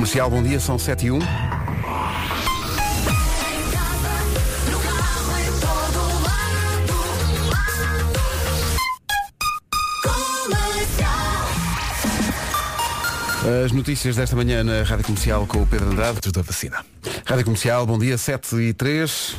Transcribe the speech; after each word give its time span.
Comercial, 0.00 0.30
bom 0.30 0.42
dia, 0.42 0.58
são 0.58 0.78
7 0.78 1.06
e 1.08 1.10
1. 1.10 1.18
As 13.62 13.72
notícias 13.72 14.16
desta 14.16 14.34
manhã 14.34 14.64
na 14.64 14.84
Rádio 14.84 15.04
Comercial 15.04 15.46
com 15.46 15.60
o 15.60 15.66
Pedro 15.66 15.90
Andrade. 15.90 16.18
da 16.32 16.40
vacina. 16.40 16.82
Rádio 17.26 17.44
Comercial, 17.44 17.84
bom 17.84 17.98
dia, 17.98 18.16
7 18.16 18.56
e 18.56 18.72
3. 18.72 19.36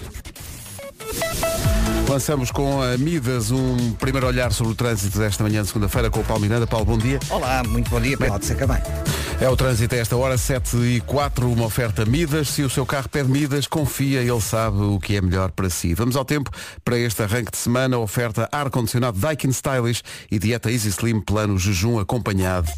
Lançamos 2.08 2.52
com 2.52 2.84
a 2.84 3.00
Midas 3.00 3.50
um 3.50 3.94
primeiro 3.94 4.28
olhar 4.28 4.52
sobre 4.52 4.74
o 4.74 4.76
trânsito 4.76 5.18
desta 5.18 5.44
manhã 5.44 5.64
de 5.64 5.70
segunda-feira 5.70 6.12
com 6.12 6.20
o 6.20 6.24
Paulo 6.24 6.44
Miranda. 6.44 6.68
Paulo, 6.68 6.86
bom 6.86 7.00
dia. 7.00 7.20
Olá, 7.32 7.64
muito 7.64 7.90
bom 7.90 8.00
dia, 8.00 8.16
pode 8.16 8.46
ser 8.46 8.56
que 8.56 8.68
bem. 8.68 9.11
É 9.42 9.50
o 9.50 9.56
trânsito 9.56 9.96
a 9.96 9.98
esta 9.98 10.16
hora, 10.16 10.38
7 10.38 10.78
e 10.78 11.02
4, 11.02 11.52
uma 11.52 11.66
oferta 11.66 12.06
Midas. 12.06 12.50
Se 12.50 12.62
o 12.62 12.70
seu 12.70 12.86
carro 12.86 13.10
pede 13.10 13.28
Midas, 13.28 13.66
confia, 13.66 14.22
ele 14.22 14.40
sabe 14.40 14.78
o 14.78 15.00
que 15.00 15.16
é 15.16 15.22
melhor 15.22 15.50
para 15.50 15.68
si. 15.68 15.96
Vamos 15.96 16.16
ao 16.16 16.24
tempo 16.24 16.52
para 16.86 16.96
este 16.96 17.24
arranque 17.24 17.50
de 17.50 17.58
semana, 17.58 17.98
oferta 17.98 18.48
ar-condicionado 18.52 19.18
Daikin 19.18 19.50
Stylish 19.50 20.04
e 20.30 20.38
dieta 20.38 20.72
Easy 20.72 20.90
Slim, 20.90 21.22
plano 21.22 21.58
jejum 21.58 21.98
acompanhado. 21.98 22.70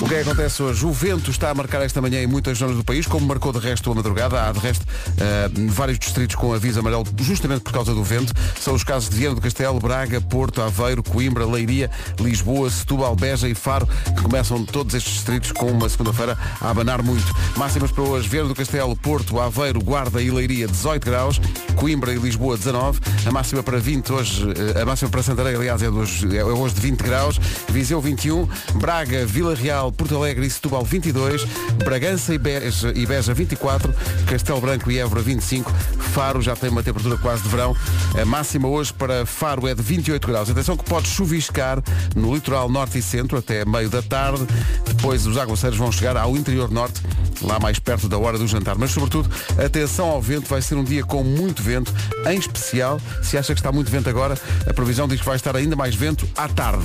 O 0.00 0.08
que 0.08 0.14
é 0.14 0.22
que 0.22 0.30
acontece 0.30 0.62
hoje? 0.62 0.86
O 0.86 0.92
vento 0.92 1.30
está 1.30 1.50
a 1.50 1.54
marcar 1.54 1.82
esta 1.82 2.00
manhã 2.00 2.22
em 2.22 2.26
muitas 2.26 2.56
zonas 2.56 2.74
do 2.74 2.82
país, 2.82 3.06
como 3.06 3.26
marcou 3.26 3.52
de 3.52 3.58
resto 3.58 3.92
a 3.92 3.94
madrugada. 3.94 4.48
Há 4.48 4.50
de 4.50 4.58
resto 4.58 4.82
uh, 4.82 5.68
vários 5.68 5.98
distritos 5.98 6.36
com 6.36 6.54
aviso 6.54 6.80
amarelo 6.80 7.04
justamente 7.20 7.60
por 7.60 7.72
causa 7.72 7.92
do 7.92 8.02
vento. 8.02 8.32
São 8.58 8.74
os 8.74 8.82
casos 8.82 9.10
de 9.10 9.16
Viana 9.16 9.34
do 9.34 9.42
Castelo, 9.42 9.78
Braga, 9.78 10.18
Porto, 10.18 10.62
Aveiro, 10.62 11.02
Coimbra, 11.02 11.44
Leiria, 11.44 11.90
Lisboa, 12.18 12.70
Setúbal, 12.70 13.14
Beja 13.14 13.46
e 13.46 13.54
Faro, 13.54 13.86
que 13.86 14.22
começam 14.22 14.64
todos 14.64 14.94
estes 14.94 15.12
distritos 15.12 15.52
com 15.52 15.66
uma 15.66 15.86
segunda-feira 15.86 16.36
a 16.62 16.70
abanar 16.70 17.02
muito. 17.02 17.36
Máximas 17.56 17.92
para 17.92 18.02
hoje, 18.02 18.26
Viana 18.26 18.48
do 18.48 18.54
Castelo, 18.54 18.96
Porto, 18.96 19.38
Aveiro, 19.38 19.82
Guarda 19.82 20.22
e 20.22 20.30
Leiria 20.30 20.66
18 20.66 21.04
graus, 21.04 21.40
Coimbra 21.76 22.14
e 22.14 22.16
Lisboa 22.16 22.56
19, 22.56 23.00
a 23.26 23.30
máxima 23.30 23.62
para 23.62 23.78
20 23.78 24.12
hoje, 24.14 24.44
uh, 24.44 24.80
a 24.80 24.86
máxima 24.86 25.10
para 25.10 25.22
Santarém, 25.22 25.56
aliás, 25.56 25.82
é, 25.82 25.86
é 25.86 26.44
hoje 26.44 26.74
de 26.74 26.80
20 26.80 27.00
graus, 27.02 27.38
Viseu 27.68 28.00
21, 28.00 28.48
Braga, 28.76 29.26
Vila 29.26 29.54
Real, 29.54 29.89
Porto 29.92 30.16
Alegre 30.16 30.46
e 30.46 30.50
Setúbal 30.50 30.84
22, 30.84 31.44
Bragança 31.84 32.34
e 32.34 32.38
Beja, 32.38 32.92
e 32.94 33.06
Beja 33.06 33.34
24, 33.34 33.94
Castelo 34.26 34.60
Branco 34.60 34.90
e 34.90 34.98
Évora 34.98 35.20
25, 35.20 35.72
Faro 36.12 36.42
já 36.42 36.56
tem 36.56 36.70
uma 36.70 36.82
temperatura 36.82 37.16
quase 37.18 37.42
de 37.42 37.48
verão. 37.48 37.76
A 38.20 38.24
máxima 38.24 38.68
hoje 38.68 38.92
para 38.92 39.24
Faro 39.24 39.66
é 39.68 39.74
de 39.74 39.82
28 39.82 40.26
graus. 40.26 40.50
Atenção 40.50 40.76
que 40.76 40.84
pode 40.84 41.08
chuviscar 41.08 41.82
no 42.16 42.34
litoral 42.34 42.68
norte 42.68 42.98
e 42.98 43.02
centro 43.02 43.38
até 43.38 43.64
meio 43.64 43.88
da 43.88 44.02
tarde. 44.02 44.46
Depois 44.86 45.26
os 45.26 45.36
aguaceiros 45.36 45.78
vão 45.78 45.90
chegar 45.92 46.16
ao 46.16 46.36
interior 46.36 46.70
norte, 46.70 47.00
lá 47.42 47.58
mais 47.58 47.78
perto 47.78 48.08
da 48.08 48.18
hora 48.18 48.38
do 48.38 48.46
jantar. 48.46 48.76
Mas 48.76 48.90
sobretudo, 48.90 49.30
atenção 49.64 50.08
ao 50.10 50.20
vento, 50.20 50.48
vai 50.48 50.60
ser 50.60 50.74
um 50.74 50.84
dia 50.84 51.04
com 51.04 51.22
muito 51.22 51.62
vento, 51.62 51.94
em 52.26 52.38
especial, 52.38 53.00
se 53.22 53.38
acha 53.38 53.54
que 53.54 53.60
está 53.60 53.70
muito 53.72 53.90
vento 53.90 54.08
agora, 54.08 54.36
a 54.68 54.74
previsão 54.74 55.06
diz 55.06 55.20
que 55.20 55.26
vai 55.26 55.36
estar 55.36 55.54
ainda 55.56 55.76
mais 55.76 55.94
vento 55.94 56.28
à 56.36 56.48
tarde. 56.48 56.84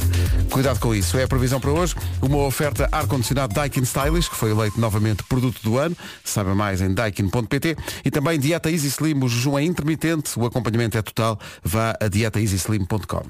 Cuidado 0.50 0.80
com 0.80 0.94
isso. 0.94 1.17
É 1.17 1.23
a 1.23 1.28
previsão 1.28 1.59
para 1.59 1.72
hoje. 1.72 1.95
Uma 2.22 2.38
oferta 2.38 2.88
ar-condicionado 2.96 3.54
Daikin 3.54 3.84
Stylish, 3.84 4.30
que 4.30 4.36
foi 4.36 4.52
eleito 4.52 4.80
novamente 4.80 5.24
produto 5.24 5.62
do 5.62 5.78
ano. 5.78 5.96
Saiba 6.24 6.56
mais 6.56 6.82
em 6.82 6.94
daikin.pt. 6.94 7.76
E 8.04 8.12
também 8.12 8.40
dieta 8.40 8.72
Easy 8.72 8.88
Slim, 8.88 9.24
o 9.24 9.28
jejum 9.28 9.58
é 9.58 9.64
intermitente, 9.64 10.38
o 10.40 10.46
acompanhamento 10.46 10.98
é 10.98 11.02
total. 11.02 11.40
Vá 11.64 11.96
a 12.00 12.08
dietaeasyslim.com. 12.08 13.24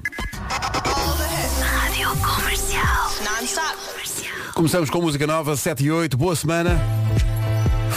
Começamos 4.54 4.88
com 4.88 5.02
música 5.02 5.26
nova, 5.26 5.56
7 5.56 5.84
e 5.84 5.90
8. 5.90 6.16
Boa 6.16 6.34
semana. 6.34 6.80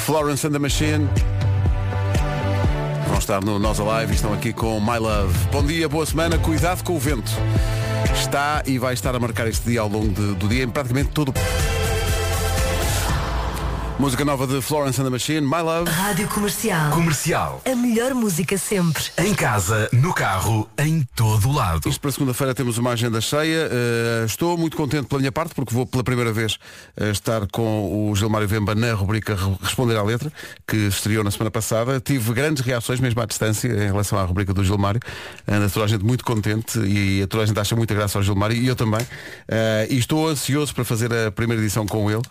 Florence 0.06 0.46
and 0.46 0.52
the 0.52 0.60
Machine. 0.60 1.08
Vão 3.08 3.18
estar 3.18 3.44
no 3.44 3.58
Nós 3.60 3.80
Alive 3.80 4.12
e 4.12 4.16
estão 4.16 4.34
aqui 4.34 4.52
com 4.52 4.80
My 4.80 4.98
Love. 4.98 5.34
Bom 5.52 5.64
dia, 5.64 5.88
boa 5.88 6.06
semana. 6.06 6.38
Cuidado 6.38 6.84
com 6.84 6.96
o 6.96 7.00
vento. 7.00 7.32
Está 8.14 8.64
e 8.66 8.78
vai 8.78 8.94
estar 8.94 9.16
a 9.16 9.20
marcar 9.20 9.48
este 9.48 9.70
dia 9.70 9.82
ao 9.82 9.90
longo 9.90 10.10
de, 10.10 10.36
do 10.36 10.48
dia 10.48 10.64
em 10.64 10.70
praticamente 10.70 11.10
todo 11.10 11.30
o... 11.30 11.79
Música 14.00 14.24
nova 14.24 14.48
de 14.48 14.62
Florence 14.62 15.02
and 15.02 15.04
the 15.04 15.10
Machine, 15.10 15.42
My 15.42 15.62
Love. 15.62 15.92
Rádio 15.92 16.26
Comercial. 16.30 16.90
Comercial. 16.92 17.62
A 17.66 17.76
melhor 17.76 18.14
música 18.14 18.58
sempre. 18.58 19.04
Em 19.18 19.34
casa, 19.34 19.90
no 19.92 20.14
carro, 20.14 20.70
em 20.78 21.06
todo 21.14 21.50
o 21.50 21.52
lado. 21.52 21.90
Isto 21.90 22.00
para 22.00 22.10
segunda-feira 22.10 22.56
temos 22.56 22.78
uma 22.78 22.92
agenda 22.92 23.20
cheia. 23.20 23.68
Uh, 23.68 24.26
estou 24.26 24.58
muito 24.58 24.78
contente 24.78 25.06
pela 25.08 25.20
minha 25.20 25.34
parte 25.34 25.54
porque 25.54 25.76
vou 25.76 25.86
pela 25.86 26.02
primeira 26.02 26.32
vez 26.32 26.54
uh, 26.98 27.12
estar 27.12 27.46
com 27.48 28.10
o 28.10 28.16
Gilmário 28.16 28.48
Vemba 28.48 28.74
na 28.74 28.94
rubrica 28.94 29.38
Responder 29.62 29.98
à 29.98 30.04
Letra, 30.04 30.32
que 30.66 30.78
estreou 30.78 31.22
na 31.22 31.30
semana 31.30 31.52
passada. 31.52 32.00
Tive 32.00 32.32
grandes 32.32 32.64
reações, 32.64 33.02
mesmo 33.02 33.22
à 33.22 33.26
distância, 33.26 33.68
em 33.68 33.88
relação 33.88 34.18
à 34.18 34.24
rubrica 34.24 34.54
do 34.54 34.64
Gilmário. 34.64 35.02
Anda 35.46 35.70
toda 35.70 35.84
a 35.84 35.90
gente 35.90 36.06
muito 36.06 36.24
contente 36.24 36.80
e 36.80 37.28
toda 37.28 37.44
a 37.44 37.46
gente 37.46 37.60
acha 37.60 37.76
muita 37.76 37.94
graça 37.94 38.18
ao 38.18 38.24
Gilmário 38.24 38.56
e 38.56 38.66
eu 38.66 38.78
também. 38.78 39.02
Uh, 39.02 39.90
e 39.90 39.98
estou 39.98 40.26
ansioso 40.30 40.74
para 40.74 40.86
fazer 40.86 41.14
a 41.14 41.30
primeira 41.34 41.62
edição 41.62 41.86
com 41.86 42.10
ele. 42.10 42.22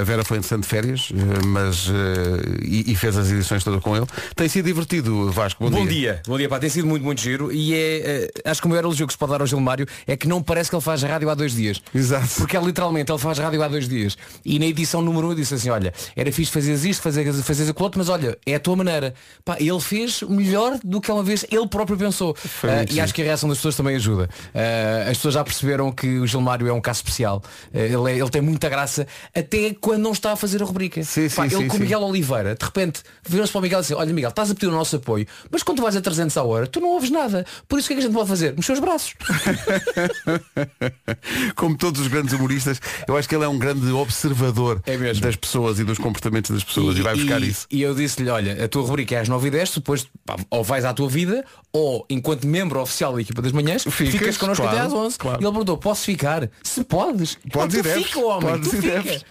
a 0.00 0.02
Vera 0.02 0.24
foi 0.24 0.38
interessante 0.38 0.62
de 0.62 0.66
férias 0.66 0.87
férias, 0.88 1.12
eh, 1.12 1.46
mas 1.46 1.88
eh, 1.88 2.58
e, 2.62 2.92
e, 2.92 2.96
fez 2.96 3.16
as 3.16 3.30
edições 3.30 3.62
todas 3.62 3.82
com 3.82 3.96
ele. 3.96 4.06
Tem 4.34 4.48
sido 4.48 4.66
divertido, 4.66 5.30
Vasco. 5.30 5.64
Bom, 5.64 5.70
bom 5.70 5.86
dia. 5.86 6.14
dia. 6.14 6.22
Bom 6.26 6.38
dia, 6.38 6.48
pá. 6.48 6.58
Tem 6.58 6.70
sido 6.70 6.86
muito, 6.86 7.04
muito 7.04 7.20
giro. 7.20 7.52
E 7.52 7.74
é, 7.74 7.78
eh, 7.78 8.30
acho 8.44 8.60
que 8.60 8.66
o 8.66 8.70
maior 8.70 8.84
elogio 8.84 9.06
que 9.06 9.12
se 9.12 9.18
pode 9.18 9.32
dar 9.32 9.40
ao 9.40 9.46
Gilmário 9.46 9.86
é 10.06 10.16
que 10.16 10.26
não 10.26 10.42
parece 10.42 10.70
que 10.70 10.76
ele 10.76 10.82
faz 10.82 11.02
rádio 11.02 11.28
há 11.28 11.34
dois 11.34 11.54
dias. 11.54 11.82
Exato. 11.94 12.28
Porque 12.38 12.56
é 12.56 12.60
literalmente, 12.60 13.10
ele 13.10 13.18
faz 13.18 13.38
rádio 13.38 13.62
há 13.62 13.68
dois 13.68 13.88
dias. 13.88 14.16
E 14.44 14.58
na 14.58 14.66
edição 14.66 15.02
número 15.02 15.30
um 15.30 15.34
disse 15.34 15.54
assim, 15.54 15.70
olha, 15.70 15.92
era 16.16 16.30
fixe 16.32 16.52
fazeres 16.52 16.84
isto, 16.84 17.02
fazeres, 17.02 17.40
fazeres 17.42 17.70
aquilo 17.70 17.84
outro, 17.84 17.98
mas 17.98 18.08
olha, 18.08 18.38
é 18.46 18.54
a 18.54 18.60
tua 18.60 18.76
maneira. 18.76 19.14
Pá, 19.44 19.56
ele 19.58 19.80
fez 19.80 20.22
melhor 20.22 20.78
do 20.82 21.00
que 21.00 21.10
uma 21.10 21.22
vez 21.22 21.44
ele 21.50 21.66
próprio 21.66 21.96
pensou. 21.96 22.32
Uh, 22.32 22.92
e 22.92 23.00
acho 23.00 23.14
que 23.14 23.22
a 23.22 23.24
reação 23.24 23.48
das 23.48 23.58
pessoas 23.58 23.76
também 23.76 23.96
ajuda. 23.96 24.28
Uh, 24.54 25.10
as 25.10 25.16
pessoas 25.16 25.34
já 25.34 25.44
perceberam 25.44 25.92
que 25.92 26.18
o 26.18 26.26
Gilmário 26.26 26.66
é 26.68 26.72
um 26.72 26.80
caso 26.80 26.98
especial. 26.98 27.42
Uh, 27.72 27.78
ele, 27.78 28.12
é, 28.12 28.20
ele 28.20 28.30
tem 28.30 28.40
muita 28.40 28.68
graça 28.68 29.06
até 29.34 29.74
quando 29.80 30.02
não 30.02 30.12
está 30.12 30.32
a 30.32 30.36
fazer 30.36 30.62
a 30.62 30.66
rubrica. 30.78 31.02
Sim, 31.02 31.28
Pá, 31.28 31.48
sim, 31.48 31.56
ele 31.56 31.62
sim, 31.64 31.68
com 31.68 31.76
o. 31.76 31.80
Miguel 31.80 32.00
Oliveira, 32.02 32.54
de 32.54 32.64
repente, 32.64 33.02
viram-se 33.28 33.52
para 33.52 33.58
o 33.58 33.62
Miguel 33.62 33.78
e 33.78 33.80
assim, 33.80 33.94
olha 33.94 34.12
Miguel, 34.12 34.30
estás 34.30 34.50
a 34.50 34.54
pedir 34.54 34.68
o 34.68 34.72
nosso 34.72 34.96
apoio, 34.96 35.26
mas 35.50 35.62
quando 35.62 35.78
tu 35.78 35.82
vais 35.82 35.96
a 35.96 36.00
300 36.00 36.36
a 36.36 36.42
hora, 36.44 36.66
tu 36.66 36.80
não 36.80 36.88
ouves 36.90 37.10
nada. 37.10 37.44
Por 37.68 37.78
isso 37.78 37.86
o 37.86 37.88
que 37.88 37.94
é 37.94 37.96
que 37.96 38.02
a 38.02 38.06
gente 38.06 38.14
pode 38.14 38.28
fazer? 38.28 38.54
Nos 38.56 38.66
seus 38.66 38.78
braços. 38.78 39.14
Como 41.56 41.76
todos 41.76 42.00
os 42.00 42.08
grandes 42.08 42.32
humoristas, 42.32 42.80
eu 43.06 43.16
acho 43.16 43.28
que 43.28 43.34
ele 43.34 43.44
é 43.44 43.48
um 43.48 43.58
grande 43.58 43.90
observador 43.90 44.80
É 44.86 44.96
mesmo. 44.96 45.22
das 45.22 45.36
pessoas 45.36 45.78
e 45.78 45.84
dos 45.84 45.98
comportamentos 45.98 46.50
das 46.50 46.64
pessoas 46.64 46.96
e, 46.96 47.02
vai 47.02 47.14
buscar 47.14 47.42
isso. 47.42 47.66
E 47.70 47.82
eu 47.82 47.94
disse-lhe, 47.94 48.30
olha, 48.30 48.64
a 48.64 48.68
tua 48.68 48.82
rubrica 48.82 49.16
é 49.16 49.20
às 49.20 49.28
9 49.28 49.48
e 49.48 49.50
10 49.50 49.74
depois 49.76 50.06
pá, 50.24 50.36
ou 50.50 50.62
vais 50.62 50.84
à 50.84 50.92
tua 50.94 51.08
vida, 51.08 51.44
ou 51.72 52.06
enquanto 52.08 52.46
membro 52.46 52.80
oficial 52.80 53.14
da 53.14 53.20
equipa 53.20 53.42
das 53.42 53.52
manhãs, 53.52 53.82
Ficas, 53.84 54.14
ficas 54.14 54.36
connosco 54.36 54.62
claro, 54.62 54.78
até 54.78 54.86
às 54.86 54.92
11. 54.92 55.18
claro. 55.18 55.38
E 55.40 55.44
ele 55.44 55.50
perguntou, 55.50 55.78
posso 55.78 56.04
ficar? 56.04 56.48
Se 56.62 56.84
podes. 56.84 57.38
Podes 57.52 57.76
Pá, 57.76 57.80
e 57.80 57.82
tu 57.82 57.88
deves. 57.88 58.06
fica, 58.06 58.20
homem, 58.20 58.50
Podes 58.50 58.70
tu 58.70 58.76
e 58.76 58.80
fica. 58.80 59.02
deves. 59.02 59.24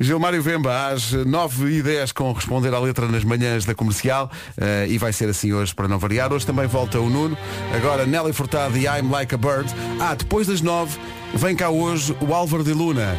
Gilmário 0.00 0.42
Vemba, 0.42 0.87
às 0.88 1.12
9 1.12 1.70
e 1.72 1.82
10 1.82 2.12
com 2.12 2.32
responder 2.32 2.72
à 2.74 2.78
letra 2.78 3.06
nas 3.06 3.24
manhãs 3.24 3.64
da 3.64 3.74
comercial. 3.74 4.30
eh, 4.60 4.86
e 4.88 4.98
vai 4.98 5.12
ser 5.12 5.28
assim 5.28 5.52
hoje 5.52 5.74
para 5.74 5.86
não 5.88 5.98
variar. 5.98 6.32
Hoje 6.32 6.46
também 6.46 6.66
volta 6.66 6.98
o 7.00 7.08
Nuno. 7.08 7.36
Agora 7.74 8.04
Nelly 8.06 8.32
Furtado 8.32 8.76
e 8.76 8.84
I'm 8.86 9.10
Like 9.10 9.34
a 9.34 9.38
Bird. 9.38 9.72
Ah, 10.00 10.14
depois 10.14 10.46
das 10.46 10.60
9 10.60 10.98
vem 11.34 11.54
cá 11.56 11.68
hoje 11.70 12.16
o 12.20 12.32
Álvaro 12.34 12.62
de 12.64 12.72
Luna. 12.72 13.16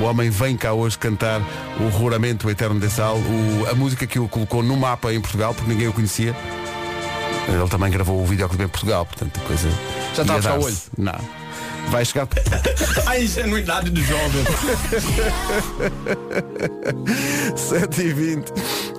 O 0.00 0.04
homem 0.04 0.30
vem 0.30 0.56
cá 0.56 0.72
hoje 0.72 0.96
cantar 0.96 1.40
o 1.78 1.88
Ruramento 1.88 2.48
Eterno 2.48 2.80
de 2.80 2.88
Sal, 2.88 3.16
o- 3.18 3.66
a 3.70 3.74
música 3.74 4.06
que 4.06 4.18
o 4.18 4.26
colocou 4.28 4.62
no 4.62 4.76
mapa 4.76 5.12
em 5.12 5.20
Portugal, 5.20 5.52
porque 5.54 5.70
ninguém 5.70 5.88
o 5.88 5.92
conhecia. 5.92 6.34
Ele 7.48 7.68
também 7.68 7.90
gravou 7.90 8.22
o 8.22 8.26
videoclipe 8.26 8.64
em 8.64 8.68
Portugal, 8.68 9.04
portanto 9.04 9.38
coisa. 9.46 9.68
Já 10.16 10.22
está 10.22 10.34
a 10.34 10.36
buscar 10.36 10.58
o 10.58 10.64
olho? 10.64 10.76
Não. 10.96 11.43
Vai 11.90 12.04
chegar. 12.04 12.28
A 13.06 13.18
ingenuidade 13.18 13.90
do 13.90 14.02
jovem. 14.02 14.44
7 17.56 18.02
e 18.02 18.12
20 18.12 18.52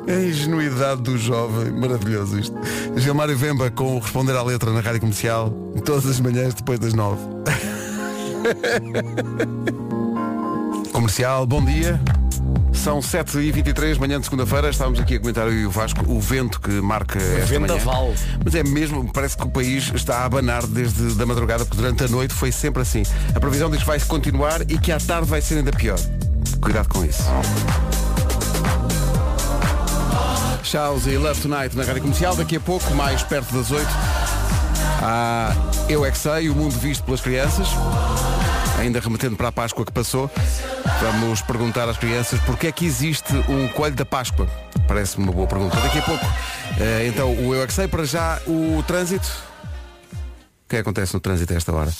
A 0.07 0.13
ingenuidade 0.13 1.01
do 1.01 1.17
jovem 1.17 1.71
Maravilhoso 1.71 2.39
isto 2.39 2.55
Gilmário 2.97 3.37
Vemba 3.37 3.69
com 3.69 3.95
o 3.95 3.99
Responder 3.99 4.35
à 4.35 4.43
Letra 4.43 4.71
na 4.71 4.79
Rádio 4.79 5.01
Comercial 5.01 5.49
Todas 5.83 6.05
as 6.05 6.19
manhãs 6.19 6.53
depois 6.53 6.79
das 6.79 6.93
9 6.93 7.21
Comercial, 10.91 11.45
bom 11.45 11.63
dia 11.63 11.99
são 12.75 13.00
7h23, 13.00 13.98
manhã 13.98 14.19
de 14.19 14.25
segunda-feira 14.25 14.69
Estávamos 14.69 15.00
aqui 15.00 15.16
a 15.16 15.19
comentar 15.19 15.51
e 15.51 15.66
o 15.66 15.72
Vasco 15.72 16.01
O 16.07 16.19
vento 16.19 16.60
que 16.60 16.72
marca 16.81 17.19
esta 17.19 17.45
vendaval. 17.45 18.06
manhã 18.07 18.16
Mas 18.44 18.56
é 18.56 18.63
mesmo, 18.63 19.12
parece 19.12 19.38
que 19.38 19.44
o 19.44 19.50
país 19.50 19.92
está 19.94 20.19
a 20.19 20.25
abanar 20.25 20.66
Desde 20.68 21.13
da 21.16 21.25
madrugada, 21.25 21.66
porque 21.66 21.77
durante 21.81 22.04
a 22.04 22.07
noite 22.07 22.33
foi 22.33 22.51
sempre 22.51 22.81
assim 22.81 23.04
A 23.33 23.39
previsão 23.39 23.69
diz 23.69 23.80
que 23.80 23.86
vai 23.88 24.00
continuar 24.01 24.62
E 24.63 24.77
que 24.77 24.92
à 24.92 25.00
tarde 25.00 25.27
vai 25.27 25.42
ser 25.42 25.56
ainda 25.57 25.72
pior 25.72 26.00
Cuidado 26.62 26.88
com 26.89 27.04
isso 27.06 27.24
Charles 30.63 31.06
e 31.06 31.16
Love 31.18 31.42
Tonight 31.42 31.77
na 31.77 31.83
Rádio 31.83 32.01
Comercial. 32.01 32.36
Daqui 32.36 32.56
a 32.56 32.60
pouco, 32.60 32.94
mais 32.95 33.22
perto 33.22 33.54
das 33.54 33.69
8, 33.72 33.88
há 35.01 35.54
Eu 35.88 36.04
É 36.04 36.10
Que 36.12 36.18
Sei, 36.18 36.50
o 36.50 36.56
mundo 36.56 36.74
visto 36.80 37.04
pelas 37.04 37.22
crianças. 37.22 37.68
Ainda 38.80 39.00
remetendo 39.00 39.36
para 39.36 39.48
a 39.48 39.51
Páscoa 39.51 39.86
que 39.86 39.92
passou. 39.92 40.30
Vamos 41.01 41.42
perguntar 41.42 41.88
às 41.89 41.98
crianças 41.98 42.39
porque 42.42 42.68
é 42.68 42.72
que 42.72 42.86
existe 42.86 43.33
um 43.50 43.68
coelho 43.69 43.95
da 43.95 44.06
Páscoa. 44.06 44.48
Parece-me 44.88 45.24
uma 45.24 45.33
boa 45.33 45.48
pergunta. 45.48 45.80
Daqui 45.80 46.00
a 46.00 46.01
pouco, 46.01 46.25
eh, 46.80 47.07
então, 47.07 47.33
o 47.33 47.56
Eu 47.56 47.63
é 47.63 47.68
que 47.68 47.74
sei, 47.74 47.88
para 47.88 48.06
já 48.06 48.39
o 48.45 48.83
trânsito. 48.86 49.27
O 50.66 50.69
que 50.69 50.75
é 50.75 50.77
que 50.77 50.81
acontece 50.81 51.13
no 51.13 51.19
trânsito 51.19 51.54
a 51.54 51.57
esta 51.57 51.72
hora? 51.72 51.92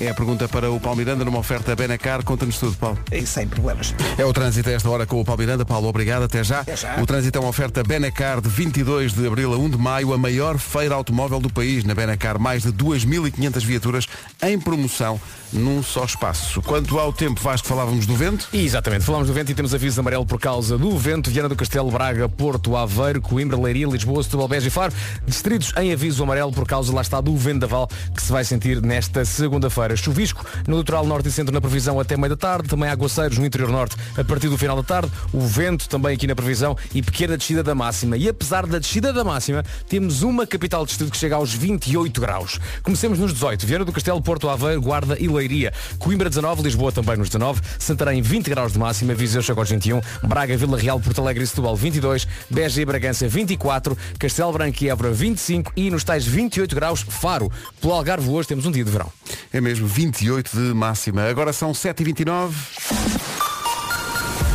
É 0.00 0.08
a 0.08 0.14
pergunta 0.14 0.48
para 0.48 0.70
o 0.70 0.78
Paulo 0.78 0.96
Miranda 0.96 1.24
numa 1.24 1.38
oferta 1.38 1.74
Benacar. 1.74 2.22
Conta-nos 2.22 2.56
tudo, 2.56 2.76
Paulo. 2.76 2.96
E 3.10 3.26
sem 3.26 3.48
problemas. 3.48 3.92
É 4.16 4.24
o 4.24 4.32
trânsito 4.32 4.68
a 4.68 4.72
esta 4.72 4.88
hora 4.88 5.04
com 5.04 5.20
o 5.20 5.24
Paulo 5.24 5.40
Miranda. 5.40 5.64
Paulo, 5.64 5.88
obrigado. 5.88 6.22
Até 6.22 6.44
já. 6.44 6.60
Até 6.60 6.76
já. 6.76 7.00
O 7.02 7.06
trânsito 7.06 7.36
é 7.36 7.40
uma 7.40 7.50
oferta 7.50 7.82
Benacar 7.82 8.40
de 8.40 8.48
22 8.48 9.12
de 9.12 9.26
abril 9.26 9.52
a 9.52 9.58
1 9.58 9.70
de 9.70 9.76
maio, 9.78 10.12
a 10.12 10.18
maior 10.18 10.56
feira 10.56 10.94
automóvel 10.94 11.40
do 11.40 11.52
país. 11.52 11.82
Na 11.82 11.96
Benacar, 11.96 12.38
mais 12.38 12.62
de 12.62 12.72
2.500 12.72 13.64
viaturas 13.64 14.06
em 14.40 14.60
promoção 14.60 15.20
num 15.52 15.82
só 15.82 16.04
espaço. 16.04 16.62
Quanto 16.62 16.98
ao 16.98 17.12
tempo, 17.12 17.40
Vasco, 17.40 17.66
falávamos 17.66 18.06
do 18.06 18.14
vento. 18.14 18.48
E, 18.52 18.64
exatamente, 18.64 19.04
falamos 19.04 19.26
do 19.26 19.34
vento 19.34 19.50
e 19.50 19.54
temos 19.54 19.74
aviso 19.74 19.98
amarelo 20.00 20.24
por 20.26 20.38
causa 20.38 20.78
do 20.78 20.96
vento. 20.96 21.30
Viana 21.30 21.48
do 21.48 21.56
Castelo, 21.56 21.90
Braga, 21.90 22.28
Porto, 22.28 22.76
Aveiro, 22.76 23.20
Coimbra, 23.20 23.58
Leiria, 23.58 23.86
Lisboa, 23.86 24.22
Setúbal, 24.22 24.46
Beja 24.46 24.68
e 24.68 24.70
Faro. 24.70 24.92
Distritos 25.26 25.72
em 25.76 25.92
aviso 25.92 26.22
amarelo 26.22 26.52
por 26.52 26.66
causa, 26.66 26.92
lá 26.92 27.00
está, 27.00 27.20
do 27.20 27.34
vendaval 27.36 27.88
que 28.14 28.22
se 28.22 28.30
vai 28.30 28.44
sentir 28.44 28.80
nesta 28.82 29.24
segunda-feira. 29.24 29.87
Chuvisco 29.96 30.44
no 30.66 30.78
litoral 30.78 31.06
norte 31.06 31.28
e 31.28 31.32
centro 31.32 31.52
na 31.52 31.60
previsão 31.60 31.98
até 32.00 32.16
meia 32.16 32.30
da 32.30 32.36
tarde. 32.36 32.68
Também 32.68 32.88
aguaceiros 32.88 33.38
no 33.38 33.46
interior 33.46 33.70
norte 33.70 33.96
a 34.16 34.24
partir 34.24 34.48
do 34.48 34.58
final 34.58 34.76
da 34.76 34.82
tarde. 34.82 35.10
O 35.32 35.40
vento 35.40 35.88
também 35.88 36.14
aqui 36.14 36.26
na 36.26 36.34
previsão 36.34 36.76
e 36.94 37.02
pequena 37.02 37.36
descida 37.36 37.62
da 37.62 37.74
máxima. 37.74 38.16
E 38.16 38.28
apesar 38.28 38.66
da 38.66 38.78
descida 38.78 39.12
da 39.12 39.24
máxima, 39.24 39.64
temos 39.88 40.22
uma 40.22 40.46
capital 40.46 40.84
distrito 40.84 41.10
que 41.10 41.16
chega 41.16 41.36
aos 41.36 41.52
28 41.52 42.20
graus. 42.20 42.58
Comecemos 42.82 43.18
nos 43.18 43.32
18. 43.32 43.66
Viana 43.66 43.84
do 43.84 43.92
Castelo, 43.92 44.20
Porto, 44.20 44.48
Aveiro, 44.48 44.80
Guarda 44.80 45.16
e 45.18 45.28
Leiria. 45.28 45.72
Coimbra 45.98 46.28
19, 46.28 46.62
Lisboa 46.62 46.92
também 46.92 47.16
nos 47.16 47.28
19. 47.28 47.60
Santarém 47.78 48.20
20 48.22 48.50
graus 48.50 48.72
de 48.72 48.78
máxima. 48.78 49.14
Viseu 49.14 49.42
chega 49.42 49.60
aos 49.60 49.70
21. 49.70 50.00
Braga, 50.24 50.56
Vila 50.56 50.78
Real, 50.78 51.00
Porto 51.00 51.20
Alegre 51.20 51.44
e 51.44 51.46
Setúbal 51.46 51.76
22. 51.76 52.26
Beja 52.50 52.82
e 52.82 52.84
Bragança 52.84 53.28
24. 53.28 53.96
Castelo 54.18 54.52
Branco 54.52 54.82
e 54.82 54.88
Évora 54.88 55.10
25. 55.10 55.72
E 55.76 55.90
nos 55.90 56.04
tais 56.04 56.26
28 56.26 56.74
graus, 56.74 57.04
Faro. 57.08 57.50
Pelo 57.80 57.92
Algarve 57.92 58.28
hoje 58.28 58.48
temos 58.48 58.66
um 58.66 58.70
dia 58.70 58.84
de 58.84 58.90
verão. 58.90 59.10
É 59.52 59.60
mesmo 59.60 59.77
28 59.86 60.50
de 60.50 60.74
máxima. 60.74 61.22
Agora 61.24 61.52
são 61.52 61.72
7h29. 61.72 62.52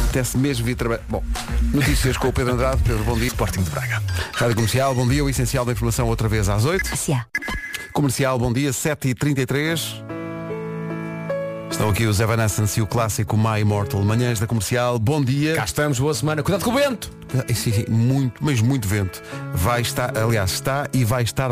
Até-se 0.09 0.37
mesmo 0.37 0.65
vir 0.65 0.75
trabalhar. 0.75 1.03
Bom, 1.09 1.23
notícias 1.73 2.17
com 2.17 2.27
o 2.27 2.33
Pedro 2.33 2.53
Andrade. 2.53 2.81
Pedro, 2.83 3.03
bom 3.03 3.17
dia. 3.17 3.27
Sporting 3.27 3.63
de 3.63 3.69
Braga. 3.71 4.01
Rádio 4.33 4.55
Comercial, 4.55 4.93
bom 4.93 5.07
dia. 5.07 5.23
O 5.23 5.29
essencial 5.29 5.65
da 5.65 5.71
informação 5.71 6.07
outra 6.07 6.27
vez 6.27 6.49
às 6.49 6.65
8. 6.65 6.89
Comercial, 7.93 8.37
bom 8.37 8.53
dia. 8.53 8.71
7h33. 8.71 10.03
Estão 11.73 11.89
aqui 11.89 12.05
os 12.05 12.19
Evanescence 12.19 12.79
e 12.79 12.83
o 12.83 12.87
clássico 12.87 13.35
My 13.35 13.59
Immortal. 13.59 14.03
Manhãs 14.03 14.39
da 14.39 14.45
Comercial, 14.45 14.99
bom 14.99 15.23
dia. 15.23 15.55
Cá 15.55 15.65
estamos, 15.65 15.99
boa 15.99 16.13
semana. 16.13 16.43
Cuidado 16.43 16.63
com 16.63 16.69
o 16.69 16.75
vento! 16.75 17.11
Ah, 17.35 17.51
sim, 17.51 17.73
sim, 17.73 17.85
muito, 17.89 18.43
mas 18.43 18.61
muito 18.61 18.87
vento. 18.87 19.23
Vai 19.55 19.81
estar, 19.81 20.15
aliás, 20.15 20.51
está 20.53 20.87
e 20.93 21.03
vai 21.03 21.23
estar. 21.23 21.49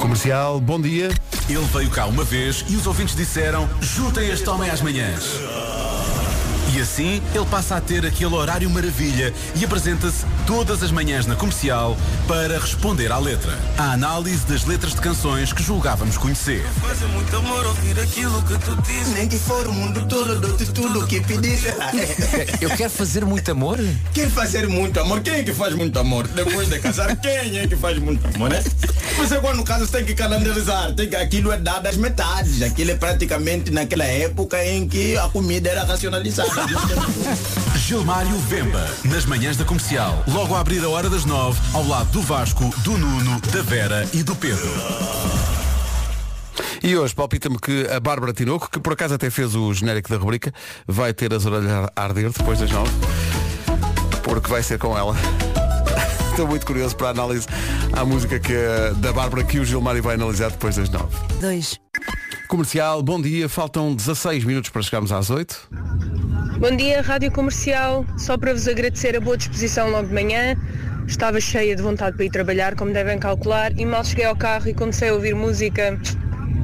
Comercial, 0.00 0.58
bom 0.58 0.80
dia. 0.80 1.10
Ele 1.48 1.64
veio 1.72 1.90
cá 1.90 2.06
uma 2.06 2.24
vez 2.24 2.64
e 2.68 2.74
os 2.74 2.86
ouvintes 2.86 3.14
disseram 3.14 3.68
juntem 3.80 4.30
este 4.30 4.48
homem 4.48 4.70
às 4.70 4.80
manhãs. 4.80 5.38
E 6.72 6.80
assim 6.80 7.20
ele 7.34 7.44
passa 7.46 7.76
a 7.76 7.80
ter 7.80 8.06
aquele 8.06 8.32
horário 8.32 8.70
maravilha 8.70 9.34
e 9.56 9.64
apresenta-se 9.64 10.24
todas 10.46 10.82
as 10.84 10.92
manhãs 10.92 11.26
na 11.26 11.34
comercial 11.34 11.96
para 12.28 12.58
responder 12.58 13.10
à 13.10 13.18
letra. 13.18 13.58
A 13.76 13.92
análise 13.92 14.46
das 14.46 14.64
letras 14.64 14.94
de 14.94 15.00
canções 15.00 15.52
que 15.52 15.64
julgávamos 15.64 16.16
conhecer. 16.16 16.64
Faz 16.80 17.00
muito 17.12 17.36
amor 17.36 17.66
ouvir 17.66 17.98
aquilo 17.98 18.40
que 18.42 18.56
tu 18.58 18.80
dizes. 18.82 19.14
Nem 19.14 19.28
que 19.28 19.38
for 19.38 19.66
o 19.66 19.72
mundo 19.72 20.06
todo, 20.06 20.40
dou-te 20.40 20.66
tudo 20.66 21.00
o 21.00 21.06
que 21.06 21.20
pedisse. 21.20 21.66
Eu 22.60 22.70
quero 22.70 22.90
fazer 22.90 23.24
muito 23.24 23.50
amor? 23.50 23.78
Quem 24.14 24.30
fazer 24.30 24.68
muito 24.68 25.00
amor? 25.00 25.20
Quem 25.22 25.34
é 25.34 25.42
que 25.42 25.52
faz 25.52 25.74
muito 25.74 25.98
amor? 25.98 26.28
Depois 26.28 26.68
de 26.68 26.78
casar, 26.78 27.16
quem 27.16 27.58
é 27.58 27.66
que 27.66 27.74
faz 27.74 27.98
muito 27.98 28.24
amor, 28.34 28.50
né? 28.50 28.62
Você 29.16 29.34
agora 29.34 29.56
no 29.56 29.64
caso 29.64 29.88
tem 29.88 30.04
que 30.04 30.14
calendarizar. 30.14 30.94
Tem 30.94 31.08
que, 31.08 31.16
aquilo 31.16 31.50
é 31.52 31.58
dado 31.58 31.86
às 31.86 31.96
metades. 31.96 32.62
Aquilo 32.62 32.92
é 32.92 32.94
praticamente 32.94 33.70
naquela 33.70 34.04
época 34.04 34.64
em 34.64 34.88
que 34.88 35.16
a 35.16 35.28
comida 35.28 35.68
era 35.68 35.84
racionalizada. 35.84 36.59
Gilmário 37.76 38.36
Vemba, 38.38 38.86
nas 39.04 39.24
manhãs 39.24 39.56
da 39.56 39.64
comercial, 39.64 40.22
logo 40.28 40.54
a 40.54 40.60
abrir 40.60 40.84
a 40.84 40.88
hora 40.88 41.08
das 41.08 41.24
nove, 41.24 41.58
ao 41.72 41.86
lado 41.86 42.10
do 42.10 42.20
Vasco, 42.20 42.70
do 42.82 42.98
Nuno, 42.98 43.40
da 43.52 43.62
Vera 43.62 44.06
e 44.12 44.22
do 44.22 44.34
Pedro. 44.36 44.68
E 46.82 46.96
hoje 46.96 47.14
palpita-me 47.14 47.58
que 47.58 47.86
a 47.90 48.00
Bárbara 48.00 48.32
Tinoco, 48.32 48.70
que 48.70 48.78
por 48.78 48.92
acaso 48.92 49.14
até 49.14 49.30
fez 49.30 49.54
o 49.54 49.72
genérico 49.72 50.10
da 50.10 50.16
rubrica, 50.16 50.52
vai 50.86 51.12
ter 51.12 51.32
as 51.32 51.46
orelhas 51.46 51.90
a 51.94 52.02
arder 52.02 52.30
depois 52.30 52.58
das 52.58 52.70
nove, 52.70 52.90
porque 54.22 54.48
vai 54.48 54.62
ser 54.62 54.78
com 54.78 54.96
ela. 54.96 55.14
Estou 56.30 56.46
muito 56.46 56.66
curioso 56.66 56.96
para 56.96 57.08
a 57.08 57.10
análise 57.10 57.46
à 57.92 58.04
música 58.04 58.38
que, 58.38 58.54
da 58.96 59.12
Bárbara 59.12 59.44
que 59.44 59.58
o 59.58 59.64
Gilmário 59.64 60.02
vai 60.02 60.14
analisar 60.14 60.50
depois 60.50 60.76
das 60.76 60.88
nove. 60.88 61.16
Dois. 61.40 61.78
Comercial, 62.48 63.02
bom 63.02 63.20
dia. 63.20 63.48
Faltam 63.48 63.94
16 63.94 64.44
minutos 64.44 64.70
para 64.70 64.82
chegarmos 64.82 65.12
às 65.12 65.30
8. 65.30 66.19
Bom 66.60 66.76
dia, 66.76 67.00
Rádio 67.00 67.32
Comercial. 67.32 68.04
Só 68.18 68.36
para 68.36 68.52
vos 68.52 68.68
agradecer 68.68 69.16
a 69.16 69.20
boa 69.20 69.34
disposição 69.34 69.88
logo 69.88 70.08
de 70.08 70.12
manhã. 70.12 70.54
Estava 71.08 71.40
cheia 71.40 71.74
de 71.74 71.80
vontade 71.80 72.16
para 72.16 72.26
ir 72.26 72.30
trabalhar, 72.30 72.76
como 72.76 72.92
devem 72.92 73.18
calcular, 73.18 73.72
e 73.78 73.86
mal 73.86 74.04
cheguei 74.04 74.26
ao 74.26 74.36
carro 74.36 74.68
e 74.68 74.74
comecei 74.74 75.08
a 75.08 75.14
ouvir 75.14 75.34
música. 75.34 75.98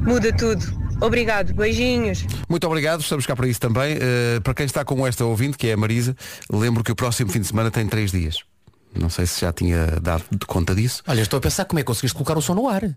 Muda 0.05 0.31
tudo. 0.31 0.63
Obrigado, 1.01 1.51
beijinhos. 1.55 2.27
Muito 2.47 2.67
obrigado, 2.67 3.01
estamos 3.01 3.25
cá 3.25 3.35
para 3.35 3.47
isso 3.47 3.59
também. 3.59 3.97
Uh, 3.97 4.39
para 4.43 4.53
quem 4.53 4.67
está 4.67 4.85
com 4.85 5.05
esta 5.05 5.25
ouvinte, 5.25 5.57
que 5.57 5.67
é 5.67 5.73
a 5.73 5.77
Marisa, 5.77 6.15
lembro 6.47 6.83
que 6.83 6.91
o 6.91 6.95
próximo 6.95 7.31
fim 7.31 7.39
de 7.39 7.47
semana 7.47 7.71
tem 7.71 7.87
3 7.87 8.11
dias. 8.11 8.43
Não 8.99 9.09
sei 9.09 9.25
se 9.25 9.41
já 9.41 9.51
tinha 9.53 9.85
dado 10.01 10.23
de 10.31 10.45
conta 10.45 10.73
disso. 10.75 11.03
Olha, 11.07 11.21
estou 11.21 11.37
a 11.37 11.41
pensar 11.41 11.65
como 11.65 11.79
é 11.79 11.83
que 11.83 11.87
conseguiste 11.87 12.15
colocar 12.15 12.37
o 12.37 12.41
som 12.41 12.53
no 12.55 12.67
ar. 12.67 12.83
Uh, 12.83 12.95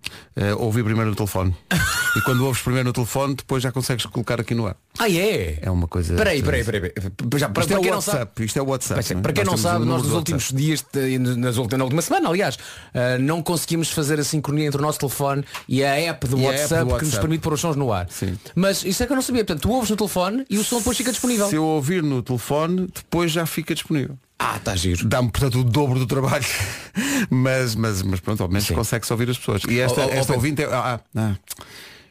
ouvi 0.58 0.82
primeiro 0.82 1.10
no 1.10 1.16
telefone. 1.16 1.54
e 2.16 2.20
quando 2.22 2.44
ouves 2.46 2.62
primeiro 2.62 2.88
no 2.88 2.92
telefone, 2.92 3.34
depois 3.34 3.62
já 3.62 3.70
consegues 3.72 4.06
colocar 4.06 4.40
aqui 4.40 4.54
no 4.54 4.66
ar. 4.66 4.76
Ah, 4.98 5.08
é? 5.08 5.58
É 5.62 5.70
uma 5.70 5.86
coisa. 5.86 6.14
Peraí, 6.16 6.42
peraí, 6.42 6.64
peraí. 6.64 6.80
peraí. 6.80 7.02
Já, 7.36 7.48
para, 7.48 7.62
Isto 7.62 7.72
é 7.72 7.74
para 7.74 7.80
o 7.80 7.82
quem 7.82 7.90
não 7.92 8.00
sabe, 8.00 8.18
WhatsApp. 8.18 8.44
Isto 8.44 8.58
é 8.58 8.62
WhatsApp. 8.62 9.02
Para, 9.04 9.14
não 9.14 9.20
é? 9.20 9.22
para 9.22 9.32
quem 9.32 9.44
não 9.44 9.50
temos 9.52 9.60
sabe, 9.62 9.78
número 9.80 9.96
nós 9.98 10.06
nos 10.06 10.16
últimos 10.16 10.42
WhatsApp. 10.50 10.62
dias, 10.62 10.84
de- 10.92 11.36
nas, 11.36 11.56
ulti- 11.58 11.76
na 11.76 11.84
última 11.84 12.02
semana, 12.02 12.28
aliás, 12.28 12.58
ah, 12.94 13.18
não 13.18 13.42
conseguimos 13.42 13.90
fazer 13.90 14.18
a 14.18 14.24
sincronia 14.24 14.66
entre 14.66 14.78
o 14.80 14.82
nosso 14.82 14.98
telefone 14.98 15.44
e 15.68 15.84
a 15.84 15.94
app 15.96 16.26
do 16.26 16.38
E 16.38 16.46
a 16.46 16.50
app 16.50 16.60
WhatsApp, 16.60 16.80
do 16.84 16.86
que 16.86 16.92
nos 16.92 17.02
WhatsApp. 17.02 17.20
permite 17.20 17.40
pôr 17.42 17.52
os 17.52 17.60
sons 17.60 17.76
no 17.76 17.92
ar. 17.92 18.06
Sim. 18.10 18.36
Mas 18.54 18.84
isso 18.84 19.02
é 19.02 19.06
que 19.06 19.12
eu 19.12 19.16
não 19.16 19.22
sabia. 19.22 19.44
Portanto, 19.44 19.62
tu 19.62 19.70
ouves 19.72 19.90
no 19.90 19.96
telefone 19.96 20.44
e 20.50 20.58
o 20.58 20.64
som 20.64 20.78
depois 20.78 20.96
fica 20.96 21.10
disponível. 21.12 21.48
Se 21.48 21.54
eu 21.56 21.64
ouvir 21.64 22.02
no 22.02 22.22
telefone, 22.22 22.88
depois 22.92 23.30
já 23.30 23.46
fica 23.46 23.74
disponível. 23.74 24.18
Ah, 24.42 24.56
está 24.56 24.74
giro. 24.74 25.06
Dá-me, 25.06 25.30
portanto, 25.30 25.60
o 25.60 25.64
dobro 25.64 25.98
do 25.98 26.06
trabalho. 26.06 26.46
mas, 27.28 27.74
mas, 27.74 28.02
mas 28.02 28.20
pronto, 28.20 28.42
ao 28.42 28.48
menos 28.48 28.70
consegue-se 28.70 29.12
ouvir 29.12 29.28
as 29.28 29.36
pessoas. 29.36 29.62
E 29.68 29.78
esta, 29.78 30.00
esta 30.00 30.32
ouvinte 30.32 30.62
é. 30.62 30.64
Ah, 30.64 30.98
ah, 31.14 31.34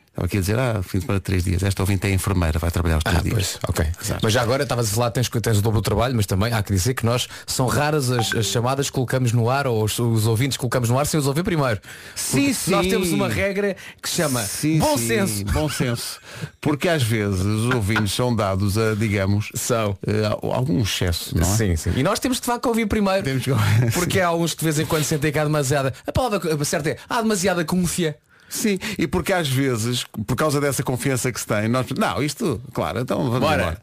estava 0.10 0.26
aqui 0.26 0.38
a 0.38 0.40
dizer, 0.42 0.60
ah, 0.60 0.82
fim 0.84 0.98
de 1.00 1.06
semana 1.06 1.20
três 1.22 1.44
dias. 1.44 1.64
Esta 1.64 1.82
ouvinte 1.82 2.06
é 2.08 2.12
enfermeira, 2.12 2.60
vai 2.60 2.70
trabalhar 2.72 2.98
os 2.98 3.04
três 3.04 3.20
Ah, 3.20 3.22
dias. 3.22 3.34
pois, 3.34 3.60
ok. 3.70 3.86
Exato. 4.04 4.20
Mas 4.24 4.34
já 4.34 4.42
agora 4.42 4.64
estavas 4.64 4.92
a 4.92 4.96
falar, 4.96 5.12
tens, 5.12 5.30
tens 5.30 5.58
o 5.58 5.62
dobro 5.62 5.80
do 5.80 5.84
trabalho, 5.84 6.16
mas 6.16 6.26
também 6.26 6.52
há 6.52 6.62
que 6.62 6.74
dizer 6.74 6.94
que 6.94 7.06
nós 7.06 7.28
são 7.48 7.68
raras 7.68 8.12
as, 8.12 8.34
as 8.36 8.46
chamadas 8.48 8.88
que 8.88 8.94
colocamos 8.94 9.32
no 9.32 9.50
ar 9.50 9.66
ou 9.68 9.84
os, 9.84 9.98
os 10.00 10.28
ouvintes 10.28 10.58
que 10.58 10.62
colocamos 10.62 10.90
no 10.90 11.00
ar 11.00 11.06
sem 11.06 11.20
os 11.20 11.28
ouvir 11.28 11.44
primeiro. 11.44 11.80
Sim, 12.16 12.54
Porque 12.54 12.72
Nós 12.72 12.84
sim. 12.86 12.90
temos 12.90 13.12
uma 13.12 13.30
regra 13.30 13.76
que 14.02 14.10
se 14.10 14.16
chama 14.18 14.42
Sim, 14.44 14.80
bom 14.80 14.98
sim, 14.98 15.08
senso. 15.08 15.46
Bom 15.46 15.70
senso. 15.70 16.20
Porque 16.60 16.90
às 16.90 17.04
vezes 17.04 17.40
os 17.42 17.74
ouvintes 17.74 18.12
são 18.14 18.36
dados 18.36 18.78
a, 18.78 18.96
digamos, 18.96 19.50
São. 19.56 19.98
eh, 20.06 20.26
algum 20.54 20.82
excesso, 20.82 21.36
não 21.38 21.44
é? 21.44 21.56
Sim, 21.56 21.76
sim. 21.76 21.92
E 21.96 22.04
nós 22.04 22.20
temos 22.20 22.40
de 22.40 22.46
facto 22.46 22.66
ouvir 22.66 22.88
primeiro. 22.88 23.24
Temos 23.24 23.44
que- 23.44 23.52
Porque 23.94 24.20
há 24.20 24.32
uns 24.34 24.54
que 24.54 24.60
de 24.60 24.66
vez 24.66 24.80
em 24.80 24.86
quando 24.86 25.04
sentem 25.04 25.32
que 25.32 25.40
há 25.40 25.44
demasiada. 25.44 25.94
A 26.06 26.12
palavra 26.12 26.40
certa 26.66 26.90
é 26.90 26.98
há 27.10 27.22
demasiada 27.22 27.64
confia. 27.64 28.18
Sim, 28.50 28.80
e 28.98 29.08
porque 29.08 29.32
às 29.32 29.48
vezes, 29.48 30.04
por 30.26 30.36
causa 30.36 30.60
dessa 30.60 30.82
confiança 30.84 31.32
que 31.32 31.40
se 31.40 31.46
tem, 31.48 31.68
nós. 31.68 31.86
Não, 31.98 32.22
isto, 32.24 32.62
claro, 32.74 33.00
então 33.00 33.18
vamos 33.26 33.40
Bora. 33.40 33.62
embora. 33.62 33.82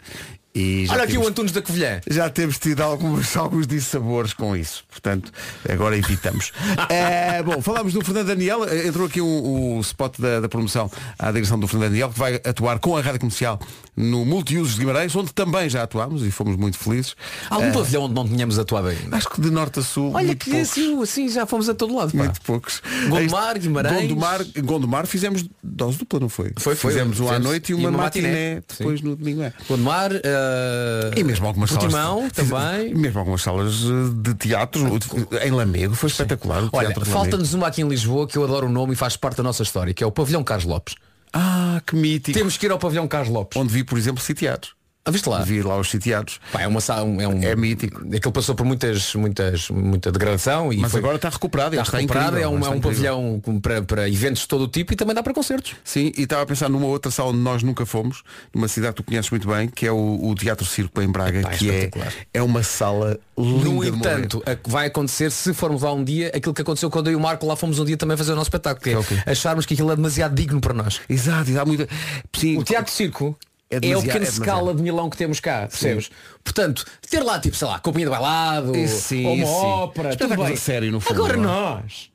E 0.59 0.87
Olha 0.89 1.03
aqui 1.03 1.13
temos- 1.13 1.27
o 1.27 1.31
Antunes 1.31 1.53
da 1.53 1.61
Covilhã. 1.61 2.01
Já 2.09 2.31
temos 2.31 2.59
tido 2.59 2.81
alguns, 2.81 3.37
alguns 3.37 3.67
dissabores 3.67 4.33
com 4.33 4.57
isso. 4.57 4.85
Portanto, 4.91 5.31
agora 5.71 5.99
evitamos. 5.99 6.51
É, 6.89 7.43
bom, 7.45 7.61
falámos 7.61 7.93
do 7.93 8.03
Fernando 8.03 8.29
Daniel. 8.29 8.65
Eh, 8.65 8.87
Entrou 8.89 9.07
aqui 9.07 9.21
o, 9.21 9.77
o 9.77 9.81
spot 9.83 10.19
da, 10.19 10.41
da 10.41 10.49
promoção 10.49 10.91
à 11.19 11.31
direção 11.31 11.61
do 11.61 11.69
Fernando 11.69 11.91
Daniel, 11.91 12.09
que 12.09 12.19
vai 12.19 12.37
atuar 12.37 12.79
com 12.79 12.97
a 12.97 13.03
Rádio 13.03 13.21
Comercial 13.21 13.61
no 13.97 14.25
Multiusos 14.27 14.75
de 14.75 14.81
Guimarães, 14.81 15.17
onde 15.17 15.33
também 15.33 15.71
já 15.71 15.83
atuámos 15.83 16.23
e 16.23 16.31
fomos 16.31 16.55
muito 16.57 16.77
felizes. 16.77 17.15
Algum 17.49 17.73
pavilhão 17.73 18.03
onde 18.05 18.15
não 18.15 18.29
tínhamos 18.29 18.59
atuado 18.59 18.89
ainda. 18.89 19.17
Acho 19.17 19.31
que 19.31 19.41
de 19.41 19.51
norte 19.51 19.79
a 19.79 19.83
sul. 19.83 20.13
Olha 20.15 20.35
que 20.35 20.51
poucos. 20.51 20.71
assim, 20.71 21.03
assim 21.03 21.29
já 21.29 21.47
fomos 21.47 21.69
a 21.69 21.75
todo 21.75 21.95
lado. 21.97 22.11
pá. 22.13 22.19
Muito 22.19 22.41
poucos. 22.43 22.83
Gondomar, 23.09 23.59
Guimarães. 23.59 24.03
Gondomar, 24.03 24.45
Gondomar 24.63 25.07
fizemos 25.07 25.45
dose 25.63 25.99
dupla, 25.99 26.21
não 26.21 26.29
foi? 26.29 26.53
Foi, 26.59 26.75
foi. 26.75 26.93
Fizemos 26.93 27.19
um 27.21 27.29
à 27.31 27.39
noite 27.39 27.71
e 27.71 27.73
E 27.73 27.75
uma, 27.75 27.89
uma 27.89 27.99
matiné, 28.03 28.57
matiné. 28.57 28.63
depois 28.79 29.01
no 29.01 29.17
domingo. 29.17 29.43
É. 29.43 29.53
Gondomar, 29.69 30.11
eh, 30.13 31.11
E 31.17 31.25
mesmo 31.25 31.47
algumas 31.47 31.71
Portimão 31.71 32.19
salas. 32.19 32.33
também. 32.33 32.95
Mesmo 33.07 33.19
algumas 33.21 33.43
salas 33.43 33.75
eh, 33.85 34.13
de 34.15 34.35
teatro 34.35 34.99
em 35.43 35.51
Lamego. 35.51 35.95
Foi 35.95 36.09
espetacular. 36.09 36.65
O 36.65 36.71
Olha, 36.73 36.95
falta-nos 37.05 37.55
uma 37.55 37.67
aqui 37.69 37.83
em 37.83 37.89
Lisboa 37.89 38.27
que 38.27 38.37
eu 38.37 38.45
adoro 38.45 38.67
o 38.67 38.71
nome 38.71 38.93
e 38.93 38.97
faz 38.97 39.17
parte 39.17 39.37
da 39.39 39.43
nossa 39.43 39.63
história, 39.63 39.95
que 39.95 40.03
é 40.03 40.07
o 40.07 40.13
Pavilhão 40.13 40.43
Carlos 40.45 40.67
Lopes. 40.67 40.95
Ah, 41.39 41.83
que 41.87 41.95
mítico. 41.95 42.39
Temos 42.39 42.57
que 42.57 42.65
ir 42.65 42.73
ao 42.73 42.79
pavilhão 42.79 43.07
Carlos 43.07 43.29
Lopes. 43.29 43.61
Onde 43.61 43.71
vi, 43.71 43.85
por 43.85 43.99
exemplo, 43.99 44.23
sitiados. 44.23 44.76
Ah, 45.07 45.11
viste 45.13 45.29
lá? 45.29 45.39
Vi 45.43 45.63
lá 45.63 45.79
os 45.79 45.89
sitiados. 45.89 46.41
Pá, 46.53 46.63
é, 46.63 46.67
uma, 46.67 46.81
um- 47.05 47.21
é, 47.21 47.29
um, 47.29 47.43
É 47.45 47.55
mítico. 47.55 48.01
Aquilo 48.15 48.33
passou 48.33 48.57
por 48.57 48.67
muitas, 48.67 49.15
muitas, 49.15 49.71
muita 49.71 50.11
degradação 50.11 50.73
e 50.73 50.79
Mas 50.79 50.91
foi, 50.91 50.99
agora 50.99 51.15
está 51.15 51.29
recuperado. 51.29 51.77
está 51.77 51.97
recuperado, 51.99 52.37
é 52.37 52.49
um, 52.49 52.59
é 52.67 52.69
um 52.69 52.81
pavilhão 52.81 53.41
para, 53.63 53.83
para 53.83 54.09
eventos 54.09 54.43
de 54.43 54.49
todo 54.49 54.65
o 54.65 54.69
tipo 54.69 54.93
e 54.93 54.97
também 54.97 55.15
dá 55.15 55.23
para 55.23 55.33
concertos. 55.33 55.77
Sim, 55.85 56.11
e 56.17 56.23
estava 56.23 56.43
a 56.43 56.47
pensar 56.47 56.69
numa 56.69 56.87
outra 56.87 57.13
sala 57.13 57.31
onde 57.31 57.39
nós 57.39 57.63
nunca 57.63 57.87
fomos, 57.87 58.25
numa 58.53 58.67
cidade 58.67 58.95
que 58.95 59.03
tu 59.03 59.07
conheces 59.07 59.31
muito 59.31 59.47
bem, 59.49 59.69
que 59.69 59.87
é 59.87 59.93
o, 59.93 60.19
o 60.29 60.35
Teatro 60.35 60.67
Circo 60.67 61.01
em 61.01 61.09
Braga, 61.09 61.39
Epá, 61.39 61.51
que 61.51 61.71
é, 61.71 61.91
é 62.35 62.43
uma 62.43 62.65
sala 62.65 63.17
linda 63.39 63.65
No 63.65 63.85
entanto, 63.85 64.43
vai 64.67 64.89
acontecer 64.89 65.31
se 65.31 65.55
formos 65.55 65.83
lá 65.83 65.93
um 65.93 66.03
dia 66.03 66.33
aquilo 66.35 66.53
que 66.53 66.63
aconteceu 66.63 66.91
quando 66.91 67.07
eu 67.07 67.13
e 67.13 67.17
o 67.17 67.21
Marco 67.21 67.47
lá 67.47 67.55
fomos 67.55 67.79
um 67.79 67.85
dia 67.85 67.97
também 67.97 68.17
fazer 68.17 68.33
o 68.33 68.35
nosso 68.35 68.49
espetáculo, 68.49 68.83
que 68.83 68.91
é 68.91 68.93
é 68.95 68.99
o 68.99 69.05
quê? 69.05 69.23
acharmos 69.25 69.67
que 69.67 69.75
aquilo 69.75 69.93
é 69.93 69.95
demasiado 69.97 70.35
digno 70.35 70.61
para 70.61 70.75
nós. 70.75 71.01
Exato, 71.09 71.49
e 71.49 71.65
muita. 71.65 71.89
Sim, 72.37 72.59
O 72.59 72.65
Teatro 72.65 72.93
Circo 72.93 73.39
É 73.69 73.77
é, 73.77 73.97
o 73.97 74.03
pequeno 74.03 74.25
é 74.25 74.29
escala 74.29 74.75
de 74.75 74.83
Milão 74.83 75.11
que 75.11 75.17
temos 75.17 75.41
cá, 75.41 75.67
percebes? 75.67 76.11
Portanto, 76.45 76.85
ter 77.11 77.23
lá 77.23 77.41
tipo, 77.41 77.57
sei 77.57 77.67
lá, 77.67 77.81
companhia 77.81 78.07
de 78.07 78.11
bailado, 78.11 78.73
sim, 78.87 79.27
ou 79.27 79.35
uma 79.35 79.47
sim. 79.47 79.53
ópera, 79.53 80.11
tudo 80.11 80.23
Espetáculos 80.23 80.47
bem. 80.47 80.55
a 80.55 80.61
sério, 80.61 80.93
no 80.93 81.01
fundo, 81.01 81.15
Agora 81.15 81.37
não 81.37 81.43
é? 81.43 81.47
nós. 81.47 82.11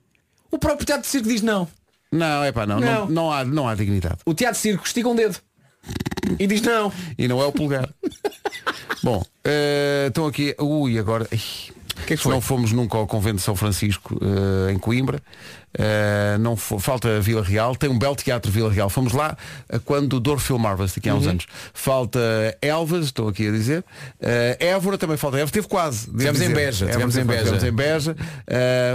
O 0.50 0.58
próprio 0.58 0.86
Teatro 0.86 1.10
Circo 1.10 1.27
diz 1.27 1.41
não. 1.41 1.67
Não, 2.12 2.43
é 2.43 2.51
pá, 2.51 2.65
não, 2.65 2.79
não. 2.79 2.88
Não. 2.88 3.10
Não, 3.10 3.31
há, 3.31 3.43
não 3.43 3.67
há 3.67 3.75
dignidade. 3.75 4.17
O 4.25 4.34
Teatro 4.34 4.60
Circo 4.60 4.86
estica 4.86 5.10
um 5.10 5.15
dedo. 5.15 5.38
E 6.39 6.48
diz 6.48 6.62
não. 6.62 6.91
E 7.17 7.27
não 7.27 7.41
é 7.41 7.46
o 7.46 7.51
pulgar. 7.51 7.89
Bom, 9.03 9.24
eh, 9.43 10.05
estão 10.08 10.27
aqui. 10.27 10.55
Ui, 10.60 11.00
agora. 11.00 11.27
Ih, 11.31 11.74
que 12.01 12.13
é 12.13 12.17
que? 12.17 12.27
Não 12.27 12.41
fomos 12.41 12.72
nunca 12.72 12.98
ao 12.98 13.05
convento 13.08 13.38
de 13.38 13.41
São 13.41 13.55
Francisco 13.55 14.17
eh, 14.22 14.72
em 14.74 14.77
Coimbra. 14.79 15.22
Eh, 15.77 16.38
não 16.39 16.55
falta 16.58 17.22
Vila 17.22 17.41
Real. 17.43 17.75
Tem 17.75 17.89
um 17.89 17.98
belo 17.98 18.15
teatro 18.15 18.51
Vila 18.51 18.72
Real. 18.72 18.89
Fomos 18.89 19.13
lá 19.13 19.38
eh, 19.70 19.79
quando 19.86 20.13
o 20.13 20.20
Douro 20.20 20.39
filmava-se 20.39 21.00
aqui 21.00 21.10
há 21.10 21.13
Uhum. 21.13 21.20
uns 21.20 21.27
anos. 21.27 21.46
Falta 21.74 22.20
Elvas, 22.62 23.05
estou 23.05 23.27
aqui 23.29 23.48
a 23.48 23.51
dizer. 23.51 23.84
Évora 24.60 24.98
também 24.98 25.17
falta. 25.17 25.38
Évora 25.38 25.51
teve 25.51 25.67
quase. 25.67 26.08
Tivemos 26.08 26.41
em. 26.41 26.50
Beja, 26.53 26.88
tivemos 26.88 27.15
em 27.17 27.24
Beja. 27.25 27.43
tivemos 27.43 27.63
em 27.63 27.72
Beja. 27.72 28.15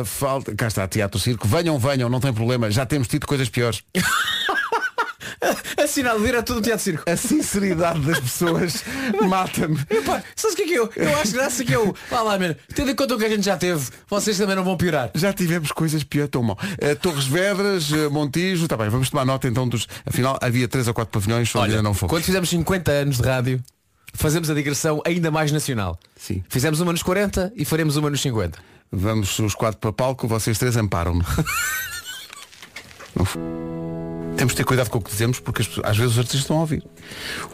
Falta, 0.05 0.55
cá 0.55 0.67
está, 0.67 0.87
Teatro 0.87 1.19
Circo. 1.19 1.47
Venham, 1.49 1.79
venham, 1.79 2.09
não 2.09 2.21
tem 2.21 2.33
problema. 2.33 2.71
Já 2.71 2.85
temos 2.85 3.09
tido 3.09 3.27
coisas 3.27 3.49
piores. 3.49 3.83
Assinado 5.83 6.21
vir 6.21 6.37
a 6.37 6.43
todo 6.43 6.59
o 6.59 6.63
Teatro 6.63 6.83
Circo. 6.83 7.11
A 7.11 7.17
sinceridade 7.17 8.01
das 8.01 8.21
pessoas 8.21 8.85
mata-me. 9.29 9.79
Sabes 10.35 10.55
o 10.55 10.57
que 10.57 10.63
é 10.63 10.67
que 10.67 10.75
eu? 10.75 10.91
Eu 10.97 11.17
acho 11.19 11.33
graça 11.33 11.65
que 11.65 11.73
eu. 11.73 11.95
Vá 12.11 12.23
lá, 12.23 12.39
mano. 12.39 12.57
Tendo 12.75 12.91
em 12.91 12.95
conta 12.95 13.15
o 13.15 13.19
que 13.19 13.25
a 13.25 13.29
gente 13.29 13.45
já 13.45 13.57
teve, 13.57 13.89
vocês 14.09 14.37
também 14.37 14.57
não 14.57 14.65
vão 14.65 14.77
piorar. 14.77 15.11
Já 15.15 15.33
tivemos 15.33 15.73
coisas 15.73 16.03
pior 16.05 16.29
tão 16.29 16.43
mal. 16.43 16.59
Eh, 16.79 16.95
Torres 16.95 17.27
Vedras, 17.27 17.93
eh, 17.93 18.09
Montijo, 18.09 18.65
está 18.65 18.77
bem, 18.77 18.89
vamos 18.89 19.11
tomar 19.11 19.25
nota 19.25 19.49
então 19.49 19.69
dos. 19.69 19.87
Afinal, 20.05 20.39
havia 20.41 20.69
três 20.69 20.89
ou 20.89 20.95
quatro 20.95 21.13
pavilhões, 21.13 21.55
onde 21.55 21.71
ainda 21.71 21.83
não 21.83 21.95
fomos. 21.95 22.11
quando 22.11 22.25
fizemos 22.25 22.49
50 22.49 22.91
anos 22.91 23.17
de 23.19 23.23
rádio, 23.23 23.63
fazemos 24.15 24.51
a 24.51 24.55
digressão 24.55 25.03
ainda 25.05 25.31
mais 25.31 25.53
nacional. 25.53 25.99
Sim. 26.17 26.43
Fizemos 26.49 26.81
uma 26.81 26.93
nos 26.93 27.03
40 27.03 27.53
e 27.57 27.65
faremos 27.65 27.97
uma 27.97 28.11
nos 28.11 28.21
50. 28.21 28.59
Vamos 28.91 29.39
os 29.39 29.55
quatro 29.55 29.81
para 29.81 29.93
palco, 29.93 30.29
vocês 30.29 30.59
três 30.59 30.77
amparam-me. 30.77 31.25
Temos 34.47 34.53
de 34.53 34.59
ter 34.59 34.65
cuidado 34.65 34.91
com 34.91 34.99
o 34.99 35.03
que 35.03 35.11
dizemos 35.11 35.41
porque 35.41 35.63
as 35.63 35.67
pessoas- 35.67 35.91
às 35.91 35.97
vezes 35.97 36.13
os 36.13 36.19
artistas 36.19 36.43
estão 36.43 36.57
a 36.59 36.61
ouvir. 36.61 36.85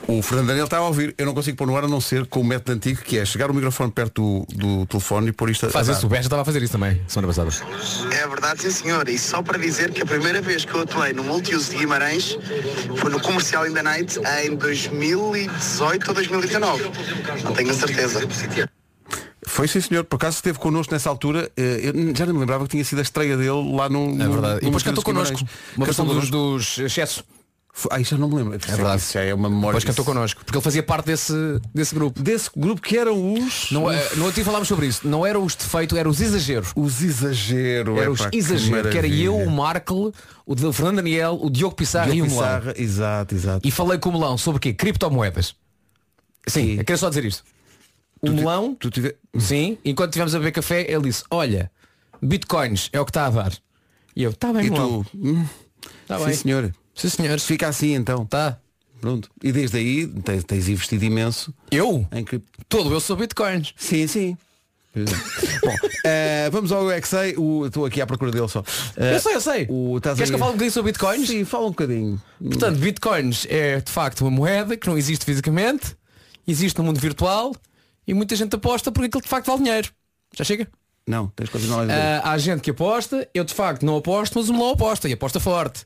O 0.07 0.21
Fernando 0.21 0.49
Daniel 0.49 0.67
está 0.67 0.77
a 0.77 0.83
ouvir. 0.83 1.15
Eu 1.17 1.25
não 1.25 1.33
consigo 1.33 1.57
pôr 1.57 1.67
no 1.67 1.75
ar 1.75 1.85
a 1.85 1.89
não 1.89 2.03
ser 2.03 2.27
com 2.27 2.41
o 2.41 2.45
método 2.45 2.73
antigo 2.73 3.01
que 3.01 3.17
é 3.19 3.25
chegar 3.25 3.51
o 3.51 3.55
microfone 3.55 3.91
perto 3.91 4.45
do, 4.51 4.57
do 4.81 4.87
telefone 4.87 5.29
e 5.29 5.33
pôr 5.33 5.49
isto 5.49 5.65
a 5.65 5.71
Faz 5.71 5.89
a 5.89 5.93
isso, 5.93 6.05
o 6.05 6.09
Beja 6.11 6.23
estava 6.25 6.43
a 6.43 6.45
fazer 6.45 6.63
isso 6.63 6.73
também, 6.73 7.01
semana 7.09 7.33
passada. 7.33 7.49
É 8.15 8.29
verdade, 8.29 8.61
sim 8.61 8.71
senhor. 8.71 9.09
E 9.09 9.19
só 9.19 9.41
para 9.43 9.59
dizer 9.59 9.91
que 9.91 10.03
a 10.03 10.07
primeira 10.07 10.43
vez 10.43 10.67
que 10.67 10.75
eu 10.75 10.83
atuei 10.83 11.15
no 11.15 11.25
Multiuso 11.25 11.71
de 11.71 11.79
Guimarães 11.79 12.37
foi 12.97 13.11
no 13.11 13.19
Comercial 13.23 13.67
in 13.67 13.73
the 13.73 13.83
Night 13.83 14.19
em 14.45 14.55
2018 14.55 16.09
ou 16.09 16.15
2019. 16.15 16.91
Não 17.43 17.53
tenho 17.55 17.71
a 17.71 17.75
certeza. 17.75 18.21
Foi 19.47 19.67
sim 19.67 19.81
senhor, 19.81 20.05
por 20.05 20.17
acaso 20.17 20.37
esteve 20.37 20.59
connosco 20.59 20.93
nessa 20.93 21.11
altura, 21.11 21.51
eh, 21.57 21.81
eu 21.83 22.15
já 22.17 22.25
nem 22.25 22.33
me 22.33 22.41
lembrava 22.41 22.65
que 22.65 22.71
tinha 22.71 22.85
sido 22.85 23.01
a 23.01 23.03
estreia 23.03 23.37
dele 23.37 23.75
lá 23.75 23.89
no. 23.89 24.11
É 24.23 24.29
verdade. 24.29 24.55
no 24.55 24.59
E 24.59 24.65
depois 24.67 24.83
cantou 24.83 25.03
connosco. 25.03 25.41
Uma 25.77 25.87
Cantou 25.87 26.07
dos, 26.07 26.31
dos 26.31 26.79
excesso. 26.79 27.25
Já 28.03 28.19
não 28.19 28.29
me 28.29 28.37
lembro. 28.37 28.55
É 28.55 28.59
verdade. 28.59 29.01
Isso 29.01 29.19
é 29.19 29.33
uma 29.35 29.49
memória. 29.49 29.79
Depois 29.79 29.85
cantou 29.85 30.05
connosco. 30.05 30.45
Porque 30.45 30.59
ele 30.59 30.63
fazia 30.63 30.83
parte 30.83 31.07
desse, 31.07 31.33
desse 31.75 31.95
grupo. 31.95 32.23
Desse 32.23 32.51
grupo 32.55 32.83
que 32.83 32.97
eram 32.99 33.33
os. 33.33 33.71
Não, 33.71 33.91
é- 33.91 33.97
outro 34.19 34.33
dia 34.33 34.45
falámos 34.45 34.69
sobre 34.69 34.87
isso. 34.87 35.09
Não 35.09 35.25
eram 35.25 35.43
os 35.43 35.55
defeitos, 35.55 35.97
eram 35.99 36.11
os 36.11 36.21
exageros. 36.21 36.71
Os 36.77 37.03
exageros. 37.03 37.99
Eram 37.99 38.13
os 38.13 38.21
epá, 38.21 38.31
que 38.31 38.37
exageros. 38.37 38.93
Que 38.93 38.99
era 38.99 39.09
eu, 39.09 39.37
o 39.37 39.51
Marco, 39.51 40.13
o 40.47 40.73
Fernando 40.73 40.97
Daniel, 40.97 41.39
o 41.43 41.49
Diogo 41.49 41.75
Pissarra 41.75 42.13
Diogo 42.13 42.19
e 42.19 42.23
o 42.23 42.31
Melão. 42.31 42.59
Pissarra, 42.59 42.75
Exato, 42.77 43.35
exato. 43.35 43.67
E 43.67 43.71
falei 43.71 43.99
com 43.99 44.11
o 44.11 44.13
Melão 44.13 44.37
sobre 44.37 44.59
o 44.59 44.61
quê? 44.61 44.75
Criptomoedas. 44.75 45.57
Sim, 46.47 46.77
eu 46.77 46.85
quero 46.85 46.99
só 46.99 47.09
dizer 47.09 47.25
isto. 47.25 47.43
O 48.23 48.27
Tu 48.27 48.33
Melão, 48.33 48.75
Tu 48.77 48.91
tive... 48.91 49.17
sim, 49.39 49.77
enquanto 49.85 50.11
estivemos 50.11 50.35
a 50.35 50.39
beber 50.39 50.53
café, 50.53 50.83
ele 50.91 51.03
disse, 51.05 51.25
olha, 51.31 51.71
bitcoins 52.21 52.89
é 52.93 53.01
o 53.01 53.05
que 53.05 53.11
está 53.11 53.27
a 53.27 53.31
dar. 53.31 53.53
E 54.15 54.23
eu, 54.23 54.31
está 54.31 54.53
bem, 54.53 54.67
E 54.67 54.71
Melão. 54.71 55.05
tu. 55.05 55.11
Hum, 55.17 55.45
Tá 56.07 56.19
sim 56.19 56.25
bem. 56.27 56.35
senhor. 56.35 56.75
Sim, 56.95 57.09
senhores. 57.09 57.45
Fica 57.45 57.67
assim 57.69 57.95
então. 57.95 58.25
Tá. 58.27 58.59
Pronto. 59.01 59.29
E 59.43 59.51
desde 59.51 59.79
aí 59.79 60.07
tens, 60.07 60.45
tens 60.45 60.69
investido 60.69 61.05
imenso 61.05 61.53
Eu? 61.71 62.07
em 62.13 62.25
que. 62.25 62.41
Todo 62.69 62.93
eu 62.93 63.01
sou 63.01 63.17
bitcoins. 63.17 63.73
Sim, 63.77 64.07
sim. 64.07 64.37
É. 64.95 65.01
Bom, 65.67 65.75
eh, 66.05 66.51
vamos 66.53 66.71
ao 66.71 66.87
UXA. 66.87 67.35
O- 67.39 67.67
Estou 67.67 67.87
aqui 67.87 68.01
à 68.01 68.07
procura 68.07 68.31
dele 68.31 68.47
só. 68.47 68.63
Eh, 68.97 69.15
eu 69.17 69.21
sei, 69.21 69.35
eu 69.35 69.41
sei. 69.41 69.67
O, 69.71 69.99
Queres 70.01 70.21
aí- 70.21 70.27
que 70.29 70.35
eu 70.35 70.39
fale 70.39 70.51
um 70.51 70.55
bocadinho 70.55 70.71
sobre 70.71 70.93
bitcoins? 70.93 71.27
Sim, 71.29 71.45
fala 71.45 71.65
um 71.67 71.71
bocadinho. 71.71 72.23
Portanto, 72.41 72.79
bitcoins 72.79 73.47
é 73.49 73.81
de 73.81 73.91
facto 73.91 74.21
uma 74.21 74.31
moeda 74.31 74.77
que 74.77 74.87
não 74.87 74.97
existe 74.99 75.25
fisicamente, 75.25 75.97
existe 76.47 76.77
no 76.79 76.85
mundo 76.85 77.01
virtual 77.01 77.57
e 78.07 78.15
muita 78.15 78.35
gente 78.37 78.55
aposta 78.57 78.91
porque 78.91 79.07
aquilo 79.07 79.23
de 79.23 79.29
facto 79.29 79.47
vale 79.47 79.63
dinheiro. 79.63 79.89
Já 80.37 80.45
chega? 80.45 80.69
Não, 81.07 81.29
tens 81.29 81.49
que 81.49 81.53
continuar 81.53 81.83
a 81.83 81.87
dizer. 81.87 81.99
Ah, 81.99 82.23
há 82.25 82.39
gente 82.39 82.61
que 82.61 82.71
aposta, 82.71 83.29
eu 83.35 83.45
de 83.45 83.53
facto 83.53 83.85
não 83.85 83.97
aposto, 83.97 84.39
mas 84.39 84.49
o 84.49 84.53
melão 84.53 84.71
aposta 84.71 85.09
e 85.09 85.13
aposta 85.13 85.41
forte. 85.41 85.85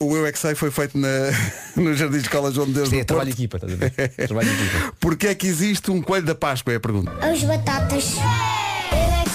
O 0.00 0.14
UXA 0.18 0.56
foi 0.56 0.70
feito 0.72 0.98
na, 0.98 1.08
no 1.80 1.94
Jardim 1.94 2.16
de 2.16 2.22
Escola 2.24 2.50
João 2.50 2.66
de 2.66 2.72
Deus 2.72 2.88
Isto 2.88 2.96
é 2.96 3.00
do 3.00 3.06
trabalho 3.06 3.32
de 3.32 3.48
Porto. 3.48 3.64
equipa, 3.70 3.84
estás 3.86 3.92
a 3.94 4.06
ver? 4.16 4.26
Trabalho 4.26 4.48
de 4.48 4.62
equipa. 4.64 4.92
Porquê 4.98 5.26
é 5.28 5.34
que 5.34 5.46
existe 5.46 5.90
um 5.92 6.02
coelho 6.02 6.26
da 6.26 6.34
Páscoa? 6.34 6.72
É 6.72 6.76
a 6.76 6.80
pergunta. 6.80 7.12
As 7.24 7.42
batatas. 7.44 8.14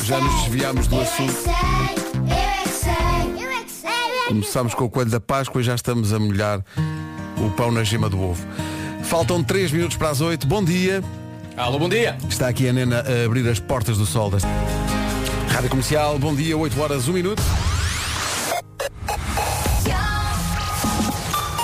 Já 0.03 0.19
nos 0.19 0.33
desviámos 0.43 0.87
do 0.87 0.99
assunto. 0.99 1.43
Começámos 4.27 4.73
com 4.73 4.83
o 4.83 4.89
coelho 4.89 5.09
da 5.09 5.21
Páscoa 5.21 5.61
e 5.61 5.63
já 5.63 5.73
estamos 5.75 6.11
a 6.11 6.19
molhar 6.19 6.61
o 7.37 7.49
pão 7.51 7.71
na 7.71 7.83
gema 7.83 8.09
do 8.09 8.21
ovo. 8.21 8.45
Faltam 9.03 9.41
3 9.41 9.71
minutos 9.71 9.95
para 9.95 10.09
as 10.09 10.19
8. 10.19 10.45
Bom 10.45 10.61
dia. 10.63 11.01
Alô, 11.57 11.79
bom 11.79 11.89
dia. 11.89 12.15
Está 12.29 12.49
aqui 12.49 12.69
a 12.69 12.73
Nena 12.73 13.01
a 13.01 13.25
abrir 13.25 13.49
as 13.49 13.59
portas 13.59 13.97
do 13.97 14.05
sol. 14.05 14.29
Das... 14.29 14.43
Rádio 15.49 15.71
Comercial, 15.71 16.19
bom 16.19 16.35
dia, 16.35 16.55
8 16.55 16.79
horas, 16.79 17.07
1 17.07 17.13
minuto. 17.13 17.41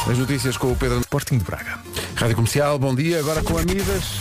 As 0.10 0.18
notícias 0.18 0.58
com 0.58 0.72
o 0.72 0.76
Pedro 0.76 1.00
Portinho 1.08 1.40
de 1.40 1.46
Braga. 1.46 1.78
Rádio 2.16 2.36
Comercial, 2.36 2.80
bom 2.80 2.96
dia, 2.96 3.20
agora 3.20 3.44
com 3.44 3.56
Amidas. 3.56 4.20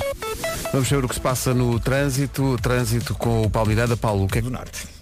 Vamos 0.75 0.88
saber 0.88 1.07
o 1.07 1.09
que 1.09 1.14
se 1.14 1.21
passa 1.23 1.55
no 1.55 1.81
trânsito, 1.81 2.59
trânsito 2.61 3.14
com 3.14 3.41
o 3.41 3.49
Paulo 3.50 3.71
Miranda. 3.71 3.97
Paulo, 3.97 4.25
o 4.25 4.29
que 4.29 4.38
é 4.38 4.43
que... 4.43 4.49
do 4.49 4.52
Norte. 4.52 5.01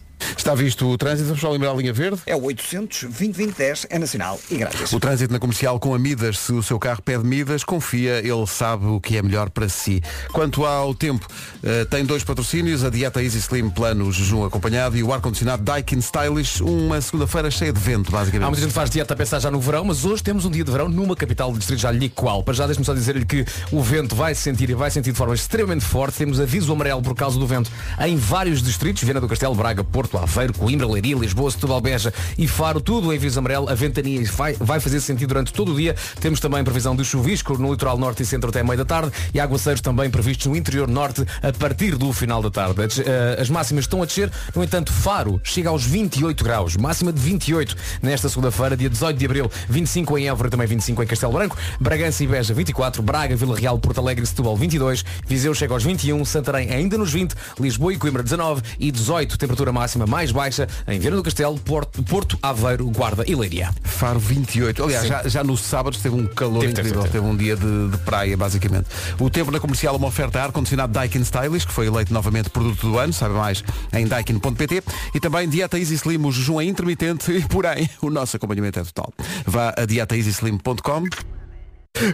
Está 0.50 0.60
visto 0.60 0.88
o 0.88 0.98
trânsito, 0.98 1.28
vamos 1.28 1.40
só 1.40 1.48
lembrar 1.48 1.70
a 1.70 1.74
linha 1.74 1.92
verde. 1.92 2.22
É 2.26 2.34
o 2.34 2.42
800 2.42 3.02
2010 3.02 3.86
é 3.88 4.00
nacional 4.00 4.40
e 4.50 4.56
grátis. 4.56 4.92
O 4.92 4.98
trânsito 4.98 5.32
na 5.32 5.38
comercial 5.38 5.78
com 5.78 5.94
a 5.94 5.98
Midas, 5.98 6.40
se 6.40 6.52
o 6.52 6.60
seu 6.60 6.76
carro 6.76 7.00
pede 7.00 7.22
Midas, 7.22 7.62
confia, 7.62 8.18
ele 8.18 8.44
sabe 8.48 8.84
o 8.86 9.00
que 9.00 9.16
é 9.16 9.22
melhor 9.22 9.48
para 9.48 9.68
si. 9.68 10.02
Quanto 10.32 10.66
ao 10.66 10.92
tempo, 10.92 11.24
eh, 11.62 11.84
tem 11.84 12.04
dois 12.04 12.24
patrocínios, 12.24 12.82
a 12.82 12.90
dieta 12.90 13.22
Easy 13.22 13.38
Slim 13.38 13.70
Plano 13.70 14.10
Jejum 14.10 14.44
acompanhado 14.44 14.96
e 14.96 15.04
o 15.04 15.12
ar-condicionado 15.12 15.62
Daikin 15.62 16.00
Stylish, 16.00 16.64
uma 16.64 17.00
segunda-feira 17.00 17.48
cheia 17.48 17.72
de 17.72 17.78
vento, 17.78 18.10
basicamente. 18.10 18.44
Há 18.44 18.50
muita 18.50 18.62
gente 18.62 18.70
que 18.70 18.74
faz 18.74 18.90
dieta 18.90 19.14
a 19.14 19.16
pensar 19.16 19.38
já 19.38 19.52
no 19.52 19.60
verão, 19.60 19.84
mas 19.84 20.04
hoje 20.04 20.20
temos 20.20 20.44
um 20.44 20.50
dia 20.50 20.64
de 20.64 20.72
verão 20.72 20.88
numa 20.88 21.14
capital 21.14 21.52
do 21.52 21.58
distrito, 21.58 21.78
já 21.78 21.92
lhe 21.92 22.08
qual. 22.08 22.42
Para 22.42 22.54
já 22.54 22.66
deixe-me 22.66 22.84
só 22.84 22.92
dizer-lhe 22.92 23.24
que 23.24 23.46
o 23.70 23.80
vento 23.80 24.16
vai 24.16 24.34
se 24.34 24.42
sentir 24.42 24.68
e 24.68 24.74
vai 24.74 24.90
sentir 24.90 25.12
de 25.12 25.16
forma 25.16 25.32
extremamente 25.32 25.84
forte. 25.84 26.18
Temos 26.18 26.40
aviso 26.40 26.72
amarelo 26.72 27.02
por 27.02 27.14
causa 27.14 27.38
do 27.38 27.46
vento 27.46 27.70
em 28.00 28.16
vários 28.16 28.60
distritos, 28.60 29.04
Viana 29.04 29.20
do 29.20 29.28
Castelo, 29.28 29.54
Braga, 29.54 29.84
Porto, 29.84 30.18
Aveiro, 30.18 30.39
Coimbra, 30.48 30.86
Leiria, 30.86 31.16
Lisboa, 31.16 31.50
Setúbal, 31.50 31.80
Beja 31.80 32.12
e 32.38 32.48
Faro, 32.48 32.80
tudo 32.80 33.12
em 33.12 33.16
aviso 33.16 33.38
amarelo. 33.38 33.68
A 33.68 33.74
ventania 33.74 34.24
vai, 34.32 34.54
vai 34.54 34.80
fazer 34.80 35.00
sentido 35.00 35.28
durante 35.28 35.52
todo 35.52 35.72
o 35.72 35.76
dia. 35.76 35.94
Temos 36.20 36.40
também 36.40 36.62
previsão 36.64 36.96
de 36.96 37.04
chuvisco 37.04 37.56
no 37.58 37.70
litoral 37.70 37.98
norte 37.98 38.22
e 38.22 38.26
centro 38.26 38.50
até 38.50 38.62
meio 38.62 38.78
da 38.78 38.84
tarde 38.84 39.12
e 39.32 39.40
aguaceiros 39.40 39.80
também 39.80 40.10
previstos 40.10 40.46
no 40.46 40.56
interior 40.56 40.88
norte 40.88 41.24
a 41.42 41.52
partir 41.52 41.96
do 41.96 42.12
final 42.12 42.42
da 42.42 42.50
tarde. 42.50 42.82
As, 42.82 42.98
eh, 42.98 43.38
as 43.40 43.48
máximas 43.48 43.84
estão 43.84 44.02
a 44.02 44.06
descer, 44.06 44.30
no 44.54 44.62
entanto, 44.62 44.92
Faro 44.92 45.40
chega 45.42 45.68
aos 45.68 45.84
28 45.84 46.44
graus, 46.44 46.76
máxima 46.76 47.12
de 47.12 47.20
28 47.20 47.76
nesta 48.02 48.28
segunda-feira, 48.28 48.76
dia 48.76 48.90
18 48.90 49.16
de 49.16 49.24
abril, 49.24 49.50
25 49.68 50.18
em 50.18 50.28
Évora, 50.28 50.50
também 50.50 50.66
25 50.66 51.02
em 51.02 51.06
Castelo 51.06 51.32
Branco, 51.32 51.56
Bragança 51.80 52.22
e 52.22 52.26
Beja 52.26 52.52
24, 52.52 53.02
Braga, 53.02 53.36
Vila 53.36 53.56
Real, 53.56 53.78
Porto 53.78 53.98
Alegre 53.98 54.24
e 54.24 54.26
Setúbal 54.26 54.56
22, 54.56 55.04
Viseu 55.26 55.54
chega 55.54 55.72
aos 55.72 55.84
21, 55.84 56.24
Santarém 56.24 56.70
ainda 56.70 56.98
nos 56.98 57.12
20, 57.12 57.34
Lisboa 57.58 57.94
e 57.94 57.96
Coimbra 57.96 58.22
19 58.22 58.62
e 58.78 58.90
18, 58.90 59.38
temperatura 59.38 59.72
máxima 59.72 60.06
mais 60.06 60.19
mais 60.20 60.32
baixa 60.32 60.68
em 60.86 60.98
Viana 60.98 61.16
do 61.16 61.22
Castelo, 61.22 61.58
Porto, 61.58 62.02
Porto 62.02 62.38
Aveiro, 62.42 62.84
Guarda 62.90 63.24
e 63.26 63.34
Leiria. 63.34 63.70
Faro 63.82 64.18
28. 64.18 64.84
Aliás, 64.84 65.06
já, 65.06 65.26
já 65.26 65.42
no 65.42 65.56
sábado 65.56 65.96
teve 65.96 66.14
um 66.14 66.26
calor 66.26 66.60
Teve, 66.60 66.74
teve, 66.74 66.88
incrível. 66.88 67.02
teve. 67.04 67.12
Teve 67.20 67.26
um 67.26 67.34
dia 67.34 67.56
de, 67.56 67.88
de 67.88 67.96
praia, 68.04 68.36
basicamente. 68.36 68.86
O 69.18 69.30
tempo 69.30 69.50
na 69.50 69.58
comercial, 69.58 69.96
uma 69.96 70.08
oferta 70.08 70.42
ar-condicionado 70.42 70.92
Daikin 70.92 71.22
Stylish, 71.22 71.66
que 71.66 71.72
foi 71.72 71.86
eleito 71.86 72.12
novamente 72.12 72.50
produto 72.50 72.82
do 72.86 72.98
ano. 72.98 73.14
Saiba 73.14 73.34
mais 73.34 73.64
em 73.94 74.06
daikin.pt. 74.06 74.82
E 75.14 75.20
também 75.20 75.48
Dieta 75.48 75.78
Easy 75.78 75.94
Slim, 75.94 76.18
o 76.22 76.30
jejum 76.30 76.60
é 76.60 76.64
intermitente 76.64 77.32
e, 77.32 77.40
porém, 77.48 77.88
o 78.02 78.10
nosso 78.10 78.36
acompanhamento 78.36 78.78
é 78.78 78.84
total. 78.84 79.14
Vá 79.46 79.72
a 79.74 79.86
dietaeasyslim.com. 79.86 81.04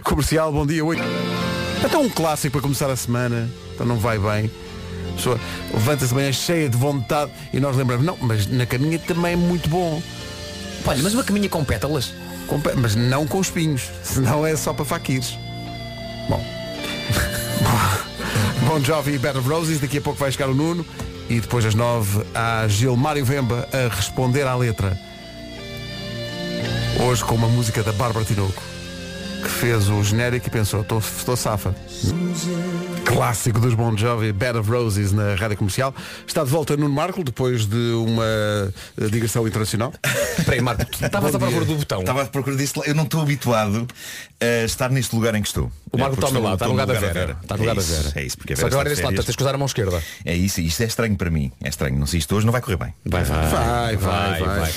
Comercial, 0.05 0.53
bom 0.53 0.65
dia. 0.65 0.85
Oi. 0.85 0.97
Até 1.83 1.97
um 1.97 2.09
clássico 2.09 2.53
para 2.53 2.61
começar 2.61 2.89
a 2.89 2.95
semana. 2.95 3.49
Então 3.75 3.85
não 3.85 3.97
vai 3.97 4.17
bem. 4.17 4.49
A 5.17 5.19
pessoa 5.19 5.39
levanta-se 5.73 6.13
manhã 6.13 6.31
cheia 6.31 6.69
de 6.69 6.77
vontade 6.77 7.31
e 7.51 7.59
nós 7.59 7.75
lembramos, 7.75 8.05
não, 8.05 8.15
mas 8.21 8.45
na 8.45 8.67
caminha 8.67 8.99
também 8.99 9.33
é 9.33 9.35
muito 9.35 9.67
bom. 9.67 9.99
Olha, 10.85 11.01
mas 11.01 11.13
uma 11.15 11.23
caminha 11.23 11.49
com 11.49 11.63
pétalas. 11.65 12.13
Com 12.45 12.61
pe- 12.61 12.73
Mas 12.75 12.95
não 12.95 13.25
com 13.25 13.41
espinhos, 13.41 13.89
senão 14.03 14.45
é 14.45 14.55
só 14.55 14.73
para 14.73 14.85
faquires. 14.85 15.35
Bom. 16.29 16.41
Bom 18.67 18.79
Jovi 18.83 19.15
e 19.15 19.37
of 19.37 19.49
Roses, 19.49 19.79
daqui 19.79 19.97
a 19.97 20.01
pouco 20.01 20.19
vai 20.19 20.31
chegar 20.31 20.49
o 20.49 20.53
Nuno 20.53 20.85
e 21.29 21.39
depois 21.39 21.65
às 21.65 21.73
nove 21.73 22.21
há 22.35 22.67
Gilmário 22.67 23.25
Vemba 23.25 23.67
a 23.73 23.93
responder 23.93 24.45
à 24.45 24.55
letra. 24.55 24.97
Hoje 27.03 27.23
com 27.23 27.33
uma 27.35 27.47
música 27.47 27.81
da 27.81 27.91
Bárbara 27.91 28.23
Tinoco, 28.23 28.61
que 29.41 29.49
fez 29.49 29.89
o 29.89 30.03
genérico 30.03 30.47
e 30.47 30.51
pensou, 30.51 30.81
estou- 30.81 30.99
estou 30.99 31.35
safa. 31.35 31.73
Clássico 33.07 33.61
dos 33.61 33.73
Bon 33.73 33.95
Jovi, 33.95 34.33
Bed 34.33 34.57
of 34.57 34.69
Roses 34.69 35.13
na 35.13 35.33
rádio 35.35 35.55
comercial. 35.55 35.95
Está 36.27 36.43
de 36.43 36.49
volta 36.49 36.75
Nuno 36.75 36.93
Marco 36.93 37.23
depois 37.23 37.65
de 37.65 37.93
uma 37.93 38.25
eh, 38.25 39.07
digressão 39.09 39.47
internacional. 39.47 39.93
Espera 40.37 40.61
Marco, 40.61 40.83
estavas 40.83 41.33
à 41.33 41.39
procura 41.39 41.63
do 41.65 41.75
botão. 41.75 42.01
Estava 42.01 42.23
à 42.23 42.25
procura 42.25 42.57
disso. 42.57 42.83
Eu 42.85 42.93
não 42.93 43.05
estou 43.05 43.21
habituado 43.21 43.87
a 44.41 44.65
estar 44.65 44.89
neste 44.89 45.15
lugar 45.15 45.33
em 45.35 45.41
que 45.41 45.47
estou. 45.47 45.71
O 45.89 45.97
Marco 45.97 46.15
É, 46.15 46.17
está 46.17 46.27
ao 46.27 46.33
meu 46.33 46.41
lado, 46.43 46.53
está 46.55 46.65
no 46.65 46.71
lugar 46.71 46.85
da 46.85 46.93
Vera. 46.99 47.37
Está 47.41 47.55
no 47.55 47.61
lugar 47.63 47.71
é 47.71 47.79
da 47.79 47.81
Vera. 47.81 48.11
É 48.13 48.23
isso, 48.23 48.37
porque 48.37 48.53
a 48.53 48.55
Só 48.57 48.63
Vera 48.63 48.69
que 48.69 48.75
agora 48.75 48.89
desse 48.89 49.01
lado, 49.01 49.15
tens 49.23 49.35
que 49.37 49.41
usar 49.41 49.55
a 49.55 49.57
mão 49.57 49.65
esquerda. 49.67 50.03
É 50.25 50.35
isso, 50.35 50.59
isto 50.59 50.83
é 50.83 50.85
estranho 50.85 51.15
para 51.15 51.29
mim. 51.29 51.49
É 51.63 51.69
estranho. 51.69 51.97
Não 51.97 52.05
sei 52.05 52.19
isto 52.19 52.35
hoje 52.35 52.45
não 52.45 52.51
vai 52.51 52.61
correr 52.61 52.75
bem. 52.77 52.93
Vai, 53.05 53.23
vai. 53.23 53.47
Vai, 53.47 53.95
vai, 53.95 54.39
vai. 54.41 54.71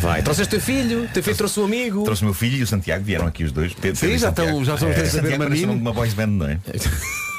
Vai. 0.00 0.22
Trouxeste 0.22 0.50
teu 0.50 0.60
filho, 0.60 1.08
teu 1.14 1.22
filho 1.22 1.36
trouxe 1.36 1.60
o 1.60 1.64
amigo. 1.64 2.02
Trouxe 2.02 2.22
o 2.22 2.24
meu 2.24 2.34
filho 2.34 2.56
e 2.56 2.62
o 2.64 2.66
Santiago, 2.66 3.04
vieram 3.04 3.26
aqui 3.28 3.44
os 3.44 3.52
dois. 3.52 3.72
Sim, 3.94 4.18
já 4.18 4.30
estão- 4.30 4.64
já 4.64 4.74
estão 4.74 4.88
a 4.88 4.92
É, 4.92 5.04
saber 5.06 5.38
uma 5.64 5.92
boys 5.92 6.12
band, 6.12 6.26
não 6.26 6.48
é? 6.48 6.58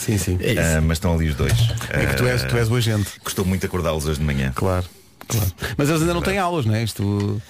Sim, 0.00 0.16
sim. 0.16 0.38
Ah, 0.58 0.80
mas 0.80 0.96
estão 0.96 1.14
ali 1.14 1.28
os 1.28 1.34
dois. 1.34 1.52
É 1.90 2.06
que 2.06 2.16
tu 2.16 2.26
és, 2.26 2.42
tu 2.44 2.56
és 2.56 2.68
boa 2.68 2.80
gente. 2.80 3.10
Gostou 3.22 3.44
muito 3.44 3.60
de 3.60 3.66
acordá-los 3.66 4.06
hoje 4.06 4.18
de 4.18 4.24
manhã. 4.24 4.50
Claro. 4.54 4.86
claro. 5.28 5.52
Mas 5.76 5.90
eles 5.90 6.00
ainda 6.00 6.14
não 6.14 6.22
têm 6.22 6.38
aulas, 6.38 6.64
não 6.64 6.74
é? 6.74 6.82
Isto. 6.82 7.40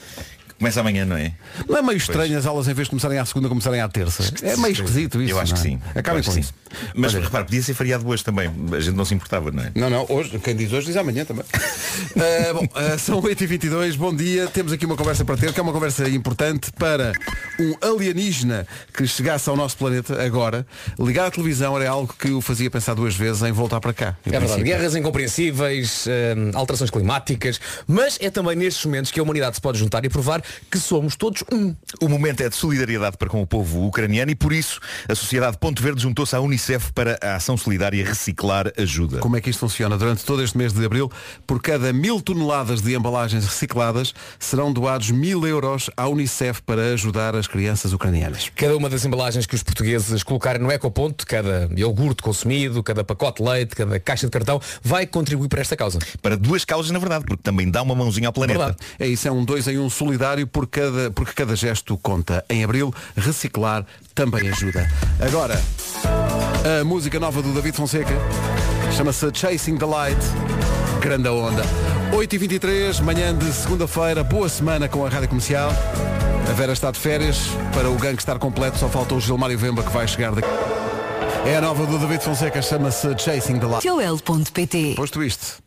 Começa 0.61 0.79
amanhã, 0.81 1.07
não 1.07 1.17
é? 1.17 1.33
Não 1.67 1.79
é 1.79 1.83
meio 1.83 1.97
estranho 1.97 2.37
as 2.37 2.45
aulas 2.45 2.69
em 2.69 2.75
vez 2.75 2.85
de 2.85 2.90
começarem 2.90 3.19
à 3.19 3.25
segunda, 3.25 3.49
começarem 3.49 3.81
à 3.81 3.88
terça. 3.88 4.31
É 4.43 4.59
meio 4.59 4.73
esquisito 4.73 5.23
isso. 5.23 5.33
Eu 5.33 5.40
acho 5.40 5.55
não 5.55 5.62
que 5.62 5.69
é? 5.69 5.71
sim. 5.71 5.81
Acabem 5.95 6.23
com 6.23 6.31
que 6.31 6.40
isso. 6.40 6.49
sim. 6.49 6.55
Mas 6.95 7.14
Olha, 7.14 7.25
repara, 7.25 7.45
podia 7.47 7.62
ser 7.62 7.73
feriado 7.73 8.07
hoje 8.07 8.23
também. 8.23 8.50
A 8.71 8.79
gente 8.79 8.95
não 8.95 9.07
se 9.07 9.14
importava, 9.14 9.50
não 9.50 9.62
é? 9.62 9.73
Não, 9.75 9.88
não, 9.88 10.05
hoje, 10.11 10.38
quem 10.38 10.55
diz 10.55 10.71
hoje 10.71 10.88
diz 10.88 10.97
amanhã 10.99 11.25
também. 11.25 11.47
Ah, 11.55 12.52
bom, 12.52 12.69
ah, 12.75 12.99
são 12.99 13.23
8h22, 13.23 13.97
bom 13.97 14.14
dia. 14.14 14.49
Temos 14.49 14.71
aqui 14.71 14.85
uma 14.85 14.97
conversa 14.97 15.25
para 15.25 15.38
ter, 15.38 15.50
que 15.50 15.59
é 15.59 15.62
uma 15.62 15.73
conversa 15.73 16.07
importante 16.11 16.71
para 16.73 17.14
um 17.59 17.75
alienígena 17.81 18.67
que 18.93 19.07
chegasse 19.07 19.49
ao 19.49 19.57
nosso 19.57 19.79
planeta 19.79 20.23
agora. 20.23 20.67
Ligar 20.99 21.29
a 21.29 21.31
televisão 21.31 21.75
era 21.81 21.88
algo 21.90 22.14
que 22.19 22.31
o 22.33 22.43
fazia 22.43 22.71
pensar 22.71 22.93
duas 22.93 23.17
vezes 23.17 23.43
em 23.43 23.50
voltar 23.50 23.81
para 23.81 23.95
cá. 23.95 24.17
É 24.26 24.31
verdade, 24.31 24.45
princípio. 24.45 24.64
guerras 24.67 24.95
incompreensíveis, 24.95 26.07
hum, 26.07 26.50
alterações 26.52 26.90
climáticas, 26.90 27.59
mas 27.87 28.19
é 28.21 28.29
também 28.29 28.55
nestes 28.55 28.85
momentos 28.85 29.11
que 29.11 29.19
a 29.19 29.23
humanidade 29.23 29.57
se 29.57 29.61
pode 29.62 29.79
juntar 29.79 30.05
e 30.05 30.11
provar 30.11 30.43
que 30.71 30.78
somos 30.78 31.16
todos 31.16 31.45
um. 31.52 31.75
O 32.00 32.09
momento 32.09 32.40
é 32.42 32.49
de 32.49 32.57
solidariedade 32.57 33.16
para 33.16 33.28
com 33.28 33.42
o 33.42 33.47
povo 33.47 33.87
ucraniano 33.87 34.30
e 34.30 34.35
por 34.35 34.52
isso 34.52 34.80
a 35.09 35.14
Sociedade 35.14 35.59
Ponto 35.59 35.83
Verde 35.83 36.02
juntou-se 36.02 36.35
à 36.35 36.40
Unicef 36.40 36.92
para 36.92 37.19
a 37.23 37.37
ação 37.37 37.57
solidária 37.57 38.04
Reciclar 38.04 38.73
Ajuda. 38.76 39.19
Como 39.19 39.37
é 39.37 39.40
que 39.40 39.50
isto 39.50 39.61
funciona? 39.61 39.97
Durante 39.97 40.25
todo 40.25 40.42
este 40.42 40.57
mês 40.57 40.72
de 40.72 40.85
abril, 40.85 41.11
por 41.46 41.61
cada 41.61 41.92
mil 41.92 42.20
toneladas 42.20 42.81
de 42.81 42.94
embalagens 42.94 43.44
recicladas, 43.44 44.14
serão 44.38 44.72
doados 44.72 45.11
mil 45.11 45.46
euros 45.46 45.90
à 45.96 46.09
Unicef 46.09 46.62
para 46.62 46.92
ajudar 46.92 47.35
as 47.37 47.46
crianças 47.46 47.92
ucranianas. 47.92 48.51
Cada 48.55 48.77
uma 48.77 48.88
das 48.88 49.05
embalagens 49.05 49.46
que 49.46 49.55
os 49.55 49.62
portugueses 49.62 50.22
colocarem 50.22 50.62
no 50.62 50.70
ecoponto, 50.70 51.27
cada 51.27 51.68
iogurte 51.77 52.22
consumido, 52.22 52.83
cada 52.83 53.05
pacote 53.05 53.42
de 53.42 53.48
leite, 53.48 53.77
cada 53.77 53.98
caixa 54.01 54.27
de 54.27 54.31
cartão, 54.31 54.61
vai 54.83 55.07
contribuir 55.07 55.48
para 55.48 55.61
esta 55.61 55.77
causa. 55.77 55.98
Para 56.22 56.37
duas 56.37 56.64
causas, 56.64 56.90
na 56.90 56.98
verdade, 56.98 57.24
porque 57.24 57.42
também 57.42 57.70
dá 57.70 57.83
uma 57.83 57.94
mãozinha 57.94 58.29
ao 58.29 58.33
planeta. 58.33 58.59
Verdade. 58.59 58.79
É 58.98 59.07
isso, 59.07 59.27
é 59.29 59.31
um 59.31 59.44
dois 59.44 59.66
em 59.68 59.79
um 59.79 59.90
solidário 59.90 60.39
por 60.46 60.66
cada, 60.66 61.11
porque 61.11 61.33
cada 61.33 61.55
gesto 61.57 61.96
conta. 61.98 62.44
Em 62.48 62.64
abril, 62.64 62.94
reciclar 63.16 63.85
também 64.14 64.48
ajuda. 64.48 64.88
Agora, 65.20 65.61
a 66.81 66.85
música 66.85 67.18
nova 67.18 67.42
do 67.42 67.53
David 67.53 67.76
Fonseca 67.76 68.14
chama-se 68.96 69.31
Chasing 69.33 69.76
the 69.76 69.87
Light. 69.87 70.18
Grande 71.00 71.29
onda. 71.29 71.62
8h23, 72.12 73.00
manhã 73.00 73.37
de 73.37 73.50
segunda-feira, 73.53 74.22
boa 74.24 74.48
semana 74.48 74.88
com 74.88 75.07
a 75.07 75.09
Rádio 75.09 75.29
Comercial. 75.29 75.70
A 76.48 76.53
Vera 76.53 76.72
está 76.72 76.90
de 76.90 76.98
férias, 76.98 77.38
para 77.72 77.88
o 77.88 77.94
gangue 77.96 78.18
estar 78.18 78.38
completo 78.38 78.76
só 78.79 78.88
falta 78.88 79.14
o 79.14 79.20
Gilmário 79.20 79.57
Vemba 79.57 79.83
que 79.83 79.90
vai 79.90 80.07
chegar 80.09 80.33
daqui. 80.33 80.48
É 81.46 81.57
a 81.57 81.61
nova 81.61 81.87
do 81.87 81.98
David 81.98 82.22
Fonseca, 82.22 82.61
chama-se 82.61 83.16
Chasing 83.16 83.59
the 83.59 83.66
Light. 83.66 83.83
Joel.pt 83.85 84.94
Posto 84.96 85.22
isto. 85.22 85.62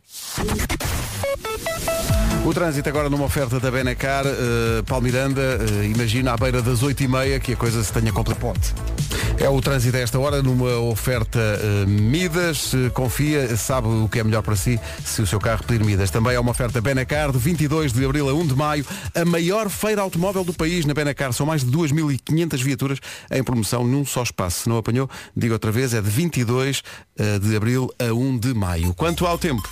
O 2.44 2.52
trânsito 2.52 2.88
agora 2.90 3.08
numa 3.08 3.24
oferta 3.24 3.58
da 3.58 3.70
Benacar, 3.70 4.26
uh, 4.26 4.84
Palmiranda, 4.84 5.40
eh, 5.40 5.86
imagina 5.86 6.32
à 6.32 6.36
beira 6.36 6.60
das 6.60 6.82
8h30 6.82 7.40
que 7.40 7.54
a 7.54 7.56
coisa 7.56 7.82
se 7.82 7.90
tenha 7.90 8.12
complicado. 8.12 8.60
É 9.38 9.48
o 9.48 9.60
trânsito 9.60 9.96
a 9.96 10.00
esta 10.00 10.18
hora 10.18 10.42
numa 10.42 10.76
oferta 10.78 11.38
eh, 11.38 11.86
Midas, 11.86 12.72
eh, 12.74 12.90
confia, 12.90 13.56
sabe 13.56 13.88
o 13.88 14.08
que 14.08 14.18
é 14.18 14.24
melhor 14.24 14.42
para 14.42 14.54
si 14.56 14.78
se 15.04 15.22
o 15.22 15.26
seu 15.26 15.40
carro 15.40 15.64
pedir 15.64 15.84
Midas. 15.84 16.10
Também 16.10 16.34
é 16.34 16.40
uma 16.40 16.50
oferta 16.50 16.80
Benacar 16.80 17.32
de 17.32 17.38
22 17.38 17.92
de 17.92 18.04
abril 18.04 18.28
a 18.28 18.34
1 18.34 18.46
de 18.46 18.54
maio, 18.54 18.86
a 19.14 19.24
maior 19.24 19.68
feira 19.70 20.02
automóvel 20.02 20.44
do 20.44 20.52
país 20.52 20.84
na 20.84 20.94
Benacar. 20.94 21.32
São 21.32 21.46
mais 21.46 21.64
de 21.64 21.70
2.500 21.70 22.62
viaturas 22.62 22.98
em 23.30 23.42
promoção 23.42 23.86
num 23.86 24.04
só 24.04 24.22
espaço. 24.22 24.62
Se 24.62 24.68
não 24.68 24.76
apanhou, 24.76 25.08
digo 25.34 25.54
outra 25.54 25.72
vez, 25.72 25.94
é 25.94 26.00
de 26.00 26.10
22 26.10 26.82
eh, 27.18 27.38
de 27.38 27.56
abril 27.56 27.90
a 27.98 28.12
1 28.12 28.38
de 28.38 28.54
maio. 28.54 28.94
Quanto 28.94 29.26
ao 29.26 29.38
tempo, 29.38 29.68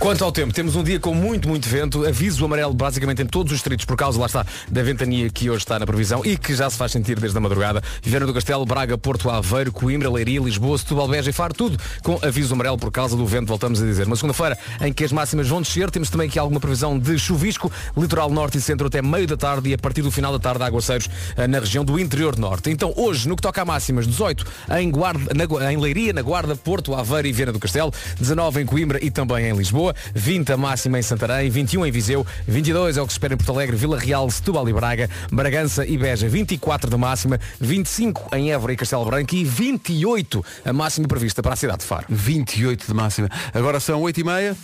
Quanto 0.00 0.24
ao 0.24 0.32
tempo, 0.32 0.50
temos 0.54 0.76
um 0.76 0.82
dia 0.82 0.98
com 0.98 1.14
muito, 1.14 1.46
muito 1.46 1.68
vento, 1.68 2.08
aviso 2.08 2.42
amarelo 2.42 2.72
basicamente 2.72 3.20
em 3.20 3.26
todos 3.26 3.52
os 3.52 3.58
distritos 3.58 3.84
por 3.84 3.98
causa, 3.98 4.18
lá 4.18 4.24
está, 4.24 4.46
da 4.70 4.82
ventania 4.82 5.28
que 5.28 5.50
hoje 5.50 5.58
está 5.58 5.78
na 5.78 5.84
previsão 5.84 6.24
e 6.24 6.38
que 6.38 6.54
já 6.54 6.70
se 6.70 6.78
faz 6.78 6.90
sentir 6.92 7.20
desde 7.20 7.36
a 7.36 7.40
madrugada. 7.40 7.82
Viveram 8.02 8.26
do 8.26 8.32
Castelo, 8.32 8.64
Braga, 8.64 8.96
Porto 8.96 9.28
Aveiro, 9.28 9.70
Coimbra, 9.70 10.10
Leiria, 10.10 10.40
Lisboa, 10.40 10.78
Setúbal, 10.78 11.06
Beja 11.06 11.28
e 11.28 11.34
Faro, 11.34 11.52
tudo 11.52 11.78
com 12.02 12.18
aviso 12.22 12.54
amarelo 12.54 12.78
por 12.78 12.90
causa 12.90 13.14
do 13.14 13.26
vento, 13.26 13.48
voltamos 13.48 13.82
a 13.82 13.84
dizer. 13.84 14.06
Uma 14.06 14.16
segunda-feira 14.16 14.56
em 14.80 14.90
que 14.90 15.04
as 15.04 15.12
máximas 15.12 15.46
vão 15.46 15.60
descer, 15.60 15.90
temos 15.90 16.08
também 16.08 16.28
aqui 16.28 16.38
alguma 16.38 16.60
previsão 16.60 16.98
de 16.98 17.18
chuvisco, 17.18 17.70
litoral 17.94 18.30
norte 18.30 18.56
e 18.56 18.60
centro 18.62 18.86
até 18.86 19.02
meio 19.02 19.26
da 19.26 19.36
tarde 19.36 19.68
e 19.68 19.74
a 19.74 19.78
partir 19.78 20.00
do 20.00 20.10
final 20.10 20.32
da 20.32 20.38
tarde 20.38 20.64
aguaceiros 20.64 21.10
eh, 21.36 21.46
na 21.46 21.58
região 21.58 21.84
do 21.84 22.00
interior 22.00 22.38
norte. 22.38 22.70
Então 22.70 22.94
hoje, 22.96 23.28
no 23.28 23.36
que 23.36 23.42
toca 23.42 23.60
a 23.60 23.66
máximas, 23.66 24.06
18 24.06 24.46
em, 24.78 24.90
Guarda, 24.90 25.34
na 25.34 25.70
em 25.70 25.76
Leiria, 25.76 26.14
na 26.14 26.22
Guarda, 26.22 26.56
Porto, 26.56 26.94
Aveiro 26.94 27.28
e 27.28 27.32
Viana 27.32 27.52
do 27.52 27.58
Castelo, 27.58 27.92
19 28.18 28.62
em 28.62 28.64
Coimbra 28.64 28.98
e 29.04 29.10
também 29.10 29.44
em 29.44 29.52
Lisboa, 29.90 29.94
20 30.14 30.52
a 30.52 30.56
máxima 30.56 30.98
em 30.98 31.02
Santarém, 31.02 31.50
21 31.50 31.86
em 31.86 31.90
Viseu, 31.90 32.26
22 32.46 32.96
é 32.96 33.02
o 33.02 33.06
que 33.06 33.12
se 33.12 33.16
espera 33.16 33.34
em 33.34 33.36
Porto 33.36 33.52
Alegre, 33.52 33.76
Vila 33.76 33.98
Real, 33.98 34.30
Setúbal 34.30 34.68
e 34.68 34.72
Braga, 34.72 35.10
Bragança 35.30 35.86
e 35.86 35.96
Beja, 35.98 36.28
24 36.28 36.90
de 36.90 36.96
máxima, 36.96 37.38
25 37.60 38.34
em 38.34 38.52
Évora 38.52 38.72
e 38.72 38.76
Castelo 38.76 39.04
Branco 39.04 39.34
e 39.34 39.44
28 39.44 40.44
a 40.64 40.72
máxima 40.72 41.08
prevista 41.08 41.42
para 41.42 41.54
a 41.54 41.56
cidade 41.56 41.80
de 41.80 41.84
Faro. 41.86 42.06
28 42.08 42.86
de 42.86 42.94
máxima. 42.94 43.28
Agora 43.52 43.80
são 43.80 44.00
8h30. 44.02 44.56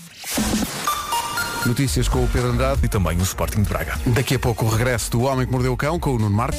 Notícias 1.67 2.07
com 2.07 2.23
o 2.23 2.29
Pedro 2.29 2.51
Andrade. 2.51 2.81
E 2.85 2.89
também 2.89 3.19
o 3.19 3.23
Sporting 3.23 3.62
de 3.62 3.69
Braga. 3.69 3.99
Daqui 4.07 4.37
a 4.37 4.39
pouco 4.39 4.65
o 4.65 4.69
regresso 4.69 5.11
do 5.11 5.23
Homem 5.23 5.47
que 5.47 5.53
Mordeu 5.53 5.73
o 5.73 5.77
Cão 5.77 5.99
com 5.99 6.11
o 6.11 6.19
Nuno 6.19 6.37
Marco. 6.37 6.57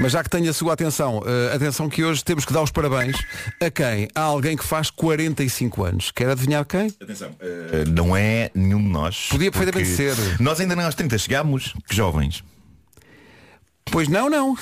Mas 0.00 0.12
já 0.12 0.22
que 0.24 0.30
tenho 0.30 0.48
a 0.48 0.52
sua 0.54 0.72
atenção, 0.72 1.22
eh, 1.26 1.54
atenção 1.54 1.86
que 1.86 2.02
hoje 2.02 2.24
temos 2.24 2.46
que 2.46 2.52
dar 2.54 2.62
os 2.62 2.70
parabéns 2.70 3.18
a 3.60 3.70
quem? 3.70 4.08
A 4.14 4.22
alguém 4.22 4.56
que 4.56 4.64
faz 4.64 4.88
45 4.88 5.84
anos. 5.84 6.10
Quer 6.10 6.30
adivinhar 6.30 6.64
quem? 6.64 6.86
Atenção. 7.00 7.28
Uh, 7.32 7.90
não 7.90 8.16
é 8.16 8.50
nenhum 8.54 8.82
de 8.82 8.88
nós. 8.88 9.28
Podia 9.28 9.50
perfeitamente 9.50 9.90
ser. 9.90 10.16
Nós 10.40 10.58
ainda 10.58 10.74
nem 10.74 10.86
aos 10.86 10.94
30 10.94 11.18
chegámos. 11.18 11.74
Que 11.86 11.94
jovens. 11.94 12.42
Pois 13.90 14.08
não, 14.08 14.30
não. 14.30 14.56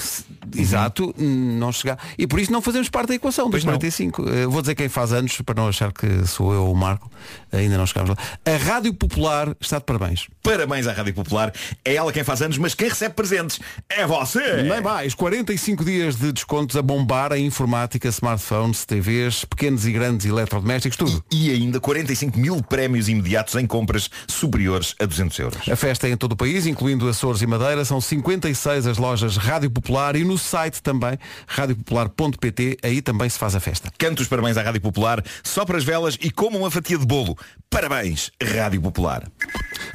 Exato, 0.57 1.14
não 1.18 1.70
chegar. 1.70 1.98
E 2.16 2.27
por 2.27 2.40
isso 2.40 2.51
não 2.51 2.62
fazemos 2.62 2.88
parte 2.88 3.09
da 3.09 3.14
equação 3.14 3.51
dos 3.51 3.62
não. 3.62 3.74
45. 3.74 4.29
Eh, 4.29 4.46
vou 4.46 4.61
dizer 4.61 4.74
quem 4.74 4.88
faz 4.88 5.12
anos, 5.12 5.40
para 5.42 5.55
não 5.55 5.68
achar 5.68 5.92
que 5.92 6.27
sou 6.27 6.53
eu 6.53 6.70
o 6.70 6.74
Marco. 6.74 7.11
Ainda 7.53 7.79
não 7.79 7.87
chegámos 7.87 8.11
lá. 8.11 8.17
A 8.45 8.57
Rádio 8.57 8.93
Popular 8.95 9.55
está 9.61 9.79
de 9.79 9.85
parabéns. 9.85 10.27
Parabéns 10.43 10.87
à 10.87 10.93
Rádio 10.93 11.15
Popular. 11.15 11.53
É 11.85 11.95
ela 11.95 12.13
quem 12.13 12.25
faz 12.25 12.43
anos, 12.43 12.59
mas 12.59 12.75
quem 12.75 12.89
recebe 12.89 13.15
presentes 13.15 13.59
é 13.89 14.07
você. 14.07 14.63
Nem 14.63 14.81
mais, 14.81 15.15
45 15.15 15.85
dias 15.85 16.17
de 16.17 16.33
descontos 16.33 16.77
a 16.77 16.83
bombar 16.83 17.33
a 17.33 17.39
informática, 17.39 18.09
smartphones, 18.09 18.85
TVs, 18.85 19.45
pequenos 19.45 19.87
e 19.87 19.93
grandes 19.93 20.27
eletrodomésticos, 20.27 20.97
tudo. 20.97 21.25
E 21.33 21.51
ainda 21.51 21.81
45 21.81 22.39
mil 22.39 22.63
prémios 22.63 23.09
imediatos 23.09 23.55
em 23.55 23.67
compras 23.67 24.11
superiores 24.27 24.95
a 25.01 25.07
200 25.07 25.39
euros. 25.39 25.69
A 25.69 25.77
festa 25.77 26.07
é 26.07 26.11
em 26.11 26.17
todo 26.17 26.33
o 26.33 26.37
país, 26.37 26.67
incluindo 26.67 27.09
Açores 27.09 27.41
e 27.43 27.47
Madeira. 27.47 27.85
São 27.85 28.01
56 28.01 28.87
as 28.87 28.99
lojas 28.99 29.37
Rádio 29.37 29.71
Popular 29.71 30.17
e 30.17 30.25
no 30.25 30.37
site 30.37 30.83
também, 30.83 31.19
radiopopular.pt, 31.47 32.79
aí 32.83 33.01
também 33.01 33.29
se 33.29 33.39
faz 33.39 33.55
a 33.55 33.61
festa. 33.61 33.91
Canto 33.97 34.21
os 34.21 34.29
parabéns 34.29 34.57
à 34.57 34.63
Rádio 34.63 34.81
Popular, 34.81 35.23
só 35.43 35.65
para 35.65 35.79
as 35.79 35.85
velas 35.85 36.19
e 36.21 36.31
como 36.31 36.59
uma 36.59 36.71
fatia 36.71 36.99
de 36.99 37.07
bolo. 37.07 37.38
Parabéns, 37.70 38.31
Rádio 38.42 38.81
Popular. 38.81 39.29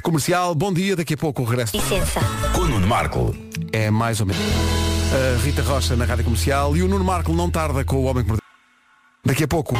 Comercial, 0.02 0.54
bom 0.54 0.72
dia, 0.72 0.94
daqui 0.94 1.14
a 1.14 1.16
pouco 1.16 1.42
o 1.42 1.44
regresso. 1.44 1.76
Licença. 1.76 2.20
Com 2.54 2.62
o 2.62 2.68
Nuno 2.68 2.86
Marco. 2.86 3.34
É 3.72 3.90
mais 3.90 4.20
ou 4.20 4.26
menos. 4.26 4.42
A 5.12 5.42
Rita 5.42 5.62
Rocha 5.62 5.96
na 5.96 6.04
Rádio 6.04 6.24
Comercial 6.24 6.76
e 6.76 6.82
o 6.82 6.88
Nuno 6.88 7.04
Marco 7.04 7.32
não 7.32 7.50
tarda 7.50 7.84
com 7.84 7.96
o 7.96 8.04
Homem 8.04 8.22
que 8.22 8.28
Mordeu. 8.28 8.44
Daqui 9.24 9.44
a 9.44 9.48
pouco. 9.48 9.74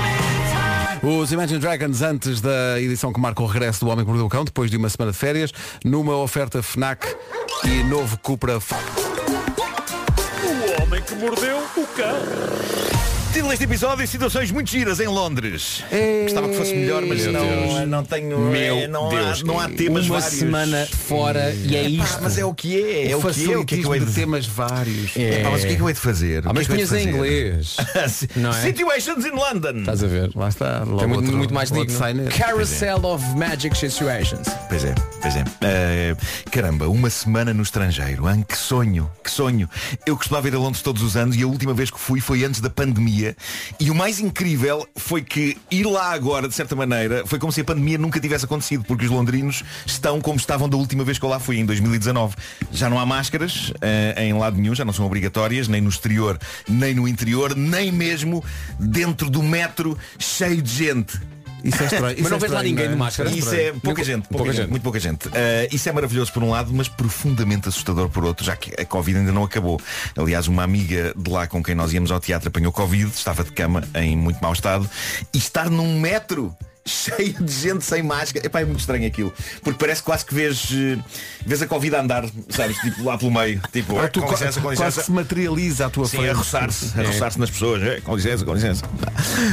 Os 1.03 1.33
Imagine 1.33 1.59
Dragons 1.59 2.01
antes 2.01 2.41
da 2.41 2.81
edição 2.81 3.13
que 3.13 3.21
marca 3.21 3.43
o 3.43 3.47
regresso 3.47 3.85
do 3.85 3.91
Homem 3.91 4.05
que 4.05 4.11
Mordeu 4.11 4.27
o 4.27 4.29
Cão, 4.31 4.45
depois 4.45 4.71
de 4.71 4.77
uma 4.77 4.89
semana 4.89 5.13
de 5.13 5.19
férias, 5.19 5.53
numa 5.85 6.17
oferta 6.17 6.63
FNAC 6.63 7.07
e 7.65 7.83
novo 7.85 8.19
Cupra. 8.19 8.59
Título 13.35 13.51
deste 13.51 13.65
episódio, 13.65 14.07
situações 14.07 14.53
muito 14.53 14.71
giras 14.71 15.01
em 15.01 15.09
Londres. 15.09 15.83
Gostava 16.23 16.49
que 16.49 16.55
fosse 16.57 16.73
melhor, 16.73 17.03
mas 17.05 17.27
não, 17.27 17.85
não 17.85 18.05
tenho. 18.05 18.39
Meu 18.39 18.77
é, 18.79 18.87
não, 18.87 19.09
Deus. 19.09 19.43
há, 19.43 19.45
não 19.45 19.59
há 19.59 19.69
temas 19.69 20.07
Uma 20.09 20.21
vários. 20.21 20.39
semana 20.39 20.87
fora 20.87 21.53
e 21.53 21.75
é 21.77 21.81
Ah, 21.81 21.89
isto. 21.89 22.19
mas 22.23 22.39
é 22.39 22.45
o 22.45 22.55
que 22.55 22.77
é, 22.81 23.11
é 23.11 23.17
o 23.17 23.21
que 23.21 23.53
é, 23.53 23.57
o 23.59 23.65
que 23.65 23.75
é 23.75 23.79
que 23.79 23.85
eu 23.87 23.93
hei 23.95 24.01
de 24.01 24.13
temas 24.13 24.47
vários. 24.47 25.17
É, 25.17 25.43
pá, 25.43 25.51
mas 25.51 25.65
o 25.65 25.67
que 25.67 25.73
é 25.73 25.77
que 25.77 25.83
eu 25.83 25.89
hei 25.89 25.95
de 25.95 26.01
fazer? 26.01 26.47
Ah, 26.47 26.51
O 26.53 26.55
mas 26.55 26.59
é 26.69 26.71
hei 26.73 26.77
punhas 26.77 26.93
em 26.93 27.09
inglês. 27.09 27.77
Não 28.37 28.51
é? 28.51 28.63
Situations 28.63 29.25
in 29.27 29.31
London. 29.31 29.81
Estás 29.81 30.05
a 30.05 30.07
ver? 30.07 30.31
Lá 30.37 30.49
está. 30.49 30.85
Logo 30.85 31.03
É 31.03 31.07
muito, 31.09 31.21
outro- 31.23 31.37
muito 31.37 31.53
mais 31.55 31.73
outro 31.73 31.87
digno. 32.07 32.31
Carousel 32.39 33.05
of 33.05 33.25
Magic 33.37 33.77
Situations. 33.77 34.47
Pois 34.69 34.85
é, 34.85 34.95
pois 35.21 35.35
é. 35.35 35.45
Eh, 35.61 36.17
caramba, 36.53 36.89
uma 36.89 37.11
semana 37.11 37.53
no 37.53 37.65
estrangeiro. 37.65 38.29
Hein? 38.31 38.45
Que 38.49 38.57
sonho, 38.57 39.11
que 39.25 39.31
sonho. 39.31 39.69
Eu 40.07 40.17
costumava 40.17 40.47
ir 40.47 40.55
a 40.55 40.59
Londres 40.59 40.83
todos 40.83 41.03
os 41.03 41.17
anos 41.17 41.35
e 41.35 41.43
a 41.43 41.47
última 41.49 41.75
vez 41.75 41.91
que 41.91 41.99
fui 41.99 42.21
foi 42.21 42.45
antes 42.45 42.61
da 42.61 42.71
pandemia. 42.71 43.24
E 43.81 43.91
o 43.91 43.95
mais 43.95 44.21
incrível 44.21 44.87
foi 44.97 45.23
que 45.23 45.57
ir 45.71 45.85
lá 45.85 46.13
agora, 46.13 46.49
de 46.49 46.55
certa 46.55 46.75
maneira, 46.77 47.27
foi 47.27 47.39
como 47.39 47.53
se 47.53 47.61
a 47.61 47.65
pandemia 47.65 47.99
nunca 47.99 48.21
tivesse 48.21 48.45
acontecido, 48.45 48.85
porque 48.85 49.05
os 49.05 49.11
londrinos 49.11 49.63
estão 49.87 50.21
como 50.21 50.37
estavam 50.37 50.69
da 50.69 50.77
última 50.77 51.05
vez 51.05 51.19
que 51.19 51.25
eu 51.25 51.29
lá 51.29 51.39
fui, 51.39 51.59
em 51.59 51.65
2019. 51.65 52.35
Já 52.73 52.91
não 52.91 52.99
há 52.99 53.07
máscaras 53.07 53.73
eh, 53.81 54.27
em 54.27 54.33
lado 54.33 54.57
nenhum, 54.57 54.75
já 54.75 54.85
não 54.85 54.93
são 54.93 55.07
obrigatórias, 55.07 55.69
nem 55.69 55.81
no 55.81 55.89
exterior, 55.89 56.39
nem 56.69 56.95
no 56.95 57.07
interior, 57.07 57.55
nem 57.55 57.91
mesmo 57.91 58.45
dentro 58.79 59.31
do 59.31 59.43
metro 59.43 59.97
cheio 60.19 60.61
de 60.61 60.71
gente. 60.71 61.34
Isso 61.65 61.83
é 61.83 61.87
estranho. 61.87 62.17
Mas 62.21 62.31
não 62.31 62.37
é 62.37 62.41
vês 62.41 62.53
lá 62.53 62.63
ninguém 62.63 62.85
não 62.87 62.93
de 62.93 62.99
máscara? 62.99 63.31
Isso 63.31 63.55
é 63.55 63.73
pouca 63.73 64.05
gente, 64.05 64.29
pouca, 64.29 64.37
pouca 64.37 64.53
gente, 64.53 64.61
gente. 64.63 64.71
muito 64.71 64.83
pouca 64.83 65.01
gente. 65.01 65.29
Uh, 65.29 65.33
isso 65.73 65.89
é 65.89 65.93
maravilhoso 65.93 66.33
por 66.33 66.43
um 66.43 66.51
lado, 66.51 66.73
mas 66.73 66.89
profundamente 66.89 67.69
assustador 67.69 68.09
por 68.09 68.25
outro, 68.25 68.45
já 68.45 68.55
que 68.55 68.81
a 68.81 68.85
Covid 68.85 69.19
ainda 69.19 69.33
não 69.33 69.45
acabou. 69.45 69.81
Aliás, 70.17 70.47
uma 70.47 70.63
amiga 70.63 71.13
de 71.17 71.31
lá 71.31 71.47
com 71.47 71.63
quem 71.63 71.75
nós 71.75 71.93
íamos 71.93 72.11
ao 72.11 72.21
teatro 72.21 72.49
apanhou 72.49 72.71
Covid, 72.71 73.11
estava 73.11 73.43
de 73.43 73.53
cama 73.53 73.83
em 73.95 74.17
muito 74.17 74.41
mau 74.41 74.53
estado, 74.53 74.89
e 75.33 75.39
estar 75.39 75.71
num 75.71 75.99
metro 75.99 76.55
cheio 76.87 77.35
de 77.43 77.53
gente 77.53 77.85
sem 77.85 78.03
máscara. 78.03 78.47
Epá, 78.47 78.61
é 78.61 78.65
muito 78.65 78.81
estranho 78.81 79.07
aquilo. 79.07 79.33
Porque 79.63 79.79
parece 79.79 80.03
quase 80.03 80.25
que 80.25 80.35
vês, 80.35 80.69
eh, 80.73 80.99
vês 81.47 81.63
a 81.63 81.67
Covid 81.67 81.97
a 81.97 82.01
andar, 82.03 82.25
sabes, 82.51 82.77
tipo 82.79 83.03
lá 83.05 83.17
pelo 83.17 83.31
meio. 83.33 83.61
Tipo, 83.73 83.99
Ah, 83.99 84.09
tu 84.09 84.21
com 84.21 84.31
licença, 84.33 84.61
com 84.61 84.67
quase 84.69 84.81
licença. 84.83 85.01
que 85.01 85.07
se 85.07 85.13
materializa 85.13 85.87
à 85.87 85.91
tua 85.91 86.07
Sim, 86.07 86.19
frente. 86.19 86.31
a 86.31 86.35
roçar-se, 86.35 87.01
a 87.01 87.05
roçar-se 87.05 87.39
nas 87.41 87.51
pessoas. 87.51 87.83
É, 87.83 88.01
com 88.01 88.15
licença, 88.17 88.45
com 88.45 88.55
licença. 88.55 88.85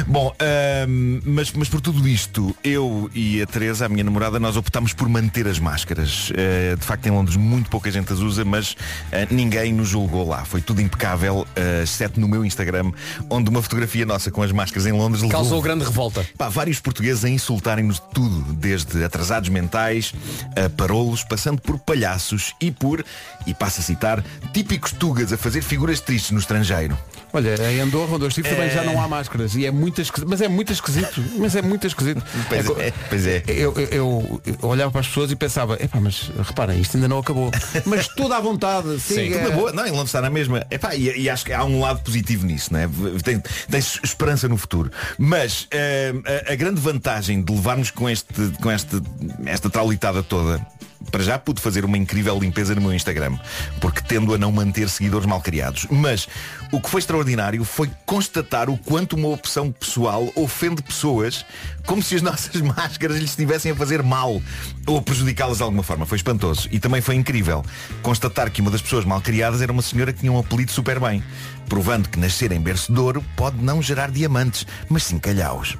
Bom, 0.07 0.33
ahm, 0.39 1.19
mas, 1.25 1.51
mas 1.53 1.69
por 1.69 1.79
tudo 1.81 2.07
isto, 2.07 2.55
eu 2.63 3.09
e 3.13 3.41
a 3.41 3.45
Teresa, 3.45 3.85
a 3.85 3.89
minha 3.89 4.03
namorada, 4.03 4.39
nós 4.39 4.57
optámos 4.57 4.93
por 4.93 5.07
manter 5.07 5.47
as 5.47 5.59
máscaras. 5.59 6.31
Eh, 6.35 6.75
de 6.77 6.85
facto, 6.85 7.05
em 7.07 7.11
Londres 7.11 7.37
muito 7.37 7.69
pouca 7.69 7.89
gente 7.91 8.11
as 8.11 8.19
usa, 8.19 8.43
mas 8.43 8.75
eh, 9.11 9.27
ninguém 9.31 9.73
nos 9.73 9.87
julgou 9.89 10.27
lá. 10.27 10.43
Foi 10.45 10.61
tudo 10.61 10.81
impecável, 10.81 11.45
eh, 11.55 11.81
exceto 11.83 12.19
no 12.19 12.27
meu 12.27 12.43
Instagram, 12.45 12.91
onde 13.29 13.49
uma 13.49 13.61
fotografia 13.61 14.05
nossa 14.05 14.29
com 14.31 14.41
as 14.43 14.51
máscaras 14.51 14.85
em 14.85 14.91
Londres 14.91 15.21
levou 15.21 15.37
Causou 15.39 15.61
grande 15.61 15.83
revolta. 15.83 16.25
Pá, 16.37 16.49
vários 16.49 16.79
portugueses 16.79 17.20
a 17.23 17.29
insultarem-nos 17.29 17.95
de 17.95 18.07
tudo, 18.13 18.53
desde 18.53 19.03
atrasados 19.03 19.49
mentais, 19.49 20.13
a 20.55 20.69
parolos, 20.69 21.23
passando 21.23 21.61
por 21.61 21.79
palhaços 21.79 22.53
e 22.59 22.71
por, 22.71 23.03
e 23.47 23.53
passo 23.53 23.79
a 23.81 23.83
citar, 23.83 24.23
típicos 24.53 24.91
tugas 24.91 25.31
a 25.33 25.37
fazer 25.37 25.61
figuras 25.61 25.99
tristes 25.99 26.31
no 26.31 26.39
estrangeiro. 26.39 26.97
Olha, 27.33 27.55
em 27.71 27.79
Andorra, 27.79 28.15
onde 28.15 28.25
eu 28.25 28.27
estive, 28.27 28.49
também 28.49 28.69
já 28.69 28.83
não 28.83 29.01
há 29.01 29.07
máscaras. 29.07 29.55
E 29.55 29.65
é 29.65 29.71
muito 29.71 30.01
esquisito. 30.01 30.27
Mas 30.29 30.41
é 30.41 30.49
muito 30.49 30.73
esquisito. 30.73 31.23
Mas 31.37 31.55
é 31.55 31.61
muito 31.61 31.87
esquisito. 31.87 32.21
Pois 32.49 32.67
co- 32.67 32.81
é, 32.81 32.91
pois 33.09 33.25
é. 33.25 33.41
Eu, 33.47 33.73
eu- 33.77 34.41
eu- 34.45 34.67
olhava 34.67 34.91
para 34.91 34.99
as 34.99 35.07
pessoas 35.07 35.31
e 35.31 35.35
pensava, 35.37 35.75
epá, 35.81 36.01
mas 36.01 36.29
reparem, 36.45 36.81
isto 36.81 36.97
ainda 36.97 37.07
não 37.07 37.19
acabou. 37.19 37.49
Mas 37.85 38.07
tudo 38.09 38.33
à 38.33 38.39
vontade. 38.41 38.99
Siga. 38.99 39.37
Tudo 39.39 39.49
na 39.49 39.55
boa, 39.55 39.71
não, 39.71 39.85
em 39.87 39.91
Londres 39.91 40.09
está 40.09 40.19
na 40.21 40.29
mesma. 40.29 40.65
Epá, 40.69 40.93
e, 40.93 41.21
e 41.21 41.29
acho 41.29 41.45
que 41.45 41.53
há 41.53 41.63
um 41.63 41.79
lado 41.79 42.01
positivo 42.01 42.45
nisso, 42.45 42.73
né? 42.73 42.89
Tem, 43.23 43.41
tens 43.69 43.97
esperança 44.03 44.49
no 44.49 44.57
futuro. 44.57 44.91
Mas 45.17 45.67
eh, 45.71 46.13
a, 46.49 46.51
a 46.51 46.55
grande 46.55 46.81
vantagem 46.81 47.41
de 47.41 47.53
levarmos 47.53 47.91
com, 47.91 48.09
este, 48.09 48.33
com 48.61 48.69
este, 48.69 49.01
esta 49.45 49.69
traulitada 49.69 50.21
toda. 50.21 50.59
Para 51.09 51.23
já 51.23 51.37
pude 51.37 51.61
fazer 51.61 51.83
uma 51.83 51.97
incrível 51.97 52.37
limpeza 52.39 52.75
no 52.75 52.81
meu 52.81 52.93
Instagram, 52.93 53.37
porque 53.79 54.01
tendo 54.01 54.33
a 54.33 54.37
não 54.37 54.51
manter 54.51 54.89
seguidores 54.89 55.25
mal 55.25 55.41
criados. 55.41 55.87
Mas 55.89 56.27
o 56.71 56.79
que 56.79 56.89
foi 56.89 56.99
extraordinário 56.99 57.63
foi 57.63 57.89
constatar 58.05 58.69
o 58.69 58.77
quanto 58.77 59.15
uma 59.15 59.29
opção 59.29 59.71
pessoal 59.71 60.31
ofende 60.35 60.81
pessoas 60.81 61.45
como 61.85 62.01
se 62.01 62.15
as 62.15 62.21
nossas 62.23 62.61
máscaras 62.61 63.17
lhes 63.17 63.31
estivessem 63.31 63.71
a 63.71 63.75
fazer 63.75 64.03
mal 64.03 64.41
ou 64.85 64.97
a 64.97 65.01
prejudicá-las 65.01 65.57
de 65.57 65.63
alguma 65.63 65.83
forma. 65.83 66.05
Foi 66.05 66.17
espantoso. 66.17 66.67
E 66.71 66.79
também 66.79 67.01
foi 67.01 67.15
incrível 67.15 67.63
constatar 68.01 68.49
que 68.51 68.61
uma 68.61 68.71
das 68.71 68.81
pessoas 68.81 69.05
mal 69.05 69.21
criadas 69.21 69.61
era 69.61 69.71
uma 69.71 69.81
senhora 69.81 70.13
que 70.13 70.19
tinha 70.19 70.31
um 70.31 70.39
apelido 70.39 70.71
super 70.71 70.99
bem, 70.99 71.23
provando 71.67 72.09
que 72.09 72.19
nascer 72.19 72.51
em 72.51 72.61
berço 72.61 72.93
de 72.93 72.99
ouro 72.99 73.23
pode 73.35 73.57
não 73.57 73.81
gerar 73.81 74.11
diamantes, 74.11 74.65
mas 74.89 75.03
sim 75.03 75.19
calhaus. 75.19 75.77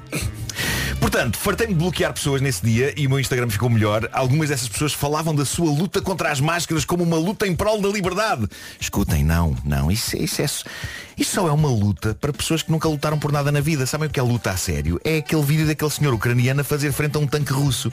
Portanto, 1.02 1.36
fartei-me 1.36 1.74
de 1.74 1.80
bloquear 1.80 2.12
pessoas 2.12 2.40
nesse 2.40 2.64
dia 2.64 2.94
e 2.96 3.08
o 3.08 3.10
meu 3.10 3.18
Instagram 3.18 3.50
ficou 3.50 3.68
melhor. 3.68 4.08
Algumas 4.12 4.50
dessas 4.50 4.68
pessoas 4.68 4.92
falavam 4.92 5.34
da 5.34 5.44
sua 5.44 5.68
luta 5.68 6.00
contra 6.00 6.30
as 6.30 6.40
máscaras 6.40 6.84
como 6.84 7.02
uma 7.02 7.16
luta 7.16 7.44
em 7.44 7.56
prol 7.56 7.82
da 7.82 7.88
liberdade. 7.88 8.46
Escutem, 8.80 9.24
não, 9.24 9.56
não, 9.64 9.90
isso, 9.90 10.16
isso, 10.16 10.40
é, 10.40 10.44
isso 10.44 11.34
só 11.34 11.48
é 11.48 11.50
uma 11.50 11.68
luta 11.68 12.16
para 12.20 12.32
pessoas 12.32 12.62
que 12.62 12.70
nunca 12.70 12.88
lutaram 12.88 13.18
por 13.18 13.32
nada 13.32 13.50
na 13.50 13.60
vida. 13.60 13.84
Sabem 13.84 14.06
o 14.06 14.10
que 14.12 14.20
é 14.20 14.22
luta 14.22 14.52
a 14.52 14.56
sério? 14.56 15.00
É 15.02 15.16
aquele 15.16 15.42
vídeo 15.42 15.66
daquele 15.66 15.90
senhor 15.90 16.14
ucraniano 16.14 16.60
a 16.60 16.64
fazer 16.64 16.92
frente 16.92 17.16
a 17.16 17.18
um 17.18 17.26
tanque 17.26 17.52
russo. 17.52 17.92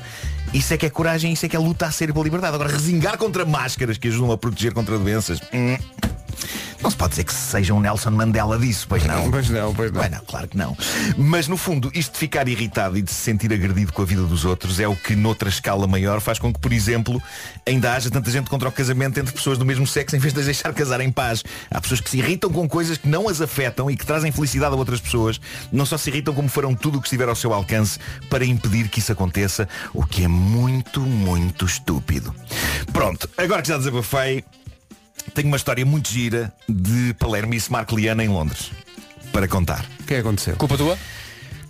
Isso 0.54 0.72
é 0.72 0.78
que 0.78 0.86
é 0.86 0.90
coragem, 0.92 1.34
isso 1.34 1.44
é 1.48 1.50
que 1.50 1.56
é 1.56 1.60
luta 1.60 1.88
a 1.88 1.92
sério 1.92 2.14
pela 2.14 2.24
liberdade. 2.24 2.54
Agora, 2.54 2.70
resingar 2.70 3.18
contra 3.18 3.44
máscaras 3.44 3.98
que 3.98 4.08
ajudam 4.08 4.32
a 4.32 4.38
proteger 4.38 4.72
contra 4.72 5.00
doenças. 5.00 5.42
hum, 5.52 5.78
não 6.82 6.90
se 6.90 6.96
pode 6.96 7.12
dizer 7.12 7.24
que 7.26 7.34
seja 7.34 7.74
um 7.74 7.80
Nelson 7.80 8.12
Mandela 8.12 8.58
disso, 8.58 8.86
pois 8.88 9.04
não. 9.06 9.30
Pois 9.30 9.50
não, 9.50 9.74
pois 9.74 9.92
não. 9.92 10.02
Bem, 10.02 10.10
não, 10.10 10.20
claro 10.20 10.48
que 10.48 10.58
não. 10.58 10.78
Mas 11.18 11.48
no 11.48 11.58
fundo, 11.58 11.92
isto 11.94 12.14
de 12.14 12.20
ficar 12.20 12.48
irritado 12.48 12.98
e 12.98 13.02
de 13.02 13.12
se 13.12 13.22
sentir 13.22 13.52
agredido 13.52 13.92
com 13.92 14.02
a 14.02 14.06
vida 14.06 14.24
dos 14.24 14.46
outros 14.46 14.80
é 14.80 14.88
o 14.88 14.96
que 14.96 15.16
noutra 15.16 15.50
escala 15.50 15.88
maior 15.88 16.22
faz 16.22 16.40
com 16.40 16.54
que, 16.54 16.60
por 16.60 16.72
exemplo, 16.72 17.22
ainda 17.68 17.94
haja 17.94 18.10
tanta 18.10 18.32
gente 18.32 18.50
contra 18.50 18.70
o 18.70 18.72
casamento 18.72 19.20
entre 19.20 19.34
pessoas 19.34 19.58
do 19.58 19.66
mesmo 19.66 19.86
sexo 19.86 20.16
em 20.16 20.20
vez 20.20 20.34
de 20.34 20.40
as 20.40 20.46
deixar 20.46 20.74
casar 20.74 21.02
em 21.02 21.12
paz. 21.12 21.44
Há 21.70 21.82
pessoas 21.82 22.02
que 22.02 22.10
se 22.10 22.18
irritam 22.18 22.52
com 22.52 22.68
coisas 22.68 22.98
que 22.98 23.08
não 23.08 23.28
as 23.28 23.42
afetam 23.42 23.90
e 23.92 23.98
que 23.98 24.06
trazem 24.06 24.32
felicidade 24.32 24.74
a 24.74 24.78
outras 24.78 25.02
pessoas. 25.02 25.40
Não 25.72 25.86
só 25.86 25.98
se 25.98 26.10
irritam 26.10 26.34
como 26.34 26.48
farão 26.48 26.74
tudo 26.74 26.98
o 26.98 27.02
que 27.02 27.08
estiver 27.08 27.28
ao 27.28 27.36
seu 27.36 27.54
alcance 27.54 28.00
para 28.30 28.46
impedir 28.46 28.88
que 28.88 29.00
isso 29.00 29.12
aconteça, 29.12 29.68
o 29.94 30.06
que 30.06 30.24
é 30.24 30.28
muito, 30.28 31.02
muito 31.02 31.66
estúpido. 31.66 32.34
Pronto, 32.94 33.30
agora 33.38 33.62
que 33.62 33.68
já 33.68 33.78
desabafei, 33.78 34.44
tenho 35.34 35.48
uma 35.48 35.58
história 35.58 35.86
muito 35.86 36.10
gira 36.10 36.52
de 36.68 37.14
Palermice 37.16 37.72
Marcliana 37.72 38.24
em 38.24 38.28
Londres 38.28 38.72
para 39.32 39.48
contar. 39.48 39.86
O 40.00 40.04
que 40.04 40.14
é 40.14 40.18
que 40.18 40.22
aconteceu? 40.22 40.56
Culpa 40.56 40.78
tua? 40.78 40.98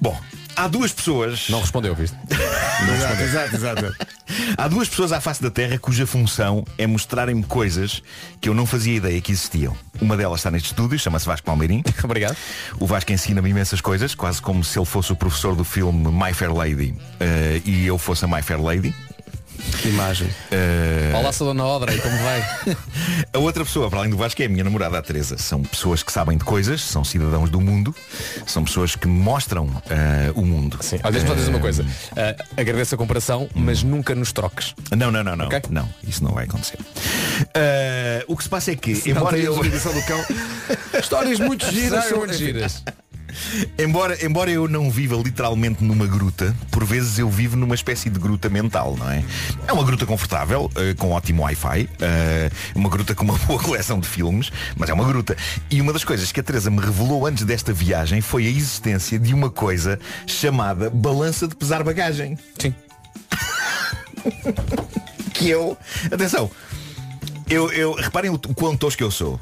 Bom, 0.01 0.17
há 0.55 0.67
duas 0.67 0.91
pessoas. 0.91 1.49
Não 1.49 1.59
respondeu, 1.59 1.93
viste? 1.93 2.15
Exato, 2.79 3.21
exato, 3.21 3.55
exato. 3.55 3.95
Há 4.57 4.67
duas 4.69 4.87
pessoas 4.87 5.11
à 5.11 5.19
face 5.19 5.43
da 5.43 5.51
Terra 5.51 5.77
cuja 5.77 6.07
função 6.07 6.63
é 6.77 6.87
mostrarem-me 6.87 7.43
coisas 7.43 8.01
que 8.39 8.47
eu 8.47 8.53
não 8.53 8.65
fazia 8.65 8.95
ideia 8.95 9.19
que 9.19 9.33
existiam. 9.33 9.75
Uma 9.99 10.15
delas 10.15 10.39
está 10.39 10.49
neste 10.49 10.67
estúdio, 10.67 10.97
chama-se 10.97 11.25
Vasco 11.25 11.45
Palmeirim. 11.45 11.83
Obrigado. 12.01 12.37
O 12.79 12.87
Vasco 12.87 13.11
ensina-me 13.11 13.49
imensas 13.49 13.81
coisas, 13.81 14.15
quase 14.15 14.41
como 14.41 14.63
se 14.63 14.79
ele 14.79 14.85
fosse 14.85 15.11
o 15.11 15.15
professor 15.15 15.55
do 15.55 15.65
filme 15.65 16.09
My 16.09 16.33
Fair 16.33 16.53
Lady 16.53 16.95
eh, 17.19 17.61
e 17.65 17.85
eu 17.85 17.97
fosse 17.97 18.23
a 18.23 18.27
My 18.29 18.41
Fair 18.41 18.61
Lady. 18.61 18.95
Imagem. 19.85 20.29
Eh, 20.51 21.11
Olá, 21.15 21.31
sou 21.31 21.47
Dona 21.47 21.63
Audrey, 21.63 21.97
como 21.99 22.17
vai? 22.17 22.43
A 23.33 23.39
outra 23.39 23.63
pessoa, 23.63 23.89
para 23.89 23.99
além 23.99 24.11
do 24.11 24.17
Vasco, 24.17 24.41
é 24.41 24.45
a 24.45 24.49
minha 24.49 24.63
namorada, 24.63 24.97
a 24.97 25.01
Teresa. 25.01 25.37
São 25.37 25.61
pessoas 25.61 26.03
que 26.03 26.11
sabem 26.11 26.37
de 26.37 26.43
coisas, 26.43 26.81
são 26.81 27.03
cidadãos 27.03 27.49
do 27.49 27.61
mundo, 27.61 27.95
são 28.45 28.63
pessoas 28.63 28.95
que 28.95 29.07
mostram 29.07 29.69
eh, 29.89 30.31
o 30.35 30.43
mundo. 30.43 30.77
Sim. 30.81 30.99
Olha, 31.03 31.11
deixa-me 31.11 31.29
só 31.29 31.35
dizer 31.35 31.49
uma 31.49 31.59
coisa. 31.59 31.85
Ah, 32.15 32.35
agradeço 32.57 32.95
a 32.95 32.97
comparação, 32.97 33.49
mas 33.53 33.83
nunca 33.83 34.15
nos 34.15 34.31
troques. 34.31 34.73
Não, 34.95 35.11
não, 35.11 35.23
não, 35.23 35.35
não. 35.35 35.45
Ok. 35.45 35.61
Não, 35.69 35.87
isso 36.07 36.23
não 36.23 36.31
vai 36.31 36.45
acontecer. 36.45 36.79
O 38.27 38.35
que 38.35 38.43
se 38.43 38.49
passa 38.49 38.71
é 38.71 38.75
que, 38.75 38.91
Embora 39.09 39.39
embora 39.39 39.67
eu, 39.67 39.93
do 39.93 40.05
cão. 40.05 40.25
Histórias 40.99 41.39
muito 41.39 41.69
giras. 41.71 42.03
Histórias 42.05 42.17
muito 42.17 42.33
giras. 42.37 42.83
Embora, 43.77 44.25
embora 44.25 44.51
eu 44.51 44.67
não 44.67 44.89
viva 44.89 45.15
literalmente 45.15 45.83
numa 45.83 46.05
gruta, 46.05 46.55
por 46.71 46.85
vezes 46.85 47.19
eu 47.19 47.29
vivo 47.29 47.55
numa 47.55 47.75
espécie 47.75 48.09
de 48.09 48.19
gruta 48.19 48.49
mental, 48.49 48.95
não 48.97 49.09
é? 49.09 49.23
É 49.67 49.73
uma 49.73 49.83
gruta 49.83 50.05
confortável, 50.05 50.69
eh, 50.75 50.93
com 50.95 51.11
ótimo 51.11 51.43
Wi-Fi, 51.43 51.89
eh, 51.99 52.51
uma 52.75 52.89
gruta 52.89 53.15
com 53.15 53.23
uma 53.23 53.37
boa 53.45 53.61
coleção 53.61 53.99
de 53.99 54.07
filmes, 54.07 54.51
mas 54.75 54.89
é 54.89 54.93
uma 54.93 55.05
gruta. 55.05 55.35
E 55.69 55.81
uma 55.81 55.93
das 55.93 56.03
coisas 56.03 56.31
que 56.31 56.39
a 56.39 56.43
Teresa 56.43 56.69
me 56.69 56.79
revelou 56.79 57.25
antes 57.25 57.43
desta 57.43 57.73
viagem 57.73 58.21
foi 58.21 58.45
a 58.47 58.49
existência 58.49 59.19
de 59.19 59.33
uma 59.33 59.49
coisa 59.49 59.99
chamada 60.25 60.89
balança 60.89 61.47
de 61.47 61.55
pesar 61.55 61.83
bagagem. 61.83 62.37
Sim. 62.57 62.73
que 65.33 65.49
eu. 65.49 65.77
Atenção, 66.11 66.49
eu, 67.49 67.71
eu 67.71 67.93
reparem 67.93 68.29
o, 68.29 68.35
o 68.35 68.53
quão 68.53 68.75
tosco 68.75 69.01
eu 69.03 69.11
sou. 69.11 69.39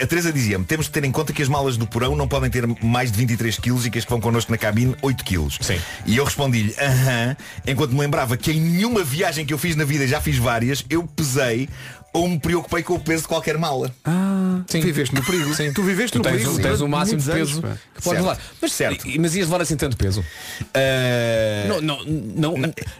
A 0.00 0.06
Teresa 0.06 0.32
dizia-me, 0.32 0.64
temos 0.64 0.86
que 0.86 0.92
ter 0.92 1.04
em 1.04 1.12
conta 1.12 1.32
que 1.32 1.42
as 1.42 1.48
malas 1.48 1.76
do 1.76 1.86
porão 1.86 2.14
não 2.14 2.28
podem 2.28 2.50
ter 2.50 2.66
mais 2.82 3.10
de 3.10 3.18
23 3.18 3.58
quilos 3.58 3.86
e 3.86 3.90
que 3.90 3.98
as 3.98 4.04
que 4.04 4.10
vão 4.10 4.20
connosco 4.20 4.50
na 4.50 4.58
cabine 4.58 4.94
8 5.02 5.24
quilos. 5.24 5.58
Sim. 5.60 5.78
E 6.06 6.16
eu 6.16 6.24
respondi-lhe, 6.24 6.74
aham, 6.78 7.36
enquanto 7.66 7.92
me 7.92 8.00
lembrava 8.00 8.36
que 8.36 8.52
em 8.52 8.60
nenhuma 8.60 9.02
viagem 9.02 9.44
que 9.44 9.52
eu 9.52 9.58
fiz 9.58 9.76
na 9.76 9.84
vida, 9.84 10.04
e 10.04 10.08
já 10.08 10.20
fiz 10.20 10.38
várias, 10.38 10.84
eu 10.88 11.04
pesei 11.04 11.68
ou 12.12 12.28
me 12.28 12.38
preocupei 12.38 12.82
com 12.82 12.94
o 12.94 13.00
peso 13.00 13.22
de 13.22 13.28
qualquer 13.28 13.56
mala. 13.58 13.92
Sim. 14.68 14.80
Viveste 14.80 15.14
no 15.14 15.22
perigo. 15.24 15.52
Sim. 15.54 15.72
Tu 15.72 15.82
viveste 15.82 16.12
Tu 16.12 16.18
no 16.18 16.24
tens, 16.24 16.42
perigo. 16.42 16.60
tens 16.60 16.80
o 16.80 16.88
máximo 16.88 17.20
de 17.20 17.30
peso 17.30 17.58
anos, 17.64 17.78
que 17.94 18.02
podes 18.02 18.04
Certo. 18.04 18.18
levar. 18.20 18.38
Mas, 18.60 18.72
Certo. 18.72 19.08
e- 19.08 19.18
mas 19.18 19.34
ias 19.34 19.46
levar 19.46 19.60
assim 19.62 19.76
tanto 19.76 19.96
peso? 19.96 20.24
Eh, 20.72 21.64
Não, 21.68 21.80
não, 21.80 22.04
não, 22.04 22.54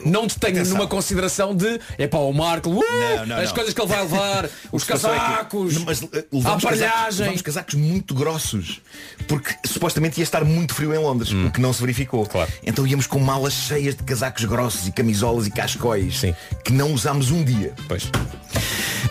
não 0.05 0.27
te 0.27 0.39
tenho 0.39 0.55
Atenção. 0.57 0.77
numa 0.77 0.87
consideração 0.89 1.55
de 1.55 1.81
é 1.99 2.07
para 2.07 2.19
o 2.21 2.33
Marco, 2.33 2.71
uh, 2.71 2.75
Não, 2.75 3.27
não, 3.27 3.37
as 3.37 3.49
não. 3.49 3.55
coisas 3.55 3.73
que 3.75 3.81
ele 3.81 3.89
vai 3.89 4.03
levar, 4.03 4.49
os 4.73 4.83
é 4.83 4.87
que- 4.87 4.93
casacos, 4.93 5.79
mas, 5.79 6.03
a 6.03 6.07
casacos, 6.09 6.65
aparelhagem. 6.65 7.21
levamos 7.21 7.43
casacos 7.43 7.75
muito 7.75 8.15
grossos 8.15 8.81
Porque 9.29 9.55
supostamente 9.67 10.19
ia 10.19 10.25
estar 10.25 10.45
muito 10.45 10.75
frio 10.75 10.93
em 10.95 10.99
Londres 10.99 11.31
O 11.33 11.51
que 11.51 11.61
não 11.61 11.73
se 11.73 11.81
verificou 11.81 12.23
Hum. 12.23 12.27
Claro. 12.27 12.51
Então 12.65 12.87
íamos 12.87 13.07
com 13.07 13.19
malas 13.19 13.53
cheias 13.53 13.95
de 13.95 14.03
casacos 14.03 14.45
grossos 14.45 14.87
E 14.89 14.93
camisolas 14.93 15.47
e 15.47 15.51
cascóis 15.51 16.19
Sim. 16.21 16.35
Que 16.65 16.73
não 16.73 16.93
usámos 16.93 17.31
um 17.31 17.43
dia 17.45 17.73
Pois. 17.89 18.11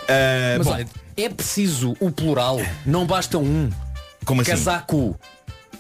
Ah, 0.07 0.55
Mas 0.57 0.67
bom, 0.67 0.73
olha, 0.73 0.87
é 1.17 1.29
preciso 1.29 1.95
o 1.99 2.11
plural, 2.11 2.59
não 2.85 3.05
basta 3.05 3.37
um 3.37 3.69
Como 4.25 4.41
assim? 4.41 4.51
casaco, 4.51 5.17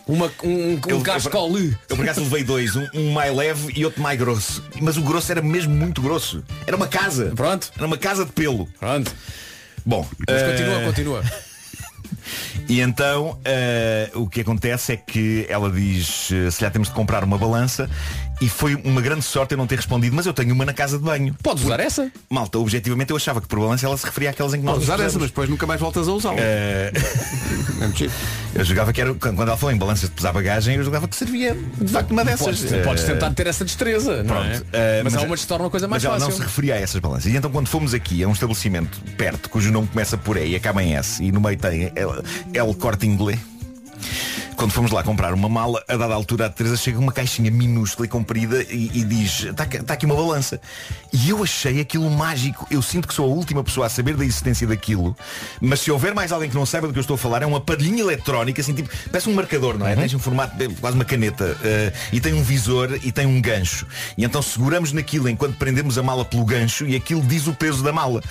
uma, 0.07 0.31
um, 0.43 0.49
um 0.73 0.79
Eu- 0.87 0.97
eu- 0.97 1.01
cascole. 1.01 1.77
Eu 1.89 1.95
por 1.95 2.03
acaso 2.03 2.21
levei 2.21 2.43
dois 2.43 2.75
um, 2.75 2.87
um 2.93 3.11
mais 3.11 3.35
leve 3.35 3.71
e 3.75 3.85
outro 3.85 4.01
mais 4.01 4.17
grosso 4.19 4.63
Mas 4.81 4.97
o 4.97 5.01
grosso 5.01 5.31
era 5.31 5.41
mesmo 5.41 5.73
muito 5.73 6.01
grosso 6.01 6.43
Era 6.65 6.75
uma 6.75 6.87
casa 6.87 7.31
Pronto. 7.35 7.71
Era 7.77 7.85
uma 7.85 7.97
casa 7.97 8.25
de 8.25 8.31
pelo 8.31 8.65
Pronto. 8.79 9.13
Bom 9.85 10.05
Mas 10.27 10.41
ah, 10.41 10.49
continua, 10.49 10.81
continua. 10.81 11.23
E 12.67 12.79
então 12.81 13.37
eh, 13.43 14.09
o 14.13 14.27
que 14.29 14.41
acontece 14.41 14.93
é 14.93 14.97
que 14.97 15.45
ela 15.49 15.69
diz 15.69 16.07
se 16.07 16.51
já 16.59 16.69
temos 16.69 16.87
de 16.89 16.93
comprar 16.93 17.23
uma 17.23 17.37
balança 17.37 17.89
e 18.41 18.49
foi 18.49 18.75
uma 18.83 18.99
grande 19.01 19.21
sorte 19.21 19.53
eu 19.53 19.57
não 19.57 19.67
ter 19.67 19.75
respondido, 19.75 20.15
mas 20.15 20.25
eu 20.25 20.33
tenho 20.33 20.53
uma 20.53 20.65
na 20.65 20.73
casa 20.73 20.97
de 20.97 21.03
banho. 21.03 21.33
Podes 21.43 21.63
usar 21.63 21.79
essa? 21.79 22.11
Malta, 22.29 22.57
objetivamente 22.59 23.11
eu 23.11 23.15
achava 23.15 23.39
que 23.39 23.47
por 23.47 23.59
balança 23.59 23.85
ela 23.85 23.95
se 23.97 24.05
referia 24.05 24.31
àquelas 24.31 24.53
em 24.53 24.57
que 24.59 24.65
nós 24.65 24.73
Podes 24.73 24.87
usar 24.87 24.95
essa, 24.95 25.03
usamos. 25.05 25.21
mas 25.21 25.29
depois 25.29 25.49
nunca 25.49 25.65
mais 25.67 25.79
voltas 25.79 26.07
a 26.07 26.11
usá-la. 26.11 26.35
Eh, 26.39 26.91
É 28.55 28.59
eu 28.59 28.65
jogava 28.65 28.91
que 28.91 28.99
era, 28.99 29.13
quando 29.13 29.41
ela 29.43 29.55
falou 29.57 29.73
em 29.73 29.77
balanças 29.77 30.09
de 30.09 30.15
pesar 30.15 30.33
bagagem, 30.33 30.75
eu 30.75 30.83
jogava 30.83 31.07
que 31.07 31.15
servia 31.15 31.55
de 31.79 31.91
facto 31.91 32.11
uma 32.11 32.25
dessas. 32.25 32.45
Podes, 32.59 32.71
Eh, 32.73 32.81
podes 32.83 33.03
tentar 33.03 33.31
ter 33.31 33.47
essa 33.47 33.63
destreza, 33.63 34.23
não 34.23 34.43
é? 34.43 34.49
Pronto, 34.49 34.65
eh, 34.73 35.01
mas, 35.03 35.15
há 35.15 35.21
uma 35.21 35.35
que 35.35 35.41
se 35.41 35.47
torna 35.47 35.65
uma 35.65 35.71
coisa 35.71 35.87
mais 35.87 36.03
mas 36.03 36.09
ela 36.09 36.19
fácil. 36.19 36.29
não 36.31 36.37
se 36.37 36.41
referia 36.43 36.75
a 36.75 36.77
essas 36.79 36.99
balanças. 36.99 37.31
E 37.31 37.35
então 37.37 37.51
quando 37.51 37.67
fomos 37.67 37.93
aqui 37.93 38.23
a 38.23 38.27
um 38.27 38.31
estabelecimento 38.31 38.99
perto, 39.17 39.49
cujo 39.49 39.71
nome 39.71 39.87
começa 39.87 40.17
por 40.17 40.37
E 40.37 40.49
e 40.51 40.55
acaba 40.55 40.81
em 40.83 40.95
S, 40.95 41.23
e 41.23 41.31
no 41.31 41.39
meio 41.39 41.57
tem 41.57 41.91
El, 41.95 42.23
El 42.53 42.73
Corte 42.75 43.05
Inglês, 43.05 43.39
quando 44.61 44.73
fomos 44.73 44.91
lá 44.91 45.01
comprar 45.01 45.33
uma 45.33 45.49
mala, 45.49 45.83
a 45.87 45.97
dada 45.97 46.13
altura 46.13 46.45
a 46.45 46.49
Teresa 46.49 46.77
chega 46.77 46.99
uma 46.99 47.11
caixinha 47.11 47.49
minúscula 47.49 48.05
e 48.05 48.07
comprida 48.07 48.61
e, 48.69 48.91
e 48.93 49.03
diz, 49.03 49.45
está 49.45 49.63
aqui, 49.63 49.81
tá 49.81 49.95
aqui 49.95 50.05
uma 50.05 50.13
balança. 50.13 50.61
E 51.11 51.31
eu 51.31 51.43
achei 51.43 51.81
aquilo 51.81 52.07
mágico. 52.11 52.67
Eu 52.69 52.79
sinto 52.83 53.07
que 53.07 53.13
sou 53.15 53.25
a 53.25 53.33
última 53.33 53.63
pessoa 53.63 53.87
a 53.87 53.89
saber 53.89 54.15
da 54.15 54.23
existência 54.23 54.67
daquilo, 54.67 55.17
mas 55.59 55.79
se 55.79 55.89
houver 55.89 56.13
mais 56.13 56.31
alguém 56.31 56.47
que 56.47 56.55
não 56.55 56.63
saiba 56.63 56.85
do 56.85 56.93
que 56.93 56.99
eu 56.99 57.01
estou 57.01 57.15
a 57.15 57.17
falar, 57.17 57.41
é 57.41 57.45
uma 57.47 57.59
padrinha 57.59 58.01
eletrónica, 58.01 58.61
assim, 58.61 58.71
tipo, 58.71 58.87
parece 59.09 59.27
um 59.27 59.33
marcador, 59.33 59.79
não 59.79 59.87
é? 59.87 59.95
Tens 59.95 60.13
um 60.13 60.19
formato, 60.19 60.55
quase 60.79 60.95
uma 60.95 61.05
caneta, 61.05 61.57
eh, 61.63 61.91
e 62.13 62.21
tem 62.21 62.35
um 62.35 62.43
visor 62.43 62.99
e 63.03 63.11
tem 63.11 63.25
um 63.25 63.41
gancho. 63.41 63.87
E 64.15 64.23
então 64.23 64.43
seguramos 64.43 64.91
naquilo 64.91 65.27
enquanto 65.27 65.57
prendemos 65.57 65.97
a 65.97 66.03
mala 66.03 66.23
pelo 66.23 66.45
gancho 66.45 66.85
e 66.85 66.95
aquilo 66.95 67.23
diz 67.23 67.47
o 67.47 67.53
peso 67.55 67.81
da 67.81 67.91
mala. 67.91 68.21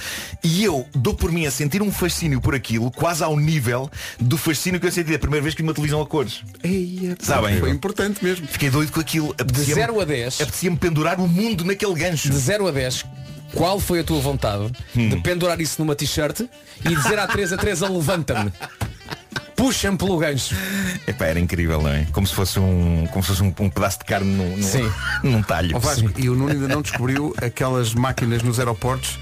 E 0.44 0.62
eu 0.62 0.86
dou 0.94 1.12
por 1.12 1.32
mim 1.32 1.46
a 1.46 1.50
sentir 1.50 1.82
um 1.82 1.90
fascínio 1.90 2.40
por 2.40 2.54
aquilo, 2.54 2.88
quase 2.92 3.24
ao 3.24 3.36
nível 3.36 3.90
do 4.20 4.38
fascínio 4.38 4.78
que 4.78 4.86
eu 4.86 4.92
senti 4.92 5.12
a 5.12 5.18
primeira 5.18 5.42
vez 5.42 5.56
que 5.56 5.62
uma 5.62 5.74
televisão 5.74 6.00
a 6.00 6.06
cores. 6.20 6.42
Eia, 6.62 7.16
Sabem? 7.20 7.58
Foi 7.58 7.70
importante 7.70 8.22
mesmo. 8.22 8.46
Fiquei 8.46 8.70
doido 8.70 8.92
com 8.92 9.00
aquilo. 9.00 9.34
De 9.34 9.42
Apetecia-me- 9.42 9.80
0 9.80 10.00
a 10.00 10.04
10, 10.04 10.40
Apetecia-me 10.40 10.76
pendurar 10.76 11.18
o 11.20 11.26
mundo 11.28 11.64
naquele 11.64 11.94
gancho. 11.94 12.28
de 12.30 12.36
0 12.36 12.66
a 12.68 12.70
10, 12.70 13.04
qual 13.54 13.80
foi 13.80 14.00
a 14.00 14.04
tua 14.04 14.20
vontade 14.20 14.70
Hum. 14.96 15.08
de 15.08 15.16
pendurar 15.20 15.60
isso 15.60 15.76
numa 15.78 15.94
t-shirt 15.96 16.40
e 16.84 16.94
dizer 16.94 17.18
à 17.18 17.26
Teresa, 17.26 17.56
Teresa, 17.56 17.88
levanta-me. 17.88 18.52
Puxa-me 19.56 19.98
pelo 19.98 20.16
gancho. 20.16 20.54
Epá, 21.06 21.26
era 21.26 21.38
incrível, 21.38 21.82
não 21.82 21.90
é? 21.90 22.06
Como 22.12 22.26
se 22.26 22.34
fosse 22.34 22.58
um, 22.58 23.06
como 23.10 23.22
se 23.22 23.28
fosse 23.28 23.42
um, 23.42 23.48
um 23.60 23.68
pedaço 23.68 23.98
de 23.98 24.06
carne 24.06 24.32
num, 24.34 24.56
num, 24.56 24.62
Sim. 24.62 24.90
num 25.22 25.42
talho. 25.42 25.76
Ó 25.76 25.78
Vasco, 25.78 26.10
e 26.16 26.30
o 26.30 26.34
Nuno 26.34 26.50
ainda 26.52 26.66
não 26.66 26.80
descobriu 26.80 27.34
aquelas 27.42 27.92
máquinas 27.92 28.42
nos 28.42 28.58
aeroportos 28.58 29.18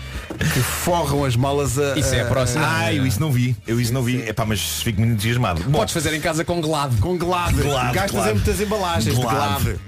que 0.53 0.61
forram 0.61 1.25
as 1.25 1.37
malas 1.37 1.79
a. 1.79 1.99
Isso 1.99 2.15
é 2.15 2.21
a 2.21 2.25
próxima. 2.27 2.65
Ah, 2.67 2.93
eu 2.93 3.07
isso 3.07 3.21
não 3.21 3.31
vi. 3.33 3.57
Eu 3.67 3.81
isso 3.81 3.93
não 3.93 4.03
vi. 4.03 4.21
Epá, 4.29 4.45
mas 4.45 4.61
fico 4.83 5.01
muito 5.01 5.15
entusiasmado. 5.15 5.63
Bom, 5.65 5.79
Podes 5.79 5.95
fazer 5.95 6.13
em 6.15 6.21
casa 6.21 6.45
com 6.45 6.63
gelado. 6.63 6.97
Com 6.99 7.19
gelado. 7.19 7.63
Gelado, 7.63 7.95
Gastas 7.95 8.11
claro. 8.11 8.31
em 8.31 8.35
muitas 8.35 8.61
embalagens 8.61 9.15
de 9.15 9.21
Gelado. 9.21 9.65
gelado. 9.65 9.81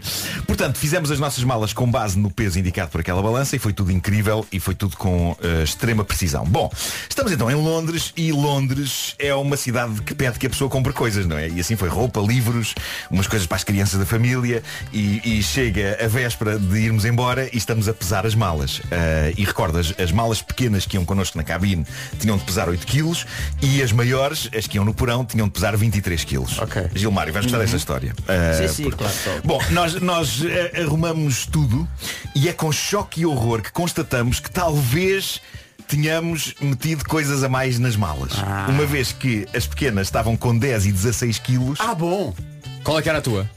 Portanto, 0.46 0.78
fizemos 0.78 1.10
as 1.10 1.18
nossas 1.18 1.44
malas 1.44 1.72
com 1.72 1.90
base 1.90 2.18
no 2.18 2.30
peso 2.30 2.58
indicado 2.58 2.90
por 2.90 3.00
aquela 3.00 3.22
balança 3.22 3.54
e 3.56 3.58
foi 3.58 3.72
tudo 3.72 3.90
incrível 3.92 4.44
e 4.50 4.58
foi 4.58 4.74
tudo 4.74 4.96
com 4.96 5.36
eh, 5.42 5.62
extrema 5.62 6.04
precisão. 6.04 6.44
Bom, 6.44 6.70
estamos 7.08 7.32
então 7.32 7.50
em 7.50 7.54
Londres 7.54 8.12
e 8.16 8.32
Londres 8.32 9.14
é 9.18 9.34
uma 9.34 9.56
cidade 9.56 10.02
que 10.02 10.14
pede 10.14 10.38
que 10.38 10.46
a 10.46 10.50
pessoa 10.50 10.68
compre 10.68 10.92
coisas, 10.92 11.24
não 11.26 11.38
é? 11.38 11.48
E 11.48 11.60
assim 11.60 11.76
foi 11.76 11.88
roupa, 11.88 12.20
livros, 12.20 12.74
umas 13.10 13.26
coisas 13.26 13.46
para 13.46 13.56
as 13.56 13.64
crianças 13.64 13.98
da 13.98 14.06
família 14.06 14.62
e, 14.92 15.38
e 15.38 15.42
chega 15.42 15.98
a 16.02 16.08
véspera 16.08 16.58
de 16.58 16.78
irmos 16.78 17.04
embora 17.04 17.48
e 17.52 17.56
estamos 17.56 17.88
a 17.88 17.94
pesar 17.94 18.26
as 18.26 18.34
malas. 18.34 18.80
Eh, 18.90 19.34
e 19.36 19.44
recordas, 19.44 19.94
as 19.98 20.10
malas 20.10 20.29
pequenas 20.40 20.84
que 20.84 20.96
iam 20.96 21.04
connosco 21.04 21.38
na 21.38 21.44
cabine 21.44 21.86
tinham 22.18 22.36
de 22.36 22.44
pesar 22.44 22.68
8 22.68 22.86
quilos 22.86 23.24
e 23.62 23.82
as 23.82 23.92
maiores, 23.92 24.50
as 24.56 24.66
que 24.66 24.76
iam 24.76 24.84
no 24.84 24.92
porão, 24.92 25.24
tinham 25.24 25.46
de 25.46 25.52
pesar 25.54 25.76
23 25.76 26.22
quilos. 26.24 26.58
Ok. 26.58 26.88
Gilmário, 26.94 27.32
vais 27.32 27.46
gostar 27.46 27.58
desta 27.58 27.76
história. 27.76 28.12
Eh, 28.28 28.52
Sim, 28.68 28.74
sim, 28.74 28.82
porque- 28.90 29.04
claro. 29.04 29.40
Bom, 29.44 29.60
nós, 29.70 29.94
nós 29.94 30.42
eh, 30.44 30.82
arrumamos 30.82 31.46
tudo 31.46 31.88
e 32.34 32.48
é 32.48 32.52
com 32.52 32.70
choque 32.70 33.22
e 33.22 33.26
horror 33.26 33.62
que 33.62 33.72
constatamos 33.72 34.40
que 34.40 34.50
talvez 34.50 35.40
tínhamos 35.88 36.54
metido 36.60 37.04
coisas 37.04 37.42
a 37.42 37.48
mais 37.48 37.78
nas 37.78 37.96
malas. 37.96 38.32
Uma 38.68 38.86
vez 38.86 39.10
que 39.12 39.46
as 39.54 39.66
pequenas 39.66 40.06
estavam 40.06 40.36
com 40.36 40.56
10 40.56 40.86
e 40.86 40.92
16 40.92 41.38
quilos, 41.38 41.78
Ah, 41.80 41.94
bom. 41.94 42.34
Qual 42.84 42.98
é 42.98 43.02
que 43.02 43.08
era 43.08 43.18
a 43.18 43.22
tua? 43.22 43.48